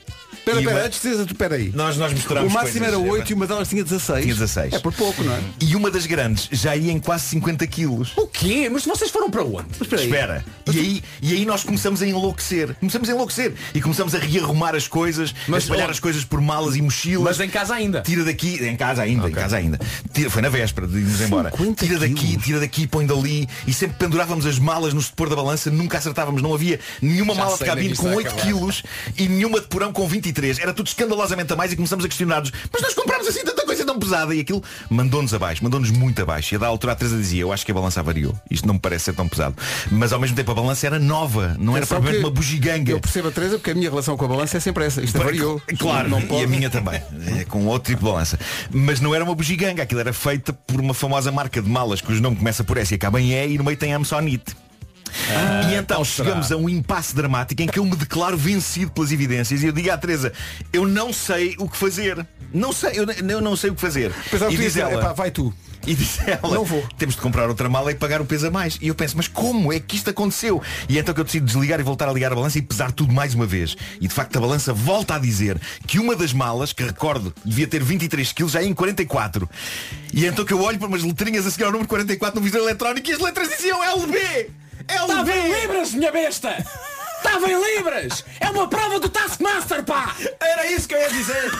Espera, 0.44 0.58
E 0.58 0.60
espera, 0.64 0.78
uma- 0.80 0.86
antes 0.86 1.02
de 1.02 1.34
tu, 1.34 1.54
aí. 1.54 1.72
nós, 1.74 1.96
nós 1.96 2.12
O 2.12 2.16
misturamos 2.16 2.52
máximo 2.52 2.80
coisas, 2.82 3.00
era 3.00 3.08
eh, 3.08 3.12
8 3.12 3.30
e 3.32 3.34
uma 3.34 3.48
delas 3.48 3.70
tinha 3.70 3.82
16. 3.82 4.24
Tinha 4.24 4.34
16. 4.36 4.74
É 4.74 4.80
por 4.80 4.92
pouco, 4.94 5.24
não 5.24 5.34
é? 5.34 5.40
E 5.62 5.74
uma 5.74 5.90
das 5.90 6.06
grandes 6.06 6.50
já 6.52 6.76
ia 6.76 6.92
em 6.92 7.00
quase 7.00 7.24
50 7.28 7.66
quilos. 7.66 8.12
O 8.18 8.28
quê? 8.28 8.70
Mas 8.70 8.84
vocês 8.86 9.10
foram 9.10 9.32
para 9.32 9.42
onde? 9.42 9.68
Espera. 9.82 10.44
E 10.70 10.78
aí, 10.78 11.04
e 11.22 11.32
aí 11.34 11.46
nós 11.46 11.64
começamos 11.64 12.02
a 12.02 12.06
enlouquecer. 12.08 12.76
Começamos 12.76 13.08
a 13.08 13.14
enlouquecer. 13.14 13.54
E 13.74 13.80
começamos 13.82 14.14
a 14.14 14.20
rearrumar 14.20 14.76
as 14.76 14.86
coisas, 14.86 15.34
a 15.48 15.52
Mas 15.52 15.64
espalhar 15.64 15.84
onde? 15.86 15.92
as 15.94 16.00
coisas 16.02 16.26
por 16.26 16.42
malas 16.42 16.76
e 16.76 16.82
mochilas. 16.82 17.24
Mas 17.24 17.40
em 17.40 17.50
casa 17.50 17.74
ainda. 17.76 18.02
Tira 18.02 18.26
daqui, 18.26 18.62
em 18.66 18.76
casa 18.76 19.02
ainda, 19.02 19.30
em 19.30 19.32
casa 19.32 19.56
ainda. 19.56 19.80
Tira, 20.14 20.30
foi 20.30 20.42
na 20.42 20.50
véspera 20.50 20.86
de 20.88 20.98
irmos 20.98 21.22
embora. 21.22 21.52
50 21.52 21.86
Tira 21.86 22.00
daqui, 22.00 22.14
quilos. 22.16 22.44
tira 22.44 22.60
daqui, 22.60 22.86
põe 22.86 23.06
dali. 23.06 23.48
E 23.66 23.72
sempre 23.74 23.96
pendurávamos 23.98 24.46
as 24.46 24.60
malas 24.60 24.94
no 24.94 25.02
setor 25.02 25.30
da 25.30 25.38
balança, 25.38 25.72
nunca 25.72 25.98
acertávamos. 26.00 26.42
Não 26.42 26.54
havia 26.54 26.82
nenhuma 27.02 27.34
Já 27.34 27.46
mala 27.46 27.58
de 27.58 27.64
é 27.64 27.66
cabine 27.66 27.92
isto 27.94 28.02
com 28.02 28.08
vai 28.10 28.18
8 28.18 28.28
acabar. 28.28 28.44
quilos 28.44 28.84
e 29.18 29.30
nenhuma 29.30 29.62
de 29.62 29.68
porão 29.68 29.94
com 29.94 30.06
23. 30.06 30.33
23 30.34 30.60
era 30.60 30.74
tudo 30.74 30.88
escandalosamente 30.88 31.54
a 31.54 31.56
mais 31.56 31.72
e 31.72 31.76
começamos 31.76 32.04
a 32.04 32.08
questionar-nos, 32.08 32.52
mas 32.72 32.82
nós 32.82 32.94
compramos 32.94 33.28
assim 33.28 33.44
tanta 33.44 33.66
coisa 33.66 33.86
tão 33.86 34.00
pesada 34.00 34.34
e 34.34 34.40
aquilo 34.40 34.64
mandou-nos 34.90 35.34
abaixo, 35.34 35.64
mandou-nos 35.64 35.92
muito 35.92 36.22
abaixo. 36.22 36.54
E 36.54 36.56
a 36.56 36.60
da 36.60 36.68
altura 36.68 36.94
a 36.94 36.96
Teresa 36.96 37.18
dizia, 37.18 37.42
eu 37.42 37.54
acho 37.54 37.66
que 37.66 37.72
a 37.72 37.76
balança 37.76 38.02
variou. 38.02 38.36
Isto 38.50 38.68
não 38.68 38.74
me 38.76 38.80
parece 38.80 39.06
ser 39.06 39.14
tão 39.14 39.28
pesado. 39.28 39.56
Mas 39.92 40.12
ao 40.12 40.20
mesmo 40.20 40.36
tempo 40.36 40.52
a 40.52 40.56
balança 40.56 40.88
era 40.88 41.00
nova, 41.00 41.56
não 41.60 41.78
era 41.78 41.86
propriamente 41.86 42.24
uma 42.24 42.32
bugiganga. 42.32 42.92
Eu 42.92 43.00
percebo 43.00 43.28
a 43.28 43.32
Teresa 43.32 43.58
porque 43.58 43.72
a 43.72 43.76
minha 43.76 43.90
relação 43.90 44.18
com 44.18 44.26
a 44.26 44.28
balança 44.28 44.58
é 44.58 44.60
sempre 44.60 44.86
essa. 44.86 45.02
Isto 45.02 45.18
variou. 45.18 45.62
Claro, 45.84 46.10
não 46.10 46.20
e 46.20 46.26
pode. 46.26 46.44
a 46.44 46.48
minha 46.48 46.70
também, 46.70 47.02
é, 47.38 47.44
com 47.46 47.66
outro 47.66 47.92
tipo 47.92 48.06
de 48.06 48.10
balança. 48.10 48.40
Mas 48.72 49.02
não 49.02 49.14
era 49.14 49.24
uma 49.24 49.36
bugiganga, 49.36 49.84
aquilo 49.84 50.00
era 50.00 50.14
feita 50.14 50.54
por 50.54 50.80
uma 50.80 50.94
famosa 50.94 51.32
marca 51.32 51.62
de 51.62 51.70
malas 51.70 52.00
cujo 52.00 52.22
nome 52.22 52.38
começa 52.38 52.64
por 52.64 52.78
S 52.78 52.94
e 52.94 52.96
acaba 52.96 53.20
em 53.20 53.34
E 53.34 53.48
e 53.54 53.58
no 53.58 53.64
meio 53.64 53.76
tem 53.76 53.94
Amsonite. 53.94 54.56
E 55.70 55.76
então 55.76 56.04
chegamos 56.04 56.52
a 56.52 56.58
um 56.58 56.68
impasse 56.70 57.16
dramático 57.16 57.62
em 57.62 57.68
que 57.68 57.80
eu 57.80 57.86
me 57.86 57.96
declaro 57.96 58.38
vencido 58.38 58.92
pelas 58.92 59.12
evidências 59.12 59.62
e 59.64 59.66
eu 59.68 59.72
digo 59.72 59.92
à 59.92 59.98
Teresa, 59.98 60.34
eu 60.72 60.88
não 60.88 61.12
sei 61.14 61.56
o 61.58 61.68
que 61.70 61.78
fazer. 61.78 62.26
Não 62.54 62.72
sei, 62.72 62.92
eu, 63.00 63.06
eu 63.30 63.42
não 63.42 63.56
sei 63.56 63.72
o 63.72 63.76
que 63.76 63.82
fazer. 63.82 64.12
Pensava 64.30 64.52
e 64.54 64.56
que 64.56 64.62
diz 64.64 64.78
ela, 64.78 64.94
"Epá, 64.94 65.12
vai 65.14 65.32
tu. 65.32 65.52
e 65.88 65.96
diz 65.96 66.20
ela, 66.26 66.54
Não 66.56 66.64
vou. 66.64 66.86
temos 66.98 67.16
de 67.16 67.22
comprar 67.22 67.50
outra 67.50 67.68
mala 67.68 67.92
e 67.92 67.96
pagar 67.96 68.22
o 68.22 68.26
peso 68.26 68.48
a 68.48 68.52
mais. 68.52 68.78
E 68.82 68.88
eu 68.88 68.96
penso, 68.96 69.18
mas 69.18 69.28
como 69.28 69.74
é 69.74 69.80
que 69.80 69.96
isto 69.96 70.10
aconteceu? 70.10 70.62
E 70.88 70.98
é 70.98 71.02
então 71.02 71.14
que 71.16 71.20
eu 71.20 71.26
decido 71.26 71.46
desligar 71.46 71.80
e 71.80 71.84
voltar 71.84 72.08
a 72.08 72.14
ligar 72.14 72.32
a 72.32 72.36
balança 72.36 72.58
e 72.60 72.62
pesar 72.62 72.92
tudo 72.92 73.12
mais 73.14 73.34
uma 73.34 73.46
vez. 73.46 73.76
E 74.00 74.08
de 74.08 74.14
facto 74.14 74.38
a 74.38 74.40
balança 74.42 74.72
volta 74.72 75.16
a 75.16 75.20
dizer 75.20 75.60
que 75.88 75.98
uma 76.00 76.16
das 76.16 76.32
malas, 76.32 76.72
que 76.74 76.84
recordo 76.84 77.34
devia 77.44 77.68
ter 77.68 77.84
23 77.84 78.32
kg, 78.32 78.48
já 78.48 78.62
é 78.62 78.66
em 78.66 78.74
44. 78.74 79.50
E 80.14 80.26
é 80.26 80.30
então 80.30 80.46
que 80.46 80.54
eu 80.54 80.62
olho 80.62 80.78
para 80.78 80.88
umas 80.88 81.04
letrinhas 81.04 81.46
a 81.48 81.52
seguir 81.52 81.64
ao 81.66 81.72
número 81.72 81.90
44 81.90 82.40
no 82.40 82.46
visor 82.46 82.62
eletrónico 82.62 83.10
e 83.10 83.14
as 83.14 83.20
letras 83.20 83.50
diziam 83.50 83.84
LB! 83.84 84.52
Estava 84.90 85.32
em 85.32 85.46
LB! 85.46 85.62
libras, 85.62 85.94
minha 85.94 86.12
besta! 86.12 86.66
Estava 87.18 87.50
em 87.50 87.76
libras! 87.78 88.24
É 88.40 88.50
uma 88.50 88.68
prova 88.68 89.00
do 89.00 89.10
Taskmaster, 89.10 89.84
pá! 89.84 90.16
Era 90.40 90.68
isso 90.68 90.88
que 90.88 90.96
eu 90.96 91.00
ia 91.00 91.10
dizer. 91.10 91.52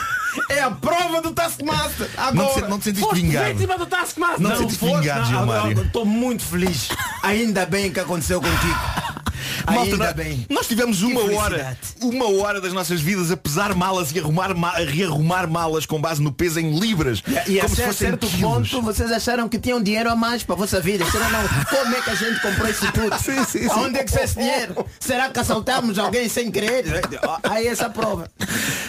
É 0.50 0.60
a 0.60 0.70
prova 0.70 1.20
do 1.20 1.32
Taskmaster. 1.32 2.08
Não 2.32 2.46
te, 2.46 2.50
Agora. 2.52 2.68
não 2.68 2.78
te 2.78 2.84
sentiste 2.84 3.14
vingado? 3.14 3.78
do 3.78 3.86
Taskmaster! 3.86 4.40
Não 4.40 4.50
te 4.52 4.58
sentiste 4.58 4.84
vingado, 4.84 5.20
não, 5.20 5.26
Gilmário? 5.26 5.82
Estou 5.82 6.04
muito 6.06 6.42
feliz. 6.44 6.88
Ainda 7.22 7.66
bem 7.66 7.92
que 7.92 8.00
aconteceu 8.00 8.40
contigo. 8.40 8.78
Malta, 9.66 9.80
Ainda 9.82 9.96
nós, 9.96 10.12
bem. 10.14 10.46
nós 10.50 10.66
tivemos 10.66 11.02
uma 11.02 11.20
hora, 11.36 11.76
uma 12.02 12.30
hora 12.40 12.60
das 12.60 12.72
nossas 12.72 13.00
vidas 13.00 13.30
a 13.30 13.36
pesar 13.36 13.74
malas 13.74 14.10
e 14.12 14.18
arrumar 14.18 14.54
ma- 14.54 14.70
a 14.70 14.78
rearrumar 14.84 15.48
malas 15.48 15.86
com 15.86 15.98
base 16.00 16.20
no 16.22 16.32
peso 16.32 16.60
em 16.60 16.78
libras. 16.78 17.22
E 17.46 17.58
a 17.58 17.62
como 17.62 17.70
se 17.74 17.76
cer- 17.76 17.86
fossem 17.86 18.08
certo 18.08 18.26
quilos. 18.26 18.70
ponto 18.70 18.82
vocês 18.82 19.10
acharam 19.12 19.48
que 19.48 19.58
tinham 19.58 19.82
dinheiro 19.82 20.10
a 20.10 20.16
mais 20.16 20.42
para 20.42 20.54
a 20.54 20.58
vossa 20.58 20.80
vida. 20.80 21.04
Será 21.10 21.28
não? 21.30 21.42
Como 21.64 21.94
é 21.94 22.00
que 22.02 22.10
a 22.10 22.14
gente 22.14 22.40
comprou 22.40 22.68
isso 22.68 22.92
tudo? 22.92 23.16
Sim, 23.22 23.44
sim, 23.44 23.62
sim. 23.62 23.70
Aonde 23.70 23.98
é 23.98 24.04
que 24.04 24.10
está 24.10 24.24
esse 24.24 24.34
dinheiro? 24.36 24.86
Será 25.00 25.28
que 25.30 25.38
assaltamos 25.40 25.98
alguém 25.98 26.28
sem 26.28 26.50
querer? 26.50 26.84
Aí 27.44 27.66
essa 27.66 27.88
prova. 27.88 28.30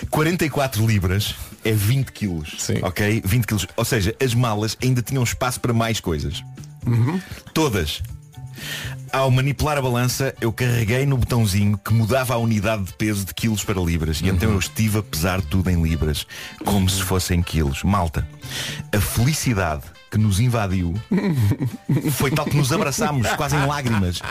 44 0.10 0.86
libras 0.86 1.35
é 1.66 1.72
20 1.72 2.12
quilos. 2.12 2.56
Sim. 2.60 2.80
Ok? 2.82 3.22
20 3.26 3.46
quilos. 3.46 3.68
Ou 3.76 3.84
seja, 3.84 4.16
as 4.24 4.34
malas 4.34 4.78
ainda 4.82 5.02
tinham 5.02 5.24
espaço 5.24 5.60
para 5.60 5.74
mais 5.74 6.00
coisas. 6.00 6.44
Todas. 7.54 8.02
Ao 9.12 9.32
manipular 9.32 9.78
a 9.78 9.82
balança, 9.82 10.34
eu 10.40 10.52
carreguei 10.54 11.06
no 11.06 11.18
botãozinho 11.18 11.78
que 11.78 11.94
mudava 11.94 12.34
a 12.34 12.38
unidade 12.38 12.84
de 12.84 12.94
peso 12.94 13.26
de 13.26 13.34
quilos 13.34 13.64
para 13.64 13.82
libras. 13.82 14.22
E 14.22 14.28
então 14.28 14.52
eu 14.52 14.60
estive 14.60 15.00
a 15.00 15.04
pesar 15.04 15.42
tudo 15.42 15.70
em 15.70 15.82
libras, 15.82 16.28
como 16.64 16.90
se 16.90 17.02
fossem 17.02 17.42
quilos. 17.42 17.84
Malta, 17.84 18.28
a 18.94 19.00
felicidade 19.00 19.84
que 20.10 20.18
nos 20.18 20.40
invadiu 20.40 20.94
foi 22.12 22.32
tal 22.32 22.46
que 22.46 22.56
nos 22.56 22.72
abraçámos, 22.72 23.28
quase 23.32 23.56
em 23.56 23.66
lágrimas. 23.66 24.22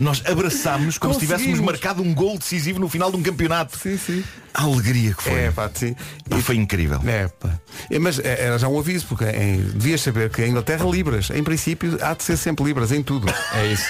Nós 0.00 0.22
abraçámos 0.26 0.98
como 0.98 1.14
se 1.14 1.20
tivéssemos 1.20 1.60
marcado 1.60 2.02
um 2.02 2.14
gol 2.14 2.38
decisivo 2.38 2.78
no 2.78 2.88
final 2.88 3.10
de 3.10 3.16
um 3.16 3.22
campeonato. 3.22 3.78
Sim, 3.78 3.98
sim. 3.98 4.24
A 4.54 4.62
alegria 4.62 5.12
que 5.12 5.22
foi. 5.22 5.32
É, 5.34 5.50
pá, 5.50 5.70
sim. 5.72 5.94
Pá, 6.28 6.38
foi 6.38 6.56
incrível. 6.56 7.00
É, 7.06 7.28
pá. 7.28 7.60
É, 7.90 7.98
mas 7.98 8.18
é, 8.18 8.46
era 8.46 8.58
já 8.58 8.68
um 8.68 8.78
aviso, 8.78 9.06
porque 9.06 9.24
em, 9.24 9.60
devias 9.60 10.00
saber 10.00 10.30
que 10.30 10.42
em 10.42 10.50
Inglaterra 10.50 10.86
libras, 10.88 11.28
em 11.30 11.44
princípio, 11.44 11.98
há 12.00 12.14
de 12.14 12.24
ser 12.24 12.36
sempre 12.38 12.64
libras 12.64 12.90
em 12.90 13.02
tudo. 13.02 13.26
É 13.54 13.66
isso. 13.66 13.84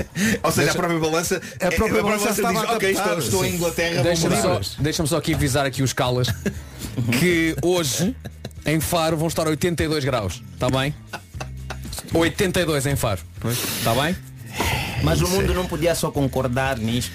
Ou 0.42 0.52
seja, 0.52 0.72
a 0.72 0.74
própria 0.74 0.98
balança, 0.98 1.40
A 1.60 1.72
própria 1.72 2.02
balança 2.02 2.30
estava 2.30 2.60
diz, 2.60 2.68
a 2.68 2.72
ok, 2.74 2.90
estou, 2.90 3.18
estou 3.18 3.44
em 3.44 3.54
Inglaterra, 3.54 4.02
Deixa-me 4.02 4.36
mudar." 4.36 4.62
só, 4.62 4.82
deixa 4.82 5.06
só 5.06 5.16
aqui 5.16 5.34
avisar 5.34 5.64
aqui 5.64 5.82
os 5.82 5.94
calas 5.94 6.28
que 7.18 7.56
hoje 7.62 8.14
em 8.70 8.80
Faro 8.80 9.16
vão 9.16 9.28
estar 9.28 9.46
82 9.46 10.04
graus. 10.04 10.42
Está 10.54 10.70
bem? 10.70 10.94
82 12.14 12.86
em 12.86 12.96
Faro. 12.96 13.20
Está 13.44 13.94
bem? 13.94 14.16
Mas 15.02 15.20
o 15.20 15.28
mundo 15.28 15.52
não 15.54 15.66
podia 15.66 15.94
só 15.94 16.10
concordar 16.10 16.78
nisto. 16.78 17.12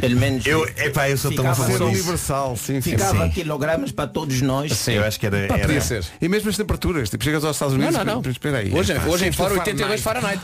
Pelo 0.00 0.16
menos 0.16 0.46
Eu, 0.46 0.64
epá, 0.76 1.08
eu 1.10 1.16
sou 1.16 1.32
tão 1.34 1.48
a 1.48 1.54
favor 1.54 1.72
disso. 1.72 1.84
universal, 1.84 2.56
sim, 2.56 2.80
sim. 2.80 2.90
ficava 2.92 3.24
Sim. 3.24 3.30
quilogramas 3.30 3.92
para 3.92 4.06
todos 4.08 4.40
nós. 4.42 4.86
Eu 4.88 5.04
acho 5.04 5.18
que 5.18 5.26
era, 5.26 5.46
Pá, 5.48 5.54
era- 5.56 5.66
podia 5.66 5.80
ser. 5.80 6.04
E 6.20 6.28
mesmo 6.28 6.48
as 6.50 6.56
temperaturas, 6.56 7.10
tipo, 7.10 7.22
chegas 7.24 7.44
aos 7.44 7.56
Estados 7.56 7.74
Não, 7.74 7.80
Unidos. 7.86 8.04
não, 8.06 8.14
não. 8.14 8.22
mas 8.24 8.32
Espera 8.32 8.58
aí. 8.58 8.72
Hoje, 8.72 8.92
hoje 9.06 9.26
em 9.28 9.32
Faro 9.32 9.54
é 9.56 9.58
82 9.58 10.00
Fahrenheit. 10.00 10.40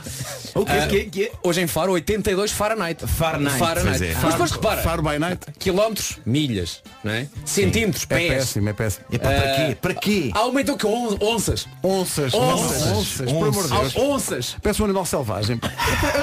O 0.55 0.65
que, 0.65 0.73
Ah, 0.73 0.87
que, 0.87 1.05
que, 1.07 1.33
Hoje 1.43 1.61
em 1.63 1.67
Faro 1.67 1.93
82 1.93 2.53
Fahrenheit. 2.53 3.05
Fahrenheit. 3.07 3.59
Pois 3.59 4.03
é. 4.03 4.15
Mas 4.23 4.33
depois 4.35 4.51
repara, 4.53 4.83
Faro 4.83 5.03
by 5.03 5.19
night. 5.19 5.41
quilómetros, 5.59 6.19
milhas, 6.25 6.83
não 7.03 7.13
é? 7.13 7.27
Centímetros, 7.45 8.07
É 8.09 8.17
pés. 8.17 8.29
péssimo, 8.35 8.69
é 8.69 8.73
péssimo. 8.73 9.05
Epá, 9.11 9.29
para 9.31 9.55
quê? 9.67 9.77
Para 9.81 9.95
quê? 9.95 10.31
Aumentou 10.35 10.77
que 10.77 10.87
on- 10.87 11.17
onças. 11.21 11.67
Onças, 11.83 12.33
Onças. 12.35 12.83
onças, 12.87 13.29
onças. 13.33 13.97
Onças. 13.97 14.57
Peço 14.63 14.83
um 14.83 14.85
animal 14.87 15.05
selvagem. 15.07 15.59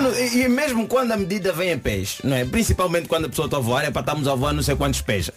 Não- 0.01 0.13
e, 0.17 0.43
e 0.43 0.49
mesmo 0.49 0.87
quando 0.87 1.11
a 1.11 1.17
medida 1.17 1.51
vem 1.53 1.71
em 1.71 1.77
pés, 1.79 2.17
não 2.23 2.35
é? 2.35 2.45
Principalmente 2.45 3.07
quando 3.07 3.20
a 3.25 3.29
pessoa 3.29 3.45
está 3.45 3.57
a 3.57 3.59
voar, 3.59 3.83
é 3.85 3.91
para 3.91 4.01
estarmos 4.01 4.27
a 4.27 4.35
voar 4.35 4.53
não 4.53 4.63
sei 4.63 4.75
quantos 4.75 5.01
pés. 5.01 5.29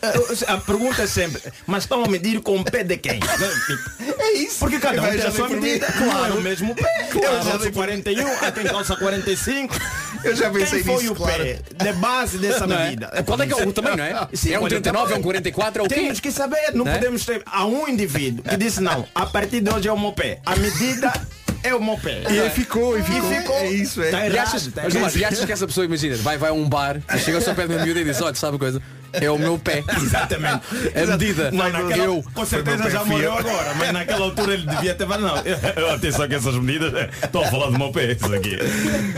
A, 0.49 0.55
a 0.55 0.57
pergunta 0.59 1.03
é 1.03 1.07
sempre, 1.07 1.41
mas 1.67 1.85
estão 1.85 2.05
a 2.05 2.09
medir 2.09 2.41
com 2.41 2.59
o 2.59 2.65
pé 2.65 2.83
de 2.85 2.97
quem? 2.97 3.21
É 4.19 4.33
isso. 4.35 4.59
Porque 4.61 4.79
cada 4.79 5.03
um 5.03 5.11
tem 5.11 5.21
a 5.23 5.31
sua 5.31 5.49
medida. 5.49 5.87
mim. 5.89 6.07
Não 6.07 6.27
é 6.27 6.31
o 6.31 6.41
mesmo 6.41 6.75
pé. 6.75 7.09
Eu 7.15 7.23
Eu 7.23 7.43
já 7.43 7.57
dei 7.57 7.71
por- 7.71 7.85
41, 7.85 8.27
há 8.45 8.53
quem 8.53 8.65
calça 8.65 8.97
45. 8.97 9.75
Eu 10.25 10.35
já 10.35 10.51
pensei 10.51 10.83
Quem 10.83 10.95
foi 10.95 11.03
nisso, 11.03 11.13
o 11.13 11.17
claro. 11.17 11.43
pé 11.45 11.59
de 11.85 11.93
base 11.95 12.39
dessa 12.39 12.67
Não 12.67 12.77
é? 12.77 12.85
medida? 12.85 13.23
Qual 13.25 13.41
é 13.41 13.47
que 13.47 13.53
é 13.53 13.57
o 13.67 13.73
tamanho, 13.73 13.97
não 13.99 14.05
é? 14.05 14.29
Sim, 14.33 14.53
é 14.53 14.57
um 14.59 14.63
qual 14.63 14.73
é 14.73 14.77
o 14.77 14.81
39, 14.81 14.99
é 14.99 15.05
um 15.05 15.07
tamanho? 15.09 15.23
44, 15.25 15.83
é 15.83 15.85
o 15.85 15.89
quê? 15.89 15.95
Temos 15.97 16.21
que 16.21 16.31
saber, 16.33 16.73
não, 16.75 16.85
Né? 16.85 16.95
podemos 16.95 17.25
ter. 17.27 17.43
Há 17.45 17.67
um 17.67 17.87
indivíduo 17.89 18.43
que 18.43 18.57
disse 18.57 18.81
não, 18.81 19.07
a 19.15 19.27
partir 19.27 19.61
de 19.61 19.71
hoje 19.71 19.87
é 19.89 19.93
o 19.93 19.99
meu 19.99 20.13
pé. 20.13 20.41
A 20.47 20.57
medida 20.57 21.13
é 21.65 21.75
o 21.75 21.83
meu 21.83 21.97
pé. 21.99 22.23
E 22.31 22.41
aí 22.41 22.51
ficou, 22.51 22.97
e 22.99 23.03
ficou. 23.03 23.31
ficou. 23.31 23.57
É 23.57 23.71
isso, 23.71 24.03
é. 24.03 24.11
Tá 24.11 24.21
E 24.21 24.27
errado, 24.27 24.49
achas, 24.49 24.67
tá 24.69 24.83
mas, 25.01 25.17
e 25.17 25.25
achas 25.25 25.45
que 25.45 25.53
essa 25.53 25.67
pessoa, 25.67 25.85
imagina, 25.85 26.17
vai, 26.17 26.37
vai 26.37 26.51
a 26.51 26.53
um 26.53 26.69
bar, 26.69 27.01
chega 27.19 27.39
ao 27.39 27.55
pé 27.55 27.67
da 27.67 27.83
miúda 27.83 28.01
e 28.01 28.05
diz, 28.05 28.21
olha, 28.21 28.35
sabe 28.35 28.59
coisa? 28.59 28.81
É 29.21 29.31
o 29.31 29.39
meu 29.39 29.59
pé. 29.59 29.83
Exatamente. 29.97 30.61
A 30.95 31.07
medida. 31.07 31.51
Não, 31.51 31.71
naquela, 31.71 32.05
eu. 32.05 32.25
com 32.35 32.45
certeza 32.45 32.91
já 32.91 33.05
morreu 33.05 33.33
agora, 33.33 33.75
mas 33.75 33.93
naquela 33.93 34.25
altura 34.25 34.55
ele 34.55 34.67
devia 34.67 34.95
ter 34.95 35.07
não. 35.07 35.35
Atenção 35.95 36.29
que 36.29 36.35
essas 36.35 36.57
medidas, 36.57 36.93
estou 37.23 37.45
a 37.45 37.47
falar 37.49 37.67
do 37.67 37.79
meu 37.79 37.93
pé, 37.93 38.13
isso 38.13 38.35
aqui. 38.35 38.57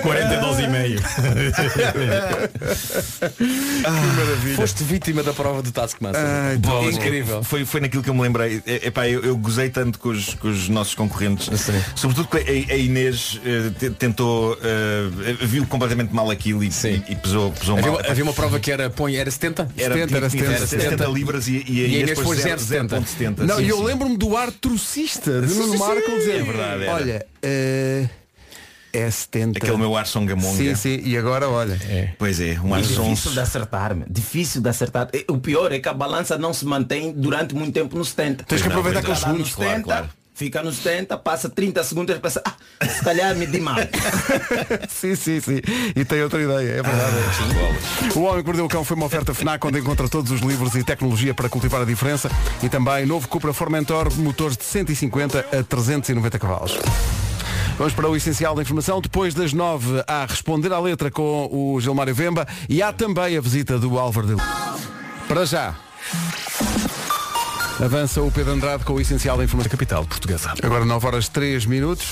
42 0.03 0.59
e 0.59 0.69
meio. 0.69 1.01
Foste 4.57 4.85
vítima 4.85 5.23
da 5.23 5.33
prova 5.33 5.63
do 5.63 5.71
Taskmaster. 5.73 6.23
Ai, 6.25 6.57
Bom, 6.59 6.87
É 6.89 6.91
Incrível. 6.91 7.43
Foi, 7.43 7.65
foi 7.65 7.81
naquilo 7.81 8.03
que 8.03 8.11
eu 8.11 8.15
me 8.15 8.23
lembrei. 8.23 8.63
É, 8.67 8.87
epá, 8.89 9.09
eu, 9.09 9.23
eu 9.23 9.37
gozei 9.37 9.69
tanto 9.71 9.99
com 9.99 10.11
os, 10.11 10.35
com 10.35 10.49
os 10.49 10.69
nossos 10.69 10.95
concorrentes. 10.95 11.47
Sim. 11.61 11.81
Sobretudo 11.95 12.29
que 12.29 12.37
a, 12.39 12.75
a 12.75 12.77
Inês 12.77 13.41
te- 13.79 13.91
tentou, 13.91 14.59
eh, 14.63 15.35
viu 15.43 15.67
completamente 15.67 16.15
mal 16.15 16.31
aquilo 16.31 16.63
e, 16.65 16.69
e, 16.69 17.13
e 17.13 17.17
pesou, 17.17 17.53
pesou 17.53 17.79
Havia, 17.79 17.91
mal. 17.93 18.01
havia 18.09 18.25
uma 18.25 18.33
prova 18.33 18.59
que 18.59 18.71
era, 18.71 18.89
põe, 18.91 19.17
era 19.17 19.31
70? 19.31 19.69
Era, 19.87 19.95
70, 19.95 20.17
era 20.17 20.29
tinha- 20.31 20.43
tinha 20.45 20.59
70. 20.67 20.83
70 20.91 21.05
libras 21.07 21.49
e, 21.49 21.53
e 21.53 21.57
E 21.57 21.59
a 21.59 21.89
Inês 21.89 22.03
Inês 22.03 22.19
pôs 22.19 22.27
pôs 22.27 22.39
0,70. 22.41 22.89
0,70. 22.89 23.39
Não, 23.47 23.57
Sim, 23.57 23.63
e 23.65 23.69
eu 23.69 23.83
lembro-me 23.83 24.17
do 24.17 24.37
ar 24.37 24.53
trucista 24.53 25.41
de 25.41 25.55
Nuno 25.55 25.79
Marco 25.79 26.11
dizer 26.19 26.41
é 26.41 26.43
verdade, 26.43 26.83
era. 26.85 26.93
Olha, 26.95 27.27
eh, 27.43 28.09
é 28.93 29.11
70. 29.11 29.59
Aquele 29.59 29.77
meu 29.77 29.97
ar 29.97 30.07
songamonga. 30.07 30.57
Sim, 30.57 30.75
sim, 30.75 31.01
e 31.05 31.17
agora 31.19 31.49
olha. 31.49 31.79
Pois 32.19 32.41
é, 32.41 32.59
um 32.63 32.73
ar 32.75 32.81
Difícil 32.83 33.33
de 33.33 33.41
acertar, 33.41 33.95
man. 33.95 34.07
difícil 34.09 34.61
de 34.63 34.69
acertar. 34.69 35.09
O 35.29 35.39
pior 35.39 35.71
é 35.73 35.79
que 35.79 35.89
a 35.89 35.93
balança 35.93 36.39
não 36.39 36.53
se 36.55 36.65
mantém 36.65 37.13
durante 37.13 37.55
muito 37.55 37.75
tempo 37.75 37.97
no 37.97 38.05
70. 38.05 38.45
Tens 38.45 38.63
que 38.63 38.69
não, 38.69 38.77
aproveitar 38.77 39.01
aqueles 39.01 39.19
segundos. 39.19 39.49
70, 39.53 39.65
claro, 39.67 39.83
claro. 39.83 40.09
Fica 40.37 40.63
no 40.63 40.71
70, 40.71 41.17
passa 41.17 41.49
30 41.49 41.83
segundos 41.83 42.15
e 42.15 42.19
pensa, 42.21 42.43
ah, 42.45 42.87
se 42.87 43.03
calhar 43.03 43.35
me 43.35 43.47
di 43.47 43.59
mal. 43.59 43.77
sim, 44.87 45.17
sim, 45.17 45.41
sim. 45.41 45.61
E 45.97 46.05
tem 46.05 46.23
outra 46.23 46.43
ideia, 46.43 46.73
é 46.73 46.83
verdade. 46.83 47.17
Ah, 47.17 48.19
o 48.19 48.23
Homem 48.23 48.43
que 48.43 48.47
Mordeu 48.47 48.67
o 48.67 48.69
Cão 48.69 48.85
foi 48.85 48.99
uma 48.99 49.07
oferta 49.07 49.33
FNAC 49.33 49.67
onde 49.67 49.79
encontra 49.79 50.09
todos 50.11 50.31
os 50.31 50.41
livros 50.43 50.75
e 50.75 50.85
tecnologia 50.85 51.33
para 51.33 51.49
cultivar 51.49 51.81
a 51.81 51.87
diferença 51.87 52.31
e 52.63 52.69
também 52.69 53.07
novo 53.07 53.27
Cupra 53.29 53.55
Formentor, 53.55 54.15
motores 54.19 54.59
de 54.59 54.65
150 54.65 55.41
a 55.41 55.63
390 55.63 56.39
cavalos. 56.39 56.79
Vamos 57.79 57.95
para 57.95 58.09
o 58.09 58.15
essencial 58.15 58.55
da 58.55 58.61
informação. 58.61 59.01
Depois 59.01 59.33
das 59.33 59.55
nove 59.55 60.03
há 60.07 60.27
responder 60.27 60.71
à 60.71 60.79
letra 60.79 61.11
com 61.11 61.49
o 61.51 61.81
Gilmário 61.81 62.15
Vemba 62.15 62.47
e 62.69 62.83
há 62.83 62.93
também 62.93 63.37
a 63.39 63.41
visita 63.41 63.79
do 63.79 63.99
Álvaro 63.99 64.27
de. 64.27 64.37
Para 65.27 65.47
já. 65.47 65.75
Avança 67.81 68.23
o 68.23 68.33
Pedro 68.33 68.55
Andrade 68.55 68.85
com 68.85 68.95
o 68.95 69.01
essencial 69.01 69.37
da 69.37 69.45
informação 69.45 69.71
capital 69.71 70.05
portuguesa. 70.07 70.55
Agora 70.63 70.85
9 70.85 71.07
horas 71.07 71.29
3 71.29 71.67
minutos. 71.67 72.09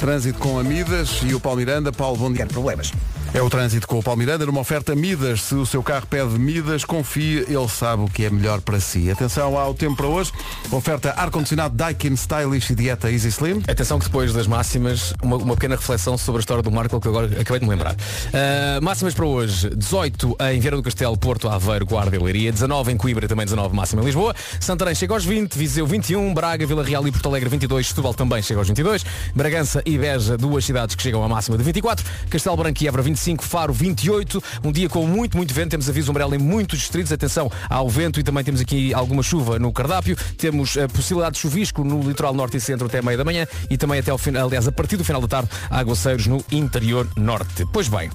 Trânsito 0.00 0.38
com 0.38 0.58
Amidas 0.58 1.20
e 1.22 1.34
o 1.34 1.40
Paulo 1.40 1.58
Miranda. 1.58 1.92
Paulo, 1.92 2.16
bom 2.16 2.32
dia. 2.32 2.46
problemas. 2.46 2.92
É 3.34 3.42
o 3.42 3.50
trânsito 3.50 3.88
com 3.88 3.98
o 3.98 4.02
Paulo 4.02 4.20
Miranda 4.20 4.46
numa 4.46 4.60
oferta 4.60 4.94
Midas. 4.94 5.42
Se 5.42 5.56
o 5.56 5.66
seu 5.66 5.82
carro 5.82 6.06
pede 6.06 6.38
Midas, 6.38 6.84
confie, 6.84 7.44
ele 7.48 7.68
sabe 7.68 8.04
o 8.04 8.06
que 8.06 8.24
é 8.24 8.30
melhor 8.30 8.60
para 8.60 8.78
si. 8.78 9.10
Atenção 9.10 9.58
ao 9.58 9.74
tempo 9.74 9.96
para 9.96 10.06
hoje. 10.06 10.30
Oferta 10.70 11.12
ar-condicionado 11.16 11.74
Daikin 11.74 12.14
Stylish 12.14 12.72
e 12.72 12.76
dieta 12.76 13.10
Easy 13.10 13.30
Slim. 13.30 13.60
Atenção 13.66 13.98
que 13.98 14.04
depois 14.04 14.32
das 14.32 14.46
máximas, 14.46 15.12
uma, 15.20 15.36
uma 15.36 15.54
pequena 15.56 15.74
reflexão 15.74 16.16
sobre 16.16 16.38
a 16.38 16.42
história 16.42 16.62
do 16.62 16.70
Marco 16.70 17.00
que 17.00 17.08
agora 17.08 17.26
acabei 17.40 17.58
de 17.58 17.64
me 17.64 17.72
lembrar. 17.72 17.94
Uh, 17.94 18.80
máximas 18.80 19.14
para 19.14 19.26
hoje, 19.26 19.68
18 19.68 20.36
em 20.52 20.60
Vieira 20.60 20.76
do 20.76 20.82
Castelo, 20.84 21.18
Porto, 21.18 21.48
Aveiro, 21.48 21.84
Guarda 21.86 22.14
e 22.14 22.20
Leiria, 22.20 22.52
19 22.52 22.92
em 22.92 22.96
Coimbra, 22.96 23.26
também 23.26 23.46
19 23.46 23.74
máxima 23.74 24.00
em 24.00 24.04
Lisboa, 24.04 24.32
Santarém 24.60 24.94
chega 24.94 25.12
aos 25.12 25.24
20, 25.24 25.58
Viseu 25.58 25.88
21, 25.88 26.32
Braga, 26.32 26.64
Vila 26.64 26.84
Real 26.84 27.04
e 27.08 27.10
Porto 27.10 27.28
Alegre 27.30 27.48
22, 27.48 27.88
Setúbal 27.88 28.14
também 28.14 28.40
chega 28.42 28.60
aos 28.60 28.68
22, 28.68 29.04
Bragança 29.34 29.82
e 29.84 29.98
Beja, 29.98 30.38
duas 30.38 30.64
cidades 30.64 30.94
que 30.94 31.02
chegam 31.02 31.24
à 31.24 31.28
máxima 31.28 31.58
de 31.58 31.64
24, 31.64 32.04
Castelo 32.30 32.56
Branco 32.56 32.80
e 32.80 32.86
Évora 32.86 33.02
25, 33.02 33.23
Faro 33.40 33.72
28, 33.72 34.42
um 34.62 34.70
dia 34.70 34.88
com 34.88 35.06
muito, 35.06 35.36
muito 35.36 35.54
vento, 35.54 35.70
temos 35.70 35.88
aviso 35.88 36.10
amarelo 36.10 36.34
em 36.34 36.38
muitos 36.38 36.78
distritos, 36.78 37.10
atenção 37.10 37.50
ao 37.70 37.88
vento 37.88 38.20
e 38.20 38.22
também 38.22 38.44
temos 38.44 38.60
aqui 38.60 38.92
alguma 38.92 39.22
chuva 39.22 39.58
no 39.58 39.72
cardápio, 39.72 40.16
temos 40.36 40.76
a 40.76 40.88
possibilidade 40.88 41.36
de 41.36 41.40
chuvisco 41.40 41.82
no 41.82 42.02
litoral 42.02 42.34
norte 42.34 42.56
e 42.56 42.60
centro 42.60 42.86
até 42.86 43.00
meia 43.00 43.16
da 43.16 43.24
manhã 43.24 43.46
e 43.70 43.78
também 43.78 43.98
até 43.98 44.10
ao 44.10 44.18
final, 44.18 44.46
aliás, 44.46 44.68
a 44.68 44.72
partir 44.72 44.96
do 44.96 45.04
final 45.04 45.20
da 45.22 45.28
tarde, 45.28 45.48
aguaceiros 45.70 46.26
no 46.26 46.44
interior 46.52 47.08
norte. 47.16 47.66
Pois 47.72 47.88
bem, 47.88 48.10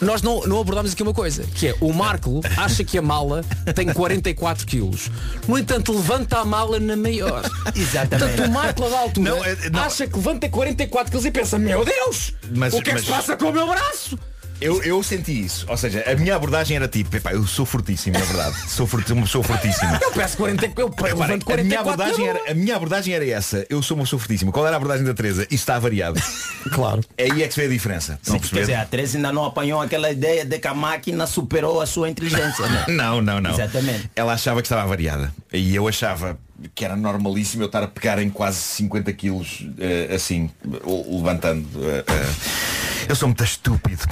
nós 0.00 0.22
não, 0.22 0.40
não 0.46 0.60
abordámos 0.60 0.92
aqui 0.92 1.02
uma 1.02 1.12
coisa, 1.14 1.42
que 1.54 1.68
é 1.68 1.74
o 1.80 1.92
Marco 1.92 2.40
acha 2.56 2.82
que 2.84 2.96
a 2.98 3.02
mala 3.02 3.44
tem 3.74 3.92
44 3.92 4.66
quilos. 4.66 5.10
No 5.46 5.58
entanto, 5.58 5.92
levanta 5.92 6.38
a 6.38 6.44
mala 6.44 6.78
na 6.80 6.96
maior. 6.96 7.42
Exatamente. 7.74 8.18
Portanto, 8.36 8.48
o 8.48 8.50
Marco 8.52 8.88
da 8.88 8.98
altura 8.98 9.30
Não, 9.30 9.44
é- 9.44 9.70
não. 9.70 9.80
acha 9.80 10.06
que 10.06 10.16
levanta 10.16 10.48
44 10.48 11.10
quilos 11.10 11.24
e 11.26 11.30
pensa, 11.30 11.58
meu 11.58 11.84
Deus, 11.84 12.32
Mas- 12.54 12.72
o 12.74 12.80
que 12.82 12.90
é 12.90 12.94
que 12.94 13.00
se 13.00 13.06
passa 13.06 13.36
com 13.36 13.46
o 13.48 13.52
meu 13.52 13.66
braço? 13.66 14.18
Eu, 14.60 14.82
eu 14.82 15.02
senti 15.02 15.44
isso. 15.44 15.64
Ou 15.68 15.76
seja, 15.76 16.04
a 16.06 16.14
minha 16.14 16.36
abordagem 16.36 16.76
era 16.76 16.86
tipo, 16.86 17.14
epá, 17.16 17.32
eu 17.32 17.46
sou 17.46 17.64
fortíssimo, 17.64 18.16
é 18.16 18.20
verdade. 18.20 18.56
Sou, 18.68 18.86
forti- 18.86 19.12
uma 19.12 19.22
pessoa 19.22 19.42
fortíssima. 19.42 19.98
Eu 20.02 20.12
peço 20.12 20.36
40, 20.36 20.66
eu 20.76 20.94
levanto 21.02 21.50
a, 21.52 21.56
minha 21.56 21.78
44 21.78 21.90
abordagem 21.92 22.28
era, 22.28 22.50
a 22.50 22.54
minha 22.54 22.76
abordagem 22.76 23.14
era 23.14 23.26
essa. 23.26 23.64
Eu 23.70 23.82
sou 23.82 23.96
uma 23.96 24.04
pessoa 24.04 24.20
fortíssima. 24.20 24.52
Qual 24.52 24.66
era 24.66 24.76
a 24.76 24.78
abordagem 24.78 25.04
da 25.04 25.14
Teresa? 25.14 25.42
Isto 25.44 25.54
está 25.54 25.78
variado. 25.78 26.20
Claro. 26.74 27.00
É 27.16 27.24
aí 27.24 27.42
é 27.42 27.48
que 27.48 27.54
se 27.54 27.60
vê 27.60 27.66
a 27.66 27.70
diferença. 27.70 28.20
A 28.28 28.38
Quer 28.38 28.60
dizer, 28.60 28.74
a 28.74 28.84
Teresa 28.84 29.16
ainda 29.16 29.32
não 29.32 29.46
apanhou 29.46 29.80
aquela 29.80 30.10
ideia 30.10 30.44
de 30.44 30.58
que 30.58 30.68
a 30.68 30.74
máquina 30.74 31.26
superou 31.26 31.80
a 31.80 31.86
sua 31.86 32.10
inteligência, 32.10 32.66
né? 32.68 32.84
Não, 32.92 33.22
não, 33.22 33.40
não. 33.40 33.50
Exatamente. 33.52 34.10
Ela 34.14 34.34
achava 34.34 34.60
que 34.60 34.66
estava 34.66 34.86
variada. 34.86 35.32
E 35.50 35.74
eu 35.74 35.88
achava 35.88 36.38
que 36.74 36.84
era 36.84 36.94
normalíssimo 36.96 37.62
eu 37.62 37.66
estar 37.66 37.82
a 37.82 37.88
pegar 37.88 38.20
em 38.20 38.28
quase 38.28 38.58
50 38.58 39.10
quilos 39.14 39.66
eh, 39.78 40.12
assim, 40.14 40.50
levantando. 41.10 41.66
eh, 41.82 42.04
eh. 42.06 42.79
Eu 43.10 43.16
sou 43.16 43.26
muito 43.26 43.42
estúpido. 43.42 44.04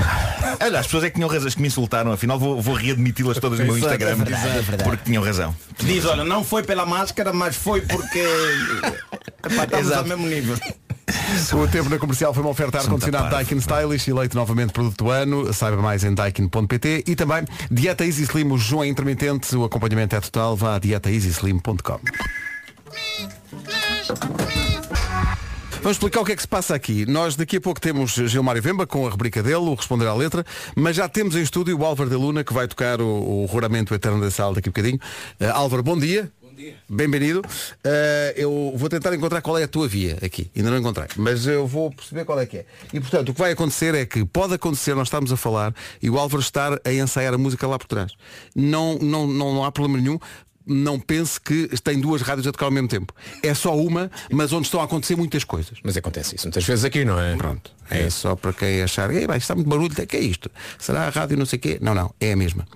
Olha, 0.60 0.80
as 0.80 0.86
pessoas 0.86 1.04
é 1.04 1.10
que 1.10 1.14
tinham 1.14 1.30
razão, 1.30 1.46
as 1.46 1.54
que 1.54 1.62
me 1.62 1.68
insultaram, 1.68 2.10
afinal 2.10 2.36
vou, 2.36 2.60
vou 2.60 2.74
readmiti-las 2.74 3.38
todas 3.38 3.60
no 3.60 3.66
meu 3.66 3.78
Instagram. 3.78 4.08
é 4.10 4.14
verdade, 4.16 4.48
é 4.48 4.60
verdade. 4.60 4.82
Porque 4.82 5.04
tinham 5.04 5.22
razão. 5.22 5.54
Diz, 5.78 6.04
olha, 6.04 6.24
não 6.24 6.42
foi 6.42 6.64
pela 6.64 6.84
máscara, 6.84 7.32
mas 7.32 7.54
foi 7.54 7.80
porque 7.80 8.18
epá, 9.46 9.62
estamos 9.62 9.92
ao 9.92 10.04
mesmo 10.04 10.26
nível. 10.26 10.58
O 11.52 11.68
tempo 11.68 11.88
na 11.88 11.96
comercial 11.96 12.34
foi 12.34 12.42
uma 12.42 12.50
oferta 12.50 12.78
ar-condicionado 12.78 13.30
Daikin 13.30 13.58
Stylish, 13.58 14.10
eleito 14.10 14.36
novamente 14.36 14.72
produto 14.72 15.04
do 15.04 15.10
ano. 15.10 15.52
Saiba 15.52 15.80
mais 15.80 16.02
em 16.02 16.12
daikin.pt 16.12 17.04
e 17.06 17.14
também 17.14 17.44
Dieta 17.70 18.04
Easy 18.04 18.24
Slim, 18.24 18.50
o 18.50 18.58
jejum 18.58 18.82
é 18.82 18.88
intermitente, 18.88 19.54
o 19.54 19.62
acompanhamento 19.62 20.16
é 20.16 20.20
total, 20.20 20.56
vá 20.56 20.74
a 20.74 20.78
dietaeasyslim.com. 20.80 22.00
Vamos 25.80 25.96
explicar 25.96 26.20
o 26.20 26.24
que 26.24 26.32
é 26.32 26.36
que 26.36 26.42
se 26.42 26.48
passa 26.48 26.74
aqui. 26.74 27.06
Nós 27.06 27.36
daqui 27.36 27.56
a 27.56 27.60
pouco 27.60 27.80
temos 27.80 28.12
Gilmário 28.12 28.60
Vemba 28.60 28.86
com 28.86 29.06
a 29.06 29.10
rubrica 29.10 29.42
dele, 29.42 29.56
o 29.56 29.74
Responder 29.74 30.06
à 30.06 30.14
Letra, 30.14 30.44
mas 30.74 30.96
já 30.96 31.08
temos 31.08 31.36
em 31.36 31.42
estúdio 31.42 31.78
o 31.78 31.84
Álvaro 31.84 32.10
de 32.10 32.16
Luna 32.16 32.42
que 32.42 32.52
vai 32.52 32.66
tocar 32.66 33.00
o, 33.00 33.06
o 33.06 33.46
Roramento 33.46 33.94
Eterno 33.94 34.20
da 34.20 34.30
Sala 34.30 34.56
daqui 34.56 34.68
a 34.68 34.72
bocadinho. 34.72 34.98
Uh, 35.40 35.52
Álvaro, 35.52 35.82
bom 35.82 35.96
dia. 35.96 36.30
Bem-vindo. 36.88 37.40
Uh, 37.40 38.32
eu 38.34 38.72
vou 38.74 38.88
tentar 38.88 39.14
encontrar 39.14 39.40
qual 39.40 39.56
é 39.56 39.62
a 39.62 39.68
tua 39.68 39.86
via 39.86 40.18
aqui. 40.20 40.50
Ainda 40.56 40.70
não 40.70 40.78
encontrei. 40.78 41.06
Mas 41.16 41.46
eu 41.46 41.64
vou 41.64 41.92
perceber 41.92 42.24
qual 42.24 42.40
é 42.40 42.46
que 42.46 42.58
é. 42.58 42.66
E 42.92 42.98
portanto, 42.98 43.28
o 43.28 43.32
que 43.32 43.38
vai 43.38 43.52
acontecer 43.52 43.94
é 43.94 44.04
que 44.04 44.24
pode 44.24 44.54
acontecer, 44.54 44.96
nós 44.96 45.06
estamos 45.06 45.32
a 45.32 45.36
falar, 45.36 45.72
e 46.02 46.10
o 46.10 46.18
Álvaro 46.18 46.42
estar 46.42 46.80
a 46.84 46.92
ensaiar 46.92 47.32
a 47.32 47.38
música 47.38 47.64
lá 47.68 47.78
por 47.78 47.86
trás. 47.86 48.12
Não, 48.56 48.98
não, 48.98 49.28
não, 49.28 49.54
não 49.54 49.64
há 49.64 49.70
problema 49.70 50.02
nenhum. 50.02 50.18
Não 50.68 51.00
pense 51.00 51.40
que 51.40 51.68
tem 51.82 51.98
duas 51.98 52.22
rádios 52.22 52.46
a 52.46 52.52
tocar 52.52 52.66
ao 52.66 52.70
mesmo 52.70 52.88
tempo. 52.88 53.12
É 53.42 53.54
só 53.54 53.76
uma, 53.76 54.10
mas 54.30 54.52
onde 54.52 54.66
estão 54.66 54.80
a 54.80 54.84
acontecer 54.84 55.16
muitas 55.16 55.44
coisas. 55.44 55.78
Mas 55.82 55.96
acontece 55.96 56.36
isso 56.36 56.46
muitas 56.46 56.64
vezes 56.64 56.84
aqui, 56.84 57.04
não 57.04 57.18
é? 57.18 57.36
Pronto. 57.36 57.70
É 57.90 58.10
só 58.10 58.36
para 58.36 58.52
quem 58.52 58.82
achar, 58.82 59.10
"Ei, 59.10 59.26
vai, 59.26 59.38
está 59.38 59.54
muito 59.54 59.68
barulho, 59.68 59.90
o 59.92 60.06
que 60.06 60.16
é 60.16 60.20
isto? 60.20 60.50
Será 60.78 61.06
a 61.06 61.10
rádio 61.10 61.36
não 61.38 61.46
sei 61.46 61.58
o 61.58 61.60
quê? 61.62 61.78
Não, 61.80 61.94
não, 61.94 62.14
é 62.20 62.32
a 62.32 62.36
mesma. 62.36 62.66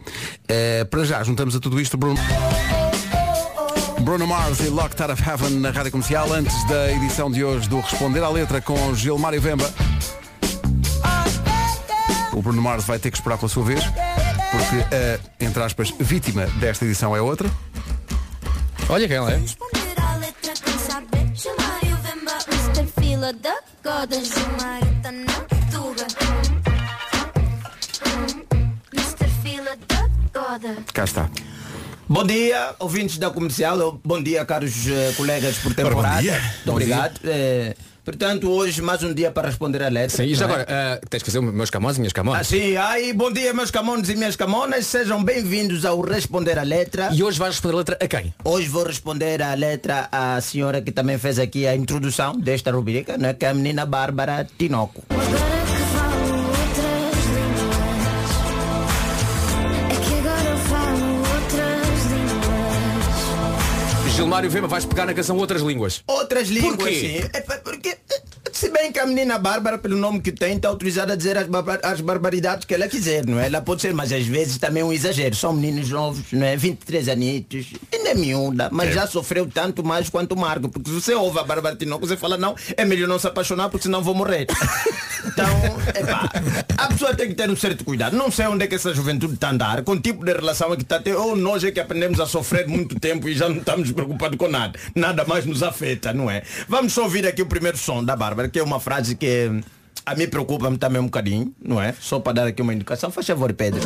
Eh, 0.49 0.85
para 0.85 1.05
já, 1.05 1.23
juntamos 1.23 1.55
a 1.55 1.61
tudo 1.61 1.81
isto 1.81 1.97
Bruno. 1.99 2.19
Bruno 4.01 4.27
Mars 4.27 4.59
e 4.61 4.69
Locked 4.69 5.01
Out 5.01 5.13
of 5.13 5.23
Heaven 5.29 5.61
na 5.61 5.71
Rádio 5.71 5.93
Comercial, 5.93 6.33
antes 6.33 6.67
da 6.67 6.91
edição 6.93 7.31
de 7.31 7.45
hoje 7.45 7.69
do 7.69 7.79
Responder 7.79 8.23
à 8.23 8.29
Letra 8.29 8.61
com 8.61 8.93
Gilmário 8.95 9.41
Vemba. 9.41 9.73
O 12.33 12.43
Bruno 12.43 12.61
Mars 12.61 12.85
vai 12.85 12.99
ter 12.99 13.11
que 13.11 13.17
esperar 13.19 13.39
pela 13.39 13.49
sua 13.49 13.63
vez, 13.63 13.85
porque 14.53 14.77
a, 14.95 15.45
entre 15.45 15.63
aspas, 15.63 15.93
vítima 15.99 16.47
desta 16.61 16.85
edição 16.85 17.17
é 17.17 17.21
outra. 17.21 17.51
Olha 18.89 19.09
quem 19.09 19.17
ela 19.17 19.33
é. 19.33 19.41
Goda 23.83 24.17
Cá 30.93 31.05
está. 31.05 31.31
Bom 32.07 32.27
dia, 32.27 32.75
ouvintes 32.79 33.17
da 33.17 33.31
comercial. 33.31 33.99
Bom 34.05 34.23
dia, 34.23 34.45
caros 34.45 34.87
eh, 34.87 35.15
colegas 35.17 35.57
por 35.57 35.73
temporada. 35.75 36.21
dia. 36.21 36.39
Muito 36.57 36.71
obrigado. 36.73 37.21
Eh, 38.03 38.05
portanto, 38.05 38.51
hoje 38.51 38.83
mais 38.83 39.03
um 39.03 39.15
dia 39.15 39.31
para 39.31 39.49
responder 39.49 39.83
a 39.83 39.89
letra. 39.89 40.17
Sim, 40.17 40.25
e 40.25 40.35
já 40.35 40.47
não 40.47 40.55
é? 40.57 40.63
agora, 40.63 40.99
ah, 41.03 41.07
tens 41.09 41.23
que 41.23 41.31
fazer 41.31 41.39
os 41.45 41.53
meus 41.55 41.71
camões 41.71 41.97
e 41.97 42.01
minhas 42.01 42.13
Ah, 42.13 42.15
camões. 42.17 42.47
sim, 42.47 42.77
aí, 42.77 43.13
bom 43.13 43.31
dia 43.33 43.55
meus 43.55 43.71
camones 43.71 44.09
e 44.09 44.15
minhas 44.17 44.37
camonas, 44.37 44.87
sejam 44.87 45.23
bem-vindos 45.23 45.85
ao 45.85 46.01
Responder 46.01 46.59
a 46.59 46.63
Letra. 46.63 47.11
E 47.13 47.23
hoje 47.23 47.39
vais 47.39 47.55
responder 47.55 47.75
a 47.75 47.79
letra 47.79 47.99
a 48.01 48.09
quem? 48.09 48.35
Hoje 48.45 48.69
vou 48.69 48.85
responder 48.85 49.41
a 49.43 49.55
letra 49.55 50.09
à 50.11 50.41
senhora 50.41 50.81
que 50.83 50.91
também 50.91 51.17
fez 51.19 51.39
aqui 51.39 51.67
a 51.67 51.75
introdução 51.77 52.39
desta 52.39 52.71
rubrica, 52.73 53.17
né, 53.17 53.35
que 53.35 53.45
é 53.45 53.49
a 53.51 53.55
menina 53.55 53.87
Bárbara 53.87 54.47
Tinoco. 54.59 55.03
Agora 55.11 55.62
Gilmário 64.23 64.49
Vema, 64.49 64.69
vais 64.69 64.85
pegar 64.85 65.05
na 65.05 65.13
canção 65.13 65.37
Outras 65.37 65.63
Línguas. 65.63 66.05
Outras 66.07 66.49
línguas, 66.49 66.77
Porquê? 66.77 66.95
sim. 66.95 67.31
É 67.33 67.41
porque, 67.59 67.99
se 68.63 68.69
bem 68.69 68.93
que 68.93 69.01
a 69.01 69.07
menina 69.07 69.41
Bárbara, 69.41 69.77
pelo 69.77 69.97
nome 69.97 70.21
que 70.21 70.31
tem, 70.31 70.55
está 70.55 70.69
autorizada 70.69 71.15
a 71.15 71.17
dizer 71.17 71.37
as, 71.37 71.49
as 71.83 72.01
barbaridades 72.01 72.65
que 72.65 72.73
ela 72.73 72.87
quiser, 72.87 73.27
não 73.27 73.41
é? 73.41 73.47
Ela 73.47 73.61
pode 73.61 73.83
ser, 73.83 73.93
mas 73.93 74.13
às 74.13 74.25
vezes 74.25 74.57
também 74.57 74.83
é 74.85 74.87
um 74.87 74.93
exagero. 74.93 75.35
São 75.35 75.53
meninos 75.53 75.91
novos, 75.91 76.31
não 76.31 76.47
é? 76.47 76.57
23 76.57 77.09
anitos, 77.09 77.73
ainda 77.93 78.11
é 78.11 78.15
miúda, 78.15 78.69
mas 78.71 78.95
já 78.95 79.05
sofreu 79.05 79.49
tanto 79.53 79.83
mais 79.83 80.09
quanto 80.09 80.37
o 80.37 80.39
Marco. 80.39 80.69
Porque 80.69 80.91
se 80.91 80.95
você 80.95 81.13
ouve 81.13 81.41
a 81.41 81.43
Bárbara 81.43 81.75
Tinoco, 81.75 82.07
você 82.07 82.17
fala, 82.17 82.39
não, 82.39 82.55
é 82.77 82.85
melhor 82.85 83.09
não 83.09 83.19
se 83.19 83.27
apaixonar 83.27 83.69
porque 83.69 83.83
senão 83.83 84.01
vou 84.01 84.15
morrer. 84.15 84.47
Então, 85.25 85.47
epá, 85.95 86.29
a 86.77 86.89
pessoa 86.89 87.15
tem 87.15 87.29
que 87.29 87.35
ter 87.35 87.49
um 87.49 87.57
certo 87.57 87.85
cuidado. 87.85 88.17
Não 88.17 88.31
sei 88.31 88.47
onde 88.47 88.65
é 88.65 88.67
que 88.67 88.75
essa 88.75 88.93
juventude 88.93 89.35
está 89.35 89.49
a 89.49 89.51
andar, 89.53 89.83
com 89.83 89.93
o 89.93 90.01
tipo 90.01 90.25
de 90.25 90.33
relação 90.33 90.73
é 90.73 90.77
que 90.77 90.83
está 90.83 90.97
a 90.97 91.01
ter, 91.01 91.15
ou 91.15 91.37
nós 91.37 91.63
é 91.63 91.71
que 91.71 91.81
aprendemos 91.81 92.19
a 92.21 92.27
sofrer 92.27 92.67
muito 92.67 92.99
tempo 92.99 93.29
e 93.29 93.35
já 93.35 93.49
não 93.49 93.59
estamos 93.59 93.91
preocupados 93.93 94.37
com 94.37 94.49
nada. 94.49 94.79
Nada 94.95 95.25
mais 95.25 95.47
nos 95.47 95.63
afeta, 95.63 96.13
não 96.13 96.31
é? 96.31 96.43
Vamos 96.69 96.93
só 96.93 97.05
ouvir 97.05 97.27
aqui 97.27 97.41
o 97.41 97.47
primeiro 97.47 97.79
som 97.79 98.05
da 98.05 98.17
Bárbara, 98.17 98.49
que 98.53 98.59
é 98.59 98.63
uma 98.63 98.79
frase 98.79 99.17
que 99.17 99.51
a 100.05 100.15
mim 100.15 100.29
preocupa-me 100.29 100.77
também 100.79 101.01
um 101.01 101.07
bocadinho, 101.07 101.55
não 101.61 101.81
é? 101.81 101.95
Só 101.99 102.21
para 102.21 102.33
dar 102.35 102.47
aqui 102.47 102.61
uma 102.61 102.75
indicação. 102.75 103.11
Faz 103.11 103.27
favor, 103.27 103.53
Pedro. 103.53 103.81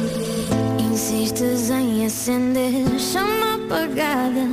Insistes 0.92 1.70
em 1.70 2.06
acender 2.06 2.98
chama 2.98 3.56
apagada 3.56 4.48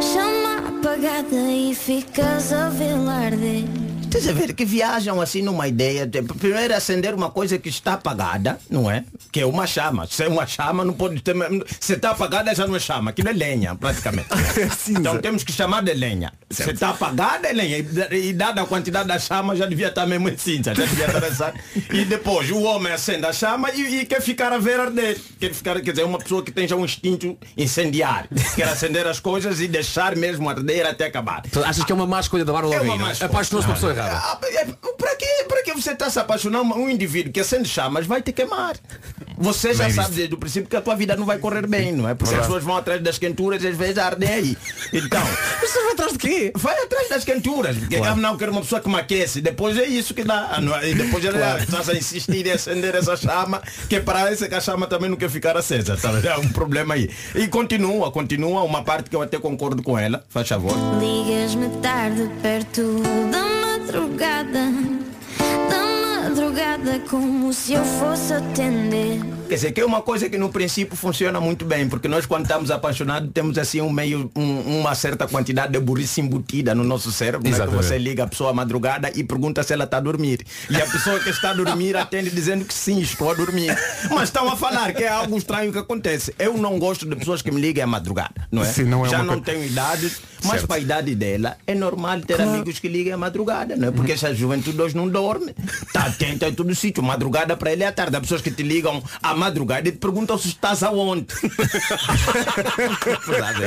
Chama 0.00 0.68
apagada 0.68 1.50
e 1.50 1.74
ficas 1.74 2.52
a 2.52 2.68
vê-la 2.70 3.12
arder 3.12 3.89
Estás 4.10 4.26
a 4.26 4.32
ver 4.32 4.54
que 4.54 4.64
viajam 4.64 5.20
assim 5.20 5.40
numa 5.40 5.68
ideia 5.68 6.04
de 6.04 6.20
primeiro 6.20 6.74
acender 6.74 7.14
uma 7.14 7.30
coisa 7.30 7.56
que 7.58 7.68
está 7.68 7.92
apagada, 7.92 8.58
não 8.68 8.90
é? 8.90 9.04
Que 9.30 9.42
é 9.42 9.46
uma 9.46 9.68
chama. 9.68 10.04
Se 10.08 10.24
é 10.24 10.28
uma 10.28 10.44
chama, 10.48 10.84
não 10.84 10.92
pode 10.92 11.22
ter. 11.22 11.32
Se 11.78 11.92
está 11.92 12.10
apagada 12.10 12.52
já 12.52 12.66
não 12.66 12.74
é 12.74 12.80
chama, 12.80 13.10
aquilo 13.10 13.28
é 13.28 13.32
lenha, 13.32 13.76
praticamente. 13.76 14.26
então 14.90 15.18
temos 15.18 15.44
que 15.44 15.52
chamar 15.52 15.84
de 15.84 15.94
lenha. 15.94 16.32
Se 16.50 16.68
está 16.72 16.90
apagada 16.90 17.46
é 17.46 17.52
lenha. 17.52 17.78
E, 17.78 18.30
e 18.30 18.32
dada 18.32 18.60
a 18.62 18.66
quantidade 18.66 19.06
da 19.06 19.16
chama 19.16 19.54
já 19.54 19.64
devia 19.64 19.86
estar 19.86 20.04
mesmo 20.06 20.28
em 20.28 20.36
cinza, 20.36 20.74
já 20.74 20.84
devia 20.84 21.06
estar 21.06 21.24
assim. 21.24 21.58
E 21.94 22.04
depois 22.04 22.50
o 22.50 22.62
homem 22.62 22.92
acende 22.92 23.26
a 23.26 23.32
chama 23.32 23.70
e, 23.70 24.00
e 24.00 24.06
quer 24.06 24.20
ficar 24.20 24.52
a 24.52 24.58
ver 24.58 24.80
arder. 24.80 25.20
Quer 25.38 25.54
ficar, 25.54 25.80
quer 25.80 25.92
dizer, 25.92 26.04
uma 26.04 26.18
pessoa 26.18 26.42
que 26.42 26.50
tem 26.50 26.66
já 26.66 26.74
um 26.74 26.84
instinto 26.84 27.38
incendiário. 27.56 28.28
Quer 28.56 28.68
acender 28.68 29.06
as 29.06 29.20
coisas 29.20 29.60
e 29.60 29.68
deixar 29.68 30.16
mesmo 30.16 30.48
arder 30.50 30.84
até 30.84 31.06
acabar. 31.06 31.44
Achas 31.64 31.84
que 31.84 31.92
é 31.92 31.94
uma 31.94 32.08
má 32.08 32.18
escolha 32.18 32.44
da 32.44 32.52
Bárbara 32.52 32.74
É 32.74 32.80
uma 32.80 33.08
é? 33.08 33.12
escolha. 33.12 33.30
Apaixonou-se 33.30 33.68
pessoa 33.68 33.99
errada. 34.06 34.38
Ah, 34.42 34.46
é, 34.46 34.64
Para 34.96 35.16
que, 35.16 35.44
para 35.48 35.62
que 35.62 35.72
você 35.72 35.92
está 35.92 36.10
se 36.10 36.18
apaixonando 36.18 36.74
um 36.74 36.88
indivíduo 36.88 37.32
que 37.32 37.40
acende 37.40 37.68
chamas 37.68 38.06
vai 38.06 38.22
te 38.22 38.32
queimar? 38.32 38.76
Você 39.40 39.72
já 39.72 39.84
Bem 39.84 39.92
sabe 39.94 40.14
desde 40.14 40.34
o 40.34 40.38
princípio 40.38 40.68
que 40.68 40.76
a 40.76 40.82
tua 40.82 40.94
vida 40.94 41.16
não 41.16 41.24
vai 41.24 41.38
correr 41.38 41.66
bem, 41.66 41.92
não 41.92 42.06
é? 42.06 42.14
Porque 42.14 42.34
as 42.34 42.42
pessoas 42.42 42.62
vão 42.62 42.76
atrás 42.76 43.02
das 43.02 43.18
quenturas 43.18 43.64
e 43.64 43.68
às 43.68 43.76
vezes 43.76 43.96
ardem 43.96 44.28
aí. 44.28 44.58
Então, 44.92 45.22
Você 45.60 45.82
vai 45.82 45.92
atrás 45.92 46.12
de 46.12 46.18
quê? 46.18 46.52
vai 46.54 46.78
atrás 46.82 47.08
das 47.08 47.24
quenturas. 47.24 47.76
Porque 47.76 47.96
ah, 47.96 48.14
não, 48.14 48.36
quero 48.36 48.52
uma 48.52 48.60
pessoa 48.60 48.82
que 48.82 48.88
me 48.88 48.96
aquece. 48.96 49.40
Depois 49.40 49.78
é 49.78 49.86
isso 49.86 50.12
que 50.12 50.22
dá. 50.22 50.60
é? 50.82 50.90
E 50.90 50.94
depois 50.94 51.24
ela 51.24 51.58
está 51.58 51.92
a 51.92 51.96
insistir 51.96 52.46
em 52.46 52.52
acender 52.52 52.94
essa 52.94 53.16
chama, 53.16 53.62
que 53.88 53.98
parece 54.00 54.46
que 54.46 54.54
a 54.54 54.60
chama 54.60 54.86
também 54.86 55.08
não 55.08 55.16
quer 55.16 55.30
ficar 55.30 55.56
acesa. 55.56 55.96
Tá? 55.96 56.10
É 56.22 56.36
um 56.36 56.48
problema 56.50 56.94
aí. 56.94 57.08
E 57.34 57.48
continua, 57.48 58.10
continua. 58.12 58.62
Uma 58.62 58.84
parte 58.84 59.08
que 59.08 59.16
eu 59.16 59.22
até 59.22 59.38
concordo 59.38 59.82
com 59.82 59.98
ela. 59.98 60.22
Faz 60.28 60.48
favor. 60.48 60.74
Ligas-me 61.00 61.70
tarde 61.80 62.30
perto 62.42 63.00
da 63.32 63.42
madrugada 63.42 64.50
Da 64.50 64.99
madrugada 66.34 67.00
como 67.10 67.52
se 67.52 67.72
eu 67.72 67.84
fosse 67.84 68.32
atender 68.32 69.20
Quer 69.48 69.56
dizer, 69.56 69.72
que 69.72 69.80
é 69.80 69.84
uma 69.84 70.00
coisa 70.00 70.28
que 70.30 70.38
no 70.38 70.48
princípio 70.48 70.96
funciona 70.96 71.40
muito 71.40 71.64
bem, 71.64 71.88
porque 71.88 72.06
nós 72.06 72.24
quando 72.24 72.44
estamos 72.44 72.70
apaixonados 72.70 73.28
temos 73.34 73.58
assim 73.58 73.80
um 73.80 73.90
meio, 73.90 74.30
um- 74.36 74.78
uma 74.78 74.94
certa 74.94 75.26
quantidade 75.26 75.72
de 75.72 75.80
burrice 75.80 76.20
embutida 76.20 76.72
no 76.72 76.84
nosso 76.84 77.10
cérebro, 77.10 77.42
né? 77.42 77.50
que 77.50 77.56
Exatamente. 77.56 77.84
você 77.84 77.98
liga 77.98 78.22
a 78.22 78.26
pessoa 78.28 78.50
à 78.50 78.52
madrugada 78.52 79.10
e 79.12 79.24
pergunta 79.24 79.60
se 79.64 79.72
ela 79.72 79.82
está 79.82 79.96
a 79.96 80.00
dormir. 80.00 80.46
E 80.70 80.76
a 80.80 80.86
pessoa 80.86 81.18
que 81.18 81.30
está 81.30 81.50
a 81.50 81.52
dormir 81.52 81.96
atende 81.96 82.30
dizendo 82.30 82.64
que 82.64 82.72
sim, 82.72 83.00
estou 83.00 83.28
a 83.28 83.34
dormir. 83.34 83.76
Mas 84.10 84.28
estão 84.28 84.48
a 84.48 84.56
falar 84.56 84.92
que 84.92 85.02
é 85.02 85.08
algo 85.08 85.36
estranho 85.36 85.72
que 85.72 85.78
acontece. 85.78 86.32
Eu 86.38 86.56
não 86.56 86.78
gosto 86.78 87.04
de 87.04 87.16
pessoas 87.16 87.42
que 87.42 87.50
me 87.50 87.60
ligam 87.60 87.82
à 87.82 87.86
madrugada, 87.88 88.46
não 88.52 88.62
é? 88.62 88.66
Sim, 88.66 88.84
não 88.84 89.04
é 89.04 89.08
Já 89.08 89.16
uma 89.16 89.24
não 89.34 89.40
coisa- 89.42 89.46
tenho 89.58 89.64
idade, 89.66 90.12
mas 90.44 90.52
Certo. 90.52 90.66
para 90.66 90.76
a 90.76 90.80
idade 90.80 91.14
dela 91.14 91.56
é 91.66 91.74
normal 91.74 92.20
ter 92.20 92.40
amigos 92.40 92.78
que 92.78 92.88
ligam 92.88 93.14
à 93.14 93.16
madrugada, 93.16 93.76
não 93.76 93.88
é? 93.88 93.90
Porque 93.90 94.12
essa 94.12 94.34
juventude 94.34 94.80
hoje 94.80 94.96
não 94.96 95.08
dorme. 95.08 95.54
Está 95.86 96.04
atenta 96.06 96.48
em 96.48 96.54
todo 96.54 96.74
sítio. 96.74 97.02
Madrugada 97.02 97.56
para 97.56 97.72
ele 97.72 97.82
é 97.82 97.86
à 97.86 97.92
tarde. 97.92 98.16
Há 98.16 98.20
pessoas 98.20 98.40
que 98.40 98.50
te 98.50 98.62
ligam 98.62 99.02
à 99.22 99.34
madrugada 99.34 99.88
e 99.88 99.92
te 99.92 99.98
perguntam 99.98 100.36
se 100.38 100.48
estás 100.48 100.82
aonde. 100.82 101.26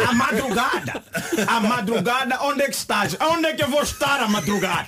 à 0.08 0.14
madrugada. 0.14 1.04
À 1.48 1.60
madrugada, 1.60 2.40
onde 2.44 2.64
é 2.64 2.66
que 2.68 2.76
estás? 2.76 3.16
Onde 3.20 3.48
é 3.48 3.54
que 3.54 3.64
eu 3.64 3.70
vou 3.70 3.82
estar 3.82 4.20
à 4.20 4.28
madrugada? 4.28 4.88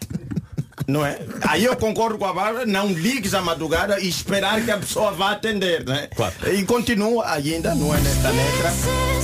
Não 0.88 1.04
é? 1.06 1.20
Aí 1.42 1.66
eu 1.66 1.76
concordo 1.76 2.18
com 2.18 2.26
a 2.26 2.34
Bárbara, 2.34 2.66
não 2.66 2.88
ligues 2.92 3.34
à 3.34 3.42
madrugada 3.42 4.00
e 4.00 4.08
esperar 4.08 4.64
que 4.64 4.70
a 4.70 4.78
pessoa 4.78 5.12
vá 5.12 5.32
atender, 5.32 5.84
né? 5.86 6.10
E 6.54 6.64
continua 6.64 7.32
ainda, 7.32 7.74
não 7.74 7.94
é 7.94 8.00
nesta 8.00 8.30
letra. 8.30 9.15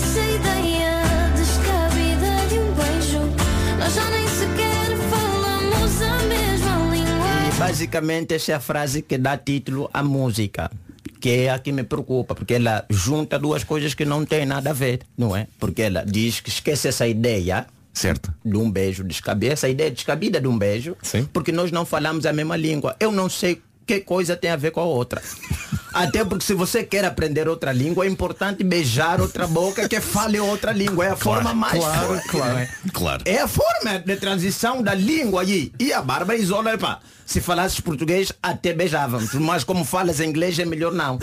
Basicamente 7.61 8.33
essa 8.33 8.53
é 8.53 8.55
a 8.55 8.59
frase 8.59 9.03
que 9.03 9.19
dá 9.19 9.37
título 9.37 9.87
à 9.93 10.01
música. 10.01 10.71
Que 11.19 11.29
é 11.45 11.51
a 11.51 11.59
que 11.59 11.71
me 11.71 11.83
preocupa, 11.83 12.33
porque 12.33 12.55
ela 12.55 12.83
junta 12.89 13.37
duas 13.37 13.63
coisas 13.63 13.93
que 13.93 14.03
não 14.03 14.25
têm 14.25 14.47
nada 14.47 14.71
a 14.71 14.73
ver, 14.73 15.01
não 15.15 15.35
é? 15.35 15.47
Porque 15.59 15.83
ela 15.83 16.03
diz 16.03 16.39
que 16.39 16.49
esquece 16.49 16.87
essa 16.87 17.07
ideia 17.07 17.67
Certo. 17.93 18.33
de 18.43 18.57
um 18.57 18.71
beijo 18.71 19.03
descabido, 19.03 19.53
essa 19.53 19.69
ideia 19.69 19.91
descabida 19.91 20.41
de 20.41 20.47
um 20.47 20.57
beijo, 20.57 20.97
Sim. 21.03 21.27
porque 21.31 21.51
nós 21.51 21.71
não 21.71 21.85
falamos 21.85 22.25
a 22.25 22.33
mesma 22.33 22.57
língua. 22.57 22.95
Eu 22.99 23.11
não 23.11 23.29
sei 23.29 23.61
que 23.85 23.99
coisa 24.01 24.35
tem 24.35 24.51
a 24.51 24.55
ver 24.55 24.71
com 24.71 24.79
a 24.79 24.85
outra. 24.85 25.21
Até 25.93 26.23
porque 26.23 26.45
se 26.45 26.53
você 26.53 26.83
quer 26.83 27.03
aprender 27.03 27.49
outra 27.49 27.71
língua, 27.73 28.05
é 28.05 28.09
importante 28.09 28.63
beijar 28.63 29.19
outra 29.19 29.45
boca 29.45 29.89
que 29.89 29.99
fale 29.99 30.39
outra 30.39 30.71
língua. 30.71 31.05
É 31.05 31.09
a 31.09 31.15
forma 31.17 31.53
mais 31.53 31.77
claro, 31.77 32.07
forte, 32.07 32.27
claro. 32.29 32.53
não 32.53 32.59
é? 32.59 32.69
Claro. 32.93 33.23
É 33.25 33.37
a 33.39 33.47
forma 33.47 33.99
de 33.99 34.15
transição 34.15 34.81
da 34.81 34.93
língua 34.93 35.41
aí. 35.41 35.71
E 35.77 35.91
a 35.91 36.01
Bárbara 36.01 36.39
isola, 36.39 36.77
pá. 36.77 36.99
Se 37.25 37.41
falasses 37.41 37.79
português, 37.79 38.31
até 38.41 38.73
beijávamos. 38.73 39.33
Mas 39.33 39.63
como 39.63 39.83
falas 39.83 40.19
inglês, 40.19 40.57
é 40.59 40.65
melhor 40.65 40.93
não. 40.93 41.19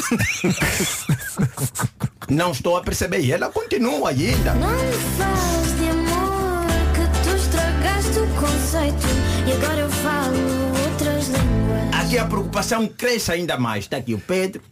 não 2.29 2.53
estou 2.53 2.77
a 2.77 2.83
perceber. 2.83 3.21
E 3.21 3.33
ela 3.33 3.49
continua 3.51 4.11
ainda. 4.11 4.55
Não 4.55 4.71
me 4.71 4.93
faz 5.17 5.79
de 5.79 5.89
amor 5.89 6.67
que 6.95 7.29
tu 7.29 7.37
estragaste 7.37 8.19
o 8.19 8.27
conceito 8.41 9.07
E 9.47 9.53
agora 9.53 9.81
eu 9.81 9.91
falo 9.91 10.58
Aqui 12.09 12.17
a 12.17 12.25
preocupação 12.25 12.89
cresce 12.89 13.31
ainda 13.31 13.59
mais. 13.59 13.85
Está 13.85 13.99
aqui 13.99 14.15
o 14.15 14.19
Pedro. 14.19 14.63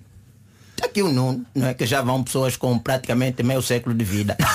Está 0.77 0.89
aqui 0.89 1.03
o 1.03 1.11
Nuno, 1.11 1.45
não 1.55 1.68
é? 1.68 1.74
Que 1.74 1.87
já 1.87 2.03
vão 2.03 2.22
pessoas 2.22 2.55
com 2.55 2.79
praticamente 2.79 3.43
meio 3.43 3.62
século 3.62 3.95
de 3.95 4.05
vida. 4.05 4.37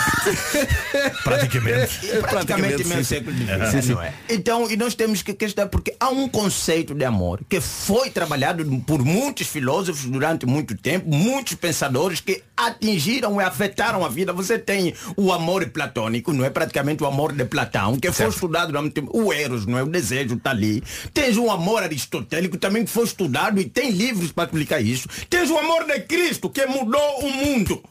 Praticamente. 1.24 2.08
praticamente 2.22 2.84
meio 2.86 3.04
sim, 3.04 3.16
século 3.16 3.36
de 3.36 3.44
vida, 3.44 3.94
não 3.96 4.02
é? 4.02 4.14
Então, 4.30 4.70
e 4.70 4.78
nós 4.78 4.94
temos 4.94 5.24
que 5.24 5.34
questionar, 5.34 5.70
porque 5.70 5.96
há 6.00 6.10
um 6.10 6.30
conceito 6.30 6.94
de 6.94 7.04
amor 7.04 7.42
que 7.50 7.60
foi 7.60 8.10
trabalhado 8.10 8.64
por 8.86 9.04
muitos 9.04 9.48
filósofos 9.48 10.06
durante 10.06 10.46
muito 10.46 10.78
tempo, 10.78 11.10
muitos 11.10 11.56
pensadores 11.56 12.20
que 12.20 12.44
atingiram 12.56 13.42
e 13.42 13.44
afetaram 13.44 14.06
a 14.06 14.10
vida. 14.10 14.32
Você 14.32 14.60
tem 14.60 14.94
o 15.18 15.32
amor 15.32 15.68
platônico, 15.70 16.32
não 16.32 16.46
é? 16.46 16.50
Praticamente 16.50 17.02
o 17.04 17.08
amor 17.08 17.34
de 17.34 17.46
Platão, 17.46 18.00
que 18.00 18.12
foi 18.12 18.28
estudado 18.28 18.68
durante 18.68 18.84
muito 18.84 18.94
tempo. 18.94 19.12
O 19.14 19.34
Eros, 19.34 19.66
não 19.66 19.78
é? 19.78 19.84
O 19.84 19.88
desejo 19.88 20.36
está 20.36 20.52
ali. 20.52 20.84
Tens 21.14 21.38
o 21.38 21.50
amor 21.50 21.82
aristotélico 21.84 22.58
também 22.58 22.86
que 22.86 22.92
foi 22.92 23.06
estudado 23.06 23.60
e 23.60 23.66
tem 23.66 23.90
livros 23.90 24.32
para 24.32 24.46
explicar 24.46 24.80
isso. 24.80 25.08
Tens 25.30 25.50
o 25.50 25.58
amor 25.58 25.86
de 25.86 25.94
Cristo, 26.12 26.50
que 26.50 26.66
mudou 26.66 27.20
o 27.22 27.32
mundo. 27.32 27.82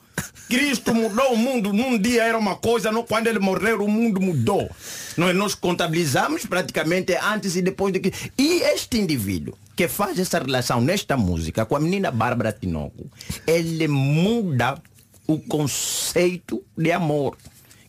Cristo 0.46 0.94
mudou 0.94 1.32
o 1.32 1.36
mundo. 1.38 1.72
Num 1.72 1.98
dia 1.98 2.22
era 2.24 2.36
uma 2.36 2.54
coisa, 2.54 2.92
no, 2.92 3.02
quando 3.02 3.28
ele 3.28 3.38
morreu, 3.38 3.82
o 3.82 3.88
mundo 3.88 4.20
mudou. 4.20 4.68
Nós, 5.16 5.34
nós 5.34 5.54
contabilizamos 5.54 6.44
praticamente 6.44 7.16
antes 7.16 7.56
e 7.56 7.62
depois 7.62 7.94
de 7.94 8.00
que. 8.00 8.12
E 8.36 8.60
este 8.74 8.98
indivíduo 8.98 9.56
que 9.74 9.88
faz 9.88 10.18
essa 10.18 10.38
relação 10.38 10.82
nesta 10.82 11.16
música 11.16 11.64
com 11.64 11.76
a 11.76 11.80
menina 11.80 12.10
Bárbara 12.10 12.52
Tinoco, 12.52 13.10
ele 13.46 13.88
muda 13.88 14.78
o 15.26 15.38
conceito 15.38 16.62
de 16.76 16.92
amor. 16.92 17.38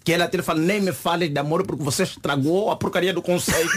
Que 0.03 0.13
ela 0.13 0.25
até 0.25 0.41
fala, 0.41 0.59
nem 0.59 0.81
me 0.81 0.91
fales 0.91 1.29
de 1.29 1.39
amor 1.39 1.65
porque 1.65 1.83
você 1.83 2.03
estragou 2.03 2.71
a 2.71 2.75
porcaria 2.75 3.13
do 3.13 3.21
conceito 3.21 3.71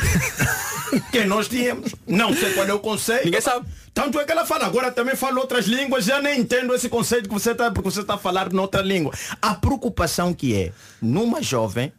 que 1.12 1.24
nós 1.24 1.48
tínhamos. 1.48 1.94
Não 2.06 2.34
sei 2.34 2.52
qual 2.54 2.66
é 2.66 2.72
o 2.72 2.78
conceito. 2.78 3.26
Ninguém 3.26 3.40
sabe. 3.40 3.66
Tanto 3.92 4.18
é 4.18 4.24
que 4.24 4.32
ela 4.32 4.44
fala, 4.44 4.66
agora 4.66 4.90
também 4.90 5.14
fala 5.14 5.38
outras 5.38 5.66
línguas, 5.66 6.04
já 6.04 6.20
nem 6.20 6.40
entendo 6.40 6.74
esse 6.74 6.88
conceito 6.88 7.28
que 7.28 7.34
você 7.34 7.52
está, 7.52 7.70
porque 7.70 7.90
você 7.90 8.00
está 8.00 8.14
a 8.14 8.18
falar 8.18 8.52
noutra 8.52 8.82
língua. 8.82 9.12
A 9.40 9.54
preocupação 9.54 10.34
que 10.34 10.54
é, 10.54 10.72
numa 11.00 11.40
jovem, 11.40 11.92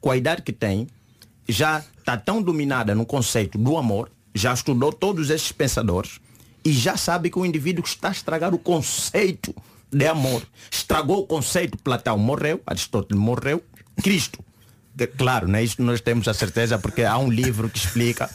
com 0.00 0.10
a 0.10 0.16
idade 0.16 0.42
que 0.42 0.52
tem, 0.52 0.86
já 1.48 1.82
está 1.98 2.16
tão 2.16 2.42
dominada 2.42 2.94
no 2.94 3.06
conceito 3.06 3.56
do 3.56 3.78
amor, 3.78 4.10
já 4.34 4.52
estudou 4.52 4.92
todos 4.92 5.30
esses 5.30 5.50
pensadores 5.50 6.20
e 6.64 6.72
já 6.72 6.96
sabe 6.96 7.30
que 7.30 7.38
o 7.38 7.46
indivíduo 7.46 7.84
está 7.84 8.08
a 8.08 8.12
estragar 8.12 8.54
o 8.54 8.58
conceito 8.58 9.54
de 9.92 10.06
amor. 10.06 10.42
Estragou 10.70 11.18
o 11.20 11.26
conceito, 11.26 11.78
Platão 11.78 12.16
morreu, 12.18 12.60
Aristóteles 12.66 13.20
morreu, 13.22 13.62
Cristo. 14.02 14.38
De- 14.94 15.06
claro, 15.06 15.46
né? 15.48 15.62
isso 15.62 15.80
nós 15.82 16.00
temos 16.00 16.26
a 16.28 16.34
certeza 16.34 16.78
porque 16.78 17.02
há 17.04 17.16
um 17.18 17.30
livro 17.30 17.68
que 17.68 17.78
explica 17.78 18.28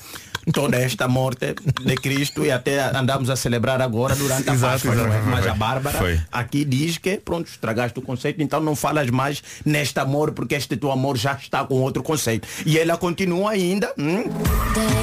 toda 0.54 0.78
esta 0.78 1.08
morte 1.08 1.56
de 1.84 1.96
Cristo 1.96 2.46
e 2.46 2.52
até 2.52 2.80
andamos 2.96 3.30
a 3.30 3.36
celebrar 3.36 3.82
agora 3.82 4.16
durante 4.16 4.50
a 4.50 4.54
Exato, 4.54 4.88
Páscoa, 4.88 5.16
é? 5.16 5.22
Mas 5.24 5.48
a 5.48 5.54
Bárbara 5.56 5.98
Foi. 5.98 6.22
aqui 6.32 6.64
diz 6.64 6.98
que 7.00 7.18
pronto, 7.18 7.48
estragaste 7.48 7.98
o 7.98 8.02
conceito, 8.02 8.42
então 8.42 8.60
não 8.60 8.76
falas 8.76 9.10
mais 9.10 9.42
neste 9.66 10.00
amor 10.00 10.32
porque 10.34 10.54
este 10.56 10.78
teu 10.78 10.92
amor 10.92 11.18
já 11.18 11.34
está 11.34 11.66
com 11.66 11.76
outro 11.82 12.04
conceito. 12.04 12.48
E 12.66 12.78
ela 12.78 12.96
continua 12.96 13.52
ainda. 13.52 13.92
hum, 13.98 14.24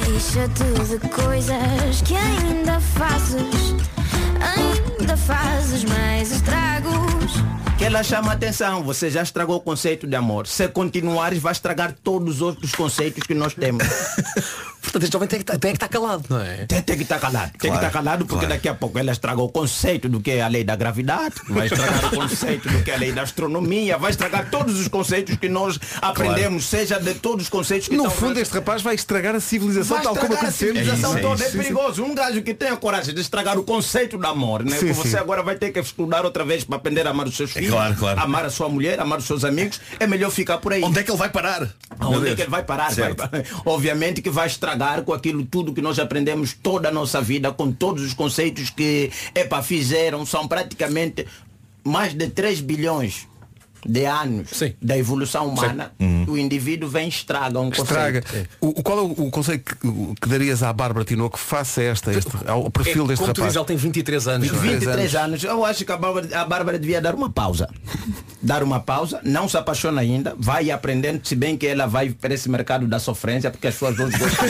Deixa-te 0.07 0.97
de 0.97 1.09
coisas 1.09 2.01
que 2.03 2.15
ainda 2.15 2.79
fazes 2.79 3.43
Ainda 4.41 4.72
fazes 5.17 5.83
mais 5.83 6.31
estragos 6.31 7.12
que 7.83 7.87
ela 7.87 8.01
chama 8.01 8.29
a 8.31 8.33
atenção. 8.33 8.81
Você 8.83 9.09
já 9.11 9.21
estragou 9.21 9.57
o 9.57 9.59
conceito 9.59 10.07
de 10.07 10.15
amor. 10.15 10.47
Se 10.47 10.69
continuares, 10.69 11.39
vai 11.39 11.51
estragar 11.51 11.93
todos 12.01 12.35
os 12.35 12.41
outros 12.41 12.71
conceitos 12.71 13.27
que 13.27 13.33
nós 13.33 13.53
temos. 13.53 13.83
Portanto, 14.83 15.03
este 15.03 15.13
jovem 15.13 15.27
tem 15.27 15.39
que 15.39 15.43
estar- 15.43 15.57
que 15.59 15.67
estar 15.67 15.87
calado, 15.87 16.25
não 16.29 16.39
é? 16.39 16.65
Tem, 16.65 16.81
tem 16.81 16.97
que 16.97 17.03
estar 17.03 17.17
calado. 17.19 17.51
Tem 17.57 17.71
que 17.71 17.77
estar 17.77 17.89
calado 17.89 18.25
porque 18.25 18.45
daqui 18.45 18.67
a 18.67 18.75
pouco 18.75 18.99
ela 18.99 19.11
estragou 19.11 19.45
o 19.45 19.49
conceito 19.49 20.09
do 20.09 20.19
que 20.19 20.31
é 20.31 20.41
a 20.41 20.47
lei 20.47 20.63
da 20.63 20.75
gravidade, 20.75 21.35
vai 21.49 21.67
estragar 21.67 22.05
o 22.05 22.09
conceito 22.15 22.69
do 22.69 22.83
que 22.83 22.91
é 22.91 22.95
a 22.95 22.97
lei 22.97 23.11
da 23.11 23.21
astronomia, 23.23 23.97
vai 23.97 24.11
estragar 24.11 24.51
todos 24.51 24.79
os 24.79 24.89
conceitos 24.89 25.37
que 25.37 25.47
nós 25.47 25.79
aprendemos, 26.01 26.65
seja 26.65 26.99
de 26.99 27.13
todos 27.15 27.45
os 27.45 27.49
conceitos 27.49 27.87
que 27.87 27.95
No 27.95 28.11
fundo, 28.11 28.39
este 28.39 28.53
rapaz 28.53 28.81
vai 28.81 28.93
estragar 28.93 29.33
a 29.33 29.39
civilização 29.39 29.95
Vai 29.97 30.03
tal 30.03 30.15
como 30.15 30.33
a 30.33 30.35
estragar 30.35 30.49
a 30.49 30.51
civilização 30.51 31.11
É 31.15 31.17
isso, 31.17 31.17
é 31.17 31.21
toda. 31.29 31.43
É, 31.43 31.47
isso. 31.47 31.57
perigoso. 31.57 32.03
Um 32.03 32.13
gajo 32.13 32.41
que 32.41 32.53
tem 32.53 32.67
a 32.69 32.77
coragem 32.77 33.15
de 33.15 33.21
estragar 33.21 33.57
o 33.57 33.63
conceito 33.63 34.17
do 34.17 34.27
amor, 34.27 34.63
né? 34.63 34.77
Sim, 34.77 34.87
que 34.87 34.93
você 34.93 35.11
sim. 35.11 35.17
agora 35.17 35.41
vai 35.41 35.55
ter 35.55 35.71
que 35.71 35.79
estudar 35.79 36.25
outra 36.25 36.43
vez 36.43 36.65
para 36.65 36.75
aprender 36.75 37.07
a 37.07 37.11
amar 37.11 37.25
os 37.25 37.35
seus 37.35 37.51
filhos, 37.51 37.72
claro, 37.73 37.95
claro. 37.95 38.19
amar 38.21 38.45
a 38.45 38.49
sua 38.49 38.69
mulher, 38.69 38.99
amar 38.99 39.19
os 39.19 39.25
seus 39.25 39.43
amigos. 39.43 39.79
É 39.99 40.07
melhor 40.07 40.31
ficar 40.31 40.57
por 40.57 40.73
aí. 40.73 40.83
Onde 40.83 40.99
é 40.99 41.03
que 41.03 41.11
ele 41.11 41.17
vai 41.17 41.29
parar? 41.29 41.67
Onde 41.99 42.29
é 42.29 42.35
que 42.35 42.41
ele 42.41 42.49
vai 42.49 42.63
parar? 42.63 42.93
Vai- 42.93 43.43
obviamente 43.65 44.21
que 44.21 44.29
vai 44.29 44.47
estragar 44.47 45.01
com 45.03 45.13
aquilo 45.13 45.45
tudo 45.45 45.73
que 45.73 45.81
nós 45.81 45.99
aprendemos 45.99 46.53
toda 46.53 46.89
a 46.89 46.91
nossa 46.91 47.21
vida, 47.21 47.51
com 47.51 47.71
todos 47.71 48.03
os 48.03 48.13
conceitos 48.13 48.69
que 48.69 49.11
epa, 49.35 49.61
fizeram, 49.61 50.25
são 50.25 50.47
praticamente 50.47 51.27
mais 51.83 52.13
de 52.13 52.29
3 52.29 52.61
bilhões 52.61 53.27
de 53.85 54.05
anos 54.05 54.49
da 54.81 54.97
evolução 54.97 55.47
humana, 55.47 55.91
o 56.27 56.37
indivíduo 56.37 56.89
vem 56.89 57.05
e 57.05 57.09
estraga 57.09 57.59
um 57.59 57.69
Estraga. 57.69 58.21
conceito. 58.21 58.49
O, 58.61 58.67
o- 58.79 58.83
qual 58.83 58.97
é 58.99 59.01
o, 59.01 59.05
o 59.11 59.31
conselho 59.31 59.59
que, 59.59 59.87
o- 59.87 60.15
que 60.19 60.27
darias 60.29 60.63
à 60.63 60.71
Bárbara 60.71 61.05
Tinoco 61.05 61.37
que 61.37 61.43
faça 61.43 61.81
esta, 61.81 62.11
este, 62.13 62.31
ao 62.47 62.69
perfil 62.69 63.05
É, 63.05 63.07
deste 63.09 63.21
como 63.21 63.33
tu 63.33 63.41
rapaz? 63.41 63.53
dizes, 63.53 63.55
ele 63.57 63.65
tem 63.65 63.77
23 63.77 64.27
anos. 64.27 64.51
não 64.51 64.57
é? 64.57 64.61
23 64.61 65.15
anos. 65.15 65.43
Eu 65.43 65.65
acho 65.65 65.83
que 65.85 65.91
a 65.91 65.97
Bárbara, 65.97 66.41
a 66.41 66.45
Bárbara 66.45 66.79
devia 66.79 67.01
dar 67.01 67.15
uma 67.15 67.29
pausa. 67.29 67.69
Dar 68.41 68.61
uma 68.63 68.79
pausa, 68.79 69.19
não 69.23 69.47
se 69.47 69.57
apaixona 69.57 70.01
ainda, 70.01 70.35
vai 70.37 70.69
aprendendo, 70.71 71.25
se 71.25 71.35
bem 71.35 71.55
que 71.57 71.65
ela 71.67 71.85
vai 71.87 72.09
para 72.09 72.33
esse 72.33 72.49
mercado 72.49 72.85
da 72.87 72.99
sofrência, 72.99 73.49
porque 73.49 73.67
as 73.67 73.73
pessoas 73.75 73.99
hoje 73.99 74.17
gostam. 74.17 74.47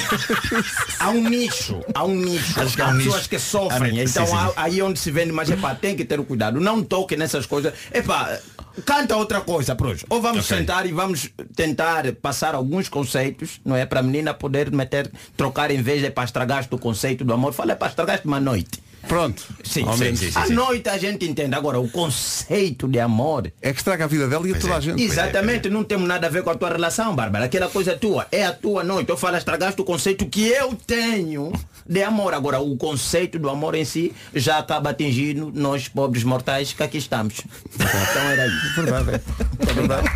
há 1.00 1.10
um 1.10 1.30
nicho, 1.30 1.82
há 1.94 2.04
um 2.04 2.16
nicho. 2.16 2.54
Que 2.76 2.82
há 2.82 2.88
um 2.88 2.98
pessoas 2.98 3.16
nicho. 3.18 3.30
que 3.30 3.40
sofrem. 3.40 4.00
Então 4.00 4.26
sim, 4.26 4.32
sim. 4.32 4.38
há- 4.38 4.54
aí 4.64 4.82
onde 4.82 5.00
se 5.00 5.12
vende, 5.12 5.32
mas 5.32 5.50
epá, 5.50 5.76
tem 5.76 5.96
que 5.96 6.04
ter 6.06 6.20
o 6.20 6.24
cuidado. 6.24 6.60
Não 6.60 6.84
toque 6.84 7.16
nessas 7.16 7.46
coisas. 7.46 7.74
Epá, 7.94 8.38
canta 8.86 9.16
outra 9.16 9.42
coisa, 9.42 9.76
pros. 9.76 10.04
Ou 10.10 10.22
vamos 10.22 10.46
Ok. 10.46 10.58
sentar 10.58 10.86
e 10.86 10.92
vamos 10.92 11.30
tentar 11.56 12.12
passar 12.14 12.56
alguns 12.56 12.90
conceitos, 12.90 13.60
não 13.64 13.76
é? 13.76 13.86
Para 13.86 14.00
a 14.00 14.04
menina 14.04 14.34
poder 14.34 14.72
meter, 14.72 15.12
trocar 15.38 15.72
em 15.72 15.82
vez 15.82 16.02
de 16.02 16.10
para 16.10 16.24
estragar 16.24 16.68
o 16.72 16.78
conceito 16.78 17.24
do 17.24 17.34
amor. 17.34 17.54
Fala 17.54 17.76
para 17.76 17.90
estragar 17.90 18.22
uma 18.26 18.40
noite. 18.40 18.82
Pronto. 19.08 19.44
Sim, 19.66 19.84
Ao 19.86 19.98
sim, 19.98 20.16
sim, 20.16 20.32
À 20.34 20.48
noite 20.48 20.88
a 20.88 20.98
gente 20.98 21.26
entende. 21.28 21.54
Agora, 21.54 21.78
o 21.78 21.90
conceito 21.90 22.88
de 22.88 23.00
amor. 23.02 23.52
É 23.62 23.74
que 23.74 23.78
estraga 23.80 24.06
a 24.06 24.08
vida 24.08 24.30
dela 24.30 24.48
e 24.48 24.54
a 24.54 24.60
toda 24.60 24.78
a 24.78 24.80
gente. 24.80 25.02
Exatamente, 25.04 25.70
não 25.70 25.84
temos 25.84 26.08
nada 26.08 26.28
a 26.28 26.30
ver 26.30 26.42
com 26.42 26.50
a 26.50 26.56
tua 26.56 26.70
relação, 26.70 27.14
Bárbara. 27.14 27.46
Aquela 27.46 27.68
coisa 27.68 27.92
é 27.92 27.96
tua, 27.96 28.26
é 28.32 28.46
a 28.46 28.54
tua 28.54 28.82
noite. 28.82 29.10
Eu 29.10 29.18
falo, 29.18 29.36
estragaste 29.36 29.82
o 29.82 29.84
conceito 29.84 30.26
que 30.26 30.48
eu 30.48 30.74
tenho 30.88 31.52
de 31.88 32.04
amor. 32.04 32.34
Agora, 32.34 32.60
o 32.60 32.76
conceito 32.78 33.38
do 33.40 33.50
amor 33.50 33.76
em 33.76 33.86
si 33.86 34.14
já 34.34 34.60
acaba 34.60 34.92
atingindo 34.92 35.52
nós, 35.54 35.88
pobres 35.88 36.24
mortais, 36.24 36.74
que 36.74 36.84
aqui 36.84 36.98
estamos. 36.98 37.42
Então 37.76 38.22
era 38.30 38.48
isso. 38.48 38.76
Verdade, 38.76 39.10
é. 39.12 39.74
verdade. 39.74 40.10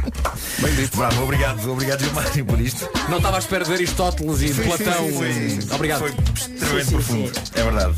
Bem 0.60 0.76
dito. 0.76 0.98
Bravo, 0.98 1.24
obrigado, 1.24 1.72
obrigado 1.72 2.04
Gilmário 2.04 2.46
por 2.46 2.60
isto. 2.60 2.90
Não 3.10 3.18
estava 3.18 3.38
à 3.38 3.40
espera 3.40 3.64
de 3.64 3.70
ver 3.70 3.76
Aristóteles 3.78 4.42
e 4.42 4.50
de 4.54 4.62
Platão. 4.64 5.12
Foi, 5.14 5.76
Obrigado. 5.76 6.00
foi 6.00 6.10
extremamente 6.10 6.92
profundo. 6.92 7.32
É 7.54 7.64
verdade. 7.64 7.96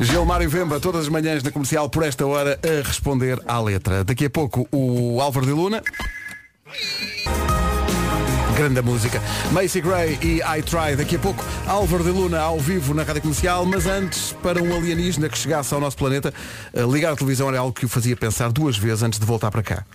Gilmário 0.00 0.48
Vemba, 0.48 0.80
todas 0.80 1.02
as 1.02 1.08
manhãs 1.08 1.42
na 1.42 1.50
comercial 1.50 1.88
por 1.90 2.02
esta 2.02 2.26
hora 2.26 2.58
a 2.64 2.86
responder 2.86 3.38
à 3.46 3.60
letra. 3.60 4.02
Daqui 4.02 4.24
a 4.24 4.30
pouco 4.30 4.66
o 4.72 5.20
Álvaro 5.20 5.44
de 5.44 5.52
Luna. 5.52 5.82
Grande 8.60 8.82
música. 8.82 9.22
Macy 9.52 9.80
Gray 9.80 10.18
e 10.20 10.42
I 10.42 10.62
Try. 10.62 10.94
Daqui 10.94 11.16
a 11.16 11.18
pouco 11.18 11.42
Álvaro 11.66 12.04
de 12.04 12.10
Luna 12.10 12.38
ao 12.40 12.60
vivo 12.60 12.92
na 12.92 13.02
rádio 13.02 13.22
comercial. 13.22 13.64
Mas 13.64 13.86
antes, 13.86 14.32
para 14.42 14.62
um 14.62 14.76
alienígena 14.76 15.30
que 15.30 15.38
chegasse 15.38 15.72
ao 15.72 15.80
nosso 15.80 15.96
planeta, 15.96 16.30
eh, 16.74 16.82
ligar 16.82 17.14
a 17.14 17.16
televisão 17.16 17.48
era 17.48 17.58
algo 17.60 17.72
que 17.72 17.86
o 17.86 17.88
fazia 17.88 18.14
pensar 18.14 18.52
duas 18.52 18.76
vezes 18.76 19.02
antes 19.02 19.18
de 19.18 19.24
voltar 19.24 19.50
para 19.50 19.62
cá. 19.62 19.86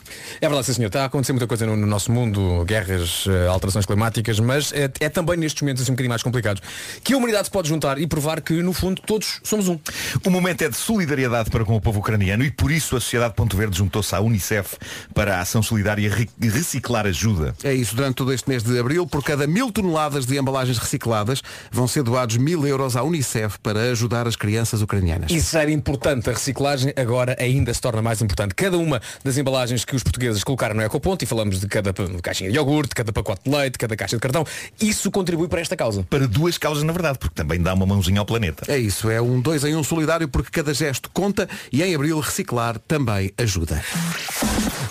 É 0.42 0.48
verdade, 0.48 0.66
sim, 0.66 0.74
senhor. 0.74 0.88
Está 0.88 1.04
a 1.04 1.06
acontecer 1.06 1.32
muita 1.34 1.46
coisa 1.46 1.64
no, 1.68 1.76
no 1.78 1.86
nosso 1.86 2.12
mundo, 2.12 2.66
guerras, 2.66 3.26
eh, 3.28 3.48
alterações 3.48 3.86
climáticas, 3.86 4.40
mas 4.40 4.74
é, 4.74 4.90
é 5.00 5.10
também 5.10 5.38
nestes 5.38 5.62
momentos 5.62 5.84
assim, 5.84 5.92
um 5.92 5.94
bocadinho 5.94 6.10
mais 6.10 6.24
complicados 6.24 6.60
que 7.04 7.14
a 7.14 7.18
humanidade 7.18 7.46
se 7.46 7.52
pode 7.52 7.70
juntar 7.70 8.00
e 8.00 8.08
provar 8.08 8.42
que, 8.42 8.64
no 8.64 8.74
fundo, 8.74 9.00
todos 9.06 9.42
somos 9.44 9.68
um. 9.68 9.78
O 10.26 10.32
momento 10.32 10.64
é 10.64 10.70
de 10.70 10.76
solidariedade 10.76 11.52
para 11.52 11.64
com 11.64 11.76
o 11.76 11.82
povo 11.82 12.00
ucraniano 12.00 12.44
e 12.44 12.50
por 12.50 12.72
isso 12.72 12.98
a 12.98 13.00
Sociedade 13.00 13.36
Ponto 13.36 13.56
Verde 13.56 13.78
juntou-se 13.78 14.16
à 14.16 14.20
Unicef 14.20 14.76
para 15.14 15.38
a 15.38 15.42
ação 15.42 15.62
solidária 15.62 16.10
re- 16.12 16.28
reciclar 16.42 17.06
ajuda. 17.06 17.54
É 17.64 17.72
isso, 17.72 17.96
durante 17.96 18.16
todo 18.16 18.34
este 18.34 18.50
mês 18.50 18.55
de 18.64 18.80
abril, 18.80 19.06
por 19.08 19.24
cada 19.24 19.48
mil 19.48 19.72
toneladas 19.72 20.26
de 20.26 20.38
embalagens 20.38 20.78
recicladas, 20.78 21.42
vão 21.72 21.88
ser 21.88 22.04
doados 22.04 22.38
mil 22.38 22.66
euros 22.66 22.96
à 22.96 23.04
Unicef 23.04 23.58
para 23.60 23.92
ajudar 23.92 24.28
as 24.28 24.36
crianças 24.36 24.82
ucranianas. 24.82 25.32
Isso 25.32 25.58
era 25.58 25.72
importante, 25.72 26.30
a 26.30 26.34
reciclagem 26.34 26.94
agora 26.96 27.36
ainda 27.40 27.74
se 27.74 27.82
torna 27.82 28.02
mais 28.02 28.22
importante. 28.22 28.54
Cada 28.56 28.78
uma 28.78 29.02
das 29.24 29.38
embalagens 29.38 29.84
que 29.84 29.96
os 29.96 30.04
portugueses 30.04 30.44
colocaram 30.44 30.76
no 30.76 30.82
Ecoponto, 30.82 31.24
e 31.24 31.28
falamos 31.28 31.60
de 31.60 31.68
cada 31.68 31.94
caixinha 32.22 32.50
de 32.50 32.58
iogurte, 32.58 32.94
cada 32.96 33.12
pacote 33.12 33.42
de 33.46 33.56
leite, 33.56 33.78
cada 33.78 33.96
caixa 33.96 34.16
de 34.16 34.22
cartão, 34.22 34.46
isso 34.80 35.10
contribui 35.12 35.48
para 35.48 35.62
esta 35.62 35.76
causa. 35.76 36.04
Para 36.04 36.28
duas 36.28 36.58
causas, 36.58 36.84
na 36.84 36.94
verdade, 36.94 37.18
porque 37.18 37.36
também 37.36 37.62
dá 37.62 37.74
uma 37.74 37.86
mãozinha 37.86 38.20
ao 38.20 38.26
planeta. 38.26 38.72
É 38.72 38.78
isso, 38.78 39.10
é 39.10 39.22
um 39.22 39.40
dois 39.40 39.64
em 39.64 39.76
um 39.76 39.84
solidário 39.84 40.28
porque 40.28 40.52
cada 40.52 40.74
gesto 40.74 41.10
conta 41.14 41.48
e 41.72 41.82
em 41.84 41.96
abril 41.96 42.20
reciclar 42.20 42.80
também 42.80 43.32
ajuda. 43.38 43.84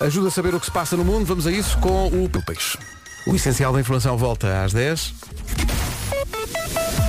Ajuda 0.00 0.28
a 0.28 0.30
saber 0.30 0.54
o 0.54 0.60
que 0.60 0.66
se 0.66 0.72
passa 0.72 0.96
no 0.96 1.04
mundo, 1.04 1.26
vamos 1.26 1.46
a 1.46 1.52
isso 1.52 1.78
com 1.78 2.06
o 2.06 2.28
Peixe. 2.44 2.76
O 3.26 3.34
essencial 3.34 3.72
da 3.72 3.80
informação 3.80 4.16
volta 4.18 4.62
às 4.62 4.72
10. 4.72 5.14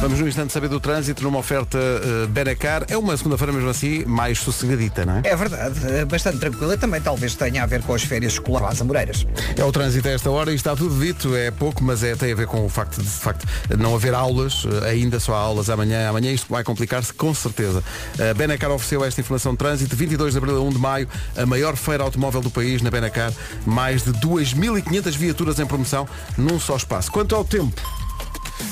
Vamos 0.01 0.19
no 0.19 0.27
instante 0.27 0.51
saber 0.51 0.67
do 0.67 0.79
trânsito 0.79 1.23
numa 1.23 1.39
oferta 1.39 1.77
uh, 1.77 2.27
Benacar. 2.27 2.85
É 2.89 2.97
uma 2.97 3.15
segunda-feira 3.15 3.53
mesmo 3.53 3.69
assim, 3.69 4.03
mais 4.05 4.37
sossegadita, 4.39 5.05
não 5.05 5.17
é? 5.17 5.21
É 5.23 5.35
verdade, 5.35 5.79
é 5.87 6.05
bastante 6.05 6.37
tranquila. 6.37 6.77
Também 6.77 6.99
talvez 6.99 7.33
tenha 7.33 7.63
a 7.63 7.65
ver 7.65 7.81
com 7.81 7.93
as 7.93 8.03
férias 8.03 8.33
escolares 8.33 8.81
amoreiras. 8.81 9.25
É 9.55 9.63
o 9.63 9.71
trânsito 9.71 10.07
a 10.07 10.11
esta 10.11 10.29
hora 10.29 10.51
e 10.51 10.55
está 10.55 10.75
tudo 10.75 10.99
dito, 10.99 11.33
é 11.35 11.49
pouco, 11.49 11.83
mas 11.83 12.03
é, 12.03 12.13
tem 12.15 12.33
a 12.33 12.35
ver 12.35 12.45
com 12.45 12.65
o 12.65 12.69
facto 12.69 12.97
de, 12.97 13.03
de 13.03 13.09
facto, 13.09 13.47
não 13.77 13.95
haver 13.95 14.13
aulas, 14.13 14.65
eh, 14.83 14.89
ainda 14.89 15.19
só 15.19 15.33
há 15.33 15.39
aulas 15.39 15.69
amanhã. 15.69 16.09
Amanhã 16.09 16.31
isto 16.31 16.47
vai 16.49 16.63
complicar-se 16.63 17.13
com 17.13 17.33
certeza. 17.33 17.81
A 18.19 18.33
Benacar 18.33 18.71
ofereceu 18.71 19.03
esta 19.03 19.21
informação 19.21 19.53
de 19.53 19.57
trânsito, 19.57 19.95
22 19.95 20.33
de 20.33 20.37
abril 20.37 20.57
a 20.57 20.61
1 20.61 20.69
de 20.69 20.77
maio, 20.77 21.07
a 21.37 21.45
maior 21.45 21.75
feira 21.77 22.03
automóvel 22.03 22.41
do 22.41 22.51
país 22.51 22.81
na 22.81 22.91
Benacar, 22.91 23.31
mais 23.65 24.03
de 24.03 24.11
2.500 24.11 25.11
viaturas 25.11 25.59
em 25.59 25.65
promoção 25.65 26.07
num 26.37 26.59
só 26.59 26.75
espaço. 26.75 27.11
Quanto 27.11 27.33
ao 27.33 27.45
tempo, 27.45 27.81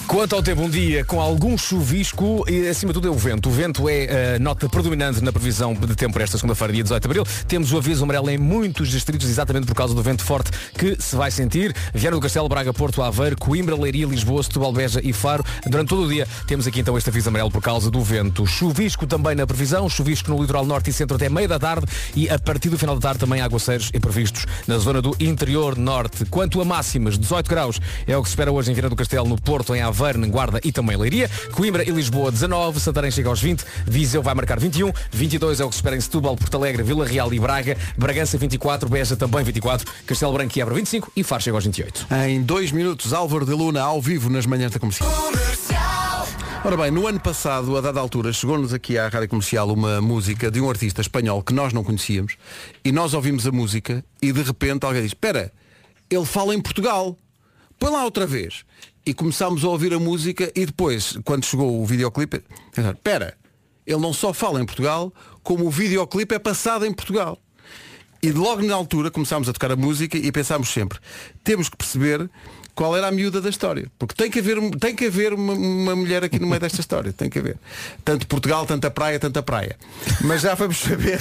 Quanto 0.08 0.36
ao 0.36 0.44
tempo, 0.44 0.62
um 0.62 0.70
dia 0.70 1.04
com 1.04 1.20
algum 1.20 1.58
chuvisco 1.58 2.46
e 2.48 2.68
acima 2.68 2.94
de 2.94 3.00
tudo 3.00 3.08
é 3.08 3.12
o 3.12 3.18
vento. 3.18 3.50
O 3.50 3.52
vento 3.52 3.90
é 3.90 4.36
a 4.36 4.40
nota 4.40 4.70
predominante 4.70 5.24
na 5.24 5.32
previsão 5.32 5.74
de 5.74 5.96
tempo 5.96 6.14
para 6.14 6.24
esta 6.24 6.38
segunda-feira, 6.38 6.72
dia 6.72 6.84
18 6.84 7.02
de 7.02 7.08
abril. 7.08 7.26
Temos 7.48 7.72
o 7.72 7.78
aviso 7.78 8.04
amarelo 8.04 8.30
em 8.30 8.38
muitos 8.38 8.90
distritos, 8.90 9.28
exatamente 9.28 9.66
por 9.66 9.76
causa 9.76 9.94
do 9.94 10.04
vento 10.04 10.24
forte 10.24 10.52
que 10.78 10.96
se 11.02 11.16
vai 11.16 11.32
sentir. 11.32 11.76
Viana 11.94 12.16
do 12.16 12.22
Castelo, 12.22 12.48
Braga, 12.48 12.74
Porto, 12.74 13.02
Aveiro, 13.02 13.36
Coimbra, 13.38 13.76
Leiria, 13.76 14.06
Lisboa, 14.06 14.44
Setúbal, 14.44 14.72
Beja 14.72 15.02
e 15.04 15.12
Faro. 15.12 15.44
Durante 15.66 15.90
todo 15.90 16.04
o 16.04 16.10
dia 16.10 16.28
temos 16.46 16.68
aqui 16.68 16.82
então 16.82 16.98
este 16.98 17.10
aviso 17.10 17.30
amarelo 17.30 17.50
por 17.50 17.62
causa 17.62 17.90
do 17.90 18.02
vento. 18.02 18.46
Chuvisco 18.46 19.08
também 19.08 19.36
na 19.36 19.48
previsão, 19.48 19.90
chuvisco 19.90 20.30
no 20.30 20.40
litoral 20.40 20.66
norte 20.66 20.92
e 20.92 20.94
centro 20.94 21.16
até 21.16 21.28
meia 21.28 21.48
da 21.48 21.58
tarde 21.58 21.88
e 22.16 22.30
a 22.30 22.38
partir 22.38 22.70
do 22.70 22.78
final 22.78 22.96
da 22.96 23.02
tarde 23.02 23.20
também 23.20 23.42
aguaceiros 23.42 23.90
e 23.94 24.00
previstos 24.00 24.46
na 24.68 24.78
zona 24.78 25.02
do 25.02 25.16
interior 25.20 25.78
norte. 25.78 26.26
Quanto 26.26 26.62
a 26.62 26.66
máximas, 26.66 27.18
18 27.18 27.50
graus 27.50 27.82
é 28.06 28.16
o 28.16 28.22
que 28.22 28.30
se 28.30 28.34
espera 28.34 28.52
hoje 28.52 28.70
em 28.70 28.74
Viana 28.74 28.90
do 28.90 28.96
Castelo, 28.96 29.28
no 29.28 29.42
Porto, 29.42 29.73
em 29.76 29.82
Aveiro, 29.82 30.26
em 30.26 30.30
Guarda 30.30 30.60
e 30.64 30.72
também 30.72 30.98
Leiria. 30.98 31.30
Coimbra 31.52 31.84
e 31.84 31.92
Lisboa 31.92 32.32
19, 32.32 32.80
Santarém 32.80 33.12
chega 33.12 33.30
aos 33.30 33.42
20, 33.42 33.64
Viseu 33.86 34.22
vai 34.22 34.34
marcar 34.34 34.60
21, 34.60 34.92
22 35.12 35.60
é 35.60 35.66
o 35.66 35.70
que 35.70 35.76
se 35.76 35.80
espera 35.80 35.96
em 35.96 36.02
Setúbal, 36.02 36.36
Porto 36.36 36.56
Alegre, 36.56 36.84
Vila 36.84 37.06
Real 37.06 37.34
e 37.34 37.40
Braga, 37.40 37.78
Bragança 37.98 38.38
24, 38.38 38.90
Beja 38.90 39.16
também 39.16 39.44
24, 39.44 39.92
Castelo 40.06 40.34
Branco 40.34 40.58
e 40.58 40.62
Évora 40.62 40.76
25 40.76 41.12
e 41.16 41.24
Faro 41.24 41.42
chega 41.44 41.58
aos 41.58 41.66
28. 41.66 42.08
em 42.28 42.42
dois 42.42 42.72
minutos, 42.72 43.14
Álvaro 43.14 43.46
de 43.46 43.54
Luna 43.54 43.82
ao 43.82 44.02
vivo 44.02 44.30
nas 44.30 44.46
manhãs 44.46 44.72
da 44.72 44.80
comercial. 44.80 45.10
Ora 46.66 46.78
bem, 46.78 46.92
no 46.92 47.06
ano 47.06 47.20
passado, 47.20 47.76
a 47.76 47.82
dada 47.82 48.00
altura, 48.00 48.32
chegou-nos 48.32 48.74
aqui 48.74 48.98
à 48.98 49.10
Rádio 49.10 49.28
Comercial 49.28 49.70
uma 49.70 50.00
música 50.00 50.50
de 50.50 50.62
um 50.62 50.70
artista 50.70 51.02
espanhol 51.02 51.44
que 51.44 51.54
nós 51.54 51.74
não 51.74 51.84
conhecíamos 51.84 52.38
e 52.86 52.92
nós 52.92 53.14
ouvimos 53.14 53.46
a 53.46 53.52
música 53.52 54.02
e 54.22 54.32
de 54.32 54.42
repente 54.42 54.86
alguém 54.86 55.02
diz, 55.02 55.12
espera, 55.12 55.52
ele 56.10 56.26
fala 56.26 56.56
em 56.56 56.62
Portugal, 56.62 57.18
põe 57.78 57.92
lá 57.92 58.06
outra 58.06 58.26
vez. 58.26 58.64
E 59.06 59.14
começámos 59.14 59.64
a 59.66 59.68
ouvir 59.68 59.94
a 59.94 60.00
música 60.00 60.52
e 60.56 60.66
depois, 60.66 61.18
quando 61.26 61.46
chegou 61.46 61.82
o 61.82 61.86
videoclipe, 61.86 62.42
espera, 62.78 63.38
ele 63.86 64.00
não 64.00 64.14
só 64.14 64.34
fala 64.34 64.62
em 64.62 64.66
Portugal, 64.66 65.14
como 65.44 65.66
o 65.66 65.70
videoclipe 65.70 66.34
é 66.36 66.40
passado 66.40 66.86
em 66.86 66.94
Portugal. 66.94 67.38
E 68.22 68.32
logo 68.32 68.62
na 68.62 68.74
altura 68.74 69.12
começámos 69.12 69.50
a 69.50 69.54
tocar 69.54 69.72
a 69.74 69.76
música 69.76 70.18
e 70.18 70.32
pensámos 70.32 70.70
sempre, 70.70 71.00
temos 71.44 71.68
que 71.68 71.76
perceber 71.76 72.30
qual 72.76 72.96
era 72.98 73.08
a 73.08 73.12
miúda 73.12 73.40
da 73.40 73.50
história. 73.50 73.92
Porque 74.00 74.16
tem 74.16 74.30
que 74.32 74.40
haver, 74.40 74.58
tem 74.80 74.96
que 74.96 75.06
haver 75.06 75.34
uma, 75.34 75.54
uma 75.54 75.96
mulher 75.96 76.24
aqui 76.24 76.40
no 76.40 76.48
meio 76.48 76.60
desta 76.60 76.82
história. 76.82 77.14
Tem 77.14 77.30
que 77.30 77.40
haver. 77.40 77.58
Tanto 78.04 78.26
Portugal, 78.28 78.66
tanta 78.66 78.90
praia, 78.90 79.20
tanta 79.20 79.44
praia. 79.44 79.76
Mas 80.24 80.42
já 80.42 80.56
vamos 80.56 80.78
saber 80.80 81.20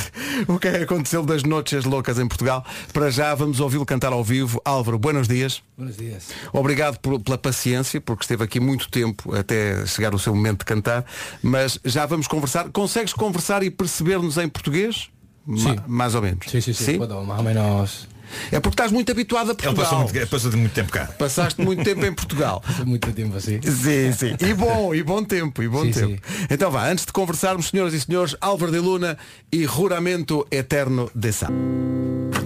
o 0.48 0.58
que 0.58 0.68
é 0.68 0.82
aconteceu 0.82 1.22
das 1.24 1.42
noches 1.42 1.84
loucas 1.84 2.18
em 2.18 2.26
Portugal. 2.26 2.64
Para 2.92 3.10
já 3.10 3.34
vamos 3.34 3.60
ouvi-lo 3.60 3.84
cantar 3.84 4.12
ao 4.12 4.24
vivo. 4.24 4.60
Álvaro, 4.64 4.98
buenos 4.98 5.28
dias. 5.28 5.62
Buenos 5.76 5.96
dias. 5.96 6.28
Obrigado 6.52 6.98
por- 6.98 7.20
pela 7.20 7.36
paciência, 7.38 8.00
porque 8.00 8.24
esteve 8.24 8.44
aqui 8.44 8.58
muito 8.60 8.88
tempo 8.90 9.34
até 9.34 9.84
chegar 9.86 10.14
o 10.14 10.18
seu 10.18 10.34
momento 10.34 10.60
de 10.60 10.64
cantar. 10.64 11.04
Mas 11.42 11.78
já 11.84 12.06
vamos 12.06 12.26
conversar. 12.26 12.70
Consegues 12.70 13.12
conversar 13.12 13.62
e 13.62 13.70
perceber-nos 13.70 14.38
em 14.38 14.48
português? 14.48 15.08
Sim. 15.56 15.74
Ma- 15.74 15.84
mais 15.88 16.14
ou 16.14 16.22
menos. 16.22 16.46
Sim, 16.48 16.60
sim, 16.60 16.72
sim. 16.72 16.96
Puedo, 16.98 17.20
más 17.24 17.40
o 17.40 17.42
menos. 17.42 18.08
É 18.50 18.60
porque 18.60 18.74
estás 18.74 18.90
muito 18.92 19.10
habituado 19.12 19.48
a 19.50 19.52
Ele 19.52 19.62
Portugal. 19.62 19.84
passou 19.84 19.98
muito, 19.98 20.30
passou 20.30 20.50
de 20.50 20.56
muito 20.56 20.72
tempo 20.72 20.90
cá. 20.92 21.06
Passaste 21.18 21.60
muito 21.60 21.82
tempo 21.84 22.04
em 22.04 22.12
Portugal. 22.12 22.62
Muito 22.86 23.12
tempo 23.12 23.36
assim. 23.36 23.60
Sim, 23.62 24.12
sim. 24.12 24.36
E 24.40 24.54
bom, 24.54 24.94
e 24.94 25.02
bom 25.02 25.22
tempo, 25.24 25.62
e 25.62 25.68
bom 25.68 25.84
Sim, 25.84 25.92
tempo. 25.92 26.22
Então 26.50 26.70
vá, 26.70 26.88
antes 26.88 27.04
de 27.06 27.12
conversarmos, 27.12 27.68
senhoras 27.68 27.94
e 27.94 28.00
senhores, 28.00 28.36
Álvaro 28.40 28.72
de 28.72 28.78
Luna 28.78 29.16
e 29.52 29.64
Juramento 29.66 30.46
Eterno 30.50 31.10
de 31.14 31.32
Sal. 31.32 31.50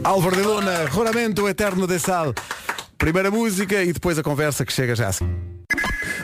Álvaro 0.05 0.37
de 0.37 0.43
Luna, 0.43 0.87
Juramento 0.93 1.49
Eterno 1.49 1.87
de 1.87 1.99
Sal. 1.99 2.35
Primeira 2.99 3.31
música 3.31 3.83
e 3.83 3.93
depois 3.93 4.19
a 4.19 4.23
conversa 4.23 4.65
que 4.65 4.73
chega 4.73 4.95
já 4.95 5.09
assim. 5.09 5.29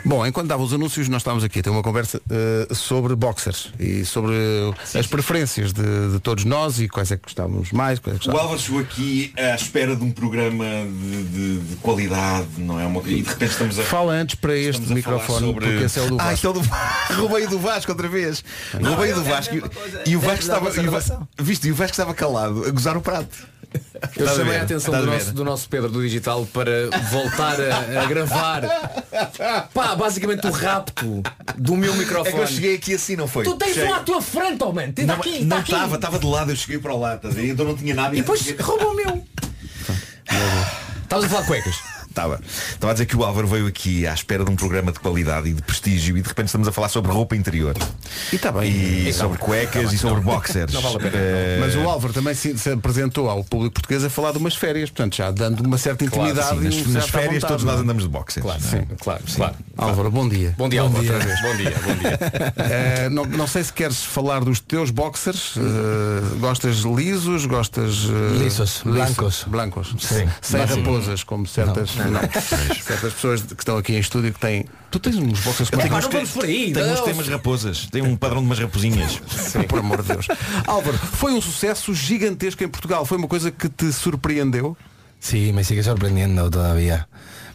Bom, 0.04 0.26
enquanto 0.26 0.48
dava 0.48 0.62
os 0.62 0.72
anúncios, 0.72 1.08
nós 1.08 1.20
estávamos 1.20 1.44
aqui 1.44 1.60
a 1.60 1.62
ter 1.62 1.70
uma 1.70 1.82
conversa 1.82 2.20
eh, 2.28 2.74
sobre 2.74 3.14
boxers 3.14 3.72
e 3.78 4.04
sobre 4.04 4.34
eh, 4.34 4.98
as 4.98 5.06
preferências 5.06 5.72
de, 5.72 6.12
de 6.12 6.18
todos 6.18 6.44
nós 6.44 6.80
e 6.80 6.88
quais 6.88 7.12
é 7.12 7.16
que 7.16 7.22
gostávamos 7.22 7.70
mais, 7.70 8.00
quais 8.00 8.16
é 8.16 8.18
que 8.18 8.28
O 8.28 8.32
gostávamos. 8.32 8.42
Álvaro 8.42 8.60
chegou 8.60 8.80
aqui 8.80 9.32
à 9.38 9.54
espera 9.54 9.94
de 9.94 10.02
um 10.02 10.10
programa 10.10 10.64
de, 10.64 11.22
de- 11.22 11.58
de 11.60 11.76
qualidade, 11.76 12.48
não 12.58 12.80
é? 12.80 12.84
Uma... 12.86 13.00
E 13.02 13.22
de 13.22 13.28
repente 13.28 13.52
estamos 13.52 13.78
a. 13.78 13.82
Fala 13.84 14.12
antes 14.14 14.34
para 14.34 14.56
este 14.56 14.92
microfone, 14.92 15.38
sobre- 15.46 15.66
porque 15.68 15.84
esse 15.84 15.98
é 16.00 16.02
o 16.02 16.08
do 16.08 16.14
Ah, 16.20 16.24
Vasco. 16.24 16.34
isto 16.34 16.46
é 16.46 16.50
o 16.50 16.52
do 16.52 16.60
Roubei 17.22 17.46
o 17.46 17.50
do 17.50 17.58
Vasco 17.60 17.92
outra 17.92 18.08
vez. 18.08 18.44
Roubei 18.82 19.12
o 19.12 19.14
do 19.14 19.22
Vasco. 19.24 19.54
E- 19.54 19.62
E 20.10 20.16
o 20.16 20.20
Vasco 20.20 20.40
estava. 20.40 20.82
e 20.82 20.88
o 20.88 20.90
Va- 20.90 21.28
Viste, 21.40 21.68
e 21.68 21.70
o 21.70 21.74
Vasco 21.76 21.92
estava 21.92 22.12
calado 22.12 22.64
a 22.66 22.70
gozar 22.70 22.96
o 22.96 23.00
prato. 23.00 23.52
Eu 24.16 24.26
Estás 24.26 24.30
a 24.30 24.34
chamei 24.36 24.52
ver? 24.54 24.58
a 24.58 24.62
atenção 24.64 24.94
Estás 24.94 25.04
do 25.04 25.10
a 25.10 25.14
nosso, 25.14 25.32
do 25.32 25.44
nosso 25.44 25.68
Pedro 25.68 25.88
do 25.88 26.02
Digital 26.02 26.44
para 26.52 26.90
voltar 27.10 27.56
a, 27.60 28.02
a 28.02 28.06
gravar. 28.06 28.62
Pá, 29.72 29.94
basicamente 29.94 30.46
o 30.46 30.50
rapto 30.50 31.22
do 31.56 31.76
meu 31.76 31.92
É 31.94 31.96
microfone. 31.96 32.32
que 32.34 32.40
eu 32.40 32.46
cheguei 32.46 32.74
aqui 32.76 32.94
assim, 32.94 33.16
não 33.16 33.26
foi? 33.28 33.44
Tu 33.44 33.54
tens 33.56 33.74
Cheguei- 33.74 33.90
um 33.90 33.94
à 33.94 34.00
tua 34.00 34.20
frente, 34.20 34.62
oh 34.64 34.72
man. 34.72 34.90
Tens 34.92 35.06
Não, 35.06 35.14
aqui, 35.14 35.40
não 35.44 35.48
tá 35.56 35.62
aqui. 35.62 35.72
estava, 35.72 35.94
estava 35.96 36.18
de 36.18 36.26
lado, 36.26 36.50
eu 36.50 36.56
cheguei 36.56 36.78
para 36.78 36.92
o 36.94 36.98
lado, 37.00 37.28
a 37.28 37.30
então 37.42 37.64
não 37.64 37.76
tinha 37.76 37.94
nada 37.94 38.14
E 38.14 38.20
depois 38.20 38.44
roubou 38.60 38.90
o 38.92 38.96
meu. 38.96 39.24
Estavas 41.02 41.24
a 41.24 41.28
falar 41.28 41.46
cuecas. 41.46 41.74
Estava. 42.12 42.40
Estava 42.44 42.90
a 42.90 42.92
dizer 42.92 43.06
que 43.06 43.16
o 43.16 43.24
Álvaro 43.24 43.48
veio 43.48 43.66
aqui 43.66 44.06
à 44.06 44.12
espera 44.12 44.44
de 44.44 44.50
um 44.50 44.56
programa 44.56 44.92
de 44.92 45.00
qualidade 45.00 45.48
e 45.48 45.52
de 45.54 45.62
prestígio 45.62 46.16
e 46.16 46.22
de 46.22 46.28
repente 46.28 46.46
estamos 46.46 46.68
a 46.68 46.72
falar 46.72 46.88
sobre 46.88 47.10
roupa 47.10 47.34
interior. 47.34 47.74
E 48.32 48.36
está 48.36 48.52
bem. 48.52 48.70
E 48.70 49.12
sobre 49.12 49.38
cuecas 49.38 49.92
e 49.92 49.98
sobre 49.98 50.20
boxers. 50.20 50.72
Não 50.72 50.82
vale 50.82 50.96
a 50.96 50.98
pena. 51.00 51.16
Eh, 51.16 51.58
Mas 51.60 51.74
o 51.74 51.88
Álvaro 51.88 52.12
também 52.12 52.34
se, 52.34 52.56
se 52.58 52.70
apresentou 52.70 53.28
ao 53.30 53.42
público 53.42 53.74
português 53.74 54.04
a 54.04 54.10
falar 54.10 54.32
de 54.32 54.38
umas 54.38 54.54
férias, 54.54 54.90
portanto 54.90 55.16
já 55.16 55.30
dando 55.30 55.60
uma 55.60 55.78
certa 55.78 56.06
claro, 56.06 56.30
intimidade 56.30 56.58
sim, 56.58 56.64
nas, 56.64 56.74
e 56.74 56.88
um 56.88 56.92
nas 56.92 57.08
férias 57.08 57.34
vontade, 57.34 57.52
todos 57.52 57.64
nós 57.64 57.74
não 57.74 57.80
é? 57.80 57.84
andamos 57.84 58.02
de 58.02 58.08
boxers. 58.10 58.44
Claro, 58.44 58.60
não 58.60 58.68
é? 58.68 58.70
sim, 58.70 58.86
claro, 59.00 59.22
claro. 59.34 59.54
Álvaro, 59.82 60.10
bom 60.10 60.28
dia. 60.28 60.54
Bom 60.56 60.68
dia, 60.68 60.80
Álvaro. 60.82 61.02
outra 61.04 61.18
Bom 61.18 61.24
vez. 61.24 61.56
dia, 61.58 61.80
bom 61.84 61.94
dia. 61.96 62.52
Eh, 62.72 63.08
não, 63.10 63.24
não 63.26 63.46
sei 63.46 63.64
se 63.64 63.72
queres 63.72 64.02
falar 64.02 64.40
dos 64.44 64.60
teus 64.60 64.90
boxers. 64.90 65.54
eh, 65.56 66.38
gostas 66.38 66.76
lisos, 66.78 67.46
gostas 67.46 68.06
eh, 68.08 68.38
Lisos, 68.38 68.82
blancos. 68.84 69.44
blancos. 69.46 69.94
Sim. 69.98 70.28
Sem 70.40 70.66
sim. 70.66 70.76
raposas, 70.82 71.24
como 71.24 71.46
certas. 71.46 71.94
Não, 71.96 72.04
não. 72.06 72.12
não. 72.12 72.20
certas 72.82 73.12
pessoas 73.12 73.42
que 73.42 73.54
estão 73.54 73.76
aqui 73.76 73.94
em 73.94 73.98
estúdio 73.98 74.32
que 74.32 74.40
têm. 74.40 74.64
Tu 74.90 74.98
tens 75.00 75.16
uns 75.16 75.40
boxers 75.40 75.70
com 75.70 75.78
tenho 75.78 75.94
uns 75.96 76.06
vamos 76.06 76.30
por 76.30 76.44
aí. 76.44 76.72
Tenho 76.72 76.92
uns 76.92 77.00
umas 77.00 77.28
raposas. 77.28 77.86
Tem 77.90 78.02
um 78.02 78.16
padrão 78.16 78.40
de 78.40 78.46
umas 78.46 78.58
raposinhas. 78.58 79.20
Por 79.68 79.78
amor 79.78 80.02
de 80.02 80.08
Deus. 80.08 80.28
Álvaro, 80.66 80.98
foi 80.98 81.32
um 81.32 81.40
sucesso 81.40 81.94
gigantesco 81.94 82.62
em 82.62 82.68
Portugal. 82.68 83.04
Foi 83.04 83.16
uma 83.18 83.28
coisa 83.28 83.50
que 83.50 83.68
te 83.68 83.92
surpreendeu? 83.92 84.76
Sí, 85.18 85.52
me 85.52 85.62
sigue 85.64 85.82
sorprendiendo 85.82 86.50
todavía. 86.50 87.06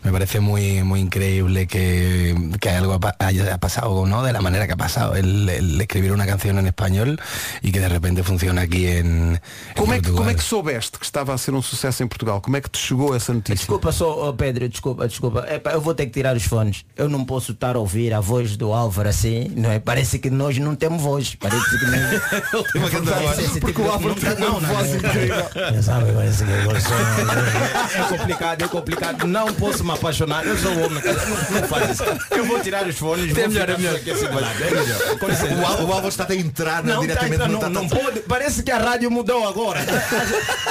Me 0.08 0.14
parece 0.14 0.40
muy 0.40 0.84
muy 0.84 1.02
increíble 1.02 1.68
que, 1.68 2.34
que 2.62 2.70
algo 2.70 2.98
haya 3.20 3.58
pasado, 3.58 4.06
¿no? 4.06 4.24
De 4.24 4.32
la 4.32 4.40
manera 4.40 4.66
que 4.66 4.72
ha 4.72 4.78
pasado. 4.78 5.16
El, 5.16 5.50
el 5.50 5.82
escribir 5.82 6.14
una 6.14 6.26
canción 6.26 6.58
en 6.60 6.66
español 6.66 7.20
y 7.62 7.74
que 7.74 7.82
de 7.82 7.90
repente 7.90 8.24
funciona 8.24 8.62
aquí 8.62 8.88
en, 8.88 9.34
en 9.34 9.42
Como 9.76 9.94
é, 9.94 10.00
que, 10.00 10.10
como 10.10 10.30
é 10.30 10.34
que 10.34 10.42
soubeste 10.42 10.98
que 10.98 11.04
estava 11.04 11.34
a 11.34 11.38
ser 11.38 11.54
um 11.54 11.62
sucesso 11.62 12.04
em 12.04 12.08
Portugal? 12.08 12.40
Como 12.40 12.56
é 12.56 12.62
que 12.62 12.70
te 12.70 12.80
chegou 12.80 13.14
essa 13.14 13.34
notícia? 13.34 13.58
Desculpa 13.58 13.92
só, 13.92 14.30
oh, 14.30 14.34
Pedro, 14.34 14.70
desculpa, 14.70 15.10
desculpa. 15.10 15.46
Epá, 15.52 15.74
eu 15.74 15.82
vou 15.82 15.94
ter 15.94 16.06
que 16.06 16.14
tirar 16.14 16.38
os 16.38 16.44
fones. 16.44 16.86
Eu 16.96 17.10
não 17.10 17.26
posso 17.26 17.52
estar 17.52 17.76
a 17.76 17.80
ouvir 17.80 18.14
a 18.14 18.22
voz 18.22 18.56
do 18.56 18.72
Álvaro 18.72 19.10
assim, 19.10 19.52
não 19.58 19.70
é? 19.70 19.80
Parece 19.80 20.20
que 20.20 20.30
nós 20.30 20.58
não 20.58 20.74
temos 20.74 21.02
voz. 21.02 21.36
Parece 21.36 21.80
que 21.80 21.86
não... 21.92 23.22
Voz. 23.22 23.40
Esse 23.40 23.60
Porque 23.60 23.74
tipo 23.74 23.90
o 23.90 23.92
Álvaro 23.92 24.16
tem 24.16 24.48
uma 24.48 24.60
voz 24.62 24.96
incrível. 24.96 25.84
Sabe, 25.84 26.14
parece 26.14 26.46
que 26.46 26.52
É 27.98 28.18
complicado, 28.18 28.62
é 28.64 28.68
complicado. 28.70 29.28
Não 29.28 29.54
posso 29.54 29.84
me 29.84 29.97
apaixonar. 29.98 30.46
Eu 30.46 30.58
sou 30.58 30.72
homem, 30.84 31.02
cara. 31.02 31.18
não, 31.26 31.62
não 31.62 31.68
faz 31.68 31.90
isso. 31.92 32.04
Eu 32.32 32.46
vou 32.46 32.60
tirar 32.60 32.88
os 32.88 32.98
fones. 32.98 33.32
É 33.32 33.42
vou 33.42 33.50
melhor, 33.50 33.70
é 33.70 33.78
melhor. 33.78 33.96
aqui 33.96 34.12
assim. 34.12 34.26
É 34.26 34.30
melhor. 34.32 35.18
Com 35.20 35.28
licença. 35.28 35.54
O 35.56 35.66
Al- 35.66 35.84
o 35.86 35.92
Álvaro 35.92 36.08
está 36.08 36.26
a 36.30 36.36
entrar 36.36 36.84
Não, 36.84 36.96
tá, 36.96 37.02
diretamente 37.02 37.38
tá, 37.38 37.48
no 37.48 37.60
não, 37.60 37.70
não 37.70 37.88
pode. 37.90 38.20
Parece 38.22 38.64
que 38.64 38.72
a 38.72 38.78
rádio 38.78 39.10
mudou 39.12 39.48
agora. 39.48 39.80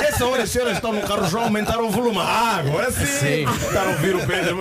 Essa 0.03 0.27
hora 0.27 0.43
as 0.43 0.51
senhoras 0.51 0.74
estão 0.74 0.93
no 0.93 1.03
carro 1.03 1.29
já 1.29 1.41
aumentaram 1.41 1.87
o 1.87 1.91
volume. 1.91 2.18
Ah, 2.20 2.57
agora 2.59 2.91
sim. 2.91 3.07
Sim. 3.07 3.45
Está 3.66 3.83
a 3.83 3.89
ouvir 3.89 4.14
o 4.14 4.27
Pedro. 4.27 4.59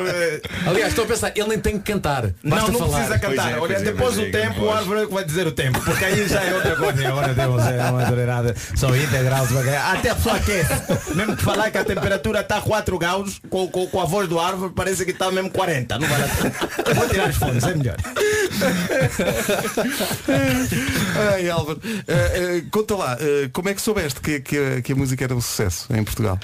Aliás, 0.65 0.89
estou 0.89 1.05
a 1.05 1.07
pensar, 1.07 1.31
ele 1.35 1.47
nem 1.49 1.59
tem 1.59 1.77
que 1.79 1.91
cantar. 1.91 2.23
Não, 2.43 2.57
Basta 2.57 2.71
não 2.71 2.79
falar. 2.79 2.93
precisa 2.97 3.19
cantar. 3.19 3.51
É, 3.51 3.59
Olha, 3.59 3.73
é, 3.75 3.79
depois 3.79 4.15
pois 4.15 4.15
do 4.15 4.25
é, 4.25 4.29
tempo, 4.29 4.61
o 4.63 4.69
Álvaro 4.69 5.03
é 5.03 5.05
que 5.05 5.13
vai 5.13 5.23
dizer 5.23 5.47
o 5.47 5.51
tempo. 5.51 5.79
Porque 5.81 6.03
aí 6.05 6.27
já 6.27 6.41
é 6.43 6.53
outra 6.53 6.75
coisa. 6.75 7.07
Agora 7.07 7.33
temos 7.33 7.65
é, 7.65 7.89
uma 7.89 8.05
tolerada. 8.05 8.55
São 8.75 8.91
20 8.91 9.07
graus. 9.23 9.49
Até 9.91 10.09
a 10.09 10.15
pessoa 10.15 10.35
aquece. 10.35 10.73
Mesmo 11.15 11.35
que 11.35 11.43
falar 11.43 11.71
que 11.71 11.77
a 11.77 11.83
temperatura 11.83 12.41
está 12.41 12.61
4 12.61 12.97
graus, 12.97 13.41
com, 13.49 13.67
com, 13.67 13.87
com 13.87 14.01
a 14.01 14.05
voz 14.05 14.27
do 14.27 14.39
Álvaro, 14.55 14.73
parece 14.73 15.05
que 15.05 15.11
está 15.11 15.29
mesmo 15.31 15.51
40. 15.51 15.99
Não 15.99 16.07
vale 16.07 16.23
a 16.23 16.27
pena. 16.27 16.55
Eu 16.87 16.95
Vou 16.95 17.09
tirar 17.09 17.29
os 17.29 17.35
fones, 17.35 17.63
é 17.63 17.75
melhor. 17.75 17.97
Ai, 21.33 21.49
Álvaro, 21.49 21.79
eh, 22.07 22.31
eh, 22.57 22.63
conta 22.71 22.95
lá, 22.95 23.17
eh, 23.19 23.49
como 23.51 23.69
é 23.69 23.73
que 23.73 23.81
soubeste 23.81 24.19
que, 24.21 24.39
que, 24.41 24.57
a- 24.57 24.81
que 24.81 24.91
a 24.93 24.95
música 24.95 25.23
era 25.23 25.35
um 25.35 25.41
sucesso 25.41 25.87
em 25.93 26.03
Portugal? 26.03 26.39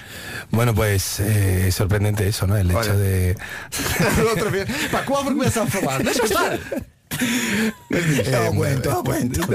Bueno, 0.51 0.74
pues 0.74 1.20
eh, 1.20 1.66
es 1.68 1.76
sorprendente 1.76 2.30
¿no? 2.47 2.55
El 2.57 2.70
hecho 2.72 2.80
Oye. 2.80 2.93
de... 2.93 3.36
Outra 4.30 4.49
vez. 4.49 4.68
Pá, 4.91 5.03
que 5.03 5.12
o 5.12 5.16
Álvaro 5.16 5.36
começa 5.36 5.64
a 5.64 5.68
falar. 5.68 6.03
Deixa 6.03 6.24
estar. 6.26 6.59
Eu 7.91 8.47
aguento, 8.47 8.89
eu 8.89 8.97
aguento. 8.99 9.41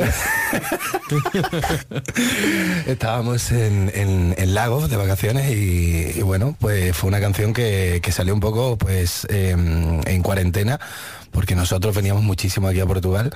Estábamos 2.87 3.51
en, 3.53 3.91
en- 3.95 4.35
en 4.37 4.55
Lagos 4.55 4.91
de 4.91 4.97
vacaciones 4.97 5.51
y, 5.51 6.19
y 6.19 6.23
bueno, 6.23 6.57
pues 6.61 6.97
fue 6.97 7.09
una 7.09 7.21
canción 7.21 7.53
que, 7.53 8.01
que 8.03 8.13
salió 8.13 8.35
un 8.35 8.41
poco 8.41 8.77
pues 8.77 9.27
em, 9.31 10.01
en 10.07 10.23
cuarentena 10.23 10.81
porque 11.31 11.55
nosotros 11.55 11.95
veníamos 11.95 12.23
muchísimo 12.23 12.69
aquí 12.69 12.81
a 12.81 12.87
Portugal 12.87 13.31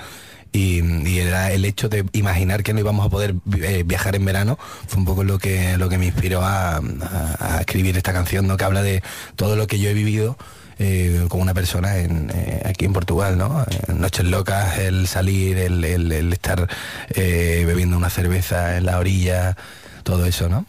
y, 0.52 0.82
y 1.08 1.18
era 1.18 1.52
el 1.52 1.64
hecho 1.64 1.88
de 1.88 2.04
imaginar 2.12 2.62
que 2.62 2.72
no 2.72 2.80
íbamos 2.80 3.06
a 3.06 3.08
poder 3.08 3.34
eh, 3.62 3.82
viajar 3.86 4.16
en 4.16 4.24
verano 4.24 4.58
fue 4.88 4.98
un 4.98 5.04
poco 5.04 5.22
lo 5.24 5.38
que 5.38 5.76
lo 5.76 5.88
que 5.88 5.98
me 5.98 6.06
inspiró 6.06 6.42
a, 6.42 6.76
a- 6.76 7.56
a 7.56 7.60
escribir 7.60 7.96
esta 7.96 8.12
canción 8.12 8.46
¿no? 8.46 8.56
que 8.56 8.64
habla 8.64 8.82
de 8.82 9.02
todo 9.36 9.56
lo 9.56 9.66
que 9.66 9.78
yo 9.78 9.90
he 9.90 9.94
vivido 9.94 10.36
eh, 10.80 11.26
con 11.28 11.40
una 11.40 11.54
persona 11.54 11.98
en, 11.98 12.30
eh, 12.34 12.62
aquí 12.64 12.86
en 12.86 12.92
Portugal, 12.92 13.36
¿no? 13.38 13.64
Noches 13.94 14.24
locas, 14.24 14.78
el 14.78 15.06
salir, 15.06 15.58
el, 15.58 15.84
el- 15.84 16.10
el 16.10 16.32
estar 16.32 16.66
eh, 17.10 17.64
bebiendo 17.66 17.96
una 17.96 18.10
cerveza 18.10 18.76
en 18.78 18.86
la 18.86 18.98
orilla, 18.98 19.56
todo 20.02 20.24
eso, 20.26 20.48
¿no? 20.48 20.64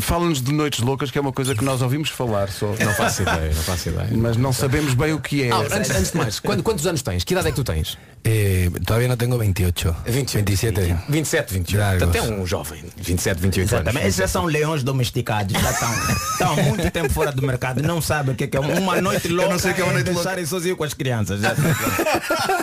Fala-nos 0.00 0.40
de 0.40 0.52
Noites 0.52 0.80
Loucas, 0.80 1.10
que 1.10 1.18
é 1.18 1.20
uma 1.20 1.32
coisa 1.32 1.54
que 1.54 1.62
nós 1.64 1.82
ouvimos 1.82 2.08
falar 2.08 2.48
só. 2.48 2.66
Não 2.80 2.94
faço 2.94 3.22
ideia, 3.22 3.52
não 3.54 3.62
faço 3.62 3.88
ideia. 3.90 4.08
Mas 4.12 4.36
não 4.36 4.52
sabemos 4.52 4.94
bem 4.94 5.12
o 5.12 5.20
que 5.20 5.42
é. 5.44 5.50
Ah, 5.50 5.58
antes, 5.72 5.90
antes 5.90 6.10
de 6.12 6.16
mais, 6.16 6.40
quando- 6.40 6.62
quantos 6.62 6.86
anos 6.86 7.02
tens? 7.02 7.24
Que 7.24 7.34
idade 7.34 7.48
é 7.48 7.50
que 7.50 7.56
tu 7.56 7.64
tens? 7.64 7.98
Eh, 8.24 8.70
todavía 8.84 9.06
no 9.06 9.16
tengo 9.16 9.38
28, 9.38 9.94
28, 10.04 10.44
27. 10.50 10.96
27, 11.08 11.52
28. 11.54 11.78
Largos. 11.80 12.02
Portanto, 12.04 12.16
é 12.32 12.34
um 12.34 12.44
jovem. 12.46 12.82
27, 12.96 13.40
28 13.40 13.68
Exatamente. 13.68 13.96
anos. 13.98 14.08
Esses 14.08 14.16
já 14.18 14.26
são 14.26 14.46
leões 14.46 14.82
domesticados. 14.82 15.52
Já 15.52 15.70
estão, 15.70 15.92
estão 16.32 16.52
há 16.52 16.56
muito 16.62 16.90
tempo 16.90 17.12
fora 17.12 17.30
do 17.30 17.40
mercado. 17.42 17.82
Não 17.82 18.00
sabem 18.02 18.34
o 18.34 18.36
que 18.36 18.44
é, 18.44 18.46
que 18.48 18.56
é 18.56 18.60
uma 18.60 19.00
noite 19.00 19.28
louca. 19.28 19.52
não 19.52 19.58
sei 19.60 19.70
o 19.70 19.74
que 19.74 19.80
é 19.80 19.84
uma 19.84 19.92
noite 19.92 20.06
louca. 20.06 20.22
deixarem 20.22 20.44
sozinho 20.46 20.76
com 20.76 20.82
as 20.82 20.92
crianças. 20.94 21.40
Já. 21.40 21.54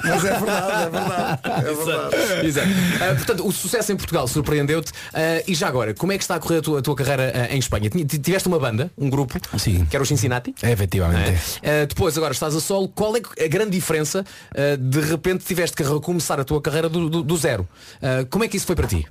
Mas 0.03 0.25
é 0.25 0.31
verdade, 0.39 0.83
é 0.83 0.89
verdade. 0.89 1.39
É 1.45 1.73
verdade. 1.73 2.47
Exato. 2.47 2.67
Ah, 3.01 3.15
portanto, 3.15 3.47
o 3.47 3.51
sucesso 3.53 3.91
em 3.93 3.95
Portugal 3.95 4.27
surpreendeu-te. 4.27 4.91
Ah, 5.13 5.43
e 5.47 5.55
já 5.55 5.67
agora, 5.69 5.93
como 5.93 6.11
é 6.11 6.17
que 6.17 6.23
está 6.25 6.35
a 6.35 6.39
correr 6.39 6.57
a 6.57 6.61
tua, 6.61 6.79
a 6.79 6.81
tua 6.81 6.95
carreira 7.03 7.47
ah, 7.49 7.53
em 7.55 7.59
Espanha? 7.59 7.89
Tiveste 7.89 8.47
uma 8.47 8.59
banda, 8.59 8.91
um 8.97 9.09
grupo, 9.09 9.39
Sim. 9.57 9.85
que 9.85 9.95
era 9.95 10.03
o 10.03 10.05
Cincinnati? 10.05 10.53
Efectivamente. 10.61 11.31
É. 11.61 11.81
Ah, 11.81 11.85
depois, 11.85 12.17
agora 12.17 12.33
estás 12.33 12.55
a 12.55 12.59
solo. 12.61 12.87
Qual 12.89 13.15
é 13.15 13.21
a 13.43 13.47
grande 13.47 13.71
diferença? 13.71 14.25
ah, 14.55 14.77
de 14.79 14.99
repente 15.01 15.45
tiveste 15.45 15.75
que 15.75 15.83
recomeçar 15.83 16.39
a 16.39 16.43
tua 16.43 16.61
carreira 16.61 16.89
do, 16.89 17.09
do- 17.09 17.23
do 17.23 17.37
zero. 17.37 17.67
Ah, 18.01 18.25
como 18.29 18.43
é 18.43 18.47
que 18.47 18.57
isso 18.57 18.65
foi 18.65 18.75
para 18.75 18.87
ti? 18.87 19.05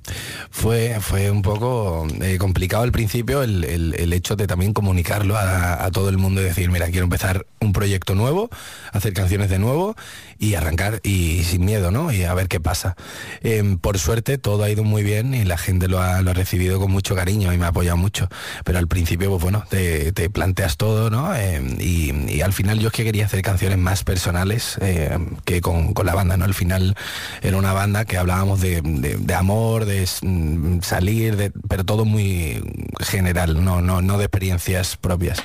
Fue, 0.51 0.97
fue 1.01 1.31
un 1.31 1.43
poco 1.43 2.07
eh, 2.21 2.39
complicado 2.39 2.83
al 2.85 2.93
principio 2.93 3.43
el, 3.43 3.65
el- 3.65 3.95
el 3.99 4.13
hecho 4.13 4.37
de 4.37 4.47
también 4.47 4.73
comunicarlo 4.73 5.37
a, 5.37 5.85
a 5.85 5.91
todo 5.91 6.09
el 6.09 6.19
mundo 6.19 6.41
y 6.41 6.45
decir, 6.45 6.71
mira, 6.71 6.87
quiero 6.91 7.05
empezar 7.05 7.47
un 7.61 7.73
proyecto 7.73 8.15
nuevo, 8.15 8.51
hacer 8.93 9.13
canciones 9.13 9.51
de 9.51 9.59
nuevo 9.59 9.95
y 10.43 10.57
arrancar 10.57 10.99
y 11.05 11.45
sin 11.45 11.65
miedo, 11.65 11.93
¿no? 11.93 12.11
Y 12.13 12.25
a 12.25 12.35
ver 12.35 12.49
qué 12.49 12.59
pasa. 12.59 12.97
Em, 13.43 13.79
por 13.79 14.01
suerte 14.01 14.39
todo 14.39 14.65
ha 14.65 14.71
ido 14.71 14.83
muy 14.83 15.05
bien 15.05 15.35
y 15.35 15.45
la 15.45 15.57
gente 15.57 15.87
lo 15.87 16.01
ha, 16.03 16.21
recibido 16.23 16.81
con 16.81 16.91
mucho 16.91 17.15
cariño 17.15 17.53
y 17.53 17.59
me 17.59 17.65
ha 17.65 17.69
apoyado 17.69 17.97
mucho. 17.97 18.29
Pero 18.65 18.81
al 18.81 18.89
principio, 18.89 19.31
pues 19.31 19.41
bueno, 19.41 19.65
te, 19.71 20.11
te 20.11 20.29
planteas 20.31 20.77
todo, 20.77 21.11
¿no? 21.11 21.33
Em, 21.37 21.77
y, 21.81 22.41
al 22.43 22.53
final 22.53 22.81
yo 22.81 22.89
es 22.89 22.93
que 22.93 23.05
quería 23.05 23.27
hacer 23.27 23.41
canciones 23.43 23.79
más 23.79 24.03
personales 24.03 24.79
em, 24.81 25.37
que 25.45 25.61
con, 25.61 25.95
con 25.95 26.07
la 26.07 26.15
banda, 26.17 26.37
¿no? 26.37 26.45
Al 26.45 26.55
final 26.55 26.97
era 27.41 27.57
una 27.57 27.73
banda 27.73 28.05
que 28.05 28.17
hablábamos 28.19 28.61
de, 28.61 28.81
de- 28.83 29.17
de 29.19 29.35
amor, 29.35 29.85
de 29.85 30.09
mm, 30.23 30.81
salir, 30.83 31.37
de, 31.37 31.53
pero 31.69 31.85
todo 31.85 32.05
muy 32.05 32.61
general, 32.99 33.65
no, 33.65 33.81
no, 33.81 34.03
no 34.03 34.19
de 34.19 34.25
experiencias 34.25 34.97
propias. 34.97 35.41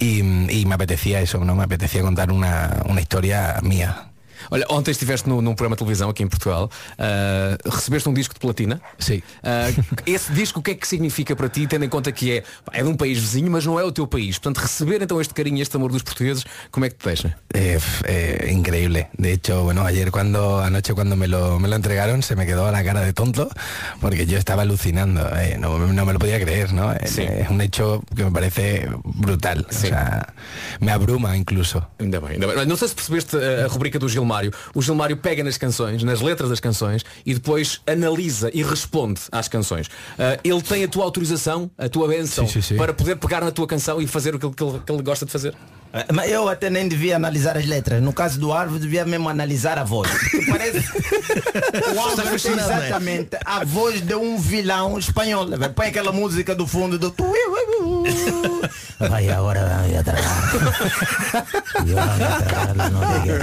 Y, 0.00 0.18
y 0.50 0.66
me 0.66 0.74
apetecía 0.74 1.20
eso, 1.20 1.44
¿no? 1.44 1.54
Me 1.54 1.62
apetecía 1.62 2.02
contar 2.02 2.32
una, 2.32 2.82
una 2.86 3.00
historia 3.00 3.60
mía. 3.62 4.10
Olha, 4.50 4.66
ontem 4.70 4.90
estiveste 4.90 5.28
no- 5.28 5.40
num 5.42 5.54
programa 5.54 5.76
de 5.76 5.78
televisão 5.80 6.10
aqui 6.10 6.22
em 6.22 6.28
Portugal, 6.28 6.70
ah, 6.98 7.56
recebeste 7.70 8.08
um 8.08 8.14
disco 8.14 8.34
de 8.34 8.40
platina. 8.40 8.80
Sim. 8.98 9.22
Ah, 9.42 9.68
esse 10.06 10.32
disco 10.32 10.60
o 10.60 10.62
que 10.62 10.72
é 10.72 10.74
que 10.74 10.86
significa 10.86 11.34
para 11.36 11.48
ti, 11.48 11.66
tendo 11.66 11.84
em 11.84 11.88
conta 11.88 12.10
que 12.12 12.32
é, 12.38 12.44
é 12.72 12.82
de 12.82 12.88
um 12.88 12.96
país 12.96 13.18
vizinho, 13.18 13.50
mas 13.50 13.64
não 13.66 13.78
é 13.78 13.84
o 13.84 13.92
teu 13.92 14.06
país. 14.06 14.38
Portanto, 14.38 14.62
receber 14.62 15.02
então 15.02 15.20
este 15.20 15.34
carinho, 15.34 15.60
este 15.62 15.76
amor 15.76 15.90
dos 15.92 16.02
portugueses, 16.02 16.44
como 16.70 16.86
é 16.86 16.90
que 16.90 16.96
te 16.96 17.04
deixa? 17.06 17.36
Eh, 17.52 17.74
f- 17.76 18.04
eh, 18.06 18.50
increíble. 18.52 19.08
De 19.18 19.32
hecho, 19.32 19.64
bueno, 19.64 19.84
ayer 19.84 20.10
cuando 20.10 20.58
anoche 20.60 20.94
cuando 20.94 21.16
me 21.16 21.26
lo, 21.28 21.58
me 21.58 21.68
lo 21.68 21.76
entregaron 21.76 22.22
se 22.22 22.36
me 22.36 22.46
quedó 22.46 22.70
la 22.70 22.82
cara 22.84 23.00
de 23.00 23.12
tonto 23.12 23.48
porque 24.00 24.26
yo 24.26 24.38
estaba 24.38 24.62
alucinando. 24.62 25.20
eh, 25.36 25.56
no, 25.58 25.78
no 25.78 26.04
me 26.06 26.12
lo 26.12 26.18
podía 26.18 26.38
creer, 26.40 26.72
¿no? 26.72 26.92
Eh, 26.92 27.00
Sí. 27.06 27.22
Es 27.22 27.48
un 27.50 27.60
hecho 27.60 28.02
que 28.16 28.24
me 28.24 28.30
parece 28.30 28.88
brutal. 29.04 29.66
O 29.68 29.72
sea, 29.72 30.32
me 30.80 30.90
abruma 30.92 31.36
incluso. 31.36 31.86
Ainda 32.00 32.18
bem, 32.20 32.32
ainda 32.34 32.46
bem. 32.46 32.66
Não 32.66 32.76
sei 32.76 32.88
se 32.88 32.94
percebeste 32.94 33.36
a, 33.36 33.64
a 33.64 33.68
rubrica 33.68 33.98
do 33.98 34.08
Gilmário. 34.34 34.52
O 34.74 34.82
Gilmário 34.82 35.16
pega 35.16 35.44
nas 35.44 35.56
canções, 35.56 36.02
nas 36.02 36.20
letras 36.20 36.50
das 36.50 36.60
canções 36.60 37.04
e 37.24 37.34
depois 37.34 37.80
analisa 37.86 38.50
e 38.52 38.62
responde 38.62 39.20
às 39.30 39.48
canções. 39.48 39.88
Ah, 40.18 40.38
ele 40.42 40.60
tem 40.62 40.84
a 40.84 40.88
tua 40.88 41.04
autorização, 41.04 41.70
a 41.78 41.88
tua 41.88 42.08
benção, 42.08 42.46
Sim, 42.46 42.54
sim, 42.54 42.62
sim. 42.62 42.76
para 42.76 42.92
poder 42.92 43.16
pegar 43.16 43.40
na 43.42 43.50
tua 43.50 43.66
canção 43.66 44.00
e 44.00 44.06
fazer 44.06 44.34
o 44.34 44.38
que 44.38 44.46
ele- 44.46 44.80
que 44.84 44.92
ele 44.92 45.02
gosta 45.02 45.24
de 45.26 45.32
fazer. 45.32 45.54
Eh, 45.94 46.06
Mas 46.12 46.30
eu 46.30 46.48
até 46.48 46.68
nem 46.68 46.88
devia 46.88 47.16
analisar 47.16 47.56
as 47.56 47.66
letras. 47.66 48.02
No 48.02 48.12
caso 48.12 48.38
do 48.40 48.52
Árvore, 48.52 48.80
devia 48.80 49.04
mesmo 49.04 49.28
analisar 49.28 49.78
a 49.78 49.84
voz. 49.84 50.10
Porque 50.10 50.46
parece. 50.50 50.78
o 50.78 52.16
tem 52.16 52.52
é? 52.52 52.56
exatamente 52.56 53.36
a 53.44 53.64
voz 53.64 54.00
de 54.00 54.14
um 54.14 54.38
vilão 54.38 54.98
espanhol. 54.98 55.46
Põe 55.74 55.88
aquela 55.88 56.12
música 56.12 56.54
do 56.54 56.66
fundo 56.66 56.98
do. 56.98 57.10
tu- 57.10 57.24
Vai 58.98 59.28
agora 59.30 59.64
vai 59.66 59.96
atrás. 59.96 60.24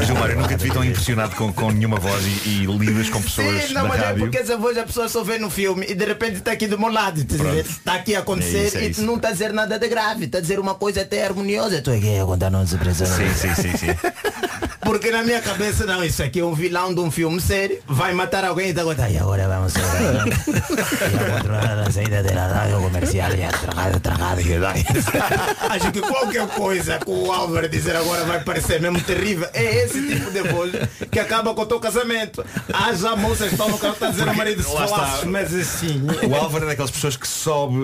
Gilmar, 0.06 0.30
eu 0.32 0.38
nunca 0.42 0.58
te 0.58 0.64
vi 0.64 0.72
tão 0.72 0.84
impressionado 0.84 1.36
com, 1.36 1.52
com 1.54 1.72
nenhuma 1.72 1.98
voz 2.00 2.24
e, 2.46 2.50
e 2.50 2.66
lidas 2.66 3.10
com 3.10 3.22
pessoas 3.22 3.66
Sim, 3.66 3.74
não, 3.74 3.88
mas 3.88 4.02
é 4.02 4.06
rádio. 4.06 4.20
porque 4.24 4.38
essa 4.38 4.58
voz 4.58 4.78
a 4.78 4.84
pessoa 4.84 5.08
só 5.10 5.24
vê 5.24 5.38
no 5.38 5.50
filme 5.50 5.86
e 5.90 5.96
de 5.96 6.06
repente 6.06 6.38
está 6.38 6.52
aqui 6.52 6.68
do 6.68 6.80
meu 6.80 6.92
lado. 6.92 7.24
tá? 7.26 7.56
Está 7.56 7.94
aqui 7.96 8.16
a 8.16 8.20
acontecer 8.20 8.58
É 8.58 8.68
isso, 8.68 8.78
é 8.78 8.84
e 8.84 8.90
isso. 8.92 9.02
não 9.04 9.16
está 9.16 9.30
a 9.30 9.32
dizer 9.32 9.54
nada 9.54 9.78
de 9.78 9.88
grave, 9.88 10.26
está 10.26 10.38
a 10.38 10.42
dizer 10.42 10.60
uma 10.60 10.76
coisa 10.76 11.02
até 11.02 11.26
harmoniosa. 11.26 11.78
Estou 11.78 11.94
aqui 11.94 12.18
a 12.18 12.24
contar 12.42 12.50
não 12.50 12.66
depressão. 12.66 13.06
Sim, 13.08 13.34
sim, 13.36 13.54
sim, 13.56 13.78
sim. 13.78 13.88
Porque 14.84 15.12
na 15.12 15.22
minha 15.24 15.40
cabeça, 15.40 15.86
não, 15.86 16.04
isso 16.04 16.24
aqui 16.24 16.40
é 16.40 16.44
um 16.44 16.56
vilão 16.56 16.94
de 16.94 17.00
um 17.00 17.12
filme 17.12 17.40
sério, 17.40 17.78
vai 17.88 18.14
matar 18.14 18.44
alguém 18.44 18.68
e 18.68 18.70
está 18.72 18.82
a 18.82 18.86
contar. 18.86 19.10
E 19.12 19.18
agora 19.18 19.48
vamos 19.48 19.74
a 19.78 21.34
controlar 21.38 21.80
a 21.88 21.92
saída 21.92 22.24
da 22.24 22.48
rádio 22.48 22.82
comercial 22.82 23.32
e 23.36 23.44
a 23.44 23.50
tragada, 23.50 24.00
tragada. 24.00 24.42
Acho 25.70 25.92
que 25.92 26.02
qualquer 26.02 26.48
coisa 26.48 26.98
que 26.98 27.10
o 27.12 27.32
Álvaro 27.32 27.70
dizer 27.70 27.96
agora 27.96 28.26
vai 28.26 28.44
parecer 28.44 28.82
mesmo 28.82 29.00
terrível. 29.02 29.48
É 29.54 29.84
esse 29.84 30.02
tipo 30.08 30.32
de 30.32 30.42
voz 30.44 30.72
que 31.12 31.20
acaba 31.20 31.54
com 31.54 31.62
o 31.62 31.66
teu 31.66 31.80
casamento. 31.80 32.44
Há 32.74 32.92
já 32.94 33.16
moças 33.16 33.48
que 33.50 33.54
estão 33.54 33.70
no 33.70 33.78
carro, 33.78 33.94
está 33.94 34.08
a 34.08 34.12
dizer 34.12 34.28
ao 34.28 34.36
marido 34.36 34.64
se 34.64 34.72
falasses, 34.74 35.24
mas 35.26 35.54
assim. 35.54 36.02
O 36.28 36.36
Álvaro 36.36 36.66
é 36.66 36.68
daquelas 36.70 36.92
pessoas 36.92 37.16
que 37.16 37.28
sobe 37.28 37.78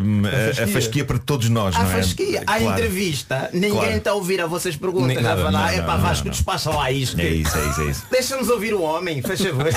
hum, 0.00 0.22
a, 0.26 0.64
a 0.64 0.66
fasquia. 0.66 1.04
para 1.04 1.18
todos 1.18 1.48
nós, 1.50 1.76
A 1.76 1.82
não 1.82 1.90
é? 1.90 1.96
fasquia, 2.02 2.42
a 2.46 2.58
Claro. 2.58 2.64
entrevista, 2.72 3.50
ninguém 3.52 3.70
Claro. 3.70 3.97
A 4.06 4.14
ouvir 4.14 4.40
a 4.40 4.46
vossas 4.46 4.76
perguntas. 4.76 5.08
Nem 5.08 5.18
a 5.18 5.22
nada, 5.22 5.42
falar, 5.42 5.52
não, 5.52 5.68
é 5.68 5.76
não, 5.78 5.84
para 5.84 5.94
não, 5.96 6.02
Vasco, 6.02 6.24
não. 6.26 6.32
despacha 6.32 6.70
lá 6.70 6.90
isto. 6.90 7.20
É 7.20 7.28
isso, 7.28 7.56
é 7.56 7.66
isso, 7.66 7.80
é 7.80 7.84
isso. 7.86 8.02
Deixa-nos 8.10 8.48
ouvir 8.48 8.74
o 8.74 8.82
homem, 8.82 9.22
faz 9.22 9.40
favor. 9.40 9.66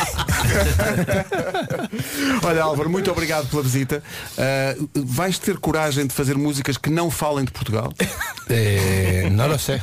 Olha 2.44 2.64
Álvaro, 2.64 2.90
muito 2.90 3.10
obrigado 3.12 3.48
pela 3.50 3.62
visita. 3.64 4.04
Uh, 4.38 4.90
vais 5.06 5.38
ter 5.40 5.58
coragem 5.58 6.06
de 6.08 6.14
fazer 6.14 6.38
músicas 6.38 6.78
que 6.78 6.90
não 6.90 7.10
falem 7.10 7.46
de 7.46 7.52
Portugal? 7.52 7.92
No 9.32 9.48
lo 9.48 9.58
sé. 9.58 9.82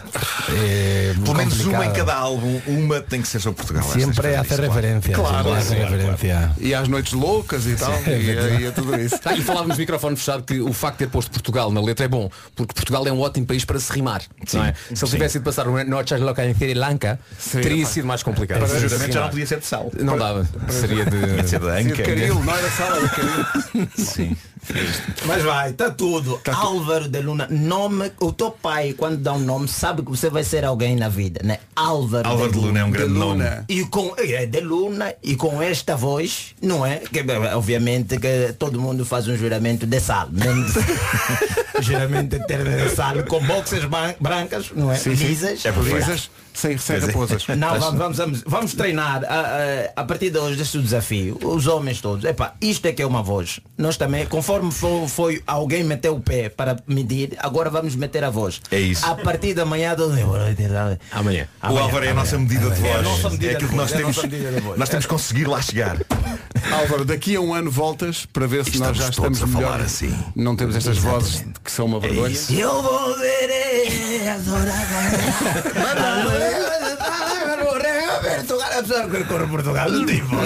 Eh, 0.50 1.14
Pelo 1.24 1.34
menos 1.36 1.54
uma 1.60 1.60
em 1.60 1.64
complicado. 1.72 1.96
cada 1.96 2.14
álbum, 2.16 2.60
uma 2.66 3.00
tem 3.00 3.22
que 3.22 3.28
ser 3.28 3.40
sobre 3.40 3.56
Portugal. 3.56 3.82
Hace 3.88 4.00
isso, 4.00 4.12
claro. 4.12 4.62
referencia. 4.62 5.14
Claro, 5.14 5.44
claro, 5.48 5.54
referencia. 5.54 6.52
E 6.58 6.74
às 6.74 6.86
noites 6.86 7.14
loucas 7.14 7.64
e 7.66 7.74
tal, 7.76 7.96
Sim, 7.96 8.10
e, 8.10 8.12
é 8.12 8.18
verdade. 8.34 8.62
e 8.62 8.66
a 8.66 8.72
tudo 8.72 8.94
isso. 9.00 9.18
Ah, 9.24 9.34
e 9.34 9.42
falávamos 9.42 9.76
no 9.76 9.80
microfone 9.80 10.16
fechado 10.16 10.42
que 10.42 10.60
o 10.60 10.72
facto 10.74 10.98
de 10.98 11.06
ter 11.06 11.10
posto 11.10 11.30
Portugal 11.30 11.70
na 11.70 11.80
letra 11.80 12.04
é 12.04 12.08
bom, 12.08 12.28
porque 12.54 12.74
Portugal 12.74 13.06
é 13.06 13.12
um 13.12 13.20
ótimo 13.20 13.46
país 13.46 13.64
para 13.64 13.80
se 13.80 13.90
rimar. 13.90 14.20
Não 14.54 14.64
é? 14.64 14.74
Se 14.94 15.04
ele 15.04 15.10
tivesse 15.10 15.36
ido 15.38 15.44
passar 15.44 15.66
uma 15.66 15.82
noche 15.84 16.16
loca 16.16 16.44
em 16.44 16.54
Sri 16.54 16.74
Lanka, 16.74 17.18
teria 17.50 17.84
sido 17.84 18.06
mais 18.06 18.22
complicado. 18.22 18.60
Para 18.60 18.78
juramento 18.78 19.12
já 19.12 19.20
não 19.22 19.30
podia 19.30 19.46
ser 19.46 19.58
de 19.58 19.66
sal. 19.66 19.90
Não 19.98 20.16
dava. 20.16 20.48
Seria 20.68 21.04
de. 21.04 21.18
De 21.18 21.42
de 21.42 21.48
Sim, 21.48 21.88
de. 21.88 22.02
Caril, 22.02 22.34
não 22.44 22.54
era 22.54 22.70
sala 22.70 23.00
de 23.00 23.08
Caril. 23.10 23.88
Sim. 23.96 24.36
Mas 25.24 25.42
vai, 25.42 25.70
está 25.70 25.90
tudo. 25.90 26.40
Álvaro 26.52 27.08
de 27.08 27.20
Luna, 27.20 27.46
nome, 27.50 28.12
o 28.20 28.32
teu 28.32 28.50
pai, 28.50 28.94
quando 28.96 29.16
dá 29.16 29.32
um 29.32 29.38
nome, 29.38 29.68
sabe 29.68 30.02
que 30.02 30.10
você 30.10 30.28
vai 30.28 30.44
ser 30.44 30.64
alguém 30.64 30.96
na 30.96 31.08
vida, 31.08 31.40
né? 31.44 31.58
Álvaro, 31.74 32.28
Álvaro 32.28 32.52
de 32.52 32.58
Luna 32.58 32.80
é 32.80 32.84
um 32.84 32.90
grande 32.90 33.12
De 33.12 33.18
nome. 33.18 33.42
Luna. 33.44 33.64
E 33.68 33.84
com 33.84 34.14
é 34.18 34.46
de 34.46 34.60
Luna 34.60 35.14
e 35.22 35.36
com 35.36 35.62
esta 35.62 35.96
voz, 35.96 36.54
não 36.60 36.84
é? 36.84 36.98
Que, 36.98 37.24
obviamente 37.54 38.18
que 38.18 38.52
todo 38.58 38.80
mundo 38.80 39.04
faz 39.04 39.26
um 39.28 39.36
juramento 39.36 39.86
de 39.86 40.00
sal. 40.00 40.28
Mesmo 40.30 40.66
juramento 41.82 42.36
eterno 42.36 42.70
de 42.76 42.94
sal, 42.94 43.22
com 43.24 43.40
boxers 43.44 43.84
ban- 43.84 44.14
brancas, 44.20 44.70
não 44.74 44.92
é? 44.92 44.98
Lisas. 45.06 45.64
É 45.64 45.72
perfeito. 45.72 45.96
Lisas, 45.96 46.30
sem, 46.58 46.76
sem 46.78 46.96
dizer, 46.98 47.06
raposas. 47.12 47.46
Não, 47.56 47.78
vamos, 47.78 47.98
vamos, 47.98 48.16
vamos, 48.16 48.42
vamos 48.46 48.74
treinar 48.74 49.24
a, 49.24 49.40
a, 49.96 50.02
a 50.02 50.04
partir 50.04 50.30
de 50.30 50.38
hoje 50.38 50.56
deste 50.56 50.78
desafio, 50.80 51.38
os 51.42 51.66
homens 51.66 52.00
todos. 52.00 52.24
Epá, 52.24 52.54
isto 52.60 52.86
é 52.86 52.92
que 52.92 53.02
é 53.02 53.06
uma 53.06 53.22
voz. 53.22 53.60
Nós 53.76 53.96
também, 53.96 54.26
conforme 54.26 54.70
foi, 54.72 55.08
foi 55.08 55.42
alguém 55.46 55.84
meter 55.84 56.10
o 56.10 56.20
pé 56.20 56.48
para 56.48 56.76
medir, 56.86 57.36
agora 57.38 57.70
vamos 57.70 57.94
meter 57.94 58.24
a 58.24 58.30
voz. 58.30 58.60
É 58.70 58.78
isso. 58.80 59.04
A 59.06 59.14
partir 59.14 59.54
da 59.54 59.64
manhã 59.64 59.94
do 59.94 60.08
Amanhã. 61.12 61.46
O 61.62 61.78
Álvaro 61.78 62.04
é 62.04 62.10
a 62.10 62.14
nossa 62.14 62.38
medida 62.38 62.70
de 62.70 62.86
É 62.86 62.90
a 62.92 63.02
voz. 63.02 63.04
nossa 63.08 63.30
medida 63.30 63.52
É 63.52 63.54
aquilo 63.56 63.68
de 63.68 63.74
que 63.74 63.76
nós 63.76 63.90
voz, 63.90 64.00
é 64.00 64.28
temos. 64.28 64.54
de 64.54 64.60
voz. 64.60 64.78
Nós 64.78 64.88
temos 64.88 65.04
que 65.06 65.10
conseguir 65.10 65.46
lá 65.46 65.60
chegar. 65.62 65.96
Álvaro, 66.72 67.04
daqui 67.04 67.36
a 67.36 67.40
um 67.40 67.54
ano 67.54 67.70
voltas 67.70 68.26
para 68.26 68.46
ver 68.46 68.64
se 68.64 68.78
nós 68.78 68.96
já 68.96 69.08
Estamos 69.08 69.38
estamos 69.38 69.42
a 69.42 69.46
melhor. 69.46 69.72
falar 69.72 69.84
assim. 69.84 70.14
Não 70.34 70.56
temos 70.56 70.74
estas 70.76 70.98
vozes 70.98 71.44
que 71.64 71.70
são 71.70 71.86
uma 71.86 72.00
vergonha. 72.00 72.30
isso. 72.32 72.52
Eu 72.52 72.82
volverei 77.58 77.98
Portugal. 79.24 79.48
Portugal. 79.48 79.88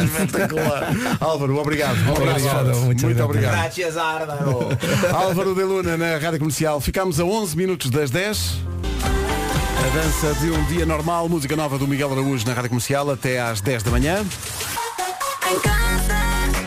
Espetacular. 0.05 0.93
Álvaro, 1.21 1.59
obrigado. 1.59 1.97
Um. 1.97 2.13
Obrigado, 2.13 2.77
muito 2.77 3.05
muito 3.05 3.23
obrigado. 3.23 3.25
obrigado. 3.25 3.53
Gracias, 3.53 3.97
Álvaro. 3.97 4.69
Álvaro 5.13 5.55
de 5.55 5.63
Luna 5.63 5.97
na 5.97 6.19
Rádio 6.19 6.39
Comercial. 6.39 6.81
Ficámos 6.81 7.21
a 7.21 7.25
11 7.25 7.57
minutos 7.57 7.91
das 7.91 8.11
10. 8.11 8.55
A 9.79 9.89
dança 9.95 10.35
de 10.41 10.51
um 10.51 10.65
dia 10.67 10.87
normal, 10.87 11.29
música 11.29 11.57
nova 11.57 11.77
do 11.77 11.89
Miguel 11.89 12.13
Araújo 12.13 12.47
na 12.47 12.55
Rádio 12.55 12.71
Comercial 12.71 13.11
até 13.11 13.41
às 13.41 13.61
10 13.61 13.83
da 13.83 13.91
manhã. 13.91 14.25
Em 15.51 15.59
casa, 15.59 16.15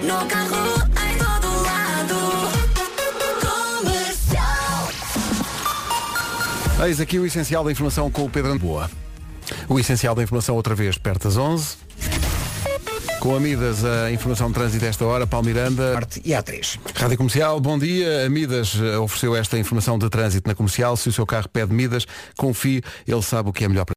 no 0.03 0.25
carro, 0.27 0.83
em 0.91 1.17
todo 1.17 1.47
lado. 1.63 2.19
Comercial. 3.79 4.89
Eis 6.85 6.99
aqui 6.99 7.17
o 7.17 7.25
essencial 7.25 7.63
da 7.63 7.71
informação 7.71 8.11
com 8.11 8.25
o 8.25 8.29
Pedro 8.29 8.59
Boa. 8.59 8.89
O 9.67 9.79
essencial 9.79 10.15
da 10.15 10.23
informação 10.23 10.55
outra 10.55 10.75
vez, 10.75 10.97
perto 10.97 11.23
das 11.23 11.37
11. 11.37 11.77
Com 13.19 13.35
Amidas, 13.35 13.83
a 13.83 14.11
informação 14.11 14.49
de 14.49 14.53
trânsito 14.53 14.85
esta 14.85 15.03
hora, 15.03 15.25
Paulo 15.25 15.47
Miranda. 15.47 15.99
E 16.23 16.33
há 16.33 16.43
três. 16.43 16.77
Rádio 16.93 17.17
Comercial, 17.17 17.59
bom 17.59 17.79
dia. 17.79 18.25
A 18.25 18.29
Midas 18.29 18.79
eh, 18.79 18.97
ofereceu 18.99 19.35
esta 19.35 19.57
informação 19.57 19.97
de 19.97 20.07
trânsito 20.09 20.47
na 20.47 20.53
comercial. 20.53 20.95
Se 20.95 21.09
o 21.09 21.11
seu 21.11 21.25
carro 21.25 21.49
pede 21.49 21.73
Midas, 21.73 22.05
confie, 22.37 22.83
ele 23.07 23.21
sabe 23.23 23.49
o 23.49 23.53
que 23.53 23.65
é 23.65 23.67
melhor 23.67 23.85
para 23.85 23.95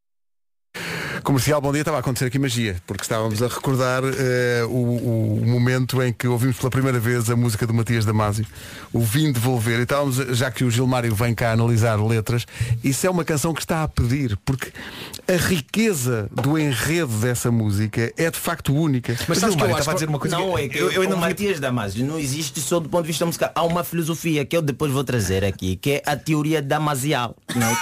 Comercial, 1.29 1.61
bom 1.61 1.73
dia. 1.73 1.83
Estava 1.83 1.99
a 1.99 2.01
acontecer 2.01 2.25
aqui 2.25 2.39
magia, 2.39 2.77
porque 2.87 3.03
estávamos 3.03 3.43
a 3.43 3.49
recordar 3.49 4.03
eh, 4.03 4.65
o, 4.65 5.43
o 5.43 5.47
momento 5.47 6.03
em 6.03 6.11
que 6.11 6.27
ouvimos 6.27 6.57
pela 6.57 6.71
primeira 6.71 6.99
vez 6.99 7.29
a 7.29 7.37
música 7.37 7.67
do 7.67 7.75
Matias 7.75 8.07
Damasio, 8.07 8.47
o 8.95 9.01
Vim 9.01 9.31
Devolver, 9.31 9.79
e 9.79 9.83
estávamos, 9.83 10.17
já 10.17 10.51
que 10.51 10.65
o 10.65 10.71
Gilmário 10.71 11.15
vem 11.15 11.35
cá 11.35 11.53
analisar 11.53 12.03
letras, 12.03 12.47
isso 12.83 13.07
é 13.07 13.11
uma 13.11 13.27
canção 13.27 13.53
que 13.53 13.61
está 13.61 13.83
a 13.83 13.89
pedir, 13.89 14.39
porque 14.43 14.73
a 15.29 15.37
riqueza 15.37 16.31
do 16.33 16.59
enredo 16.59 17.13
dessa 17.19 17.51
música 17.51 18.11
é 18.17 18.31
de 18.31 18.39
facto 18.39 18.75
única. 18.75 19.15
Mas 19.29 19.37
sabes 19.37 19.55
que 19.55 19.61
eu 19.63 19.67
Gilmário, 19.67 19.75
acho 19.75 19.81
estava 19.81 19.91
a 19.91 19.95
dizer 19.97 20.09
uma 20.09 20.19
coisa 20.19 20.39
Não, 20.39 20.55
que 20.55 20.63
é 20.63 20.69
que 20.71 20.79
eu, 20.79 20.91
eu 20.91 21.03
ainda 21.03 21.15
o 21.15 21.21
não 21.21 21.29
Matias 21.29 21.61
Damasio 21.61 22.07
não 22.07 22.19
existe 22.19 22.59
só 22.59 22.81
do 22.81 22.89
ponto 22.89 23.03
de 23.03 23.09
vista 23.09 23.27
musical. 23.27 23.51
Há 23.55 23.65
uma 23.65 23.85
filosofia 23.85 24.47
que 24.47 24.57
eu 24.57 24.63
depois 24.63 24.91
vou 24.91 25.05
trazer 25.05 25.45
aqui, 25.45 25.77
que 25.77 25.91
é 25.91 26.03
a 26.07 26.17
teoria 26.17 26.63
damasial, 26.63 27.37
né? 27.55 27.77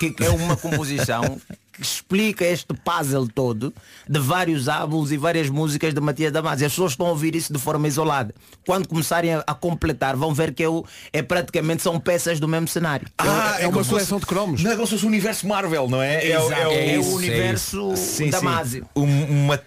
que, 0.00 0.10
que 0.10 0.24
é 0.24 0.30
uma 0.30 0.56
composição 0.56 1.40
que 1.78 1.84
explica 1.84 2.44
este 2.44 2.74
puzzle 2.74 3.28
todo 3.32 3.72
de 4.08 4.18
vários 4.18 4.68
álbuns 4.68 5.12
e 5.12 5.16
várias 5.16 5.48
músicas 5.48 5.94
de 5.94 6.00
Matias 6.00 6.32
Damasio. 6.32 6.66
As 6.66 6.72
pessoas 6.72 6.92
estão 6.92 7.06
a 7.06 7.10
ouvir 7.10 7.34
isso 7.36 7.52
de 7.52 7.58
forma 7.58 7.86
isolada. 7.86 8.34
Quando 8.66 8.88
começarem 8.88 9.34
a, 9.34 9.44
a 9.46 9.54
completar, 9.54 10.16
vão 10.16 10.34
ver 10.34 10.52
que 10.52 10.62
é, 10.62 10.68
o- 10.68 10.84
é 11.12 11.22
praticamente 11.22 11.82
são 11.82 11.98
peças 12.00 12.40
do 12.40 12.48
mesmo 12.48 12.66
cenário. 12.66 13.06
Ah, 13.18 13.56
é 13.60 13.66
uma 13.66 13.72
como 13.72 13.84
se 13.84 13.90
coleção 13.90 14.18
de 14.18 14.26
cromos. 14.26 14.62
Não 14.62 14.70
é 14.72 14.74
como 14.74 14.86
se 14.86 14.92
fosse 14.94 15.04
o 15.04 15.08
universo 15.08 15.46
Marvel, 15.46 15.88
não 15.88 16.02
é? 16.02 16.16
É, 16.16 16.36
isso, 16.36 16.48
o 16.48 16.52
é 16.52 16.98
universo 17.16 17.96
Sim, 17.96 18.30
Damasio. 18.30 18.82
sim. 18.82 18.88
Um, 19.00 19.44
uma 19.44 19.58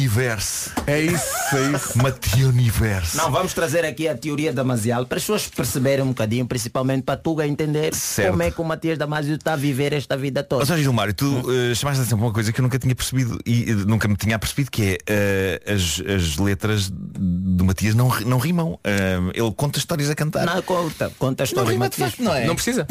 Universe. 0.00 0.70
É 0.86 1.00
isso, 1.00 1.24
é 1.56 1.76
isso. 1.76 1.92
Uma 1.98 2.14
Universe. 2.48 3.16
Não, 3.16 3.30
vamos 3.30 3.54
trazer 3.54 3.84
aqui 3.84 4.08
a 4.08 4.16
teoria 4.16 4.52
damasial 4.52 5.06
para 5.06 5.18
as 5.18 5.22
pessoas 5.22 5.46
perceberem 5.48 6.04
um 6.04 6.08
bocadinho, 6.08 6.46
principalmente 6.46 7.02
para 7.04 7.14
a 7.14 7.18
Tuga 7.18 7.46
entender 7.46 7.94
Certo. 7.94 8.30
como 8.30 8.42
é 8.42 8.50
que 8.50 8.60
o 8.60 8.64
Matias 8.64 8.98
Damasio 8.98 9.34
está 9.34 9.52
a 9.52 9.56
viver 9.56 9.92
esta 9.92 10.16
vida 10.16 10.42
toda. 10.42 10.62
Ou 10.62 10.66
seja, 10.66 10.82
Gilmário, 10.82 11.12
tu 11.14 11.26
uh, 11.70 11.74
chamaste 11.74 12.00
a 12.00 12.02
atenção 12.02 12.18
para 12.18 12.26
uma 12.26 12.32
coisa 12.32 12.52
que 12.52 12.60
eu 12.60 12.62
nunca 12.62 12.78
tinha 12.78 12.94
percebido 12.94 13.38
e 13.44 13.72
uh, 13.72 13.86
nunca 13.86 14.08
me 14.08 14.16
tinha 14.16 14.38
percebido 14.38 14.70
que 14.70 14.98
é 15.06 15.60
uh, 15.66 15.72
as, 15.74 16.02
as 16.14 16.36
letras 16.38 16.90
do 16.90 17.64
Matias 17.64 17.94
não, 17.94 18.08
não 18.20 18.38
rimam. 18.38 18.72
Uh, 18.74 19.30
ele 19.34 19.52
conta 19.56 19.78
histórias 19.78 20.10
a 20.10 20.14
cantar. 20.14 20.46
Não, 20.46 20.62
conta, 20.62 21.10
conta 21.18 21.42
a 21.42 21.44
Não 21.44 21.46
história. 21.46 21.70
rima 21.70 21.88
de 21.88 22.00
Matias. 22.00 22.10
facto, 22.10 22.22
não 22.22 22.34
é? 22.34 22.46
Não 22.46 22.54
precisa. 22.54 22.86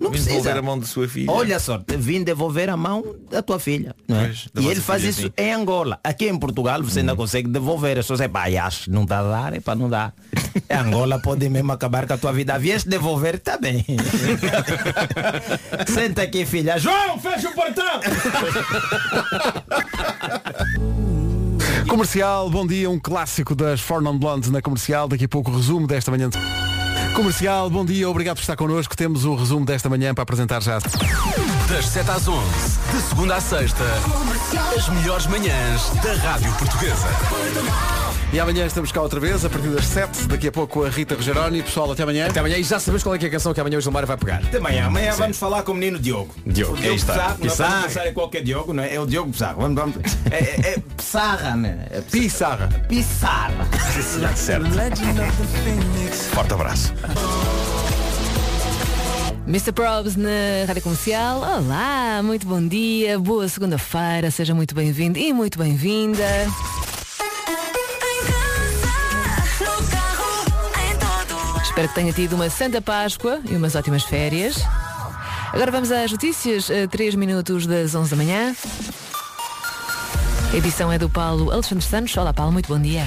Não 0.00 0.10
Vim 0.10 0.12
precisa. 0.12 0.30
devolver 0.30 0.56
a 0.56 0.62
mão 0.62 0.78
de 0.78 0.86
sua 0.86 1.08
filha. 1.08 1.30
Olha 1.30 1.58
só, 1.58 1.80
vim 1.98 2.22
devolver 2.22 2.70
a 2.70 2.76
mão 2.76 3.16
da 3.30 3.42
tua 3.42 3.58
filha. 3.58 3.94
Não 4.06 4.16
é? 4.16 4.26
Pois, 4.26 4.48
da 4.54 4.62
e 4.62 4.66
ele 4.68 4.80
faz 4.80 5.00
filha, 5.00 5.10
isso 5.10 5.22
sim. 5.22 5.32
em 5.36 5.52
Angola. 5.52 5.98
Aqui 6.04 6.28
em 6.28 6.38
Portugal 6.38 6.82
você 6.82 7.00
ainda 7.00 7.16
consegue 7.16 7.48
devolver. 7.48 7.98
As 7.98 8.04
pessoas 8.04 8.20
é 8.20 8.28
pá, 8.28 8.44
acho, 8.64 8.90
não 8.90 9.02
está 9.02 9.18
a 9.18 9.22
dar, 9.22 9.54
é 9.54 9.60
para 9.60 9.74
não 9.74 9.88
dar. 9.88 10.14
Em 10.70 10.76
Angola 10.76 11.18
pode 11.20 11.48
mesmo 11.48 11.72
acabar 11.72 12.06
com 12.06 12.12
a 12.12 12.18
tua 12.18 12.32
vida. 12.32 12.58
Vieste 12.58 12.88
devolver, 12.88 13.36
está 13.36 13.56
bem. 13.56 13.84
Senta 15.86 16.22
aqui, 16.22 16.44
filha. 16.44 16.78
João, 16.78 17.18
fecha 17.18 17.48
o 17.48 17.54
portão! 17.54 18.00
Comercial, 21.88 22.50
bom 22.50 22.66
dia, 22.66 22.90
um 22.90 22.98
clássico 22.98 23.54
das 23.54 23.80
Four 23.80 24.02
Non 24.02 24.18
Blondes 24.18 24.50
na 24.50 24.60
comercial. 24.60 25.08
Daqui 25.08 25.24
a 25.24 25.28
pouco 25.28 25.50
o 25.50 25.56
resumo 25.56 25.86
desta 25.86 26.10
manhã. 26.10 26.28
Comercial, 27.14 27.68
bom 27.68 27.84
dia, 27.84 28.08
obrigado 28.08 28.36
por 28.36 28.42
estar 28.42 28.56
connosco. 28.56 28.96
Temos 28.96 29.24
o 29.24 29.34
resumo 29.34 29.64
desta 29.64 29.88
manhã 29.88 30.14
para 30.14 30.22
apresentar 30.22 30.62
já. 30.62 30.78
Das 31.68 31.86
7 31.86 32.10
às 32.10 32.28
11, 32.28 32.44
de 32.92 33.02
segunda 33.02 33.36
à 33.36 33.40
sexta, 33.40 33.84
as 34.76 34.88
melhores 34.88 35.26
manhãs 35.26 35.90
da 36.02 36.14
Rádio 36.14 36.52
Portuguesa. 36.54 37.08
E 38.30 38.38
amanhã 38.38 38.66
estamos 38.66 38.92
cá 38.92 39.00
outra 39.00 39.18
vez, 39.18 39.42
a 39.42 39.48
partir 39.48 39.68
das 39.68 39.86
7. 39.86 40.26
Daqui 40.26 40.48
a 40.48 40.52
pouco 40.52 40.84
a 40.84 40.90
Rita 40.90 41.14
Rogeroni. 41.14 41.62
Pessoal, 41.62 41.90
até 41.92 42.02
amanhã. 42.02 42.26
Até 42.26 42.40
amanhã 42.40 42.58
e 42.58 42.62
já 42.62 42.78
sabemos 42.78 43.02
qual 43.02 43.14
é, 43.14 43.18
que 43.18 43.24
é 43.24 43.28
a 43.28 43.30
canção 43.30 43.54
que 43.54 43.60
amanhã 43.60 43.78
o 43.78 43.80
Gilmar 43.80 44.04
vai 44.04 44.18
pegar. 44.18 44.42
Até 44.44 44.58
amanhã. 44.58 44.86
Amanhã 44.86 45.14
vamos 45.14 45.38
falar 45.38 45.62
com 45.62 45.72
o 45.72 45.74
menino 45.74 45.98
Diogo. 45.98 46.34
Diogo. 46.46 46.74
O 46.74 46.76
Aí 46.76 46.82
Diogo 46.82 46.96
está. 46.96 47.12
Pissarro, 47.14 47.30
não 47.30 47.38
Pissarro. 47.38 47.70
vamos 47.70 47.86
pensar 47.86 48.08
em 48.08 48.12
qualquer 48.12 48.42
Diogo, 48.42 48.74
não 48.74 48.82
é? 48.82 48.94
É 48.94 49.00
o 49.00 49.06
Diogo 49.06 49.30
Pissarro. 49.30 49.62
Vamos, 49.62 49.76
vamos. 49.76 49.96
É, 50.30 50.36
é, 50.36 50.74
é 50.74 50.78
Pissarra, 50.94 51.56
né? 51.56 51.86
É 51.90 52.00
Pissarra. 52.02 52.68
Pissarra. 52.86 53.66
certo. 54.36 54.66
Forte 56.34 56.52
abraço. 56.52 56.92
Mr. 59.46 59.72
Probs 59.72 60.16
na 60.16 60.28
Rádio 60.66 60.82
Comercial. 60.82 61.38
Olá, 61.38 62.20
muito 62.22 62.46
bom 62.46 62.60
dia, 62.68 63.18
boa 63.18 63.48
segunda-feira, 63.48 64.30
seja 64.30 64.54
muito 64.54 64.74
bem-vindo 64.74 65.18
e 65.18 65.32
muito 65.32 65.58
bem-vinda. 65.58 66.22
Espero 71.78 71.90
que 71.90 71.94
tenha 71.94 72.12
tido 72.12 72.34
uma 72.34 72.50
Santa 72.50 72.82
Páscoa 72.82 73.40
e 73.48 73.54
umas 73.54 73.76
ótimas 73.76 74.02
férias. 74.02 74.56
Agora 75.52 75.70
vamos 75.70 75.92
às 75.92 76.10
notícias, 76.10 76.68
a 76.72 76.88
3 76.88 77.14
minutos 77.14 77.68
das 77.68 77.94
11 77.94 78.10
da 78.10 78.16
manhã. 78.16 78.56
A 80.50 80.56
edição 80.56 80.90
é 80.90 80.98
do 80.98 81.10
Paulo 81.10 81.50
Alexandre 81.50 81.84
Santos. 81.84 82.16
Olá, 82.16 82.32
Paulo, 82.32 82.50
muito 82.50 82.68
bom 82.68 82.80
dia. 82.80 83.06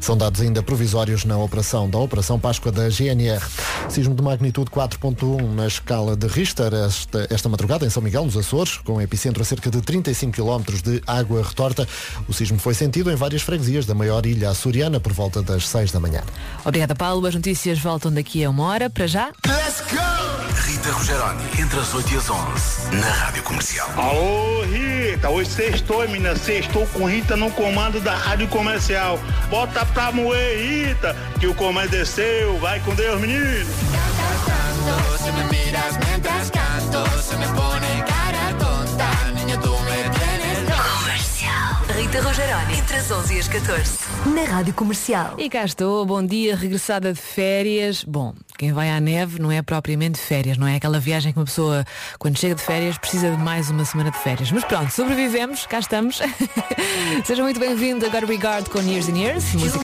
São 0.00 0.16
dados 0.16 0.40
ainda 0.40 0.64
provisórios 0.64 1.24
na 1.24 1.38
operação 1.38 1.88
da 1.88 1.96
Operação 1.98 2.40
Páscoa 2.40 2.72
da 2.72 2.88
GNR. 2.88 3.40
Sismo 3.88 4.16
de 4.16 4.22
magnitude 4.22 4.68
4.1 4.68 5.54
na 5.54 5.68
escala 5.68 6.16
de 6.16 6.26
Richter 6.26 6.74
esta, 6.74 7.28
esta 7.30 7.48
madrugada 7.48 7.86
em 7.86 7.90
São 7.90 8.02
Miguel, 8.02 8.24
nos 8.24 8.36
Açores, 8.36 8.78
com 8.78 9.00
epicentro 9.00 9.42
a 9.42 9.44
cerca 9.44 9.70
de 9.70 9.80
35 9.80 10.32
km 10.32 10.72
de 10.82 11.00
água 11.06 11.40
retorta. 11.40 11.86
O 12.28 12.32
sismo 12.32 12.58
foi 12.58 12.74
sentido 12.74 13.12
em 13.12 13.14
várias 13.14 13.42
freguesias 13.42 13.86
da 13.86 13.94
maior 13.94 14.26
ilha 14.26 14.50
açoriana 14.50 14.98
por 14.98 15.12
volta 15.12 15.40
das 15.40 15.68
6 15.68 15.92
da 15.92 16.00
manhã. 16.00 16.22
Obrigada, 16.64 16.96
Paulo. 16.96 17.28
As 17.28 17.34
notícias 17.36 17.78
voltam 17.78 18.12
daqui 18.12 18.42
a 18.42 18.50
uma 18.50 18.64
hora. 18.64 18.90
Para 18.90 19.06
já. 19.06 19.30
Rita 20.66 20.90
Rogeroni, 20.92 21.42
entre 21.58 21.78
as 21.78 21.94
8 21.94 22.12
e 22.12 22.16
as 22.16 22.30
11, 22.30 22.96
na 22.96 23.10
Rádio 23.10 23.42
Comercial. 23.42 23.88
Alô, 23.96 24.62
Rita, 24.64 25.28
hoje 25.28 25.50
sextou, 25.50 26.06
menina, 26.08 26.23
sextou 26.36 26.86
com 26.88 27.04
Rita 27.04 27.36
no 27.36 27.50
comando 27.50 28.00
da 28.00 28.14
Rádio 28.14 28.48
Comercial. 28.48 29.18
Bota 29.50 29.84
pra 29.86 30.10
moer, 30.10 30.58
Rita, 30.58 31.14
que 31.38 31.46
o 31.46 31.54
comando 31.54 31.90
desceu. 31.90 32.58
Vai 32.58 32.80
com 32.80 32.94
Deus, 32.94 33.20
menino. 33.20 33.66
Se 35.18 35.32
me 35.32 35.44
miras 35.44 35.98
mientras 36.06 36.50
canto, 36.50 37.22
se 37.22 37.36
me 37.36 37.46
Rita 42.14 42.28
Rogeroni, 42.28 42.78
entre 42.78 42.96
as 42.96 43.10
11 43.10 43.34
e 43.34 43.38
as 43.40 43.48
14. 43.48 43.98
Na 44.32 44.44
Rádio 44.44 44.72
Comercial. 44.72 45.34
E 45.36 45.50
cá 45.50 45.64
estou, 45.64 46.06
bom 46.06 46.24
dia, 46.24 46.54
regressada 46.54 47.12
de 47.12 47.20
férias. 47.20 48.04
Bom, 48.04 48.32
quem 48.56 48.72
vai 48.72 48.88
à 48.88 49.00
neve 49.00 49.40
não 49.40 49.50
é 49.50 49.60
propriamente 49.62 50.20
férias, 50.20 50.56
não 50.56 50.64
é 50.64 50.76
aquela 50.76 51.00
viagem 51.00 51.32
que 51.32 51.38
uma 51.40 51.44
pessoa, 51.44 51.84
quando 52.16 52.38
chega 52.38 52.54
de 52.54 52.62
férias, 52.62 52.96
precisa 52.98 53.32
de 53.32 53.36
mais 53.38 53.68
uma 53.68 53.84
semana 53.84 54.12
de 54.12 54.18
férias. 54.18 54.52
Mas 54.52 54.62
pronto, 54.62 54.92
sobrevivemos, 54.92 55.66
cá 55.66 55.80
estamos. 55.80 56.20
Seja 57.26 57.42
muito 57.42 57.58
bem-vindo 57.58 58.06
agora 58.06 58.24
Regard 58.24 58.70
com 58.70 58.78
Years 58.78 59.08
and 59.08 59.18
Years. 59.18 59.52
Música 59.54 59.82